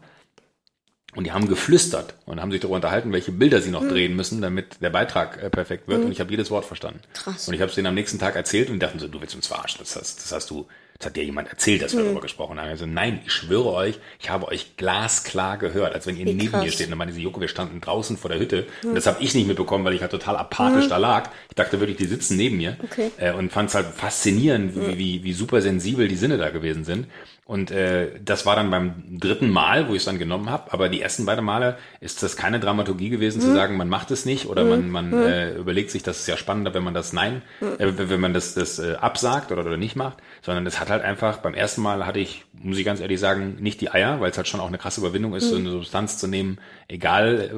[1.15, 4.41] Und die haben geflüstert und haben sich darüber unterhalten, welche Bilder sie noch drehen müssen,
[4.41, 6.03] damit der Beitrag äh, perfekt wird.
[6.03, 7.01] Und ich habe jedes Wort verstanden.
[7.13, 7.47] Krass.
[7.47, 9.35] Und ich habe es denen am nächsten Tag erzählt und die dachten so, du willst
[9.35, 9.79] uns verarschen.
[9.79, 10.67] Das hast, das hast du,
[10.97, 12.69] das hat dir jemand erzählt, dass wir darüber gesprochen haben.
[12.69, 16.51] Also nein, ich schwöre euch, ich habe euch glasklar gehört, als wenn ihr Wie neben
[16.51, 16.63] krass.
[16.63, 16.87] mir steht.
[16.87, 18.67] Und dann meinte sie, Joko, wir standen draußen vor der Hütte.
[18.83, 21.29] Und das habe ich nicht mitbekommen, weil ich halt total apathisch da lag.
[21.49, 22.77] Ich dachte wirklich, die sitzen neben mir.
[22.83, 23.11] Okay.
[23.17, 26.85] Äh, und fand es halt faszinierend, wie, wie, wie super sensibel die Sinne da gewesen
[26.85, 27.07] sind.
[27.45, 30.71] Und äh, das war dann beim dritten Mal, wo ich es dann genommen habe.
[30.71, 34.23] Aber die ersten beiden Male ist das keine Dramaturgie gewesen, zu sagen, man macht es
[34.23, 37.41] nicht oder man, man äh, überlegt sich, das ist ja spannender, wenn man das Nein,
[37.79, 41.03] äh, wenn man das, das äh, absagt oder, oder nicht macht, sondern es hat halt
[41.03, 44.31] einfach, beim ersten Mal hatte ich, muss ich ganz ehrlich sagen, nicht die Eier, weil
[44.31, 47.51] es halt schon auch eine krasse Überwindung ist, so eine Substanz zu nehmen, egal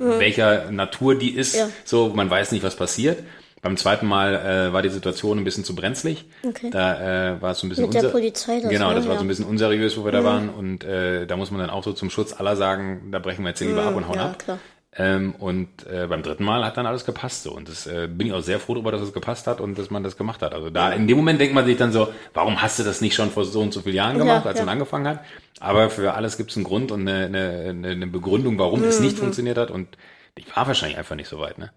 [0.00, 1.68] äh, welcher Natur die ist, Ja.
[1.84, 3.22] so, man weiß nicht, was passiert.
[3.62, 6.24] Beim zweiten Mal äh, war die Situation ein bisschen zu brenzlig.
[6.44, 6.68] Okay.
[6.70, 9.12] Da äh, war es so ein bisschen Mit der Polizei das Genau, war, das war
[9.12, 9.18] ja.
[9.18, 10.50] so ein bisschen unseriös, wo wir da waren.
[10.50, 13.50] Und äh, da muss man dann auch so zum Schutz aller sagen, da brechen wir
[13.50, 14.38] jetzt hier lieber ab und hauen ja, ab.
[14.40, 14.58] klar.
[14.94, 17.52] Ähm, und äh, beim dritten Mal hat dann alles gepasst so.
[17.52, 19.90] Und das äh, bin ich auch sehr froh darüber, dass es gepasst hat und dass
[19.90, 20.52] man das gemacht hat.
[20.54, 23.14] Also da in dem Moment denkt man sich dann so, warum hast du das nicht
[23.14, 24.64] schon vor so und so vielen Jahren gemacht, Ja, als ja.
[24.64, 25.20] man angefangen hat?
[25.60, 27.26] Aber für alles gibt es einen Grund und eine,
[27.68, 29.04] eine, eine Begründung, warum es Mhm.
[29.06, 29.70] nicht funktioniert hat.
[29.70, 29.96] Und
[30.34, 31.70] ich war wahrscheinlich einfach nicht so weit, ne?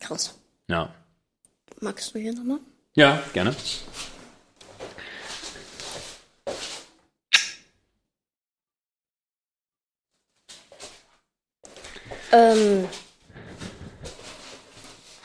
[0.00, 0.38] Krass.
[0.68, 0.90] Ja.
[1.80, 2.58] Magst du hier nochmal?
[2.94, 3.54] Ja, gerne.
[12.32, 12.86] Ähm,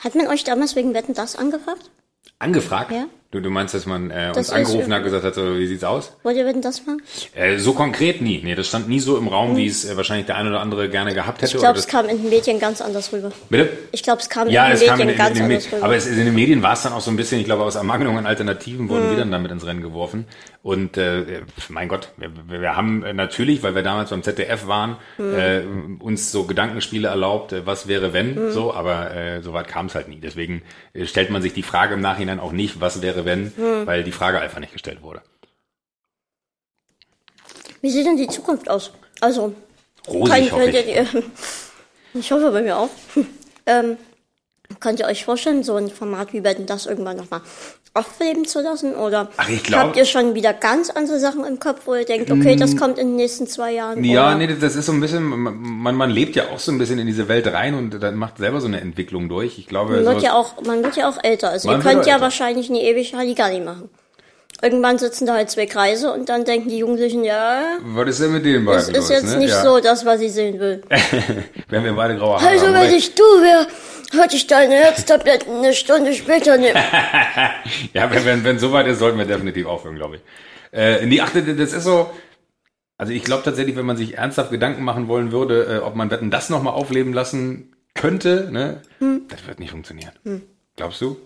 [0.00, 1.90] hat man euch damals wegen Wetten das angefragt?
[2.38, 2.90] Angefragt?
[2.90, 3.06] Ja.
[3.32, 5.66] Du, du meinst, dass man äh, Das uns ist angerufen hat, gesagt hat, so, wie
[5.66, 6.16] sieht's aus?
[6.22, 7.02] Wollt ihr Wetten das machen?
[7.34, 8.40] Äh, so konkret nie.
[8.42, 10.88] Nee, das stand nie so im Raum, wie es äh, wahrscheinlich der ein oder andere
[10.88, 11.56] gerne gehabt hätte.
[11.56, 13.32] Ich glaube, es das, kam in den Medien ganz anders rüber.
[13.50, 13.68] bitte?
[13.90, 15.64] Ich glaube, es kam Ja, in den kam in, Medien in, ganz in, den anders
[15.64, 15.74] Medien.
[15.74, 15.84] rüber.
[15.86, 17.74] Aber es, in den Medien war es dann auch so ein bisschen, ich glaube, aus
[17.74, 20.24] Ermangelung an Alternativen wurden wir dann damit ins Rennen geworfen.
[20.62, 22.30] Und äh, mein Gott, wir,
[22.60, 25.34] wir haben äh, natürlich, weil wir damals beim ZDF waren, Mhm.
[25.34, 25.62] äh,
[26.00, 28.50] uns so Gedankenspiele erlaubt, äh, was wäre wenn, Mhm.
[28.52, 30.20] so, aber äh, so weit kam es halt nie.
[30.20, 30.62] Deswegen
[30.94, 33.86] äh, stellt man sich die Frage im Nachhinein auch nicht, was wäre wenn, Mhm.
[33.86, 35.22] weil die Frage einfach nicht gestellt wurde.
[37.80, 38.90] Wie sieht denn die Zukunft aus?
[39.20, 39.54] Also,
[40.08, 40.86] Rosig, hoffe könnt ich.
[40.88, 41.22] ihr,
[42.14, 42.90] ich hoffe bei mir auch.
[43.66, 43.96] ähm,
[44.80, 47.40] könnt ihr euch vorstellen, so ein Format wie Wetten das irgendwann nochmal
[47.96, 48.94] aufleben zu lassen?
[48.94, 52.04] Oder Ach, ich glaub- habt ihr schon wieder ganz andere Sachen im Kopf, wo ihr
[52.04, 54.04] denkt, okay, das kommt in den nächsten zwei Jahren?
[54.04, 54.34] Ja, oder?
[54.38, 57.06] nee, das ist so ein bisschen, man, man lebt ja auch so ein bisschen in
[57.06, 59.58] diese Welt rein und dann macht selber so eine Entwicklung durch.
[59.58, 61.50] Ich glaube, Man wird ja auch, man wird ja auch älter.
[61.50, 62.24] Also Man ihr könnt ja älter.
[62.24, 63.88] wahrscheinlich nie ewig Halligalli machen.
[64.62, 68.32] Irgendwann sitzen da halt zwei Kreise und dann denken die Jugendlichen, ja, Was ist denn
[68.32, 69.36] mit den beiden das ist los, jetzt ne?
[69.38, 69.62] nicht ja.
[69.62, 70.82] so das, was ich sehen will.
[71.68, 72.74] Wenn wir beide graue Haare Also haben.
[72.74, 73.66] wenn ich du wäre,
[74.12, 76.78] würde ich deine Herztabletten eine Stunde später nehmen.
[77.92, 80.22] Ja, wenn, wenn, wenn soweit ist, sollten wir definitiv aufhören, glaube ich.
[80.72, 82.10] Äh, nee, ach, das ist so.
[82.98, 86.10] Also ich glaube tatsächlich, wenn man sich ernsthaft Gedanken machen wollen würde, äh, ob man
[86.10, 89.22] Wetten das nochmal aufleben lassen könnte, ne, Hm.
[89.28, 90.12] das wird nicht funktionieren.
[90.76, 91.16] Glaubst du?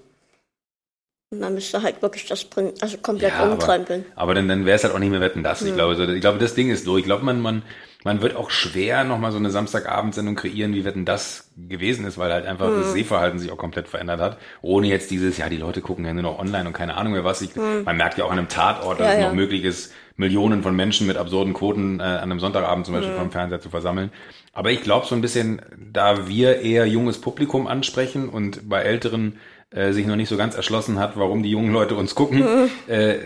[1.32, 4.05] Man müsste halt wirklich das Prin- also komplett aber, umkrempeln.
[4.16, 5.65] aber dann, dann wäre es halt auch nicht mehr Wetten das.
[5.65, 5.69] Hm.
[5.69, 7.01] Ich glaube, so, ich glaube, das Ding ist durch.
[7.01, 7.62] Ich glaube, man, man,
[8.02, 12.32] man wird auch schwer nochmal so eine Samstagabendsendung kreieren, wie Wetten das gewesen ist, weil
[12.32, 12.81] halt einfach Hm.
[12.81, 14.39] das Sehverhalten sich auch komplett verändert hat.
[14.61, 17.23] Ohne jetzt dieses, ja, die Leute gucken ja nur noch online und keine Ahnung mehr
[17.24, 17.43] was.
[17.43, 19.12] Ich, Man merkt ja auch an einem Tatort, dass Hm.
[19.12, 19.28] Ja, es ja.
[19.28, 23.02] noch möglich ist, Millionen von Menschen mit absurden Quoten äh, an einem Sonntagabend zum Hm.
[23.02, 24.11] Beispiel vom Fernseher zu versammeln.
[24.52, 25.62] Aber ich glaube so ein bisschen,
[25.93, 29.39] da wir eher junges Publikum ansprechen und bei Älteren
[29.70, 32.42] äh, sich noch nicht so ganz erschlossen hat, warum die jungen Leute uns gucken,
[32.86, 33.18] äh,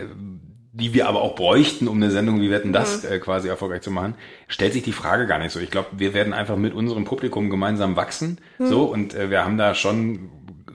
[0.71, 3.91] die wir aber auch bräuchten, um eine Sendung wie Wetten das äh, quasi erfolgreich zu
[3.91, 4.15] machen,
[4.47, 5.59] stellt sich die Frage gar nicht so.
[5.59, 8.39] Ich glaube, wir werden einfach mit unserem Publikum gemeinsam wachsen.
[8.59, 10.29] So und äh, wir haben da schon,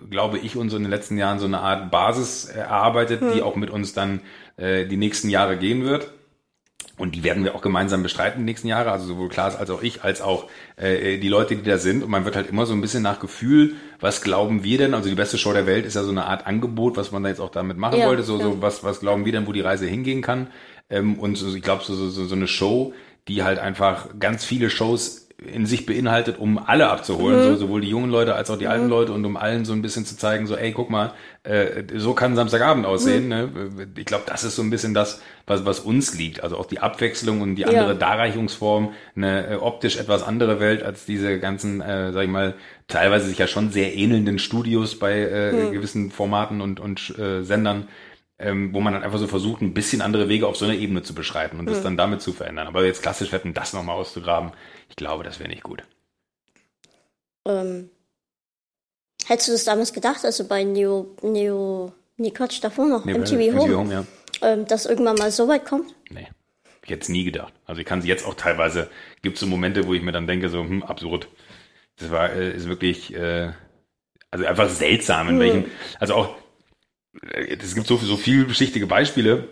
[0.08, 3.68] glaube ich, uns in den letzten Jahren so eine Art Basis erarbeitet, die auch mit
[3.68, 4.22] uns dann
[4.56, 6.10] äh, die nächsten Jahre gehen wird.
[7.00, 9.82] Und die werden wir auch gemeinsam bestreiten die nächsten Jahre, also sowohl Klaas als auch
[9.82, 12.02] ich, als auch äh, die Leute, die da sind.
[12.02, 14.94] Und man wird halt immer so ein bisschen nach Gefühl, was glauben wir denn?
[14.94, 17.28] Also die beste Show der Welt ist ja so eine Art Angebot, was man da
[17.28, 18.22] jetzt auch damit machen Ja, wollte.
[18.22, 18.44] So, ja.
[18.44, 20.48] so was, was glauben wir denn, wo die Reise hingehen kann?
[20.88, 22.92] Ähm, und so, ich glaube, so, so, so so eine Show,
[23.28, 27.88] die halt einfach ganz viele Shows in sich beinhaltet, um alle abzuholen, so, sowohl die
[27.88, 30.46] jungen Leute als auch die alten Leute und um allen so ein bisschen zu zeigen,
[30.46, 31.12] so, ey, guck mal,
[31.44, 33.28] äh, so kann Samstagabend aussehen.
[33.28, 33.48] Ne?
[33.96, 36.42] Ich glaube, das ist so ein bisschen das, was, was uns liegt.
[36.42, 37.94] Also auch die Abwechslung und die andere Ja.
[37.94, 42.54] Darreichungsform, eine äh, optisch etwas andere Welt als diese ganzen, äh, sag ich mal,
[42.88, 47.88] teilweise sich ja schon sehr ähnelnden Studios bei äh, gewissen Formaten und, und äh, Sendern
[48.40, 51.02] ähm, wo man dann einfach so versucht, ein bisschen andere Wege auf so einer Ebene
[51.02, 52.66] zu beschreiten und das dann damit zu verändern.
[52.66, 54.52] Aber jetzt klassisch wetten, das nochmal auszugraben,
[54.90, 55.82] ich glaube, das wäre nicht gut.
[57.46, 57.88] Ähm,
[59.26, 63.56] hättest du das damals gedacht, also bei Neo, Neo, nee Quatsch, davor noch, Nee, MTV,
[63.56, 64.04] Home, Home, ja.
[64.42, 65.94] ähm, dass irgendwann mal so weit kommt?
[66.10, 66.28] Nee.
[66.82, 67.52] Ich jetzt nie gedacht.
[67.66, 68.90] Also ich kann sie jetzt auch teilweise,
[69.22, 71.28] gibt es so Momente, wo ich mir dann denke, so, hm, absurd.
[71.96, 73.52] Das war, äh, ist wirklich, äh,
[74.30, 75.64] also einfach seltsam, in welchem,
[75.98, 76.36] also auch,
[77.32, 79.48] äh, es gibt so, so vielschichtige Beispiele,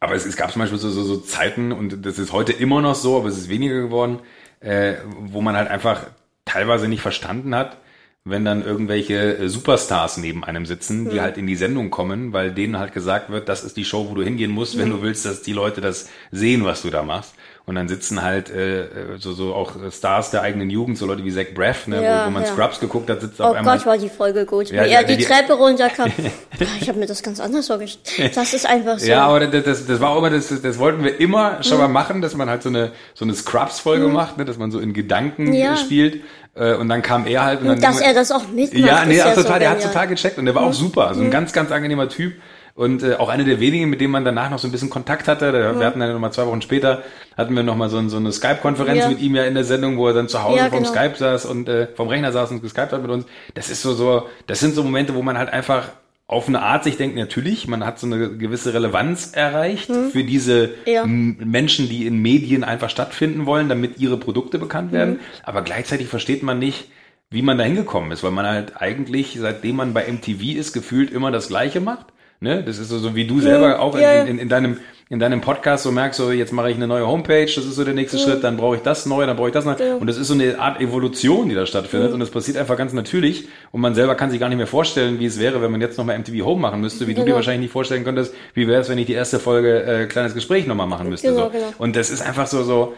[0.00, 2.80] aber es, es gab zum Beispiel so, so, so Zeiten, und das ist heute immer
[2.80, 4.20] noch so, aber es ist weniger geworden,
[4.60, 6.06] äh, wo man halt einfach
[6.44, 7.76] teilweise nicht verstanden hat,
[8.24, 12.52] wenn dann irgendwelche äh, Superstars neben einem sitzen, die halt in die Sendung kommen, weil
[12.52, 15.24] denen halt gesagt wird, das ist die Show, wo du hingehen musst, wenn du willst,
[15.24, 17.34] dass die Leute das sehen, was du da machst.
[17.68, 18.88] Und dann sitzen halt äh, äh,
[19.18, 22.26] so, so auch Stars der eigenen Jugend, so Leute wie Zach Braff, ne, Ja, wo,
[22.26, 22.48] wo man ja.
[22.48, 23.76] Scrubs geguckt hat, sitzt Oh auf einmal.
[23.78, 24.70] Gott, war die Folge gut.
[24.70, 26.12] Ja, ja, er die, die- Treppe runterkam.
[26.80, 28.36] ich habe mir das ganz anders vorgestellt.
[28.36, 29.06] Das ist einfach so.
[29.06, 31.88] Ja, aber das, das, das war auch immer, das, das wollten wir immer schon mal
[31.88, 34.92] machen, dass man halt so eine, so eine Scrubs-Folge macht, ne, dass man so in
[34.92, 36.22] Gedanken äh, spielt.
[36.54, 37.62] Äh, und dann kam er halt.
[37.62, 38.80] Und, Und dann dass er das auch mitmacht.
[38.80, 41.08] Ja, nee, ist ja total, so der hat total gecheckt und der war auch super.
[41.08, 42.34] Also ein ganz, ganz angenehmer Typ.
[42.76, 45.28] Und äh, auch einer der wenigen, mit dem man danach noch so ein bisschen Kontakt
[45.28, 45.50] hatte.
[45.50, 47.02] Der, Wir hatten dann nochmal zwei Wochen später,
[47.36, 49.08] hatten wir nochmal so, ein- so eine Skype-Konferenz Ja.
[49.08, 50.90] mit ihm ja in der Sendung, wo er dann zu Hause Ja, vom genau.
[50.92, 53.24] Skype saß und äh, vom Rechner saß und geskypt hat mit uns.
[53.54, 55.88] Das ist so, so, das sind so Momente, wo man halt einfach
[56.28, 60.70] auf eine Art sich denkt, natürlich, man hat so eine gewisse Relevanz erreicht für diese
[60.84, 61.36] Hm.
[61.40, 61.46] Ja.
[61.46, 65.14] Menschen, die in Medien einfach stattfinden wollen, damit ihre Produkte bekannt werden.
[65.14, 65.20] Hm.
[65.44, 66.88] Aber gleichzeitig versteht man nicht,
[67.30, 71.10] wie man da hingekommen ist, weil man halt eigentlich, seitdem man bei MTV ist, gefühlt
[71.10, 72.06] immer das Gleiche macht.
[72.40, 72.62] Ne?
[72.62, 74.22] Das ist so, so wie du selber auch ja.
[74.22, 77.06] in, in, in, deinem, in deinem Podcast so merkst, so jetzt mache ich eine neue
[77.06, 79.54] Homepage, das ist so der nächste Schritt, dann brauche ich das neu, dann brauche ich
[79.54, 79.74] das neu.
[79.98, 82.12] Und das ist so eine Art Evolution, die da stattfindet.
[82.12, 83.48] Und das passiert einfach ganz natürlich.
[83.72, 85.96] Und man selber kann sich gar nicht mehr vorstellen, wie es wäre, wenn man jetzt
[85.96, 87.36] nochmal MTV Home machen müsste, wie du dir Genau.
[87.36, 90.66] wahrscheinlich nicht vorstellen könntest, wie wäre es, wenn ich die erste Folge äh, kleines Gespräch
[90.66, 91.28] nochmal machen müsste.
[91.28, 91.50] Genau, so.
[91.50, 91.72] genau.
[91.78, 92.94] Und das ist einfach so, so,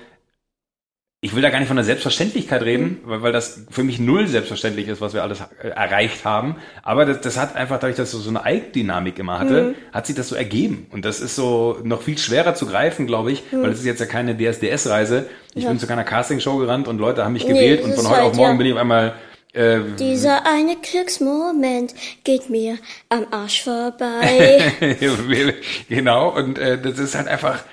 [1.21, 4.29] ich will da gar nicht von der Selbstverständlichkeit reden, weil, weil das für mich null
[4.29, 6.57] selbstverständlich ist, was wir alles äh, erreicht haben.
[6.85, 10.15] Aber das, das hat einfach, dadurch, dass es so eine Eigendynamik immer hatte, hat sich
[10.15, 10.87] das so ergeben.
[10.91, 13.99] Und das ist so noch viel schwerer zu greifen, glaube ich, weil es ist jetzt
[13.99, 15.27] ja keine DSDS-Reise.
[15.55, 18.09] Ich bin zu keiner Castingshow gerannt und Leute haben mich Nee, gewählt das und von
[18.09, 18.59] heute halt, auf morgen ja.
[18.59, 19.15] bin ich auf einmal
[19.55, 22.79] äh, Dieser eine Glücksmoment geht mir
[23.09, 24.73] am Arsch vorbei.
[25.89, 27.65] genau, und äh, das ist halt einfach,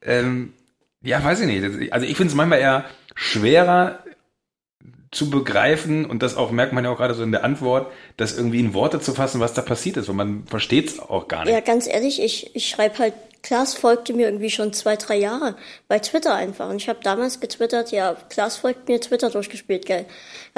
[0.00, 0.54] ähm,
[1.04, 1.92] ja, weiß ich nicht.
[1.92, 4.00] Also ich finde es manchmal eher schwerer
[5.14, 8.36] zu begreifen und das auch merkt man ja auch gerade so in der Antwort, das
[8.36, 11.44] irgendwie in Worte zu fassen, was da passiert ist, weil man versteht es auch gar
[11.44, 11.52] nicht.
[11.52, 15.54] ja, ganz ehrlich, ich, ich schreibe halt, Klaas folgte mir irgendwie schon zwei, drei Jahre
[15.86, 16.70] bei Twitter einfach.
[16.70, 19.88] Und ich habe damals getwittert, ja, Klaas folgt mir Twitter durchgespielt.
[19.90, 20.06] Hat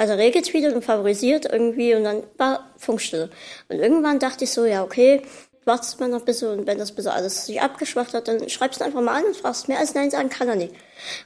[0.09, 3.29] er regetweetet und favorisiert irgendwie und dann war Funkstille.
[3.67, 5.21] Und irgendwann dachte ich so, ja, okay,
[5.67, 8.81] wartest mal noch ein bisschen und wenn das bisschen alles sich abgeschwacht hat, dann schreibst
[8.81, 10.73] du einfach mal an und fragst mehr als Nein sagen kann er nicht.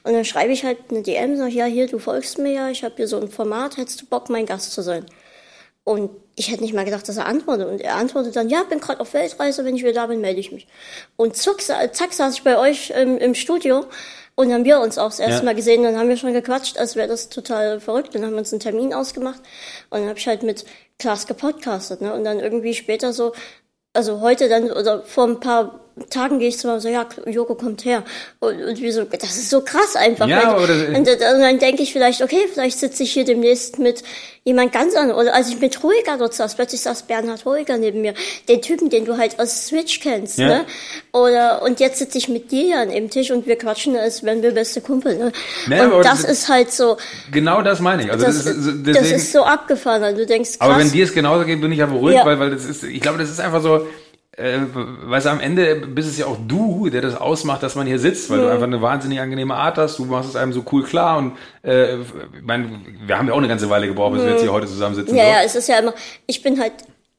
[0.02, 2.84] Und dann schreibe ich halt eine DM, sag, ja, hier, du folgst mir ja, ich
[2.84, 5.06] habe hier so ein Format, hättest du Bock, mein Gast zu sein?
[5.84, 7.66] Und ich hätte nicht mal gedacht, dass er antwortet.
[7.66, 10.38] Und er antwortet dann, ja, bin gerade auf Weltreise, wenn ich wieder da bin, melde
[10.38, 10.68] ich mich.
[11.16, 13.86] Und zack, zack saß ich bei euch ähm, im Studio
[14.34, 15.44] und dann haben wir uns auch das erste ja.
[15.44, 18.14] Mal gesehen, dann haben wir schon gequatscht, als wäre das total verrückt.
[18.14, 19.40] Dann haben wir uns einen Termin ausgemacht
[19.90, 20.64] und dann habe ich halt mit
[20.98, 22.00] Klaas gepodcastet.
[22.00, 22.14] Ne?
[22.14, 23.32] Und dann irgendwie später so,
[23.92, 27.84] also heute dann oder vor ein paar Tagen gehe ich zu so, ja, Joko kommt
[27.84, 28.02] her.
[28.40, 30.26] Und, und wie so, das ist so krass einfach.
[30.26, 34.02] Ja, oder, und, und dann denke ich vielleicht, okay, vielleicht sitze ich hier demnächst mit
[34.44, 35.20] jemand ganz anderem.
[35.20, 38.14] Oder als ich mit Ruhiger dort saß, plötzlich saß Bernhard Ruhiger neben mir.
[38.48, 40.48] Den Typen, den du halt aus Switch kennst, ja.
[40.48, 40.64] ne?
[41.12, 44.42] Oder, und jetzt sitze ich mit dir an dem Tisch und wir quatschen, als wären
[44.42, 45.32] wir beste Kumpel, ne?
[45.66, 46.96] Naja, und das, das ist halt so.
[47.30, 48.10] Genau das meine ich.
[48.10, 50.70] Also das, das, ist, deswegen, das ist so abgefahren, du denkst, krass.
[50.70, 52.26] Aber wenn dir es genauso geht, bin ich ja beruhigt, ja.
[52.26, 53.86] weil, weil das ist, ich glaube, das ist einfach so,
[54.36, 57.86] äh, weißt du, am Ende bist es ja auch du, der das ausmacht, dass man
[57.86, 58.42] hier sitzt, weil mhm.
[58.42, 61.36] du einfach eine wahnsinnig angenehme Art hast, du machst es einem so cool klar und
[61.62, 62.08] äh, ich
[62.42, 65.16] mein, wir haben ja auch eine ganze Weile gebraucht, bis wir jetzt hier heute zusammensitzen.
[65.16, 65.30] Ja, so.
[65.30, 65.94] ja, es ist ja immer,
[66.26, 66.72] ich bin halt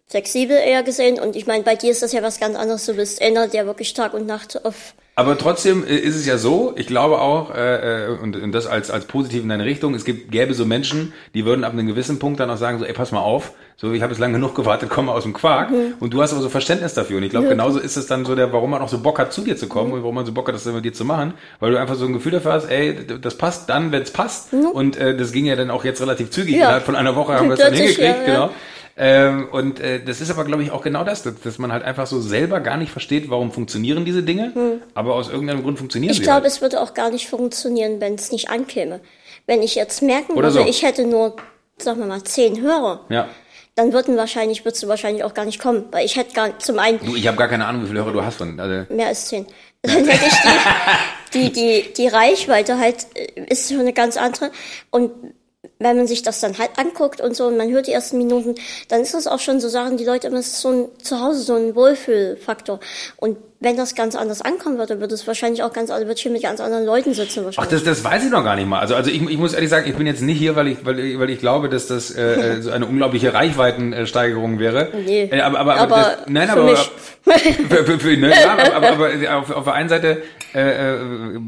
[0.08, 2.96] flexibel eher gesehen und ich meine, bei dir ist das ja was ganz anderes, du
[2.96, 6.74] bist einer, der wirklich Tag und Nacht auf aber trotzdem äh, ist es ja so,
[6.76, 10.06] ich glaube auch, äh, äh, und, und das als, als positiv in deine Richtung, es
[10.06, 12.94] gibt, gäbe so Menschen, die würden ab einem gewissen Punkt dann auch sagen, so, ey,
[12.94, 15.72] pass mal auf, so, ich habe jetzt lange genug gewartet, komme aus dem Quark.
[15.72, 15.96] Mhm.
[16.00, 17.18] Und du hast aber so Verständnis dafür.
[17.18, 17.52] Und ich glaube, mhm.
[17.52, 19.68] genauso ist es dann so der, warum man auch so Bock hat, zu dir zu
[19.68, 19.96] kommen mhm.
[19.96, 22.06] und warum man so Bock hat, das mit dir zu machen, weil du einfach so
[22.06, 24.54] ein Gefühl dafür hast, ey, das passt dann, wenn es passt.
[24.54, 24.68] Mhm.
[24.68, 26.56] Und äh, das ging ja dann auch jetzt relativ zügig.
[26.56, 26.66] Ja.
[26.66, 28.50] Innerhalb von einer Woche haben wir es dann hingekriegt, ja, genau.
[28.96, 31.84] Ähm, und äh, das ist aber, glaube ich, auch genau das, dass, dass man halt
[31.84, 34.82] einfach so selber gar nicht versteht, warum funktionieren diese Dinge, hm.
[34.94, 36.22] aber aus irgendeinem Grund funktionieren ich sie.
[36.22, 36.54] Ich glaube, halt.
[36.54, 39.00] es würde auch gar nicht funktionieren, wenn es nicht ankäme.
[39.48, 40.70] Wenn ich jetzt merken Oder würde, so.
[40.70, 41.36] ich hätte nur,
[41.78, 43.02] sagen wir mal, zehn Hörer.
[43.10, 43.28] Ja
[43.76, 46.80] dann würden wahrscheinlich, würdest du wahrscheinlich auch gar nicht kommen, weil ich hätte gar zum
[46.80, 47.00] einen.
[47.00, 48.60] Du, ich habe gar keine Ahnung, wie viele Hörer du hast von.
[48.60, 49.48] Also mehr als zehn.
[49.82, 50.34] Dann hätte ich
[51.34, 54.52] die, die, die, die Reichweite halt äh, ist schon eine ganz andere.
[54.92, 55.12] Und
[55.80, 58.56] wenn man sich das dann halt anguckt und so und man hört die ersten Minuten,
[58.90, 61.76] dann ist das auch schon so Sachen, die Leute immer so ein Zuhause so ein
[61.76, 62.80] Wohlfühlfaktor.
[63.18, 66.32] Und wenn das ganz anders ankommen würde, würde es wahrscheinlich auch ganz, also wird hier
[66.32, 67.72] mit ganz anderen Leuten sitzen wahrscheinlich.
[67.72, 68.80] Ach, das, das weiß ich noch gar nicht mal.
[68.80, 71.20] Also, also ich, ich muss ehrlich sagen, ich bin jetzt nicht hier, weil ich, weil,
[71.20, 74.90] weil ich glaube, dass das äh, so eine unglaubliche Reichweitensteigerung wäre.
[75.06, 75.30] Nee.
[75.32, 76.92] Äh, aber, aber, aber das, nein, aber, mich.
[77.70, 80.22] für, für, für, ne, ja, aber, aber, aber auf, auf der einen Seite
[80.54, 80.98] äh, äh,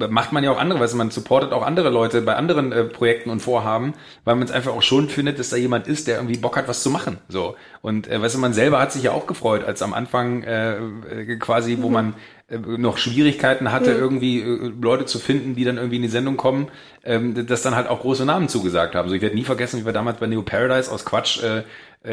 [0.10, 2.86] macht man ja auch andere, weißt du, man supportet auch andere Leute bei anderen äh,
[2.86, 3.94] Projekten und Vorhaben,
[4.24, 6.68] weil man es einfach auch schon findet, dass da jemand ist, der irgendwie Bock hat,
[6.68, 7.18] was zu machen.
[7.28, 7.56] So.
[7.86, 10.78] Und äh, weißt du, man selber hat sich ja auch gefreut, als am Anfang äh,
[10.78, 11.94] äh quasi, wo mhm.
[11.94, 12.14] man
[12.48, 14.00] äh, noch Schwierigkeiten hatte, mhm.
[14.00, 16.70] irgendwie äh, Leute zu finden, die dann irgendwie in die Sendung kommen,
[17.04, 19.08] ähm, dass dann halt auch große Namen zugesagt haben.
[19.08, 21.64] So, ich werde nie vergessen, wie wir damals bei Neo Paradise aus Quatsch äh, äh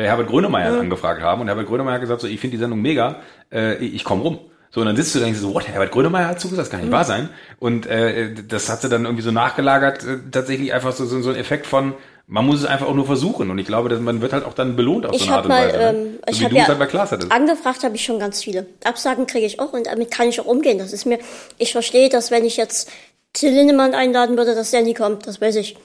[0.04, 0.80] Herbert Grönemeyer mhm.
[0.80, 4.04] angefragt haben und Herbert Grönemeyer hat gesagt, so, ich finde die Sendung mega, äh, ich
[4.04, 4.40] komme rum.
[4.74, 6.70] So, und dann sitzt du da und denkst so, what, Herbert Grönemeyer hat zugesagt, das
[6.70, 6.94] kann nicht mhm.
[6.94, 7.28] wahr sein.
[7.58, 11.30] Und äh, das hat sie dann irgendwie so nachgelagert, äh, tatsächlich einfach so, so, so
[11.30, 11.92] ein Effekt von,
[12.26, 14.54] man muss es einfach auch nur versuchen und ich glaube, dass man wird halt auch
[14.54, 15.76] dann belohnt auf ich so eine Art und mal, Weise.
[15.76, 15.84] Ne?
[15.84, 18.66] Ähm, so ich habe ja halt angefragt habe ich schon ganz viele.
[18.84, 20.78] Absagen kriege ich auch und damit kann ich auch umgehen.
[20.78, 21.18] Das ist mir,
[21.58, 22.90] ich verstehe, dass wenn ich jetzt
[23.34, 25.76] Till Lindemann einladen würde, dass der nie kommt, das weiß ich.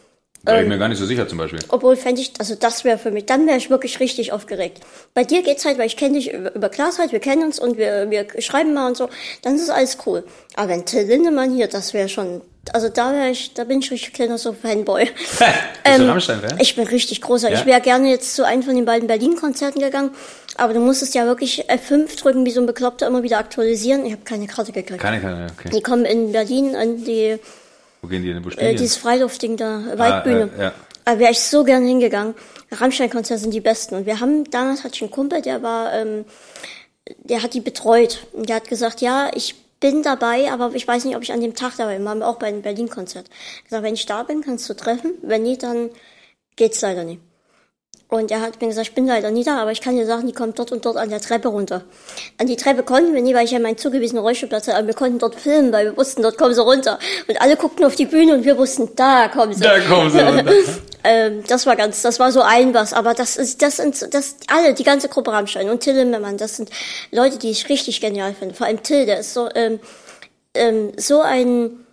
[0.44, 1.60] Wäre ähm, ich mir gar nicht so sicher zum Beispiel.
[1.70, 4.82] Obwohl fände ich, also das wäre für mich, dann wäre ich wirklich richtig aufgeregt.
[5.14, 7.78] Bei dir geht's halt, weil ich kenne dich über, Klaas halt, wir kennen uns und
[7.78, 9.10] wir, wir schreiben mal und so,
[9.42, 10.24] dann ist alles cool.
[10.56, 12.42] Aber wenn Till Lindemann hier, das wäre schon,
[12.74, 15.10] also da wäre ich, da bin ich richtig kleiner so Fanboy.
[15.90, 16.60] Ähm, wer?
[16.60, 17.50] Ich bin richtig großer.
[17.50, 17.60] Ja?
[17.60, 20.12] Ich wäre gerne jetzt zu einem von den beiden Berlin-Konzerten gegangen,
[20.58, 24.06] aber du musstest ja wirklich F5 drücken, wie so ein Bekloppter, immer wieder aktualisieren.
[24.06, 25.00] Ich habe keine Karte gekriegt.
[25.00, 25.70] Keine Karte, okay.
[25.74, 27.40] Die kommen in Berlin an die,
[28.08, 28.44] wo gehen die denn?
[28.46, 30.50] Wo äh, dieses Freiluftding da, Waldbühne.
[30.56, 30.74] Ah, äh, ja.
[31.04, 32.36] Da wäre ich so gern hingegangen.
[32.72, 33.96] Rammstein-Konzerte sind die besten.
[33.96, 36.26] Und wir haben, damals hatte ich einen Kumpel, der war, ähm,
[37.24, 38.28] der hat die betreut.
[38.34, 41.42] Und der hat gesagt, ja, ich bin dabei, aber ich weiß nicht, ob ich an
[41.42, 42.04] dem Tag dabei bin.
[42.04, 43.30] Wir haben auch bei einem Berlin-Konzert.
[43.64, 45.14] gesagt, wenn ich da bin, kannst du treffen.
[45.22, 45.90] Wenn nicht, dann
[46.56, 47.22] geht's leider nicht.
[48.10, 50.28] Und er hat mir gesagt, ich bin leider nie da, aber ich kann dir sagen,
[50.28, 51.84] die kommt dort und dort an der Treppe runter.
[52.38, 54.94] An die Treppe konnten wir nie, weil ich ja meinen zugewiesenen Rollstuhlplatz hatte, aber wir
[54.94, 57.00] konnten dort filmen, weil wir wussten, dort kommen sie runter.
[57.28, 59.62] Und alle guckten auf die Bühne und wir wussten, da kommen sie.
[59.62, 60.54] Da kommen sie runter.
[61.04, 64.38] ähm, das war ganz, das war so ein was, aber das ist, das sind, das,
[64.48, 66.70] alle, die ganze Gruppe Rammstein und Till Immermann, das sind
[67.12, 68.56] Leute, die ich richtig genial finde.
[68.56, 69.82] Vor allem Till, der ist so, ähm,
[70.54, 71.86] ähm, so ein,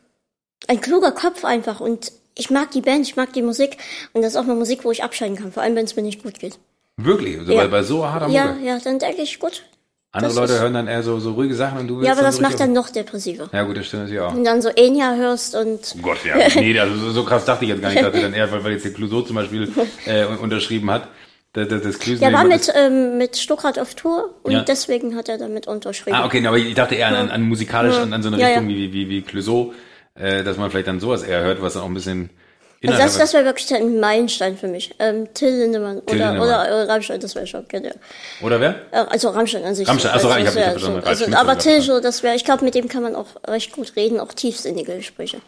[0.68, 3.76] ein kluger Kopf einfach und ich mag die Band, ich mag die Musik
[4.12, 6.02] und das ist auch mal Musik, wo ich abschalten kann, vor allem wenn es mir
[6.02, 6.58] nicht gut geht.
[6.96, 7.38] Wirklich?
[7.38, 7.62] Also ja.
[7.62, 8.38] bei, bei so harter Mucke?
[8.38, 9.64] Ja, ja, dann denke ich, gut.
[10.12, 12.40] Andere Leute hören dann eher so, so ruhige Sachen und du willst Ja, aber das
[12.40, 13.50] macht dann noch depressiver.
[13.52, 14.32] Ja, gut, das stimmt natürlich auch.
[14.32, 15.80] Und dann so Enya hörst und.
[15.98, 16.36] Oh Gott, ja.
[16.54, 18.72] nee, also so, so krass dachte ich jetzt gar nicht, dass dann eher, weil, weil
[18.74, 19.72] jetzt der Clouseau zum Beispiel
[20.06, 21.08] äh, unterschrieben hat.
[21.52, 24.60] Das, das, das Klösen Der war das- mit, ähm, mit Stuckrad auf Tour und Ja.
[24.62, 26.16] deswegen hat er damit unterschrieben.
[26.16, 28.48] Ah, okay, aber ich dachte eher an, an, an musikalisch, an, an so eine Ja,
[28.48, 28.76] Richtung ja.
[28.76, 29.72] wie, wie, wie Clouseau,
[30.14, 32.30] äh, dass man vielleicht dann sowas eher hört, was dann auch ein bisschen
[32.86, 34.94] Also das, das wäre wirklich ein Meilenstein für mich.
[34.98, 36.48] Ähm, Till Lindemann Till oder, Lindemann.
[36.48, 37.96] oder äh, Rammstein, das wäre schon genial.
[38.40, 38.74] Oder wer?
[38.92, 39.88] Äh, Also Rammstein an sich.
[39.88, 41.52] Rammstein, so, ach so, also, ich hab- ich das hab so, Ralf also, Schmitz Aber
[41.52, 44.20] oder Till so, das wäre, ich glaube, mit dem kann man auch recht gut reden,
[44.20, 45.40] auch tiefsinnige Gespräche.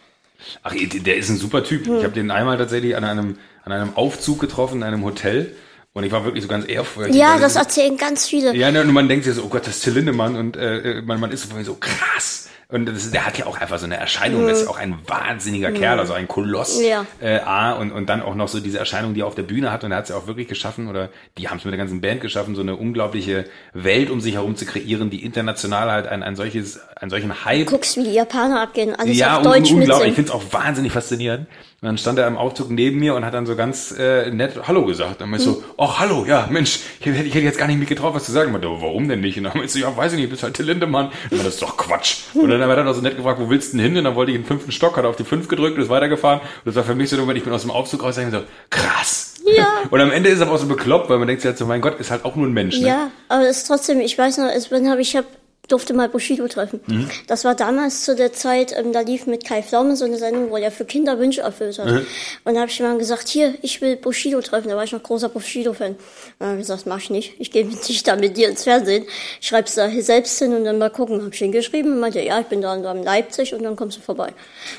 [0.63, 1.87] Ach, der ist ein super Typ.
[1.87, 1.99] Hm.
[1.99, 5.55] Ich habe den einmal tatsächlich an einem, an einem Aufzug getroffen, in einem Hotel.
[5.93, 7.17] Und ich war wirklich so ganz ehrfurchtig.
[7.17, 8.55] Ja, das erzählen ganz viele.
[8.55, 11.01] Ja, ne, und man denkt sich so, oh Gott, das ist Till Lindemann und äh,
[11.03, 12.49] man, man ist so krass.
[12.69, 14.99] Und das, ist- der hat ja auch einfach so eine Erscheinung, das ist auch ein
[15.07, 16.81] wahnsinniger Kerl, also ein Koloss.
[16.81, 16.85] Mhm.
[16.87, 17.07] Ja.
[17.21, 19.71] Äh, A, und, und dann auch noch so diese Erscheinung, die er auf der Bühne
[19.71, 19.85] hat.
[19.85, 22.01] Und er hat es ja auch wirklich geschaffen, oder die haben es mit der ganzen
[22.01, 26.25] Band geschaffen, so eine unglaubliche Welt um sich herum zu kreieren, die international halt ein,
[26.25, 29.79] ein solches, einen solchen Hype Guckst, wie die Japaner abgehen, alles ja, auf Deutsch un
[29.83, 30.09] unglaublich.
[30.09, 31.47] Ich finde es auch wahnsinnig faszinierend.
[31.83, 34.67] Und dann stand er im Aufzug neben mir und hat dann so ganz äh, nett
[34.67, 35.21] Hallo gesagt.
[35.21, 35.63] Dann meinte ich Hm.
[35.63, 38.33] so, ach hallo, ja, Mensch, ich hätte, ich hätte jetzt gar nicht mitgetraut, was zu
[38.33, 38.51] sagen.
[38.51, 39.37] Meinte, "Oh, warum denn nicht?
[39.37, 41.07] Und dann meinte ich so, ja, weiß ich nicht, bist halt Till Lindemann.
[41.07, 42.17] Und dann das ist doch Quatsch.
[42.35, 43.99] Und dann hat er dann auch so nett gefragt, wo willst du denn hin?
[43.99, 46.41] Und dann wollte ich den fünften Stock, hat auf die fünf gedrückt und ist weitergefahren.
[46.41, 48.43] Und das war für mich so, wenn ich bin aus dem Aufzug raus, und so,
[48.71, 49.35] krass.
[49.57, 49.69] Ja.
[49.91, 51.67] Und am Ende ist er aber auch so bekloppt, weil man denkt sich halt so,
[51.67, 52.81] mein Gott, ist halt auch nur ein Mensch.
[52.81, 52.89] Ne?
[52.89, 55.25] Ja, aber es ist trotzdem, ich weiß noch, es, wenn habe ich hab,
[55.69, 56.81] durfte mal Bushido treffen.
[56.87, 57.11] Mhm.
[57.27, 60.51] Das war damals zu der Zeit, ähm, da lief mit Kai Pflaume so eine Sendung,
[60.51, 61.87] wo er für Kinder Wünsche erfüllt hat.
[61.87, 62.07] Mhm.
[62.45, 64.69] Und da habe ich mal gesagt, hier, ich will Bushido treffen.
[64.69, 65.93] Da war ich noch großer Bushido-Fan.
[65.93, 65.99] Und
[66.39, 67.35] dann habe ich gesagt, mach ich nicht.
[67.39, 69.05] Ich gehe nicht da mit dir ins Fernsehen.
[69.41, 71.23] Schreib's da hier selbst hin und dann mal gucken.
[71.23, 73.63] Habe ich ihn geschrieben und meinte, ja, ich bin da und da in Leipzig und
[73.63, 74.29] dann kommst du vorbei.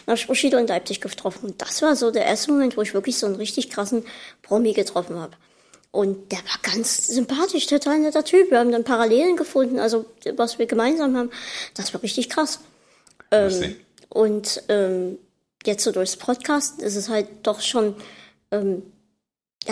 [0.05, 1.49] Dann habe ich Bushido in Leipzig getroffen.
[1.49, 4.03] Und das war so der erste Moment, wo ich wirklich so einen richtig krassen
[4.41, 5.33] Promi getroffen habe.
[5.97, 8.51] Und der war ganz sympathisch, total netter Typ.
[8.51, 10.05] Wir haben dann Parallelen gefunden, also
[10.35, 11.31] was wir gemeinsam haben.
[11.73, 12.59] Das war richtig krass.
[13.31, 13.77] Lustig.
[14.07, 15.17] Und ähm,
[15.65, 17.95] jetzt so durchs Podcast ist es halt doch schon,
[18.51, 18.83] ähm,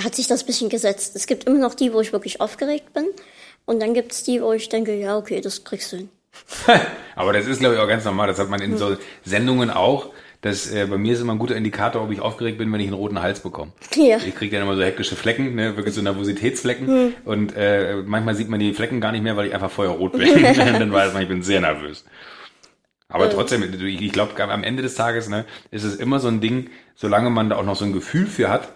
[0.04, 1.16] hat sich das bisschen gesetzt.
[1.16, 3.06] Es gibt immer noch die, wo ich wirklich aufgeregt bin.
[3.66, 6.10] Und dann gibt's die, wo ich denke, ja, okay, das kriegst du hin.
[7.16, 8.26] Aber das ist, glaube ich, auch ganz normal.
[8.26, 10.10] Das hat man in so Sendungen auch.
[10.46, 12.86] Das, äh, bei mir ist immer ein guter Indikator, ob ich aufgeregt bin, wenn ich
[12.86, 13.72] einen roten Hals bekomme.
[13.96, 14.18] Ja.
[14.18, 17.16] Ich kriege dann immer so hektische Flecken, ne, wirklich so Nervositätsflecken.
[17.26, 20.22] Und äh, manchmal sieht man die Flecken gar nicht mehr, weil ich einfach feuerrot bin.
[20.56, 22.06] dann weiß man, ich bin sehr nervös.
[23.10, 26.42] Aber trotzdem, ich ich glaube, am Ende des Tages ne, ist es immer so ein
[26.42, 28.72] Ding, solange man da auch noch so ein Gefühl für hat,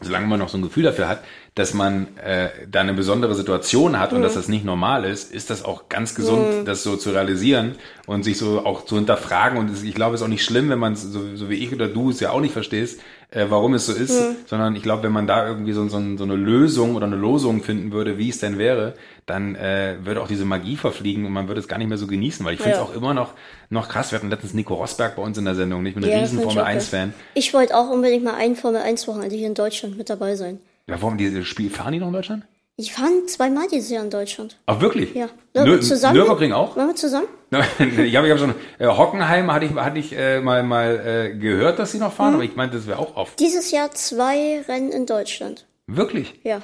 [0.00, 1.24] solange man noch so ein Gefühl dafür hat,
[1.56, 5.48] dass man äh, da eine besondere Situation hat und dass das nicht normal ist, ist
[5.48, 7.76] das auch ganz gesund, das so zu realisieren
[8.06, 9.58] und sich so auch zu hinterfragen.
[9.58, 11.72] Und ich glaube, es ist auch nicht schlimm, wenn man es, so, so wie ich
[11.72, 13.00] oder du es ja auch nicht verstehst,
[13.30, 16.24] äh, warum es so ist, sondern ich glaube, wenn man da irgendwie so, so, so
[16.24, 18.92] eine Lösung oder eine Losung finden würde, wie es denn wäre,
[19.24, 22.06] dann äh, würde auch diese Magie verfliegen und man würde es gar nicht mehr so
[22.06, 22.84] genießen, weil ich finde es Ja.
[22.84, 23.32] auch immer noch,
[23.70, 24.12] noch krass.
[24.12, 25.86] Wir hatten letztens Nico Rosberg bei uns in der Sendung.
[25.86, 26.76] Ich bin ein Ja, riesen Formel auch geil.
[26.76, 27.14] 1-Fan.
[27.32, 30.60] Ich wollte auch unbedingt mal ein Formel 1 Wochenende hier in Deutschland mit dabei sein.
[30.86, 32.44] Ja, warum diese Spiel fahren die noch in Deutschland?
[32.78, 34.58] Ich fahre zweimal dieses Jahr in Deutschland.
[34.66, 35.14] Ach, wirklich?
[35.14, 35.30] Ja.
[35.54, 36.16] Nür zusammen?
[36.16, 36.76] Nürburgring auch?
[36.76, 37.26] Wollen wir zusammen?
[37.50, 41.34] ich habe ich hab schon, äh, Hockenheim hatte ich, hatte ich äh, mal, mal äh,
[41.38, 43.40] gehört, dass sie noch fahren, aber ich meinte, das wäre auch oft.
[43.40, 45.66] Dieses Jahr zwei Rennen in Deutschland.
[45.86, 46.38] Wirklich?
[46.44, 46.60] Ja.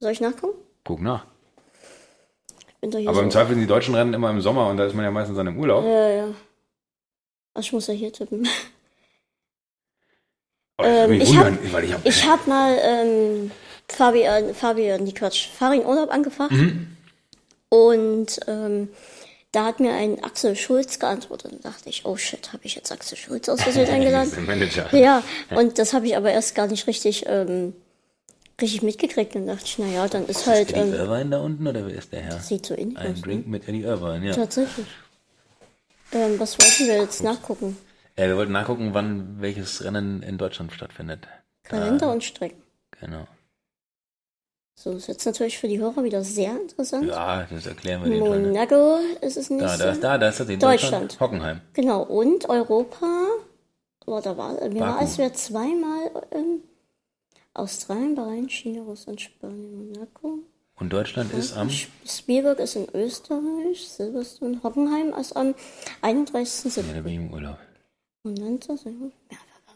[0.00, 0.58] Soll ich nachgucken?
[0.82, 1.24] Guck nach.
[2.58, 3.38] Ich bin doch hier Aber im so.
[3.38, 5.46] Zweifel sind die deutschen Rennen immer im Sommer und da ist man ja meistens dann
[5.46, 5.84] im Urlaub.
[5.84, 6.26] Ja, ja.
[7.54, 8.48] Ach, ich muss ja hier tippen.
[10.78, 13.50] Ähm, mich ich hab- habe Ich habe mal ähm,
[13.88, 16.52] Fabian, Fabian, die Quatsch, Farin Urlaub angefragt.
[16.52, 16.96] Mhm.
[17.68, 18.88] Und ähm,
[19.52, 21.52] da hat mir ein Axel Schulz geantwortet.
[21.52, 24.32] Und dachte ich, oh shit, habe ich jetzt Axel Schulz aus Versehen eingeladen?
[24.46, 24.94] Manager.
[24.96, 27.72] Ja, und das habe ich aber erst gar nicht richtig, ähm,
[28.60, 29.36] richtig mitgekriegt.
[29.36, 32.12] Und dachte ich, naja, dann ist halt, Eddie ähm, Irvine da unten oder wer ist
[32.12, 32.40] der Herr?
[32.40, 33.20] sieht so ähnlich Ein aus.
[33.22, 34.34] Drink mit Eddie Irvine, ja.
[34.34, 34.86] Tatsächlich.
[36.12, 37.76] Ähm, was wollten wir jetzt nachgucken?
[38.16, 38.26] Ja.
[38.28, 41.26] Wir wollten nachgucken, wann welches Rennen in Deutschland stattfindet.
[41.62, 42.62] Kalender und Strecken.
[43.00, 43.26] Genau.
[44.76, 47.06] So, ist jetzt natürlich für die Hörer wieder sehr interessant.
[47.06, 48.42] Ja, das erklären wir den schon.
[48.42, 49.62] Monaco ist es nicht.
[49.62, 51.12] Da, da ist da, da ist das in Deutschland.
[51.12, 51.20] Deutschland.
[51.20, 51.60] Hockenheim.
[51.74, 53.06] Genau, und Europa,
[54.06, 56.62] oh, da war, mir war es wir zweimal ähm,
[57.54, 60.40] Australien, Bahrain, China, Russland, Spanien, Monaco.
[60.76, 65.54] Und Deutschland ist am Spielberg ist in Österreich, Silverstone, Hockenheim ist am
[66.02, 66.88] 31.07.
[66.88, 67.58] Ja, da bin ich im Urlaub.
[68.24, 68.90] Und dann das, ja,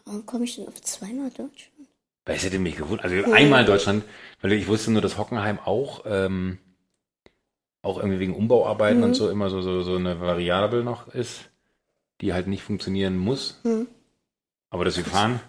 [0.05, 1.87] warum komme ich denn auf zweimal Deutschland?
[2.25, 3.05] Weil es hätte mich gewundert.
[3.05, 4.03] Also einmal in Deutschland,
[4.41, 6.57] weil ich wusste nur, dass Hockenheim auch, ähm,
[7.81, 9.03] auch irgendwie wegen Umbauarbeiten Mhm.
[9.05, 11.49] und so immer so, so, so eine Variable noch ist,
[12.21, 13.59] die halt nicht funktionieren muss.
[13.63, 13.87] Mhm.
[14.71, 15.39] Aber dass sie fahren,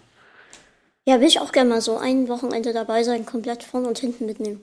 [1.07, 4.27] Ja, will ich auch gerne mal so ein Wochenende dabei sein, komplett vorne und hinten
[4.27, 4.61] mitnehmen.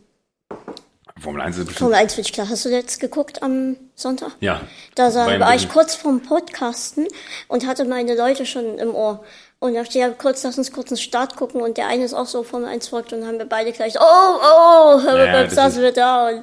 [1.21, 1.79] Formel 1 ist bestimmt.
[1.79, 2.49] Formel 1 wird klar.
[2.49, 4.33] Hast du jetzt geguckt am Sonntag?
[4.41, 4.61] Ja.
[4.95, 7.07] Da sah, War ich kurz vorm Podcasten
[7.49, 9.25] und hatte meine Leute schon im Ohr.
[9.61, 12.15] Und da steht ja kurz, lass uns kurz einen Start gucken und der eine ist
[12.15, 15.55] auch so Formel 1 folgt und haben wir beide gleich, oh, oh, Ja, Hamilton das
[15.55, 16.39] saßen ist- wir da und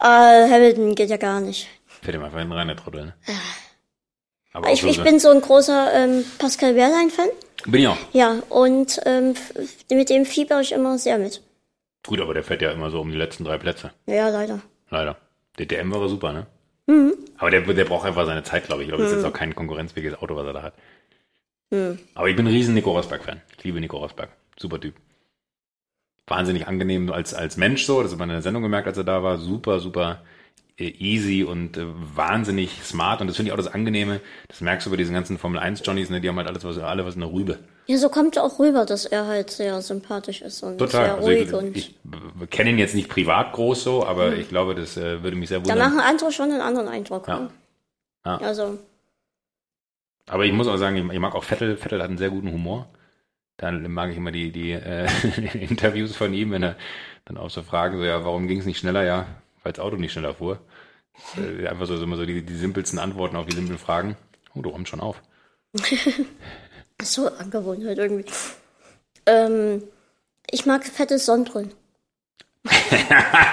[0.00, 1.68] äh, Hamilton geht ja gar nicht.
[2.02, 3.04] Fährt ihm einfach hinten rein, der Trottel.
[3.06, 3.14] Ne?
[4.52, 7.28] Aber Ich, ich bin so ein großer ähm, Pascal Wehrlein-Fan.
[7.66, 7.96] bin ich auch.
[8.12, 9.34] Ja, und ähm,
[9.90, 11.42] mit dem fieber ich immer sehr mit.
[12.06, 13.92] Gut, aber der fährt ja immer so um die letzten drei Plätze.
[14.06, 14.60] Ja, leider.
[14.90, 15.16] Leider.
[15.58, 16.46] DTM wäre super, ne?
[16.86, 17.14] Mhm.
[17.36, 18.88] Aber der, der braucht einfach seine Zeit, glaube ich.
[18.88, 20.74] Ich glaube, das ist jetzt auch kein konkurrenzfähiges Auto, was er da hat.
[22.14, 23.42] Aber ich bin ein riesen Nico Rosberg-Fan.
[23.58, 24.30] Ich liebe Nico Rosberg.
[24.58, 24.94] Super Typ.
[26.26, 28.02] Wahnsinnig angenehm als, als Mensch so.
[28.02, 29.36] Das hat man in der Sendung gemerkt, als er da war.
[29.38, 30.22] Super, super
[30.84, 33.20] easy und äh, wahnsinnig smart.
[33.20, 34.20] Und das finde ich auch das Angenehme.
[34.48, 36.20] Das merkst du bei diesen ganzen Formel 1 Johnnies, ne?
[36.20, 37.58] Die haben halt alles, was, alle was in der Rübe.
[37.86, 41.04] Ja, so kommt auch rüber, dass er halt sehr sympathisch ist und Total.
[41.06, 41.40] sehr Also ruhig.
[41.48, 44.96] ich, und ich b- kenne ihn jetzt nicht privat groß so, aber ich glaube, das
[44.96, 45.78] äh, würde mich sehr da wundern.
[45.94, 47.26] machen andere schon einen anderen Eindruck.
[47.28, 47.40] Ja.
[47.40, 47.50] ne?
[48.26, 48.36] Ja.
[48.38, 48.78] Also,
[50.26, 51.76] Aber ich muss auch sagen, ich, ich mag auch Vettel.
[51.76, 52.88] Vettel hat einen sehr guten Humor.
[53.56, 55.08] Dann mag ich immer die, die äh,
[55.58, 56.76] Interviews von ihm, wenn er
[57.24, 59.02] dann auch so fragen, so, ja, warum ging es nicht schneller?
[59.04, 59.26] Ja,
[59.68, 60.58] weil das Auto nicht schneller fuhr.
[61.36, 64.16] Ist, äh, einfach so, immer so die, die simpelsten Antworten auf die simplen Fragen.
[64.54, 65.20] Oh, du räumst schon auf.
[67.02, 68.24] so Angewohnheit irgendwie.
[69.26, 69.82] Ähm,
[70.50, 71.72] ich mag fette Sonnenbrillen.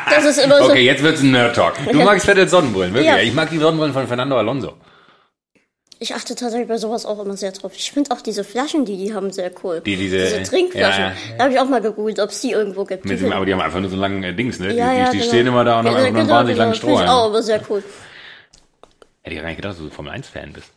[0.10, 0.72] das ist immer so.
[0.72, 1.76] Okay, jetzt wird's ein Nerd-Talk.
[1.92, 3.12] Du magst Vettels Sonnenbrillen, wirklich?
[3.12, 3.20] Ja.
[3.20, 4.76] Ich mag die Sonnenbrillen von Fernando Alonso.
[6.06, 7.72] Ich achte tatsächlich bei sowas auch immer sehr drauf.
[7.76, 9.82] Ich finde auch diese Flaschen, die die haben, sehr cool.
[9.84, 11.04] Die- diese- Trinkflaschen.
[11.04, 11.16] ja, ja.
[11.40, 13.10] Da habe ich auch mal gegoogelt, ob es die irgendwo gibt.
[13.10, 14.68] Die dem, aber die haben einfach nur so langen äh, Dings, ne?
[14.70, 15.28] Die, ja, die, ja, die genau.
[15.30, 16.86] stehen immer da und haben einfach nur einen genau, wahnsinnig langen genau.
[16.86, 17.04] Finde Stroh.
[17.06, 17.84] ich auch, aber sehr cool.
[19.24, 20.68] Hätte ich gar nicht gedacht, dass du Formel 1-Fan bist.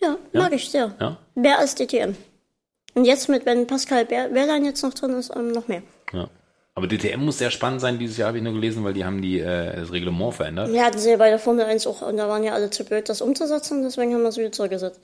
[0.00, 0.94] Ja, mag ich sehr.
[1.00, 1.16] Ja?
[1.34, 2.14] Mehr als DTM.
[2.94, 4.28] Und jetzt mit, wenn Pascal Ber-
[4.62, 5.82] jetzt noch drin ist, ähm, noch mehr.
[6.12, 6.28] Ja.
[6.76, 9.22] Aber DTM muss sehr spannend sein dieses Jahr, habe ich nur gelesen, weil die haben
[9.22, 10.70] die, äh, das Reglement verändert.
[10.70, 12.84] Wir hatten sie ja bei der Formel 1 auch, und da waren ja alle zu
[12.84, 15.00] blöd, das umzusetzen, deswegen haben wir es wieder zurückgesetzt.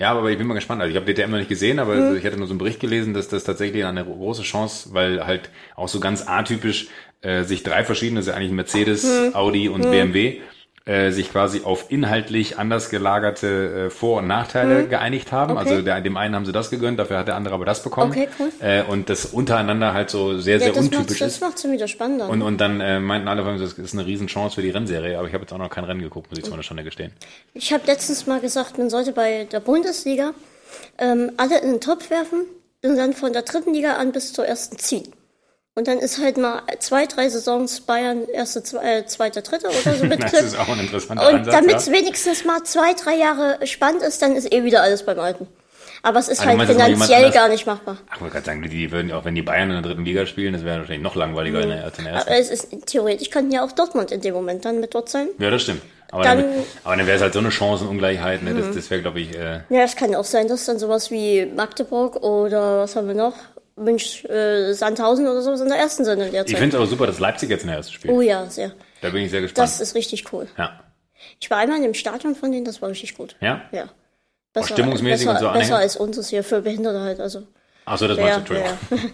[0.00, 0.80] Ja, aber ich bin mal gespannt.
[0.80, 2.16] Also ich habe DTM noch nicht gesehen, aber Mhm.
[2.16, 5.50] ich hatte nur so einen Bericht gelesen, dass das tatsächlich eine große Chance, weil halt
[5.76, 6.88] auch so ganz atypisch
[7.20, 9.34] äh, sich drei verschiedene, das ist ja eigentlich Mercedes, Mhm.
[9.34, 10.40] Audi und BMW,
[10.84, 15.52] äh, sich quasi auf inhaltlich anders gelagerte äh, Vor- und Nachteile geeinigt haben.
[15.54, 15.58] Mhm.
[15.60, 15.70] Okay.
[15.70, 18.10] Also der, dem einen haben sie das gegönnt, dafür hat der andere aber das bekommen.
[18.10, 18.50] Okay, cool.
[18.60, 21.40] Äh, und das untereinander halt so sehr, Ja, sehr das macht untypisch das ist.
[21.40, 22.28] macht's dann wieder spannender.
[22.28, 25.34] Und, und dann äh, meinten alle, das ist eine Riesenchance für die Rennserie, aber ich
[25.34, 27.12] habe jetzt auch noch kein Rennen geguckt, muss ich zu meiner Stunde gestehen.
[27.54, 30.32] Ich habe letztens mal gesagt, man sollte bei der Bundesliga
[30.98, 32.44] ähm, alle in den Topf werfen
[32.84, 35.06] und dann von der dritten Liga an bis zur ersten ziehen.
[35.74, 40.04] Und dann ist halt mal zwei, drei Saisons Bayern erste, äh, zweite, dritte oder so
[40.06, 41.76] mit Das ist auch ein interessanter Und damit ja.
[41.78, 45.46] es wenigstens mal zwei, drei Jahre spannend ist, dann ist eh wieder alles beim Alten.
[46.02, 47.96] Aber es ist Also halt finanziell gar nicht machbar.
[48.10, 50.26] Ach, ich wollte gerade sagen, die, würden, auch wenn die Bayern in der dritten Liga
[50.26, 52.28] spielen, das wäre wahrscheinlich noch langweiliger der- als in der ersten.
[52.30, 55.28] Aber es ist theoretisch könnten ja auch Dortmund in dem Moment dann mit dort sein.
[55.38, 55.80] Ja, das stimmt.
[56.10, 56.50] Aber Dann- dann,
[56.84, 58.52] aber dann wäre es halt so eine Chancenungleichheit, ne?
[58.52, 61.46] Das, das wäre, glaube ich, äh, Ja, es kann auch sein, dass dann sowas wie
[61.46, 63.32] Magdeburg oder was haben wir noch?
[63.76, 66.86] Münch, äh, Sandhausen oder sowas in der ersten sind in der ich finde es aber
[66.86, 68.14] super, dass Leipzig jetzt in der ersten spielt.
[68.14, 68.72] Oh ja, sehr.
[69.00, 69.66] Da bin ich sehr gespannt.
[69.68, 70.46] Das ist richtig cool.
[70.58, 70.80] ja.
[71.40, 73.36] Ich war einmal in dem Stadion von denen, das war richtig gut.
[73.40, 73.62] Ja?
[73.70, 73.88] Ja.
[74.52, 75.76] Besser, stimmungsmäßig besser, und so besser Anhänger?
[75.78, 77.20] als uns ist hier für Behinderte halt.
[77.20, 77.44] Also,
[77.84, 79.10] Achso, das ja, meinst du, ja, Entschuldigung.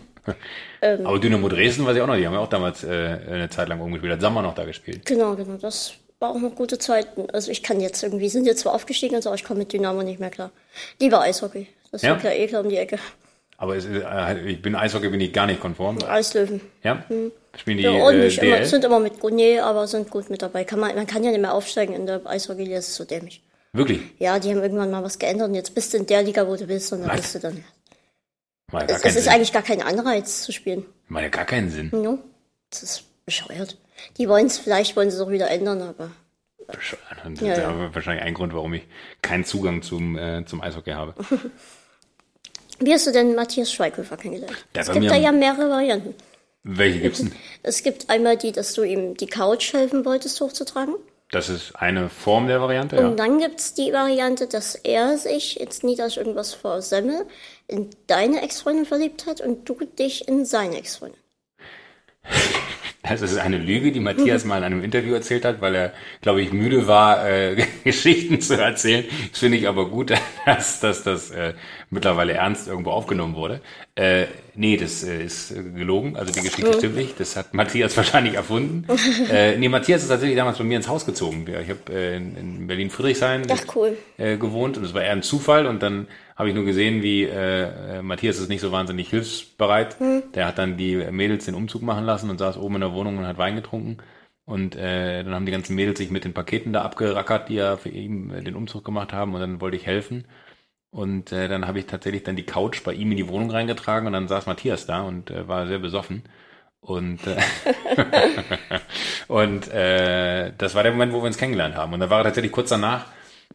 [0.83, 0.99] ja.
[1.05, 3.69] Aber Dynamo Dresden weiß ich auch noch, die haben ja auch damals äh, eine Zeit
[3.69, 4.13] lang umgespielt.
[4.13, 5.05] Hat Sammer noch da gespielt.
[5.07, 5.57] Genau, genau.
[5.59, 7.31] Das war auch noch gute Zeiten.
[7.31, 9.73] Also ich kann jetzt irgendwie, sind jetzt zwar aufgestiegen und so, aber ich komme mit
[9.73, 10.51] Dynamo nicht mehr klar.
[11.01, 11.69] Lieber Eishockey.
[11.93, 12.17] Das ist Ja?
[12.23, 12.99] ja eh klar um die Ecke.
[13.61, 15.99] Aber es, ist, äh, ich bin Eishockey bin ich gar nicht konform.
[16.07, 16.61] Eislöwen.
[16.85, 17.05] Ja?
[17.57, 18.39] Spielen die Ja, äh, ordentlich.
[18.41, 18.65] immer, DL?
[18.67, 20.63] sind immer mit, nee, aber sind gut mit dabei.
[20.65, 23.43] Kann man, man kann ja nicht mehr aufsteigen in der Eishockey, das ist so dämlich.
[23.73, 24.01] Wirklich?
[24.19, 26.55] Ja, die haben irgendwann mal was geändert und jetzt bist du in der Liga, wo
[26.57, 27.17] du bist und dann Was?
[27.21, 27.65] bist du dann.
[28.71, 30.87] Mal Es, es ist eigentlich gar kein Anreiz zu spielen.
[31.09, 31.91] Mal ja gar keinen Sinn.
[31.93, 32.19] No?
[32.71, 33.77] Das ist bescheuert.
[34.19, 36.13] Die wollen es, vielleicht wollen sie es auch wieder ändern, aber.
[36.69, 37.03] Bescheuert.
[37.25, 37.95] Und Ja, das ist ja.
[37.95, 38.83] wahrscheinlich ein Grund, warum ich
[39.21, 41.15] keinen Zugang zum, äh, zum Eishockey habe.
[42.81, 44.57] Wie hast du denn Matthias Schweighöfer kennengelernt?
[44.75, 46.15] Der es gibt da ja mehrere Varianten.
[46.63, 47.33] Welche gibt's denn?
[47.63, 50.95] Es gibt einmal die, dass du ihm die Couch helfen wolltest hochzutragen.
[51.31, 53.07] Das ist eine Form der Variante, ja.
[53.07, 57.27] Und dann gibt's die Variante, dass er sich, jetzt nie, ich irgendwas versemmel,
[57.67, 61.21] in deine Ex-Freundin verliebt hat und du dich in seine Ex-Freundin.
[63.09, 66.43] Das ist eine Lüge, die Matthias mal in einem Interview erzählt hat, weil er, glaube
[66.43, 69.05] ich, müde war, äh, Geschichten zu erzählen.
[69.31, 70.13] Das finde ich aber gut,
[70.47, 71.55] dass, dass das äh,
[71.91, 73.61] mittlerweile ernst irgendwo aufgenommen wurde.
[73.95, 76.17] Äh, nee, das äh, ist gelogen.
[76.17, 77.19] Also die Geschichte stimmt nicht.
[77.19, 78.87] Das hat Matthias wahrscheinlich erfunden.
[79.31, 81.47] äh, nee, Matthias ist tatsächlich damals bei mir ins Haus gezogen.
[81.49, 83.43] Ich habe äh, in, in Berlin-Friedrichshain
[83.75, 83.97] cool.
[84.19, 86.07] äh, gewohnt und es war eher ein Zufall und dann
[86.39, 89.97] habe ich nur gesehen, wie äh, äh, Matthias ist nicht so wahnsinnig hilfsbereit.
[90.35, 93.19] Der hat dann die Mädels den Umzug machen lassen und saß oben in der Wohnung
[93.19, 93.99] und hat Wein getrunken.
[94.45, 97.77] Und äh, dann haben die ganzen Mädels sich mit den Paketen da abgerackert, die ja
[97.77, 100.27] für ihn äh, den Umzug gemacht haben und dann wollte ich helfen.
[100.91, 104.07] Und äh, dann habe ich tatsächlich dann die Couch bei ihm in die Wohnung reingetragen
[104.07, 106.23] und dann saß Matthias da und äh, war sehr besoffen.
[106.81, 107.37] Und, äh,
[109.29, 111.93] und äh, das war der Moment, wo wir uns kennengelernt haben.
[111.93, 113.07] Und dann war er tatsächlich kurz danach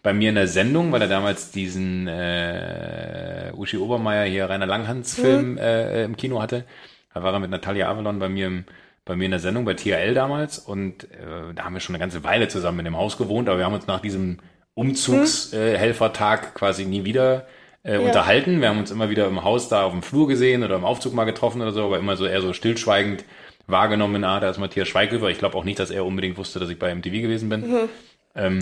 [0.01, 5.15] bei mir in der Sendung, weil er damals diesen äh, Uschi Obermeier hier Rainer Langhans
[5.15, 6.65] Film äh, im Kino hatte.
[7.13, 8.65] Da war er mit Natalia Avalon bei mir im,
[9.05, 12.01] bei mir in der Sendung bei THL damals und äh, da haben wir schon eine
[12.01, 14.39] ganze Weile zusammen in dem Haus gewohnt, aber wir haben uns nach diesem
[14.73, 17.45] Umzugshelfertag äh, quasi nie wieder
[17.83, 18.61] äh, unterhalten.
[18.61, 21.13] Wir haben uns immer wieder im Haus da auf dem Flur gesehen oder im Aufzug
[21.13, 23.23] mal getroffen oder so, aber immer so eher so stillschweigend
[23.67, 25.29] wahrgenommen, ah, da ist Matthias Schweighöfer.
[25.29, 27.89] Ich glaube auch nicht, dass er unbedingt wusste, dass ich bei MTV gewesen bin.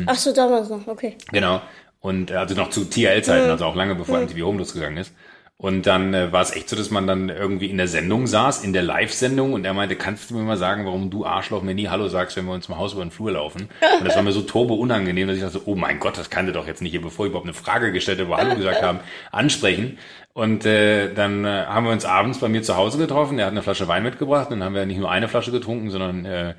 [0.06, 1.18] Ach so, damals noch, okay.
[1.32, 1.62] Genau.
[2.00, 5.14] Und äh, also noch zu TRL-Zeiten, also auch lange bevor MTV Home losgegangen ist.
[5.62, 8.64] Und dann äh, war es echt so, dass man dann irgendwie in der Sendung saß,
[8.64, 11.76] in der Live-Sendung, und er meinte, kannst du mir mal sagen, warum du Arschloch mir
[11.76, 13.70] nie Hallo sagst, wenn wir uns im Haus über den Flur laufen?
[14.00, 16.48] Und das war mir so turbo unangenehm, dass ich dachte, oh mein Gott, das kann
[16.48, 19.02] der doch jetzt nicht hier, bevor ich überhaupt eine Frage gestellt habe, Hallo gesagt haben,
[19.32, 20.00] ansprechen.
[20.34, 23.38] Und äh, dann äh, haben wir uns abends bei mir zu Hause getroffen.
[23.38, 24.50] Er hat eine Flasche Wein mitgebracht.
[24.50, 26.56] Und dann haben wir nicht nur eine Flasche getrunken, sondern äh,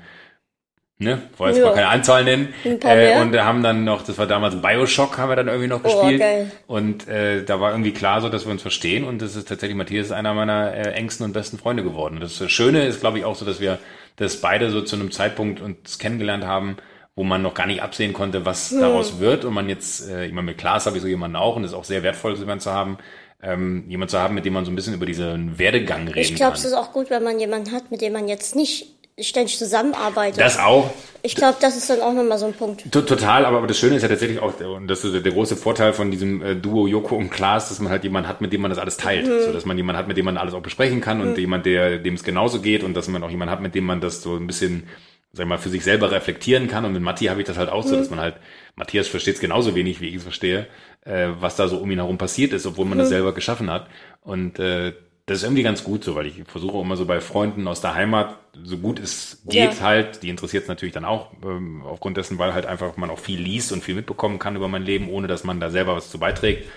[1.03, 1.69] ne, wollte jetzt Ja.
[1.69, 2.53] mal keine Anzahl nennen.
[2.63, 6.19] Äh, und haben dann noch, das war damals Bioshock, haben wir dann irgendwie noch gespielt.
[6.19, 6.51] geil.
[6.67, 9.03] Und äh, da war irgendwie klar so, dass wir uns verstehen.
[9.03, 12.19] Und das ist tatsächlich, Matthias ist einer meiner äh, engsten und besten Freunde geworden.
[12.19, 13.77] Das Schöne ist, glaube ich, auch so, dass wir
[14.15, 16.77] das beide so zu einem Zeitpunkt uns kennengelernt haben,
[17.15, 18.79] wo man noch gar nicht absehen konnte, was Hm.
[18.81, 19.45] daraus wird.
[19.45, 21.71] Und man jetzt, äh, ich meine, mit Klaas habe ich so jemanden auch und es
[21.71, 22.97] ist auch sehr wertvoll, so jemanden zu haben,
[23.45, 26.35] ähm, jemand zu haben, mit dem man so ein bisschen über diesen Werdegang reden Ich
[26.35, 26.59] glaube, kann.
[26.59, 30.39] es ist auch gut, wenn man jemanden hat, mit dem man jetzt nicht ständig zusammenarbeitet.
[30.41, 30.91] das auch.
[31.21, 32.91] ich glaube, das ist dann auch nochmal so ein Punkt.
[32.91, 35.93] To- Total, aber, das Schöne ist ja tatsächlich auch, und das ist der große Vorteil
[35.93, 38.69] von diesem äh, Duo Joko und Klaas, dass man halt jemanden hat, mit dem man
[38.71, 39.25] das alles teilt.
[39.27, 41.99] So, dass man jemanden hat, mit dem man alles auch besprechen kann und jemand, der,
[41.99, 44.35] dem es genauso geht und dass man auch jemanden hat, mit dem man das so
[44.35, 44.87] ein bisschen,
[45.31, 46.83] sag ich mal, für sich selber reflektieren kann.
[46.83, 48.35] Und mit Matti habe ich das halt auch so, dass man halt,
[48.75, 50.65] Matthias versteht es genauso wenig, wie ich es verstehe,
[51.05, 53.87] äh, was da so um ihn herum passiert ist, obwohl man das selber geschaffen hat.
[54.21, 54.93] Und äh,
[55.25, 57.95] das ist irgendwie ganz gut so, weil ich versuche immer so bei Freunden aus der
[57.95, 59.79] Heimat, so gut es geht, Ja.
[59.81, 63.19] halt, die interessiert es natürlich dann auch, ähm, aufgrund dessen, weil halt einfach man auch
[63.19, 66.09] viel liest und viel mitbekommen kann über mein Leben, ohne dass man da selber was
[66.09, 66.67] zu beiträgt,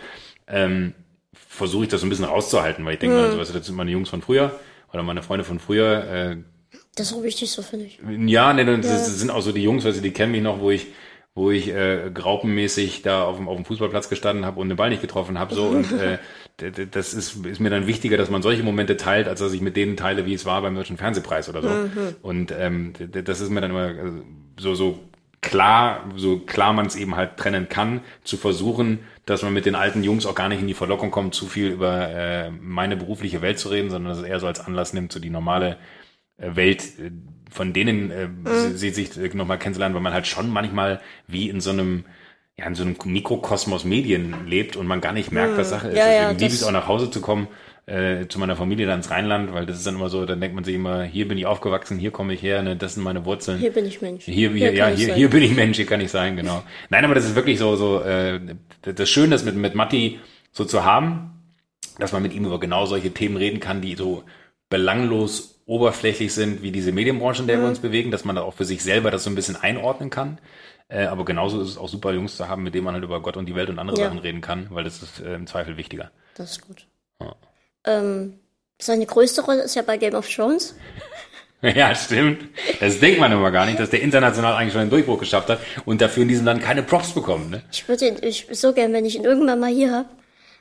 [0.46, 0.94] ähm,
[1.34, 3.76] versuche ich das so ein bisschen rauszuhalten, weil ich denke, also, weißt du, das sind
[3.76, 4.58] meine Jungs von früher
[4.92, 6.36] oder meine Freunde von früher, äh,
[6.94, 7.98] Das ist auch wichtig, so finde ich.
[8.26, 10.60] ja, ne, das, das sind auch so die Jungs, weißt du, die kennen mich noch,
[10.60, 10.86] wo ich,
[11.34, 14.90] wo ich äh, graupenmäßig da auf dem, auf dem Fußballplatz gestanden habe und den Ball
[14.90, 16.18] nicht getroffen habe, so und äh,
[16.56, 19.76] das ist, ist mir dann wichtiger, dass man solche Momente teilt, als dass ich mit
[19.76, 21.68] denen teile, wie es war beim Deutschen Fernsehpreis oder so.
[22.22, 24.10] Und ähm, das ist mir dann immer äh,
[24.58, 24.98] so so
[25.42, 29.74] klar, so klar man es eben halt trennen kann, zu versuchen, dass man mit den
[29.74, 33.42] alten Jungs auch gar nicht in die Verlockung kommt, zu viel über äh, meine berufliche
[33.42, 35.76] Welt zu reden, sondern dass es eher so als Anlass nimmt, so die normale
[36.38, 37.10] äh, Welt äh,
[37.50, 38.28] von denen äh,
[38.74, 42.04] sie, sie sich nochmal kennenzulernen, weil man halt schon manchmal wie in so einem
[42.58, 45.96] ja, in so einem Mikrokosmos Medien lebt und man gar nicht merkt, was Sache ist.
[45.96, 47.48] Ja, ja, Deswegen liebe ich es auch nach Hause zu kommen,
[47.84, 50.54] äh, zu meiner Familie dann ins Rheinland, weil das ist dann immer so, dann denkt
[50.54, 53.26] man sich immer, hier bin ich aufgewachsen, hier komme ich her, ne, das sind meine
[53.26, 53.58] Wurzeln.
[53.58, 54.24] Hier bin ich Mensch.
[54.24, 56.62] Hier, hier, ja, kann ich hier, hier bin ich Mensch, hier kann ich sein, genau.
[56.88, 58.40] Nein, aber das ist wirklich so, so äh,
[58.82, 60.18] das Schöne, das mit, mit Matti
[60.50, 61.42] so zu haben,
[61.98, 64.24] dass man mit ihm über genau solche Themen reden kann, die so
[64.70, 68.54] belanglos oberflächlich sind, wie diese Medienbranche, in der wir uns bewegen, dass man da auch
[68.54, 70.38] für sich selber das so ein bisschen einordnen kann.
[70.88, 73.20] Äh, aber genauso ist es auch super, Jungs zu haben, mit denen man halt über
[73.20, 74.04] Gott und die Welt und andere Ja.
[74.06, 76.10] Sachen reden kann, weil das ist äh, im Zweifel wichtiger.
[76.36, 76.86] Das ist gut.
[77.20, 77.34] Ja.
[77.84, 78.38] Ähm,
[78.80, 80.74] seine größte Rolle ist ja bei Game of Thrones.
[81.62, 82.44] Ja, stimmt.
[82.80, 85.58] Das denkt man immer gar nicht, dass der international eigentlich schon einen Durchbruch geschafft hat
[85.86, 87.50] und dafür in diesem Land keine Props bekommt.
[87.50, 87.62] Ne?
[87.72, 90.06] Ich würde ihn, ich so gern, wenn ich ihn irgendwann mal hier hab,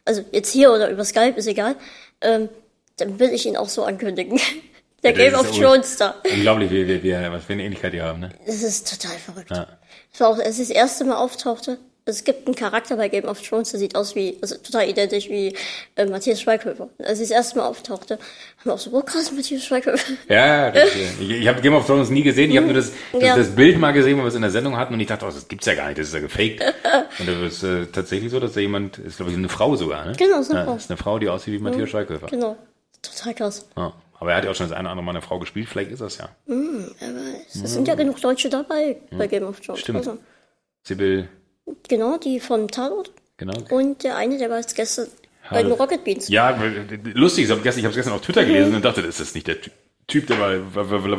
[0.05, 1.75] also jetzt hier oder über Skype, ist egal,
[2.21, 2.47] ähm,
[2.97, 4.39] dann will ich ihn auch so ankündigen.
[5.05, 6.15] Der das Game of Thrones Star.
[6.31, 8.19] Unglaublich, wie, wie, wie, was für eine Ähnlichkeit die haben.
[8.19, 8.29] Ne?
[8.45, 9.51] Das ist total verrückt.
[9.51, 9.67] Ja.
[10.13, 11.77] Es war auch, als es das erste Mal auftauchte,
[12.07, 15.27] es gibt einen Charakter bei Game of Thrones, der sieht aus wie, also total identisch
[15.27, 15.55] wie
[15.95, 16.89] äh, Matthias Schweighöfer.
[16.99, 20.13] Als es das erste Mal auftauchte, haben wir auch so, oh krass, Matthias Schweighöfer.
[20.29, 22.51] Ja, das, ich, ich habe Game of Thrones nie gesehen.
[22.51, 23.35] Ich habe nur das, das, Ja.
[23.35, 25.31] das Bild mal gesehen, wo wir es in der Sendung hatten und ich dachte, oh,
[25.31, 26.61] das gibt's ja gar nicht, das ist ja gefaked.
[27.19, 30.05] und das ist äh, tatsächlich so, dass da jemand, ist glaube ich eine Frau sogar,
[30.05, 30.13] ne?
[30.15, 30.75] Genau, ist eine ja, Frau.
[30.75, 32.27] Ist eine Frau, die aussieht wie Matthias Schweighöfer.
[32.27, 32.55] Genau.
[33.01, 33.67] Total krass.
[33.75, 33.93] Ja.
[34.17, 35.91] Aber er hat ja auch schon das eine oder andere Mal eine Frau gespielt, vielleicht
[35.91, 36.29] ist das ja.
[36.47, 37.63] Weiß.
[37.63, 39.81] Es sind ja genug Deutsche dabei bei Game of Thrones.
[39.81, 39.97] Stimmt.
[39.99, 40.17] Also,
[40.83, 41.27] Sibyl,
[41.89, 43.11] genau, die vom Tatort.
[43.37, 43.53] genau.
[43.71, 45.07] Und der eine, der war jetzt gestern
[45.51, 46.27] bei den Rocket Beans.
[46.29, 46.57] Ja,
[47.13, 49.71] lustig, ich habe hab's gestern auf Twitter gelesen und dachte, das ist nicht der Ty-
[50.07, 50.59] Typ, der bei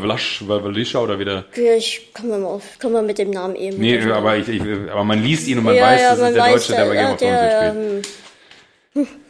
[0.00, 1.44] Vlasch, Valischa oder wieder.
[1.56, 3.78] Ja, Ich komme mal auf, komme mal mit dem Namen eben.
[3.78, 6.28] Nee, aber, ich, ich, aber man liest ihn und man ja, weiß, ja, das man
[6.28, 9.25] ist der weiß, Deutsche, der bei Game of Thrones der, mitspielt.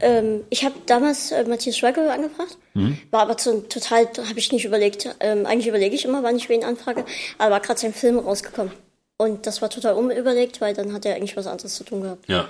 [0.00, 2.98] Ähm, ich habe damals äh, Matthias Schweighöfer angefragt, Mhm.
[3.10, 5.08] war aber zu, total, habe ich nicht überlegt.
[5.20, 7.04] Ähm, eigentlich überlege ich immer, wann ich wen anfrage,
[7.38, 8.72] aber war gerade sein Film rausgekommen.
[9.16, 12.28] Und das war total unüberlegt, weil dann hat er eigentlich was anderes zu tun gehabt.
[12.28, 12.48] Ja.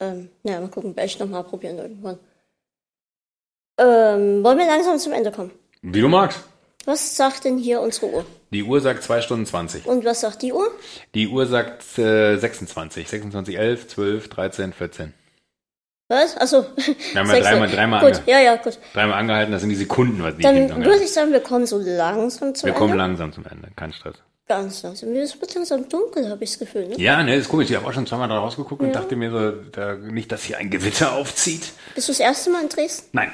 [0.00, 2.18] Ähm, naja, mal gucken, werde ich nochmal probieren irgendwann.
[3.78, 5.50] Ähm, wollen wir langsam zum Ende kommen?
[5.82, 6.40] Wie du magst.
[6.84, 8.24] Was sagt denn hier unsere Uhr?
[8.50, 9.86] Die Uhr sagt 2 Stunden 20.
[9.86, 10.70] Und was sagt die Uhr?
[11.14, 13.08] Die Uhr sagt äh, 26.
[13.08, 15.14] 26, 11, 12, 13, 14.
[16.08, 16.36] Was?
[16.38, 16.64] Achso.
[16.76, 18.78] Wir haben ja dreimal, dreimal, Gut, ange ja, ja, gut.
[18.94, 21.78] dreimal angehalten, das sind die Sekunden, was die Dann würde ich sagen, wir kommen so
[21.78, 22.78] langsam zum Wir Ende.
[22.78, 24.16] kommen langsam zum Ende, kein Stress.
[24.48, 25.14] Ganz langsam.
[25.14, 26.88] Es wird langsam dunkel, habe ich das Gefühl.
[26.88, 26.98] Ne?
[26.98, 27.68] Ja, ne, ist komisch.
[27.68, 30.56] Ich habe auch schon zweimal da rausgeguckt und dachte mir so, da, nicht, dass hier
[30.56, 31.72] ein Gewitter aufzieht.
[31.94, 33.10] Bist du das erste Mal in Dresden?
[33.12, 33.30] Nein,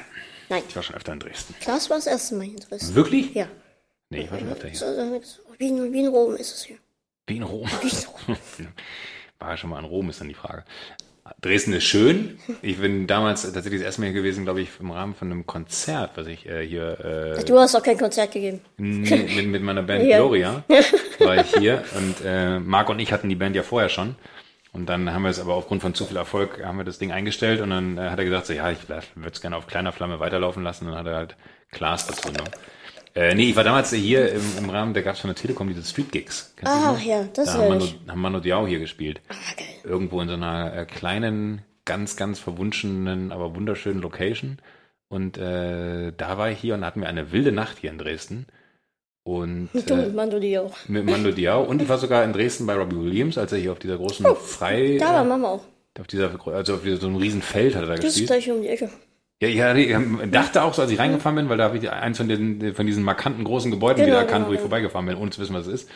[0.49, 0.63] Nein.
[0.67, 1.55] ich war schon öfter in Dresden.
[1.61, 2.93] Klaas war das erste Mal in Dresden.
[2.95, 3.33] Wirklich?
[3.33, 3.47] Ja.
[4.09, 4.77] Nee, ich war schon öfter hier.
[4.77, 4.85] So,
[5.21, 6.77] so, Wie in, wie in Rom ist es hier.
[7.27, 7.69] Wie in Rom.
[7.81, 7.95] Wie in
[8.27, 8.37] Rom.
[9.39, 10.63] War ja schon mal in Rom, ist dann die Frage.
[11.41, 12.37] Dresden ist schön.
[12.61, 15.47] Ich bin damals tatsächlich das erste Mal hier gewesen, glaube ich, im Rahmen von einem
[15.47, 18.61] Konzert, was ich äh, hier äh, Du hast auch kein Konzert gegeben.
[18.77, 20.17] mit, mit meiner Band Ja.
[20.17, 20.63] Gloria
[21.19, 24.15] war ich hier und äh, Marc und ich hatten die Band ja vorher schon.
[24.71, 27.11] Und dann haben wir es aber aufgrund von zu viel Erfolg, haben wir das Ding
[27.11, 29.93] eingestellt und dann äh, hat er gesagt, so, ja, ich würde es gerne auf kleiner
[29.93, 30.85] Flamme weiterlaufen lassen.
[30.85, 31.35] Und dann hat er halt
[31.71, 32.51] Klaas dazu genommen.
[33.15, 35.67] Äh, nee, ich war damals hier im, im Rahmen, da gab es von der Telekom
[35.69, 36.53] diese Street Gigs.
[36.57, 39.21] Kennst Ah, ja, das Da haben Manu, haben Manu Diao hier gespielt.
[39.29, 39.67] Ah, geil.
[39.85, 44.57] Irgendwo in so einer äh, kleinen, ganz, ganz verwunschenen, aber wunderschönen Location.
[45.07, 48.47] Und äh, da war ich hier und hatten wir eine wilde Nacht hier in Dresden.
[49.23, 50.75] Und Du äh, und Mando die auch.
[50.89, 51.63] mit Mando Diao.
[51.63, 54.25] Und ich war sogar in Dresden bei Robbie Williams, als er hier auf dieser großen
[54.35, 55.63] Frei, Oh, Da war Mama auch.
[55.97, 58.27] auf dieser, also auf dieser, so einem riesen Feld hat er da Das ist gespielt.
[58.27, 58.89] gleich um die Ecke.
[59.41, 61.89] Ja, ich hatte- ich dachte auch so, als ich reingefahren bin, weil da habe ich
[61.89, 64.61] eins von, den, von diesen markanten großen Gebäuden Genau, wieder erkannt, genau, wo ich ja.
[64.61, 65.89] vorbeigefahren bin, ohne zu wissen, was es ist.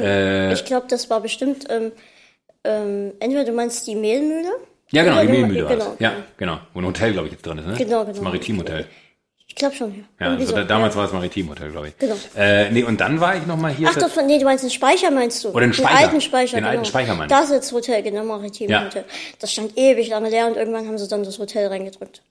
[0.00, 1.90] Äh, Ich glaube, das war bestimmt, ähm,
[2.64, 4.48] ähm, entweder du meinst die Mehlmühle.
[4.90, 5.94] ja, genau, Ja, die genau, Mehlmühle war genau, das.
[5.98, 6.58] Ja, genau.
[6.72, 7.74] Wo ein Hotel, glaube ich, jetzt drin ist, ne?
[7.76, 8.22] Genau, Das genau.
[8.28, 8.86] Maritimhotel.
[9.48, 10.26] Ich glaube schon, ja.
[10.26, 11.00] Ja, also so, da, damals ja.
[11.00, 11.98] war es Maritimhotel, glaube ich.
[11.98, 12.14] Genau.
[12.36, 13.88] Äh, nee, und dann war ich noch mal hier.
[13.90, 15.48] Ach, das von, nee, du meinst den Speicher, meinst du?
[15.48, 15.96] Oder den Speicher.
[15.98, 16.70] alten Speicher, Den genau.
[16.70, 17.28] alten Speicher meine ich.
[17.30, 18.88] Das ist das Hotel, genau, Maritim Ja.
[19.40, 22.22] Das stand ewig lange leer und irgendwann haben sie dann das Hotel reingedrückt.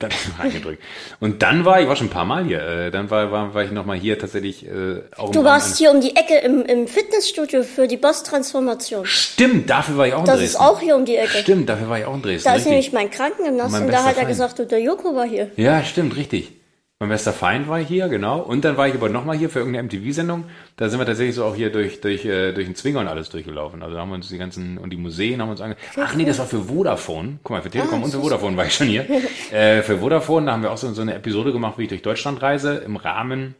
[0.00, 0.80] Dann reingedrückt.
[1.18, 2.60] Und dann war ich war schon ein paar Mal hier.
[2.62, 5.90] Äh, dann war, war, war ich noch mal hier tatsächlich äh, auch Du warst hier
[5.90, 9.04] um die Ecke im, im Fitnessstudio für die Boss-Transformation.
[9.06, 10.54] Stimmt, dafür war ich auch in Das Dresden.
[10.56, 11.38] ist auch hier um die Ecke.
[11.38, 12.44] Stimmt, dafür war ich auch in Dresden.
[12.44, 12.70] Da ist richtig.
[12.70, 14.28] nämlich mein Krankengymnast Mein und da hat er Feind.
[14.28, 15.50] gesagt, du, der Joko war hier.
[15.56, 16.52] Ja, stimmt, richtig.
[17.00, 18.40] Mein bester Feind war hier, genau.
[18.40, 20.46] Und dann war ich aber noch mal hier für irgendeine MTV-Sendung.
[20.74, 23.28] Da sind wir tatsächlich so auch hier durch, durch, äh, durch den Zwinger und alles
[23.28, 23.84] durchgelaufen.
[23.84, 25.76] Also da haben wir uns die ganzen, und die Museen haben uns ange...
[25.96, 27.38] Ach nee, das war für Vodafone.
[27.44, 29.06] Guck mal, für Telekom Ah, und für Vodafone war ich schon hier.
[29.52, 32.02] äh, für Vodafone, da haben wir auch so, so eine Episode gemacht, wie ich durch
[32.02, 33.54] Deutschland reise, im Rahmen...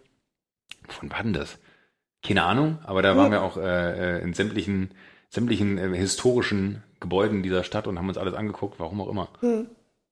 [0.89, 1.59] Von wann das?
[2.25, 4.91] Keine Ahnung, aber da waren wir auch äh, äh, in sämtlichen,
[5.29, 9.29] sämtlichen äh, historischen Gebäuden dieser Stadt und haben uns alles angeguckt, warum auch immer.
[9.41, 9.67] Das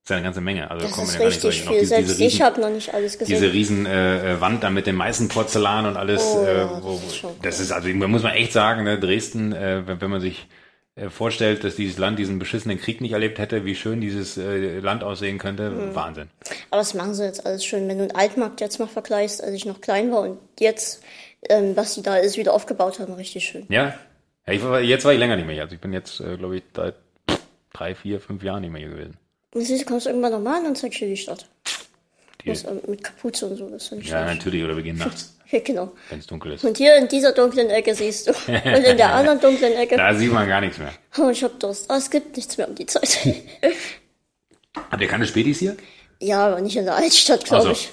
[0.07, 0.71] ist ja eine ganze Menge.
[0.71, 1.85] Also Das ist ja richtig viel.
[1.85, 3.35] Selbst diese ich habe noch nicht alles gesehen.
[3.35, 6.23] diese riesen äh, äh, Wand da mit dem Meißenporzellan und alles.
[6.23, 9.53] Oh, äh, wo, das ist schon das ist also muss man echt sagen, ne, Dresden,
[9.53, 10.47] äh, wenn, wenn man sich
[10.95, 14.79] äh, vorstellt, dass dieses Land diesen beschissenen Krieg nicht erlebt hätte, wie schön dieses äh,
[14.79, 15.95] Land aussehen könnte, Mhm.
[15.97, 16.31] Wahnsinn.
[16.71, 17.89] Aber das machen sie jetzt alles schön.
[17.89, 21.03] Wenn du einen Altmarkt jetzt mal vergleichst, als ich noch klein war und jetzt,
[21.49, 23.67] ähm, was sie da alles wieder aufgebaut haben, richtig schön.
[23.71, 23.93] Ja,
[24.47, 25.65] ja ich jetzt war ich länger nicht mehr hier.
[25.65, 26.95] Also ich bin jetzt, äh, glaube ich, seit
[27.73, 29.19] drei, vier, fünf Jahren nicht mehr hier gewesen.
[29.57, 31.47] Und siehst, du kommst irgendwann nochmal und zeigst dir die Stadt.
[32.45, 34.37] Die, Das, ähm, mit Kapuze und so, das finde ich ja, schön.
[34.37, 35.93] natürlich, oder wir gehen nachts, Ja, genau.
[36.11, 36.65] wenn es dunkel ist.
[36.65, 38.33] Und hier in dieser dunklen Ecke siehst du.
[38.33, 39.97] Und in der anderen dunklen Ecke.
[39.97, 40.93] Da sieht man gar nichts mehr.
[41.19, 41.91] Oh, ich hab Durst.
[41.91, 43.19] Ah, es gibt nichts mehr um die Zeit.
[44.91, 45.77] Habt ihr keine Spätis hier?
[46.21, 47.73] ja, aber nicht in der Altstadt, glaube Ach so.
[47.73, 47.91] ich.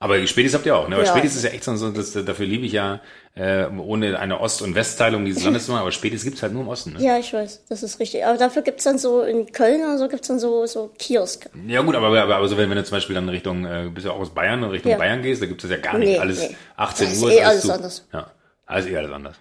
[0.00, 0.96] Aber Spätis habt ihr auch, ne?
[0.96, 1.10] Aber Ja.
[1.10, 3.00] Spätis ist ja echt so, so das, dafür liebe ich ja,
[3.36, 6.62] äh, ohne eine Ost- und Westteilung dieses Landes zu machen, aber Spätis gibt's halt nur
[6.62, 7.02] im Osten, ne?
[7.02, 8.24] Ja, ich weiß, das ist richtig.
[8.24, 11.50] Aber dafür gibt's dann so in Köln oder so gibt's dann so, so Kioske.
[11.66, 14.06] Ja gut, aber, aber, aber so, wenn, wenn du zum Beispiel dann Richtung, äh, bist
[14.06, 14.98] ja auch aus Bayern, und Richtung Ja.
[14.98, 16.10] Bayern gehst, da gibt's das ja gar nicht.
[16.10, 16.56] Nee, alles nee.
[16.76, 17.30] 18 Das ist Uhr.
[17.32, 17.72] eh ist alles zu.
[17.72, 18.06] anders.
[18.12, 18.30] Ja,
[18.66, 19.36] alles eh alles anders.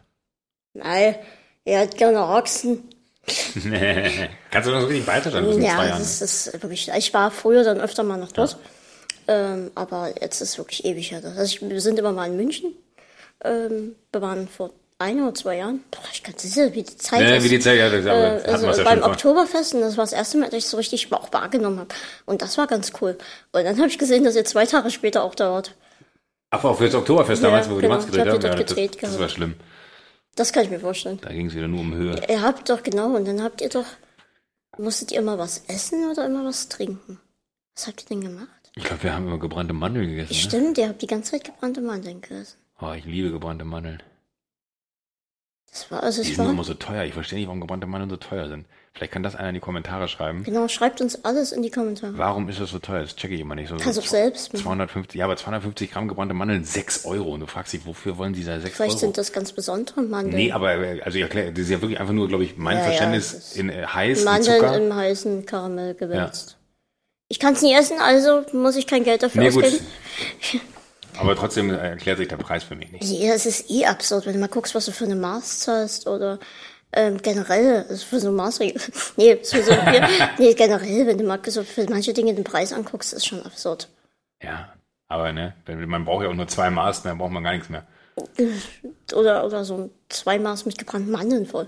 [0.73, 1.15] Nein,
[1.65, 2.89] er hat gerne Ochsen.
[4.51, 5.43] Kannst du noch so richtig bayerisch sein?
[5.45, 5.99] Das sind zwei Ja, Jahren.
[5.99, 6.91] das ist wirklich.
[6.97, 8.57] Ich war früher dann öfter mal noch dort.
[9.27, 11.22] Ähm, aber jetzt ist wirklich ewig her.
[11.23, 12.73] Also ich, wir sind immer mal in München.
[13.43, 15.83] Ähm, wir waren vor ein oder zwei Jahren.
[15.91, 17.43] Boah, ich kann sicher, wie die Zeit Ja, ist.
[17.43, 19.03] wie die Zeit, ja, das, äh, also ja beim.
[19.03, 21.89] Oktoberfest und das war das erste Mal, dass ich so richtig auch wahrgenommen habe.
[22.25, 23.17] Und das war ganz cool.
[23.51, 25.75] Und dann habe ich gesehen, dass ihr zwei Tage später auch da wart.
[26.51, 27.97] Ach, auch für das Oktoberfest Ja, damals, wo wir die genau.
[27.99, 28.27] Gedreht haben?
[28.27, 29.55] Ja, dort das, gedreht das war schlimm.
[30.35, 31.19] Das kann ich mir vorstellen.
[31.22, 32.15] Da ging's wieder nur um Höhe.
[32.30, 33.85] Ihr habt doch, genau, und dann habt ihr doch,
[34.77, 37.19] musstet ihr immer was essen oder immer was trinken?
[37.75, 38.49] Was habt ihr denn gemacht?
[38.75, 40.33] Ich glaube, wir haben immer gebrannte Mandeln gegessen.
[40.33, 40.39] Ne?
[40.39, 42.57] Stimmt, ihr habt die ganze Zeit gebrannte Mandeln gegessen.
[42.82, 44.02] Oh, ich liebe gebrannte Mandeln.
[45.69, 47.03] Das war, also Die sind war, immer so teuer.
[47.03, 48.66] Ich verstehe nicht, warum gebrannte Mandeln so teuer sind.
[48.93, 50.43] Vielleicht kann das einer in die Kommentare schreiben.
[50.43, 52.16] genau, schreibt uns alles in die Kommentare.
[52.16, 53.02] Warum ist das so teuer?
[53.02, 53.69] Das checke ich immer nicht.
[53.69, 54.61] So, Kannst so du selbst machen.
[54.64, 57.34] 250, ja, aber 250 Gramm gebrannte Mandeln, 6 Euro.
[57.34, 59.00] Und du fragst dich, wofür wollen die da 6 Vielleicht Euro?
[59.00, 60.35] sind das ganz besondere Mandeln.
[60.35, 60.69] nee, aber,
[61.03, 63.34] also ich erkläre, das ist ja wirklich einfach nur, glaube ich, mein Ja, ja, Verständnis
[63.34, 64.77] ist in äh, heiß, Mandeln Zucker.
[64.77, 66.58] im heißen Karamell gewälzt.
[67.30, 69.64] Ich kann es nie essen, also muss ich kein Geld dafür Nee, gut.
[71.17, 73.03] Aber trotzdem äh, erklärt sich der Preis für mich nicht.
[73.03, 76.08] Ja, es ist eh absurd, wenn du mal guckst, was du für eine Maß zahlst
[76.08, 76.40] oder
[76.93, 78.82] ähm, generell, also für so Maßregel.
[79.17, 82.74] nee, für so, ja, nee, generell, wenn du mal so für manche Dinge den Preis
[82.74, 83.90] anguckst, ist schon absurd.
[84.42, 84.74] Ja,
[85.08, 87.85] aber ne, man braucht ja auch nur zwei Maß, dann braucht man gar nichts mehr.
[89.14, 91.67] Oder, oder so ein zwei Maß mit gebrannten Mandeln voll.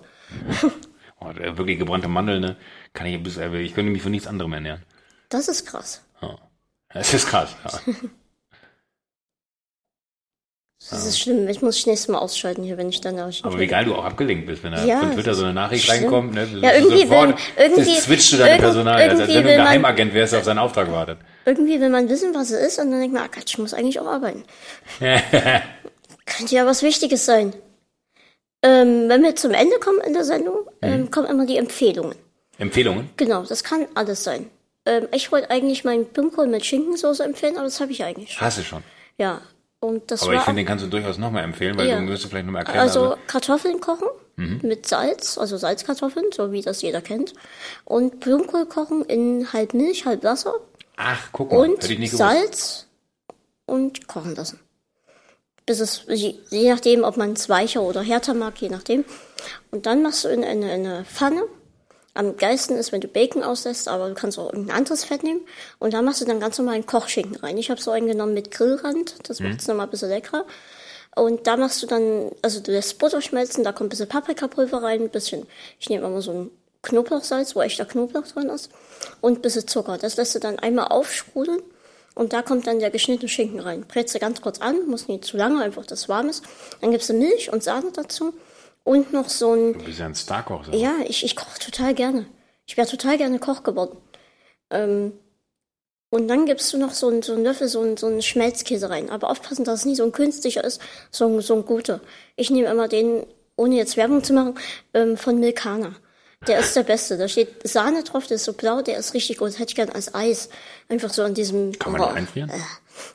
[1.21, 2.57] Oh, wirklich gebrannte Mandeln, ne,
[2.91, 4.83] kann ich äh, ich könnte mich von nichts anderem ernähren.
[5.29, 6.03] Das ist krass.
[6.21, 6.37] Ja.
[6.93, 7.55] Das ist krass.
[7.63, 7.93] Ja.
[10.91, 11.47] Das ist schlimm.
[11.47, 14.45] Ich muss nächstes Mal ausschalten hier, wenn ich dann auch Aber geil du auch abgelenkt
[14.45, 16.01] bist, wenn da Ja, von Twitter so eine Nachricht stimmt.
[16.03, 16.47] reinkommt, ne?
[16.61, 20.13] Ja, irgendwie will- irgendwie- das switcht du deine Personal, als irgendwie wenn du ein Geheimagent
[20.13, 21.17] wärst, der auf seinen Auftrag wartet.
[21.45, 23.73] Irgendwie will man wissen, was es ist, und dann denkt man, ah Gott, ich muss
[23.73, 24.43] eigentlich auch arbeiten.
[26.25, 27.53] Könnte ja was Wichtiges sein.
[28.63, 30.87] Ähm, wenn wir zum Ende kommen in der Sendung, Mhm.
[30.87, 32.15] ähm, kommen immer die Empfehlungen.
[32.57, 33.09] Empfehlungen?
[33.17, 34.49] Genau, das kann alles sein.
[34.85, 38.41] Ähm, ich wollte eigentlich meinen Blumenkohl mit Schinkensoße empfehlen, aber das habe ich eigentlich schon.
[38.45, 38.83] Hast du schon.
[39.17, 39.41] Ja,
[39.85, 41.95] und das Aber ich war finde, den kannst du durchaus nochmal empfehlen, weil Ja.
[41.97, 42.81] du müsstest vielleicht nochmal erklären.
[42.81, 44.07] Also Kartoffeln kochen
[44.37, 47.33] mit Salz, also Salzkartoffeln, so wie das jeder kennt.
[47.85, 50.55] Und Blumenkohl kochen in halb Milch, halb Wasser
[50.97, 52.11] ach, guck mal, und ich.
[52.11, 52.87] Salz
[53.65, 54.59] und kochen lassen.
[55.65, 59.05] Bis es, je, je nachdem, ob man es weicher oder härter mag, je nachdem.
[59.71, 61.43] Und dann machst du in eine, in eine Pfanne.
[62.15, 65.41] Am geilsten ist, wenn du Bacon auslässt, aber du kannst auch irgendein anderes Fett nehmen.
[65.79, 67.57] Und da machst du dann ganz normal einen Kochschinken rein.
[67.57, 70.45] Ich habe so einen genommen mit Grillrand, das macht es nochmal ein bisschen leckerer.
[71.15, 74.81] Und da machst du dann, also du lässt Butter schmelzen, da kommt ein bisschen Paprikapulver
[74.81, 75.45] rein, ein bisschen,
[75.79, 76.51] ich nehme immer so ein
[76.83, 78.69] Knoblauchsalz, wo echter Knoblauch drin ist,
[79.19, 79.97] und ein bisschen Zucker.
[79.97, 81.61] Das lässt du dann einmal aufsprudeln
[82.15, 83.85] und da kommt dann der geschnittene Schinken rein.
[83.87, 86.43] Brätst du ganz kurz an, muss nicht zu lange, einfach, dass es warm ist.
[86.79, 88.33] Dann gibst du Milch und Sahne dazu
[88.85, 90.67] und noch so ein, Du bist ja ein Starkoch.
[90.71, 92.27] Ja, ich, ich koche total gerne.
[92.67, 93.97] Ich wäre total gerne Koch geworden.
[94.69, 95.13] Ähm,
[96.11, 98.89] und dann gibst du noch so einen, so einen Löffel, so einen, so einen Schmelzkäse
[98.89, 99.09] rein.
[99.09, 101.99] Aber aufpassen, dass es nicht so ein künstlicher ist, so ein, so ein guter.
[102.35, 104.53] Ich nehme immer den, ohne jetzt Werbung zu machen,
[104.93, 105.95] ähm, von Milkana.
[106.47, 107.17] Der ist der beste.
[107.17, 109.57] Da steht Sahne drauf, der ist so blau, der ist richtig gut.
[109.57, 110.49] Hätte ich gern als Eis.
[110.89, 111.77] Einfach so an diesem.
[111.79, 112.51] Kann man oh, den einfrieren?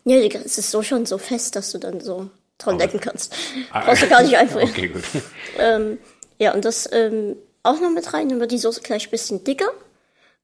[0.04, 2.28] Ja, Digga, es ist so schon so fest, dass du dann so
[2.60, 3.34] dran lecken kannst.
[3.72, 4.68] Ah, Brauchst du gar nicht einfrieren.
[4.70, 5.02] Okay, gut.
[6.38, 9.44] Ja, und das ähm, auch noch mit rein, dann wird die Soße gleich ein bisschen
[9.44, 9.68] dicker.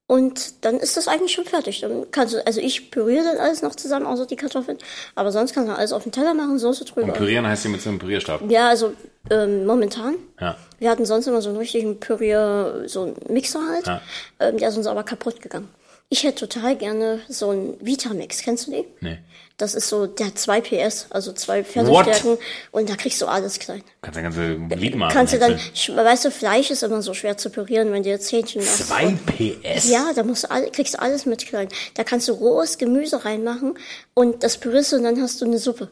[0.08, 1.80] Und dann ist das eigentlich schon fertig.
[1.80, 4.78] Dann kannst du, also ich püriere dann alles noch zusammen, außer die Kartoffeln.
[5.16, 7.08] Aber sonst kannst du alles auf den Teller machen, Soße drüber.
[7.08, 8.42] Und pürieren heißt hier mit so einem Pürierstab.
[8.48, 8.92] Ja, also
[9.30, 10.16] ähm, momentan.
[10.40, 10.56] Ja.
[10.78, 13.86] Wir hatten sonst immer so einen richtigen Pürier, so einen Mixer halt.
[13.86, 14.00] Ja.
[14.40, 15.68] Ähm, der ist uns aber kaputt gegangen.
[16.08, 18.42] Ich hätte total gerne so einen Vitamix.
[18.42, 18.84] Kennst du die?
[19.00, 19.18] Nee.
[19.56, 22.36] Das ist so der 2 PS, also zwei Fertigstärken.
[22.72, 23.82] Und da kriegst du alles klein.
[24.02, 27.48] Kannst ja ganze Gliedmaßen Kannst du dann, weißt du, Fleisch ist immer so schwer zu
[27.48, 28.86] pürieren, wenn du jetzt Hähnchen machst.
[28.86, 29.88] Zwei PS?
[29.88, 31.68] Ja, da musst du all, kriegst du alles mit klein.
[31.94, 33.78] Da kannst du rohes Gemüse reinmachen
[34.12, 35.88] und das pürierst du und dann hast du eine Suppe.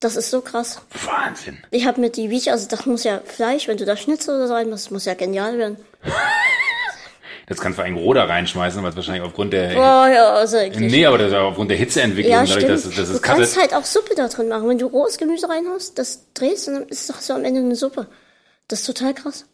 [0.00, 0.80] Das ist so krass.
[1.04, 1.58] Wahnsinn.
[1.72, 4.46] Ich habe mir die Vita, also das muss ja Fleisch, wenn du da Schnitzel oder
[4.46, 5.76] so reinmachst, muss ja genial werden.
[7.46, 9.70] Das kannst du eigentlich roh da reinschmeißen, es wahrscheinlich aufgrund der...
[9.70, 10.58] Oh ja, also.
[10.76, 13.54] Nee, aber das ist aufgrund der Hitzeentwicklung, Ja, dadurch, dass, es- dass du es kannst
[13.54, 13.72] cuttet.
[13.72, 14.68] halt auch Suppe da drin machen.
[14.68, 17.74] Wenn du rohes Gemüse reinhaust, das drehst und dann ist doch so am Ende eine
[17.74, 18.06] Suppe.
[18.68, 19.46] Das ist total krass.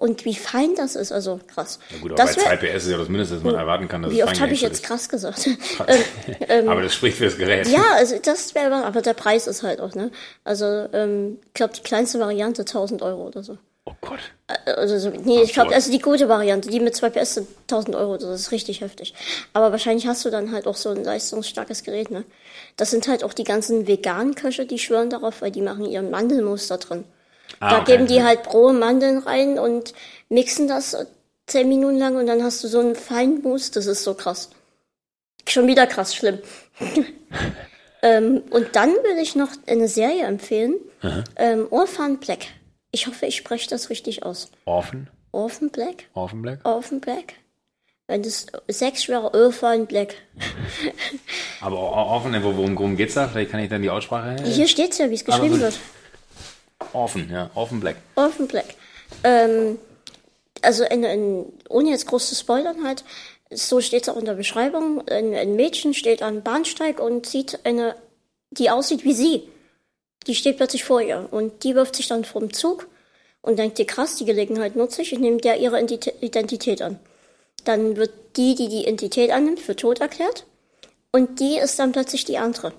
[0.00, 1.78] Und wie fein das ist, also krass.
[2.00, 4.00] Gut, aber das bei 2 wär, PS ist ja das Mindeste, was man erwarten kann.
[4.00, 5.46] Dass wie es oft habe ich jetzt krass gesagt?
[5.46, 5.58] ist.
[6.66, 7.68] aber das spricht fürs Gerät.
[7.68, 10.10] ja, also das wäre, aber der Preis ist halt auch, ne?
[10.42, 10.64] Also,
[10.94, 13.58] ähm, ich glaube, die kleinste Variante 1000 Euro oder so.
[13.84, 14.20] Oh Gott.
[14.64, 17.94] Also, so, nee, ich glaube, also die gute Variante, die mit 2 PS sind 1000
[17.94, 19.12] Euro, das ist richtig heftig.
[19.52, 22.24] Aber wahrscheinlich hast du dann halt auch so ein leistungsstarkes Gerät, ne?
[22.78, 26.10] Das sind halt auch die ganzen veganen Köche, die schwören darauf, weil die machen ihren
[26.10, 27.04] Mandelmuster drin.
[27.58, 27.92] Ah, da okay.
[27.92, 29.92] geben die halt rohe Mandeln rein und
[30.28, 30.96] mixen das
[31.46, 34.50] 10 Minuten lang und dann hast du so einen feinen Mousse, das ist so krass.
[35.48, 36.38] Schon wieder krass, schlimm.
[38.02, 40.74] ähm, und dann will ich noch eine Serie empfehlen,
[41.36, 42.46] ähm, Orphan Black.
[42.92, 44.50] Ich hoffe, ich spreche das richtig aus.
[44.64, 45.08] Orphan?
[45.32, 46.04] Orphan Black?
[46.14, 46.60] Orphan Black?
[46.64, 47.34] Orphan Black?
[48.06, 50.16] Wenn das sechs wäre, Orphan Black.
[51.60, 53.28] Aber Orphan, wo- worum, geht's da?
[53.28, 54.42] Vielleicht kann ich dann die Aussprache...
[54.44, 55.78] Hier steht's ja, wie es geschrieben so- wird.
[56.92, 57.50] Orphan, ja.
[57.54, 57.96] Orphan Black.
[58.16, 58.74] Orphan Black.
[59.24, 59.78] Ähm,
[60.62, 63.04] also in, in, ohne jetzt groß zu spoilern halt,
[63.50, 67.60] so steht es auch in der Beschreibung, ein, ein Mädchen steht am Bahnsteig und sieht
[67.64, 67.96] eine,
[68.50, 69.48] die aussieht wie sie.
[70.26, 72.88] Die steht plötzlich vor ihr und die wirft sich dann vom Zug
[73.42, 77.00] und denkt dir, krass, die Gelegenheit nutze ich, ich nehme der ihre Identi- Identität an.
[77.64, 80.44] Dann wird die, die die Identität annimmt, für tot erklärt
[81.10, 82.72] und die ist dann plötzlich die andere.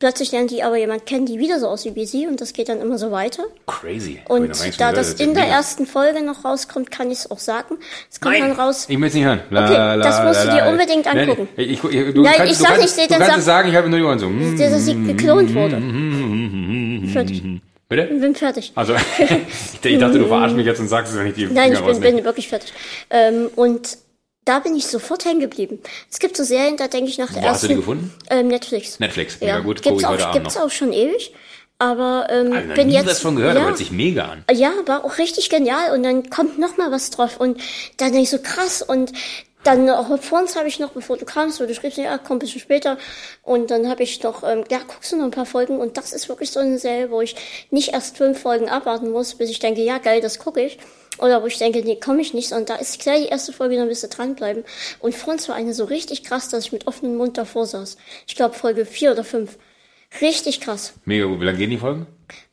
[0.00, 2.68] Plötzlich lernt die aber jemand kennen, die wieder so aussieht wie sie und das geht
[2.68, 3.42] dann immer so weiter.
[3.66, 4.20] Crazy.
[4.22, 5.20] Ich Und da von das gehört.
[5.20, 5.56] in der mega.
[5.56, 7.78] ersten Folge noch rauskommt, kann ich es auch sagen.
[8.08, 8.86] Es kommt Nein, dann raus.
[8.88, 9.40] ich will es nicht hören.
[9.50, 10.70] La, Okay, la, das musst du la, dir la.
[10.70, 11.48] unbedingt Nein, angucken.
[11.56, 13.44] Ich, ich, ich, du Nein, kannst, ich du sag kannst, nicht, du kannst sag- es
[13.44, 14.30] sagen, ich habe nur die Ohren so.
[14.56, 15.82] dass sie geklont wurde.
[17.12, 17.42] Fertig.
[17.88, 18.02] Bitte?
[18.04, 18.72] Bin fertig.
[18.74, 21.72] Also, ich, ich dachte, du verarschst mich jetzt und sagst es, wenn ich die Nein,
[21.72, 22.16] ich Finger bin, rausnehme.
[22.16, 22.72] bin wirklich fertig.
[23.10, 23.96] Ähm, und
[24.48, 25.80] da bin ich sofort hängen geblieben.
[26.10, 27.68] Es gibt so Serien, da denke ich nach der Wo hast du ersten.
[27.68, 28.14] die gefunden?
[28.30, 28.98] Ähm, Netflix.
[28.98, 31.34] Netflix, mega Ja, gut, Gibt's auch, gibt's auch schon ewig.
[31.78, 33.06] Aber ähm, habe bin jetzt.
[33.06, 34.44] was von gehört, ja, aber hört sich mega an.
[34.52, 37.60] Ja, war auch richtig genial und dann kommt noch mal was drauf und
[37.98, 39.12] dann denke ich so krass und
[39.64, 42.36] dann auch vor uns habe ich noch, bevor du kamst, wo du schriebst, ja, komm
[42.36, 42.96] ein bisschen später
[43.42, 46.12] und dann habe ich noch, ähm, ja, guckst du noch ein paar Folgen und das
[46.12, 47.36] ist wirklich so eine Serie, wo ich
[47.70, 50.78] nicht erst fünf Folgen abwarten muss, bis ich denke, ja, geil, das gucke ich.
[51.20, 52.52] Oder wo ich denke, nee, komme ich nicht.
[52.52, 54.64] Und da ist gleich die erste Folge, dann bist du dranbleiben.
[55.00, 57.96] Und vor uns war eine so richtig krass, dass ich mit offenem Mund davor saß.
[58.26, 59.58] Ich glaube Folge vier oder fünf.
[60.20, 60.94] Richtig krass.
[61.04, 61.40] Mega gut.
[61.40, 62.06] Wie lange gehen die Folgen?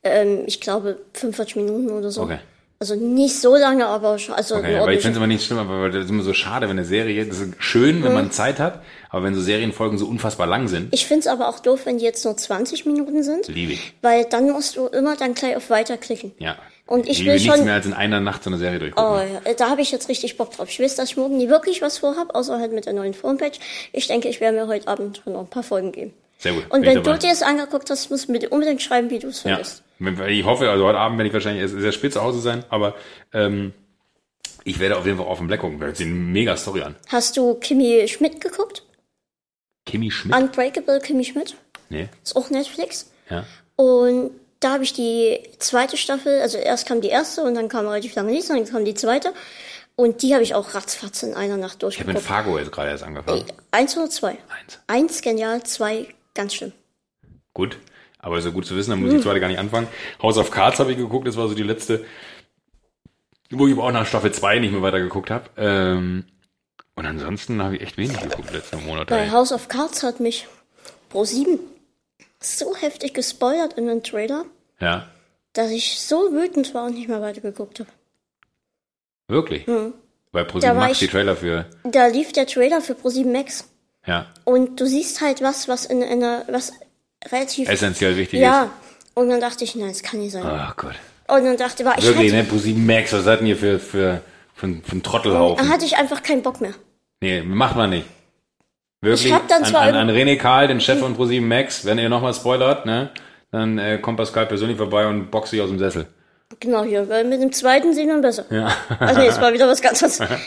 [0.03, 2.21] Ähm, ich glaube 45 Minuten oder so.
[2.23, 2.39] Okay.
[2.77, 5.59] Also nicht so lange, aber schon, also Okay, aber ich finde es immer nicht schlimm,
[5.59, 8.59] aber das ist immer so schade, wenn eine Serie, das ist schön, wenn man Zeit
[8.59, 11.85] hat, aber wenn so Serienfolgen so unfassbar lang sind, ich finde es aber auch doof,
[11.85, 13.93] wenn die jetzt nur 20 Minuten sind, liebe ich.
[14.01, 16.33] weil dann musst du immer dann gleich auf Weiter klicken.
[16.37, 16.57] Ja.
[16.87, 19.11] Und ich liebe will nichts schon- mehr als in einer Nacht so eine Serie durchgucken.
[19.11, 20.69] Oh, ja, da habe ich jetzt richtig Bock drauf.
[20.69, 23.57] Ich weiß, dass ich morgen nie wirklich was vorhab, außer halt mit der neuen Homepage.
[23.91, 26.13] Ich denke, ich werde mir heute Abend noch ein paar Folgen geben.
[26.37, 26.65] Sehr gut.
[26.69, 29.29] Und ich wenn du dir es angeguckt hast, musst du mir unbedingt schreiben, wie du
[29.29, 29.55] es Ja.
[29.55, 29.83] findest.
[30.29, 32.93] Ich hoffe, also heute Abend werde ich wahrscheinlich sehr spät zu Hause sein, aber
[33.33, 33.73] ähm,
[34.63, 35.79] ich werde auf jeden Fall auf den Black gucken.
[35.81, 36.95] Hört sich eine mega Story an.
[37.07, 38.83] Hast du Kimi Schmidt geguckt?
[39.85, 40.35] Kimi Schmidt?
[40.35, 41.55] Unbreakable Kimi Schmidt?
[41.89, 42.09] nee.
[42.23, 43.09] Ist auch Netflix.
[43.29, 43.45] Ja.
[43.75, 47.87] Und da habe ich die zweite Staffel, also erst kam die erste und dann kam
[47.87, 49.33] relativ lange nichts, dann kam die zweite.
[49.95, 52.25] Und die habe ich auch ratzfatz in einer Nacht Ich habe mit durchgeguckt.
[52.25, 53.45] Fargo jetzt gerade erst angefangen.
[53.71, 54.31] Eins oder zwei?
[54.31, 54.79] Eins.
[54.87, 56.73] Eins genial, zwei ganz schlimm.
[57.53, 57.77] Gut.
[58.19, 59.87] Aber ist ja gut zu wissen, dann muss ich zweite gar nicht anfangen.
[60.21, 62.03] House of Cards habe ich geguckt, das war so die letzte,
[63.51, 65.49] wo ich aber auch nach Staffel 2 nicht mehr weiter geguckt habe.
[65.55, 66.25] Ähm,
[66.95, 69.07] und ansonsten habe ich echt wenig geguckt letzten Monat.
[69.07, 69.29] Bei ey.
[69.29, 70.47] House of Cards hat mich
[71.09, 71.59] Pro 7
[72.45, 74.45] so heftig gespoilert in den Trailer,
[74.79, 75.07] Ja.
[75.53, 77.89] dass ich so wütend war und nicht mehr weitergeguckt habe.
[79.27, 79.67] Wirklich?
[79.67, 79.93] Weil Hm.
[80.31, 83.65] Da ProSieben macht ich- die Trailer für, Da lief der Trailer für Pro 7 Max
[84.05, 86.73] ja, und du siehst halt was, was in einer, was
[87.31, 88.69] relativ, essentiell wichtig ja.
[89.15, 90.43] Und dann dachte ich, nein, das kann nicht sein.
[90.43, 90.49] ist.
[90.51, 90.95] Ach Gott.
[91.29, 92.49] Und dann dachte war ich Wirklich, hatte, ne?
[92.49, 94.21] ProSieben Max, was seid ihr für, für,
[94.53, 95.57] für, für einen Trottelhaufen?
[95.57, 96.73] dann hatte ich einfach keinen Bock mehr.
[97.21, 98.05] Nee, macht man nicht.
[99.01, 101.85] Wirklich, Ich hab dann an, zwar an, an René Karl, den Chef von Pro7 Max,
[101.85, 103.11] wenn ihr nochmal spoilert, ne,
[103.51, 106.07] dann äh, kommt Pascal persönlich vorbei und boxt sich aus dem Sessel.
[106.59, 108.45] Genau, hier, weil mit dem zweiten sehen wir besser.
[108.49, 108.75] Ja.
[108.99, 110.21] Also nee, es war wieder was ganz anderes.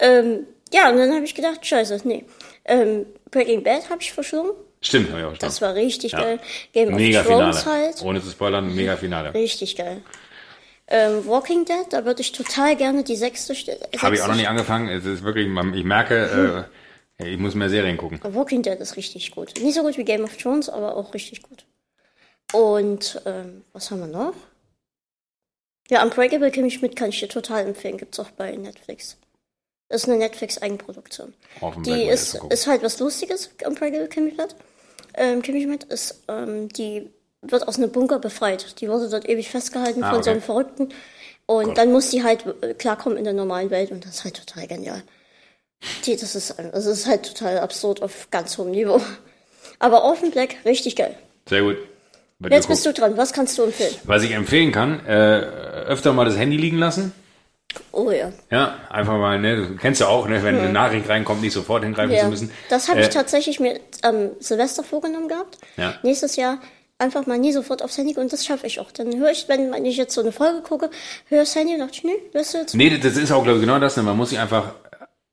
[0.00, 2.24] ähm, ja, und dann habe ich gedacht, scheiße, nee.
[2.64, 4.52] Ähm, Breaking Bad habe ich verschlungen.
[4.80, 5.38] Stimmt, hab ich auch schon.
[5.40, 6.20] Das war richtig Ja.
[6.20, 6.38] geil.
[6.72, 7.82] Game Mega of Thrones Finale.
[7.86, 8.02] halt.
[8.02, 9.32] Ohne zu spoilern, mega Finale.
[9.34, 10.02] Richtig geil.
[10.86, 13.80] Ähm, Walking Dead, da würde ich total gerne die sechste Stelle.
[13.98, 14.88] Habe ich auch noch nicht angefangen.
[14.88, 16.83] Es ist wirklich, ich merke, äh,
[17.18, 18.20] ich muss mehr Serien gucken.
[18.22, 19.54] Walking Dead ist richtig gut.
[19.60, 21.64] Nicht so gut wie Game of Thrones, aber auch richtig gut.
[22.52, 24.34] Und ähm, was haben wir noch?
[25.90, 27.98] Ja, Unbreakable Kimmy Schmidt kann ich dir total empfehlen.
[27.98, 29.16] Gibt's auch bei Netflix.
[29.88, 31.34] Das ist eine Netflix-Eigenproduktion.
[31.60, 34.56] Dem Die ist, ist halt was Lustiges, Unbreakable Kimmy Schmidt.
[35.14, 37.10] Ähm, Kimmy Schmidt ist, ähm, die
[37.42, 38.80] wird aus einem Bunker befreit.
[38.80, 40.30] Die wurde dort ewig festgehalten Ah, von so okay.
[40.30, 40.88] einem Verrückten.
[41.46, 44.36] Und dann muss die halt äh, klarkommen in der normalen Welt und das ist halt
[44.36, 45.02] total genial.
[46.04, 49.00] Die, das ist, das ist halt total absurd auf ganz hohem Niveau.
[49.78, 51.16] Aber Orphan Black, richtig geil.
[51.48, 51.76] Sehr gut.
[52.50, 53.16] Jetzt bist du dran.
[53.16, 53.94] Was kannst du empfehlen?
[54.04, 55.40] Was ich empfehlen kann, äh,
[55.86, 57.12] öfter mal das Handy liegen lassen.
[57.90, 58.32] Oh ja.
[58.50, 61.82] Ja, einfach mal, ne, du kennst ja auch, ne, wenn eine Nachricht reinkommt, nicht sofort
[61.82, 62.22] hingreifen ja.
[62.22, 62.50] zu müssen.
[62.68, 65.58] Das habe ich Äh, tatsächlich mir am Silvester vorgenommen gehabt.
[65.76, 65.94] Ja.
[66.02, 66.58] Nächstes Jahr
[66.98, 68.92] einfach mal nie sofort aufs Handy und das schaffe ich auch.
[68.92, 70.90] Dann höre ich, wenn ich jetzt so eine Folge gucke,
[71.28, 72.74] höre ich das Handy und dachte ich, nee, wirst du jetzt.
[72.74, 73.96] Nee, das ist auch, glaube ich, genau das.
[73.96, 74.04] Ne?
[74.04, 74.72] Man muss sich einfach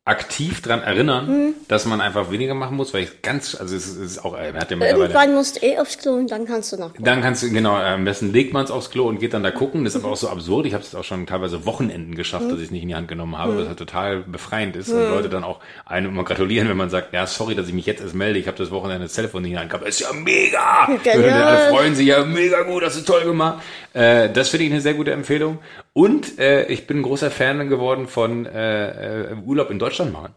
[0.03, 1.53] aktiv dran erinnern, Hm.
[1.67, 4.53] dass man einfach weniger machen muss, weil ich ganz, also es ist, ist auch, er
[4.55, 5.03] hat ja mittlerweile.
[5.03, 6.91] Irgendwann musst du eh aufs Klo und dann kannst du noch.
[6.97, 9.51] Dann kannst du, genau, am besten legt man es aufs Klo und geht dann da
[9.51, 9.83] gucken.
[9.83, 10.65] Das ist aber auch so absurd.
[10.65, 13.09] Ich habe es auch schon teilweise Wochenenden geschafft, dass ich es nicht in die Hand
[13.09, 14.89] genommen habe, was halt total befreiend ist.
[14.89, 17.85] Und Leute dann auch einem immer gratulieren, wenn man sagt, ja, sorry, dass ich mich
[17.85, 18.39] jetzt erst melde.
[18.39, 19.87] Ich habe das Wochenende das Telefon nicht in die Hand gehabt.
[19.87, 20.87] Ist ja mega!
[21.03, 21.25] Genial.
[21.25, 23.61] Und alle freuen sich, ja, mega gut, hast du toll gemacht.
[23.93, 25.59] Äh, das finde ich eine sehr gute Empfehlung.
[25.93, 30.33] Und äh, ich bin ein großer Fan geworden von äh, äh, Urlaub in Deutschland machen.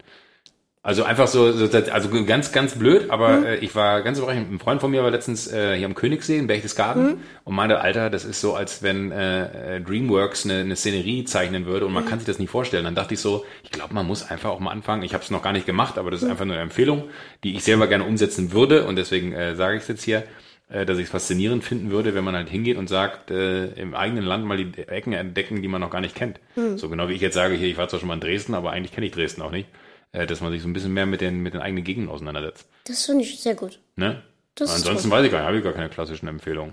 [0.85, 4.53] Also einfach so, so also ganz, ganz blöd, aber äh, ich war ganz überraschend.
[4.53, 8.11] Ein Freund von mir war letztens äh, hier am Königssee in Berchtesgaden und meinte, Alter,
[8.11, 12.05] das ist so, als wenn äh, äh, Dreamworks eine, eine Szenerie zeichnen würde und man
[12.05, 12.85] kann sich das nicht vorstellen.
[12.85, 15.05] Dann dachte ich so, ich glaube, man muss einfach auch mal anfangen.
[15.05, 17.05] Ich habe es noch gar nicht gemacht, aber das ist einfach nur eine Empfehlung,
[17.45, 20.25] die ich selber gerne umsetzen würde und deswegen äh, sage ich es jetzt hier,
[20.69, 23.95] äh, dass ich es faszinierend finden würde, wenn man halt hingeht und sagt, äh, im
[23.95, 26.41] eigenen Land mal die Ecken entdecken, die man noch gar nicht kennt.
[26.77, 28.73] So genau wie ich jetzt sage, hier, ich war zwar schon mal in Dresden, aber
[28.73, 29.69] eigentlich kenne ich Dresden auch nicht.
[30.15, 32.69] Äh, dass man sich so ein bisschen mehr mit den, mit den eigenen Gegenden auseinandersetzt.
[32.85, 33.81] Das finde ich sehr gut.
[33.97, 34.23] Ne?
[34.55, 36.73] Das Ansonsten weiß ich gar nicht, habe ich gar keine klassischen Empfehlungen.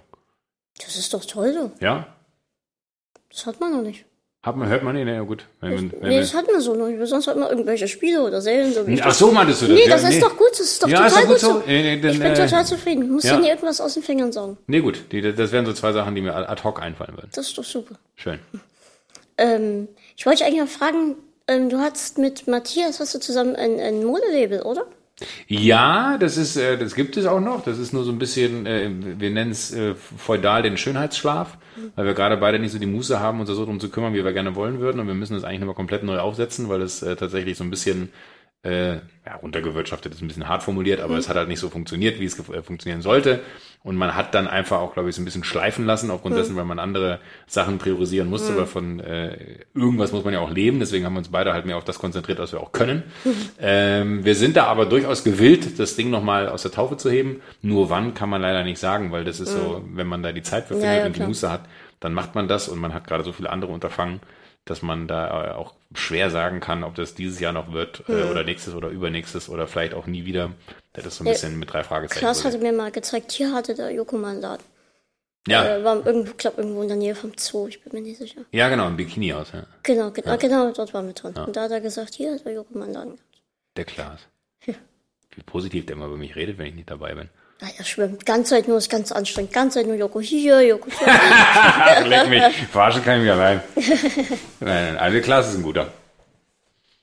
[0.77, 1.71] Das ist doch toll, so.
[1.83, 2.15] Ja?
[3.29, 4.05] Das hat man noch nicht.
[4.43, 5.07] Hat man, hört man nicht?
[5.07, 5.45] Ja, gut.
[5.59, 6.99] Wenn, wenn, wenn, Nee, das hat man so noch nicht.
[7.07, 9.75] Sonst hat man irgendwelche Spiele oder Serien, so wie Ach so, meintest du das?
[9.75, 11.61] Nee, ja, das ist doch gut, das ist doch Ja, ist total doch gut gut
[11.61, 11.63] so.
[11.67, 13.03] Nee, nee, dann, ich bin äh, total zufrieden.
[13.03, 13.35] Ich muss ja.
[13.35, 14.57] dir nie irgendwas aus den Fingern sagen.
[14.65, 15.03] Nee, gut.
[15.11, 17.29] Die, das wären so zwei Sachen, die mir ad hoc einfallen würden.
[17.35, 17.95] Das ist doch super.
[18.15, 18.39] Schön.
[19.37, 19.87] Ähm,
[20.17, 24.03] ich wollte eigentlich noch fragen, ähm, du hast mit Matthias, hast du zusammen ein, ein
[24.03, 24.85] Modelabel, oder?
[25.47, 27.63] Ja, das ist, äh, das gibt es auch noch.
[27.63, 31.57] Das ist nur so ein bisschen, äh, wir nennen es äh, feudal den Schönheitsschlaf,
[31.95, 34.13] weil wir gerade beide nicht so die Muße haben, uns da so drum zu kümmern,
[34.13, 34.99] wie wir gerne wollen würden.
[34.99, 37.69] Und wir müssen das eigentlich nochmal komplett neu aufsetzen, weil es äh, tatsächlich so ein
[37.69, 38.09] bisschen
[38.63, 42.19] äh, ja, runtergewirtschaftet ist ein bisschen hart formuliert, aber es hat halt nicht so funktioniert,
[42.19, 43.39] wie es äh, funktionieren sollte.
[43.83, 46.55] Und man hat dann einfach auch, glaube ich, so ein bisschen schleifen lassen, aufgrund dessen,
[46.55, 49.35] weil man andere Sachen priorisieren musste, weil von äh,
[49.73, 50.79] irgendwas muss man ja auch leben.
[50.79, 53.01] Deswegen haben wir uns beide halt mehr auf das konzentriert, was wir auch können.
[53.59, 57.41] ähm, wir sind da aber durchaus gewillt, das Ding nochmal aus der Taufe zu heben.
[57.63, 60.43] Nur wann kann man leider nicht sagen, weil das ist so, wenn man da die
[60.43, 61.21] Zeit für Ja, findet ja, und die.
[61.23, 61.61] Muße hat,
[61.99, 64.19] dann macht man das und man hat gerade so viele andere Unterfangen,
[64.65, 68.23] dass man da äh, auch schwer sagen kann, ob das dieses Jahr noch wird äh,
[68.29, 70.51] oder nächstes oder übernächstes oder vielleicht auch nie wieder.
[70.93, 71.33] Das ist so ein Ja.
[71.33, 72.19] bisschen mit drei Fragezeichen.
[72.19, 74.63] Klaas hatte mir mal gezeigt, hier hatte der Joko mal einen Laden.
[75.47, 78.19] ja, Äh, war irgendwo, glaub, irgendwo in der Nähe vom Zoo, ich bin mir nicht
[78.19, 78.41] sicher.
[78.51, 79.65] ja, genau, ein Bikini aus, ja.
[79.83, 81.33] Genau, genau, genau dort war mit drin.
[81.35, 83.17] Und da hat er gesagt, hier hat der Joko mal einen Laden.
[83.75, 84.19] Der Klaas.
[85.33, 87.29] Wie positiv der immer über mich redet, wenn ich nicht dabei bin.
[87.61, 88.25] Ja, er schwimmt.
[88.25, 89.53] Ganz Zeit nur, ist ganz anstrengend.
[89.53, 91.99] Ganz Zeit nur Joko hier, Joko da.
[92.07, 93.61] Leck mich, verarschen kann ich mich allein.
[94.59, 95.91] Nein, nein, der Klaas ist ein guter.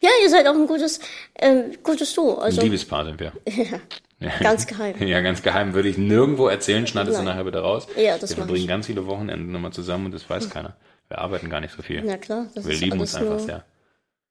[0.01, 0.99] ja, ihr seid auch ein gutes,
[1.39, 2.19] ähm, gutes.
[2.19, 3.33] Ein Also Liebespaar sind wir.
[4.41, 5.01] ganz geheim.
[5.07, 7.87] Ja, ganz geheim würde ich nirgendwo erzählen, schneidest du nachher bitte raus.
[7.97, 10.77] Ja, das wir verbringen ganz viele Wochenenden nochmal zusammen und das weiß keiner.
[11.07, 12.03] Wir arbeiten gar nicht so viel.
[12.05, 13.65] Na klar, das wir ist lieben uns einfach nur, sehr.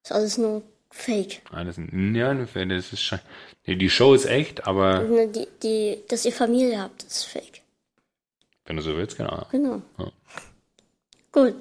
[0.03, 1.41] ist alles nur Fake.
[1.51, 3.19] Alles, ja, das ist schon,
[3.65, 7.23] nee, die Show ist echt, aber Ne, Die, die, dass ihr Familie habt, das ist
[7.25, 7.61] Fake.
[8.65, 9.45] wenn du so willst, genau.
[9.51, 9.81] Genau.
[9.97, 10.11] Ja.
[11.31, 11.55] Gut.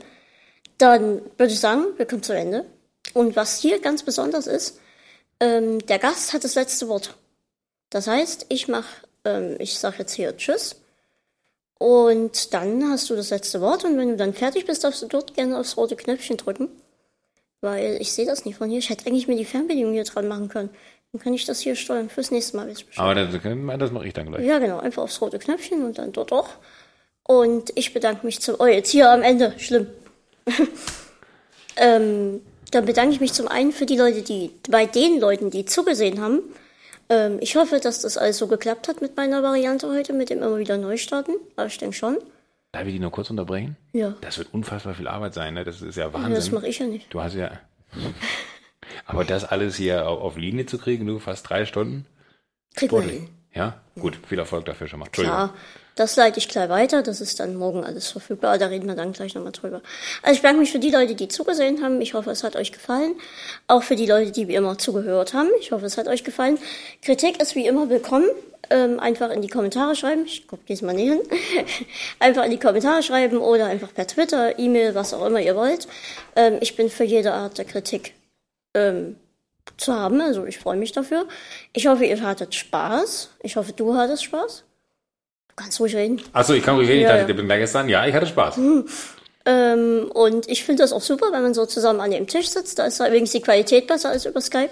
[0.78, 2.64] Dann würde ich sagen, wir kommen zu Ende.
[3.14, 4.80] Und was hier ganz besonders ist,
[5.40, 7.16] ähm, der Gast hat das letzte Wort.
[7.90, 8.86] Das heißt, ich mach,
[9.24, 10.76] ähm, ich sag jetzt hier Tschüss.
[11.78, 15.06] Und dann hast du das letzte Wort und wenn du dann fertig bist, darfst du
[15.06, 16.68] dort gerne aufs rote Knöpfchen drücken.
[17.66, 18.78] Weil ich sehe das nicht von hier.
[18.78, 20.70] Ich hätte eigentlich mir die Fernbedienung hier dran machen können.
[21.10, 22.08] Dann kann ich das hier steuern.
[22.08, 23.04] Fürs nächste Mal weiß ich Bescheid.
[23.04, 24.46] Aber das, das mache ich dann gleich.
[24.46, 26.48] Ja, genau, einfach aufs rote Knöpfchen und dann dort auch.
[27.24, 28.54] Und ich bedanke mich zum.
[28.60, 29.88] Oh, jetzt hier am Ende, schlimm.
[31.76, 35.64] ähm, dann bedanke ich mich zum einen für die Leute, die, bei den Leuten, die
[35.64, 36.42] zugesehen haben.
[37.08, 40.40] Ähm, ich hoffe, dass das alles so geklappt hat mit meiner Variante heute, mit dem
[40.40, 41.34] immer wieder Neustarten.
[41.56, 42.18] Aber ich denke schon.
[42.76, 43.74] Darf ich die nur kurz unterbrechen?
[43.94, 44.14] Ja.
[44.20, 45.64] Das wird unfassbar viel Arbeit sein, ne?
[45.64, 46.34] Das ist ja ja Wahnsinn.
[46.34, 47.06] das mache ich ja nicht.
[47.08, 47.50] Du hast ja.
[49.06, 52.04] Aber das alles hier auf, Linie zu kriegen, du fast drei Stunden?
[52.74, 53.20] Krieg Sportlich.
[53.20, 53.28] hin.
[53.54, 53.80] Ja?
[53.98, 55.06] Gut, viel Erfolg dafür schon mal.
[55.06, 55.38] Entschuldigung.
[55.38, 55.54] Klar,
[55.96, 57.02] das leite ich gleich weiter.
[57.02, 58.58] Das ist dann morgen alles verfügbar.
[58.58, 59.80] Da reden wir dann gleich nochmal drüber.
[60.22, 62.00] Also ich bedanke mich für die Leute, die zugesehen haben.
[62.02, 63.16] Ich hoffe, es hat euch gefallen.
[63.66, 65.48] Auch für die Leute, die wie immer zugehört haben.
[65.58, 66.58] Ich hoffe, es hat euch gefallen.
[67.00, 68.28] Kritik ist wie immer willkommen.
[68.68, 70.26] Ähm, einfach in die Kommentare schreiben.
[70.26, 71.20] Ich gucke diesmal nicht hin.
[72.18, 75.88] einfach in die Kommentare schreiben oder einfach per Twitter, E-Mail, was auch immer ihr wollt.
[76.34, 78.12] Ähm, ich bin für jede Art der Kritik
[78.74, 79.16] ähm,
[79.78, 80.20] zu haben.
[80.20, 81.26] Also ich freue mich dafür.
[81.72, 83.30] Ich hoffe, ihr hattet Spaß.
[83.42, 84.64] Ich hoffe, du hattest Spaß.
[85.56, 86.20] Kannst ruhig reden.
[86.32, 87.28] Achso, ich kann ruhig reden, ich Ja, dachte, ja.
[87.30, 87.88] ich bin gleich gestern.
[87.88, 88.58] Ja, ich hatte Spaß.
[89.46, 92.78] Ähm, und ich finde das auch super, wenn man so zusammen an dem Tisch sitzt.
[92.78, 94.70] Da ist wenigstens die Qualität besser als über Skype.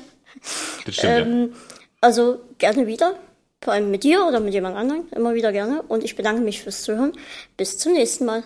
[0.84, 1.18] Das stimmt, ja.
[1.20, 1.52] Ähm,
[2.00, 3.14] also gerne wieder.
[3.62, 5.04] Vor allem mit dir oder mit jemand anderem.
[5.14, 5.82] Immer wieder gerne.
[5.88, 7.12] Und ich bedanke mich fürs Zuhören.
[7.56, 8.42] Bis zum nächsten Mal.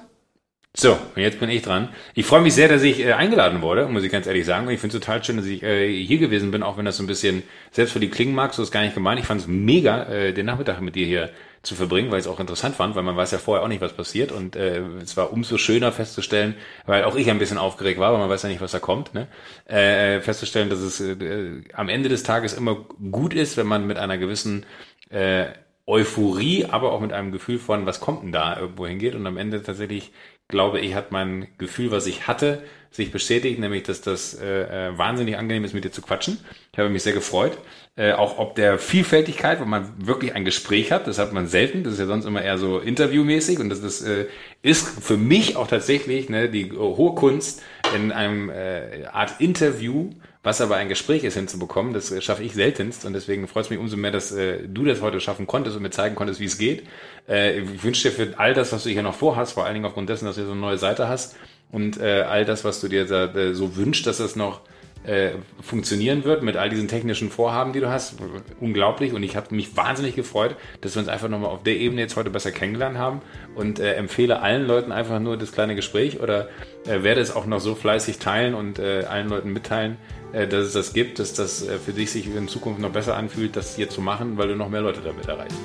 [0.76, 1.88] So, und jetzt bin ich dran.
[2.14, 4.68] Ich freue mich sehr, dass ich äh, eingeladen wurde, muss ich ganz ehrlich sagen.
[4.68, 6.98] Und ich finde es total schön, dass ich äh, hier gewesen bin, auch wenn das
[6.98, 7.42] so ein bisschen
[7.72, 9.18] selbst für die klingen mag, so ist gar nicht gemeint.
[9.18, 11.30] Ich fand es mega, äh, den Nachmittag mit dir hier
[11.62, 13.80] zu verbringen, weil ich es auch interessant fand, weil man weiß ja vorher auch nicht,
[13.80, 14.32] was passiert.
[14.32, 16.54] Und äh, es war umso schöner festzustellen,
[16.86, 19.14] weil auch ich ein bisschen aufgeregt war, weil man weiß ja nicht, was da kommt,
[19.14, 19.28] ne?
[19.66, 22.76] äh, festzustellen, dass es äh, am Ende des Tages immer
[23.10, 24.64] gut ist, wenn man mit einer gewissen
[25.10, 25.46] äh,
[25.86, 29.14] Euphorie, aber auch mit einem Gefühl von, was kommt denn da irgendwo hingeht.
[29.14, 30.12] Und am Ende tatsächlich,
[30.46, 34.98] glaube ich, hat mein Gefühl, was ich hatte, sich bestätigt, nämlich, dass das äh, äh,
[34.98, 36.38] wahnsinnig angenehm ist, mit dir zu quatschen.
[36.72, 37.58] Ich habe mich sehr gefreut.
[37.98, 41.82] Äh, auch ob der Vielfältigkeit, wo man wirklich ein Gespräch hat, das hat man selten.
[41.82, 43.58] Das ist ja sonst immer eher so interviewmäßig.
[43.58, 44.26] Und das, das äh,
[44.62, 47.62] ist für mich auch tatsächlich ne, die hohe Kunst
[47.94, 50.10] in einem äh, Art Interview
[50.48, 53.70] was aber ein Gespräch ist hinzubekommen, das äh, schaffe ich seltenst und deswegen freut es
[53.70, 56.46] mich umso mehr, dass äh, du das heute schaffen konntest und mir zeigen konntest, wie
[56.46, 56.84] es geht.
[57.28, 59.84] Äh, ich wünsche dir für all das, was du hier noch vorhast, vor allen Dingen
[59.84, 61.36] aufgrund dessen, dass du so eine neue Seite hast
[61.70, 64.62] und äh, all das, was du dir da, äh, so wünschst, dass es noch
[65.04, 65.30] äh,
[65.62, 68.16] funktionieren wird mit all diesen technischen Vorhaben, die du hast.
[68.60, 69.12] Unglaublich.
[69.12, 72.16] Und ich habe mich wahnsinnig gefreut, dass wir uns einfach nochmal auf der Ebene jetzt
[72.16, 73.22] heute besser kennengelernt haben
[73.54, 76.48] und äh, empfehle allen Leuten einfach nur das kleine Gespräch oder
[76.86, 79.96] äh, werde es auch noch so fleißig teilen und äh, allen Leuten mitteilen,
[80.32, 83.56] äh, dass es das gibt, dass das für dich sich in Zukunft noch besser anfühlt,
[83.56, 85.58] das hier zu machen, weil du noch mehr Leute damit erreichst.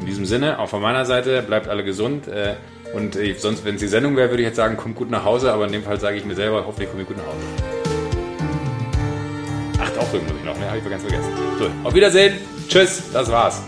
[0.00, 2.30] In diesem Sinne, auch von meiner Seite, bleibt alle gesund.
[2.94, 5.52] Und sonst, wenn es die Sendung wäre, würde ich jetzt sagen, kommt gut nach Hause,
[5.52, 7.87] aber in dem Fall sage ich mir selber, hoffentlich komme ich gut nach Hause.
[10.08, 10.66] Aufdrücken muss ich noch, ne?
[10.66, 11.08] Habe ich vergessen.
[11.58, 12.38] So, auf Wiedersehen.
[12.66, 13.60] Tschüss, das war's.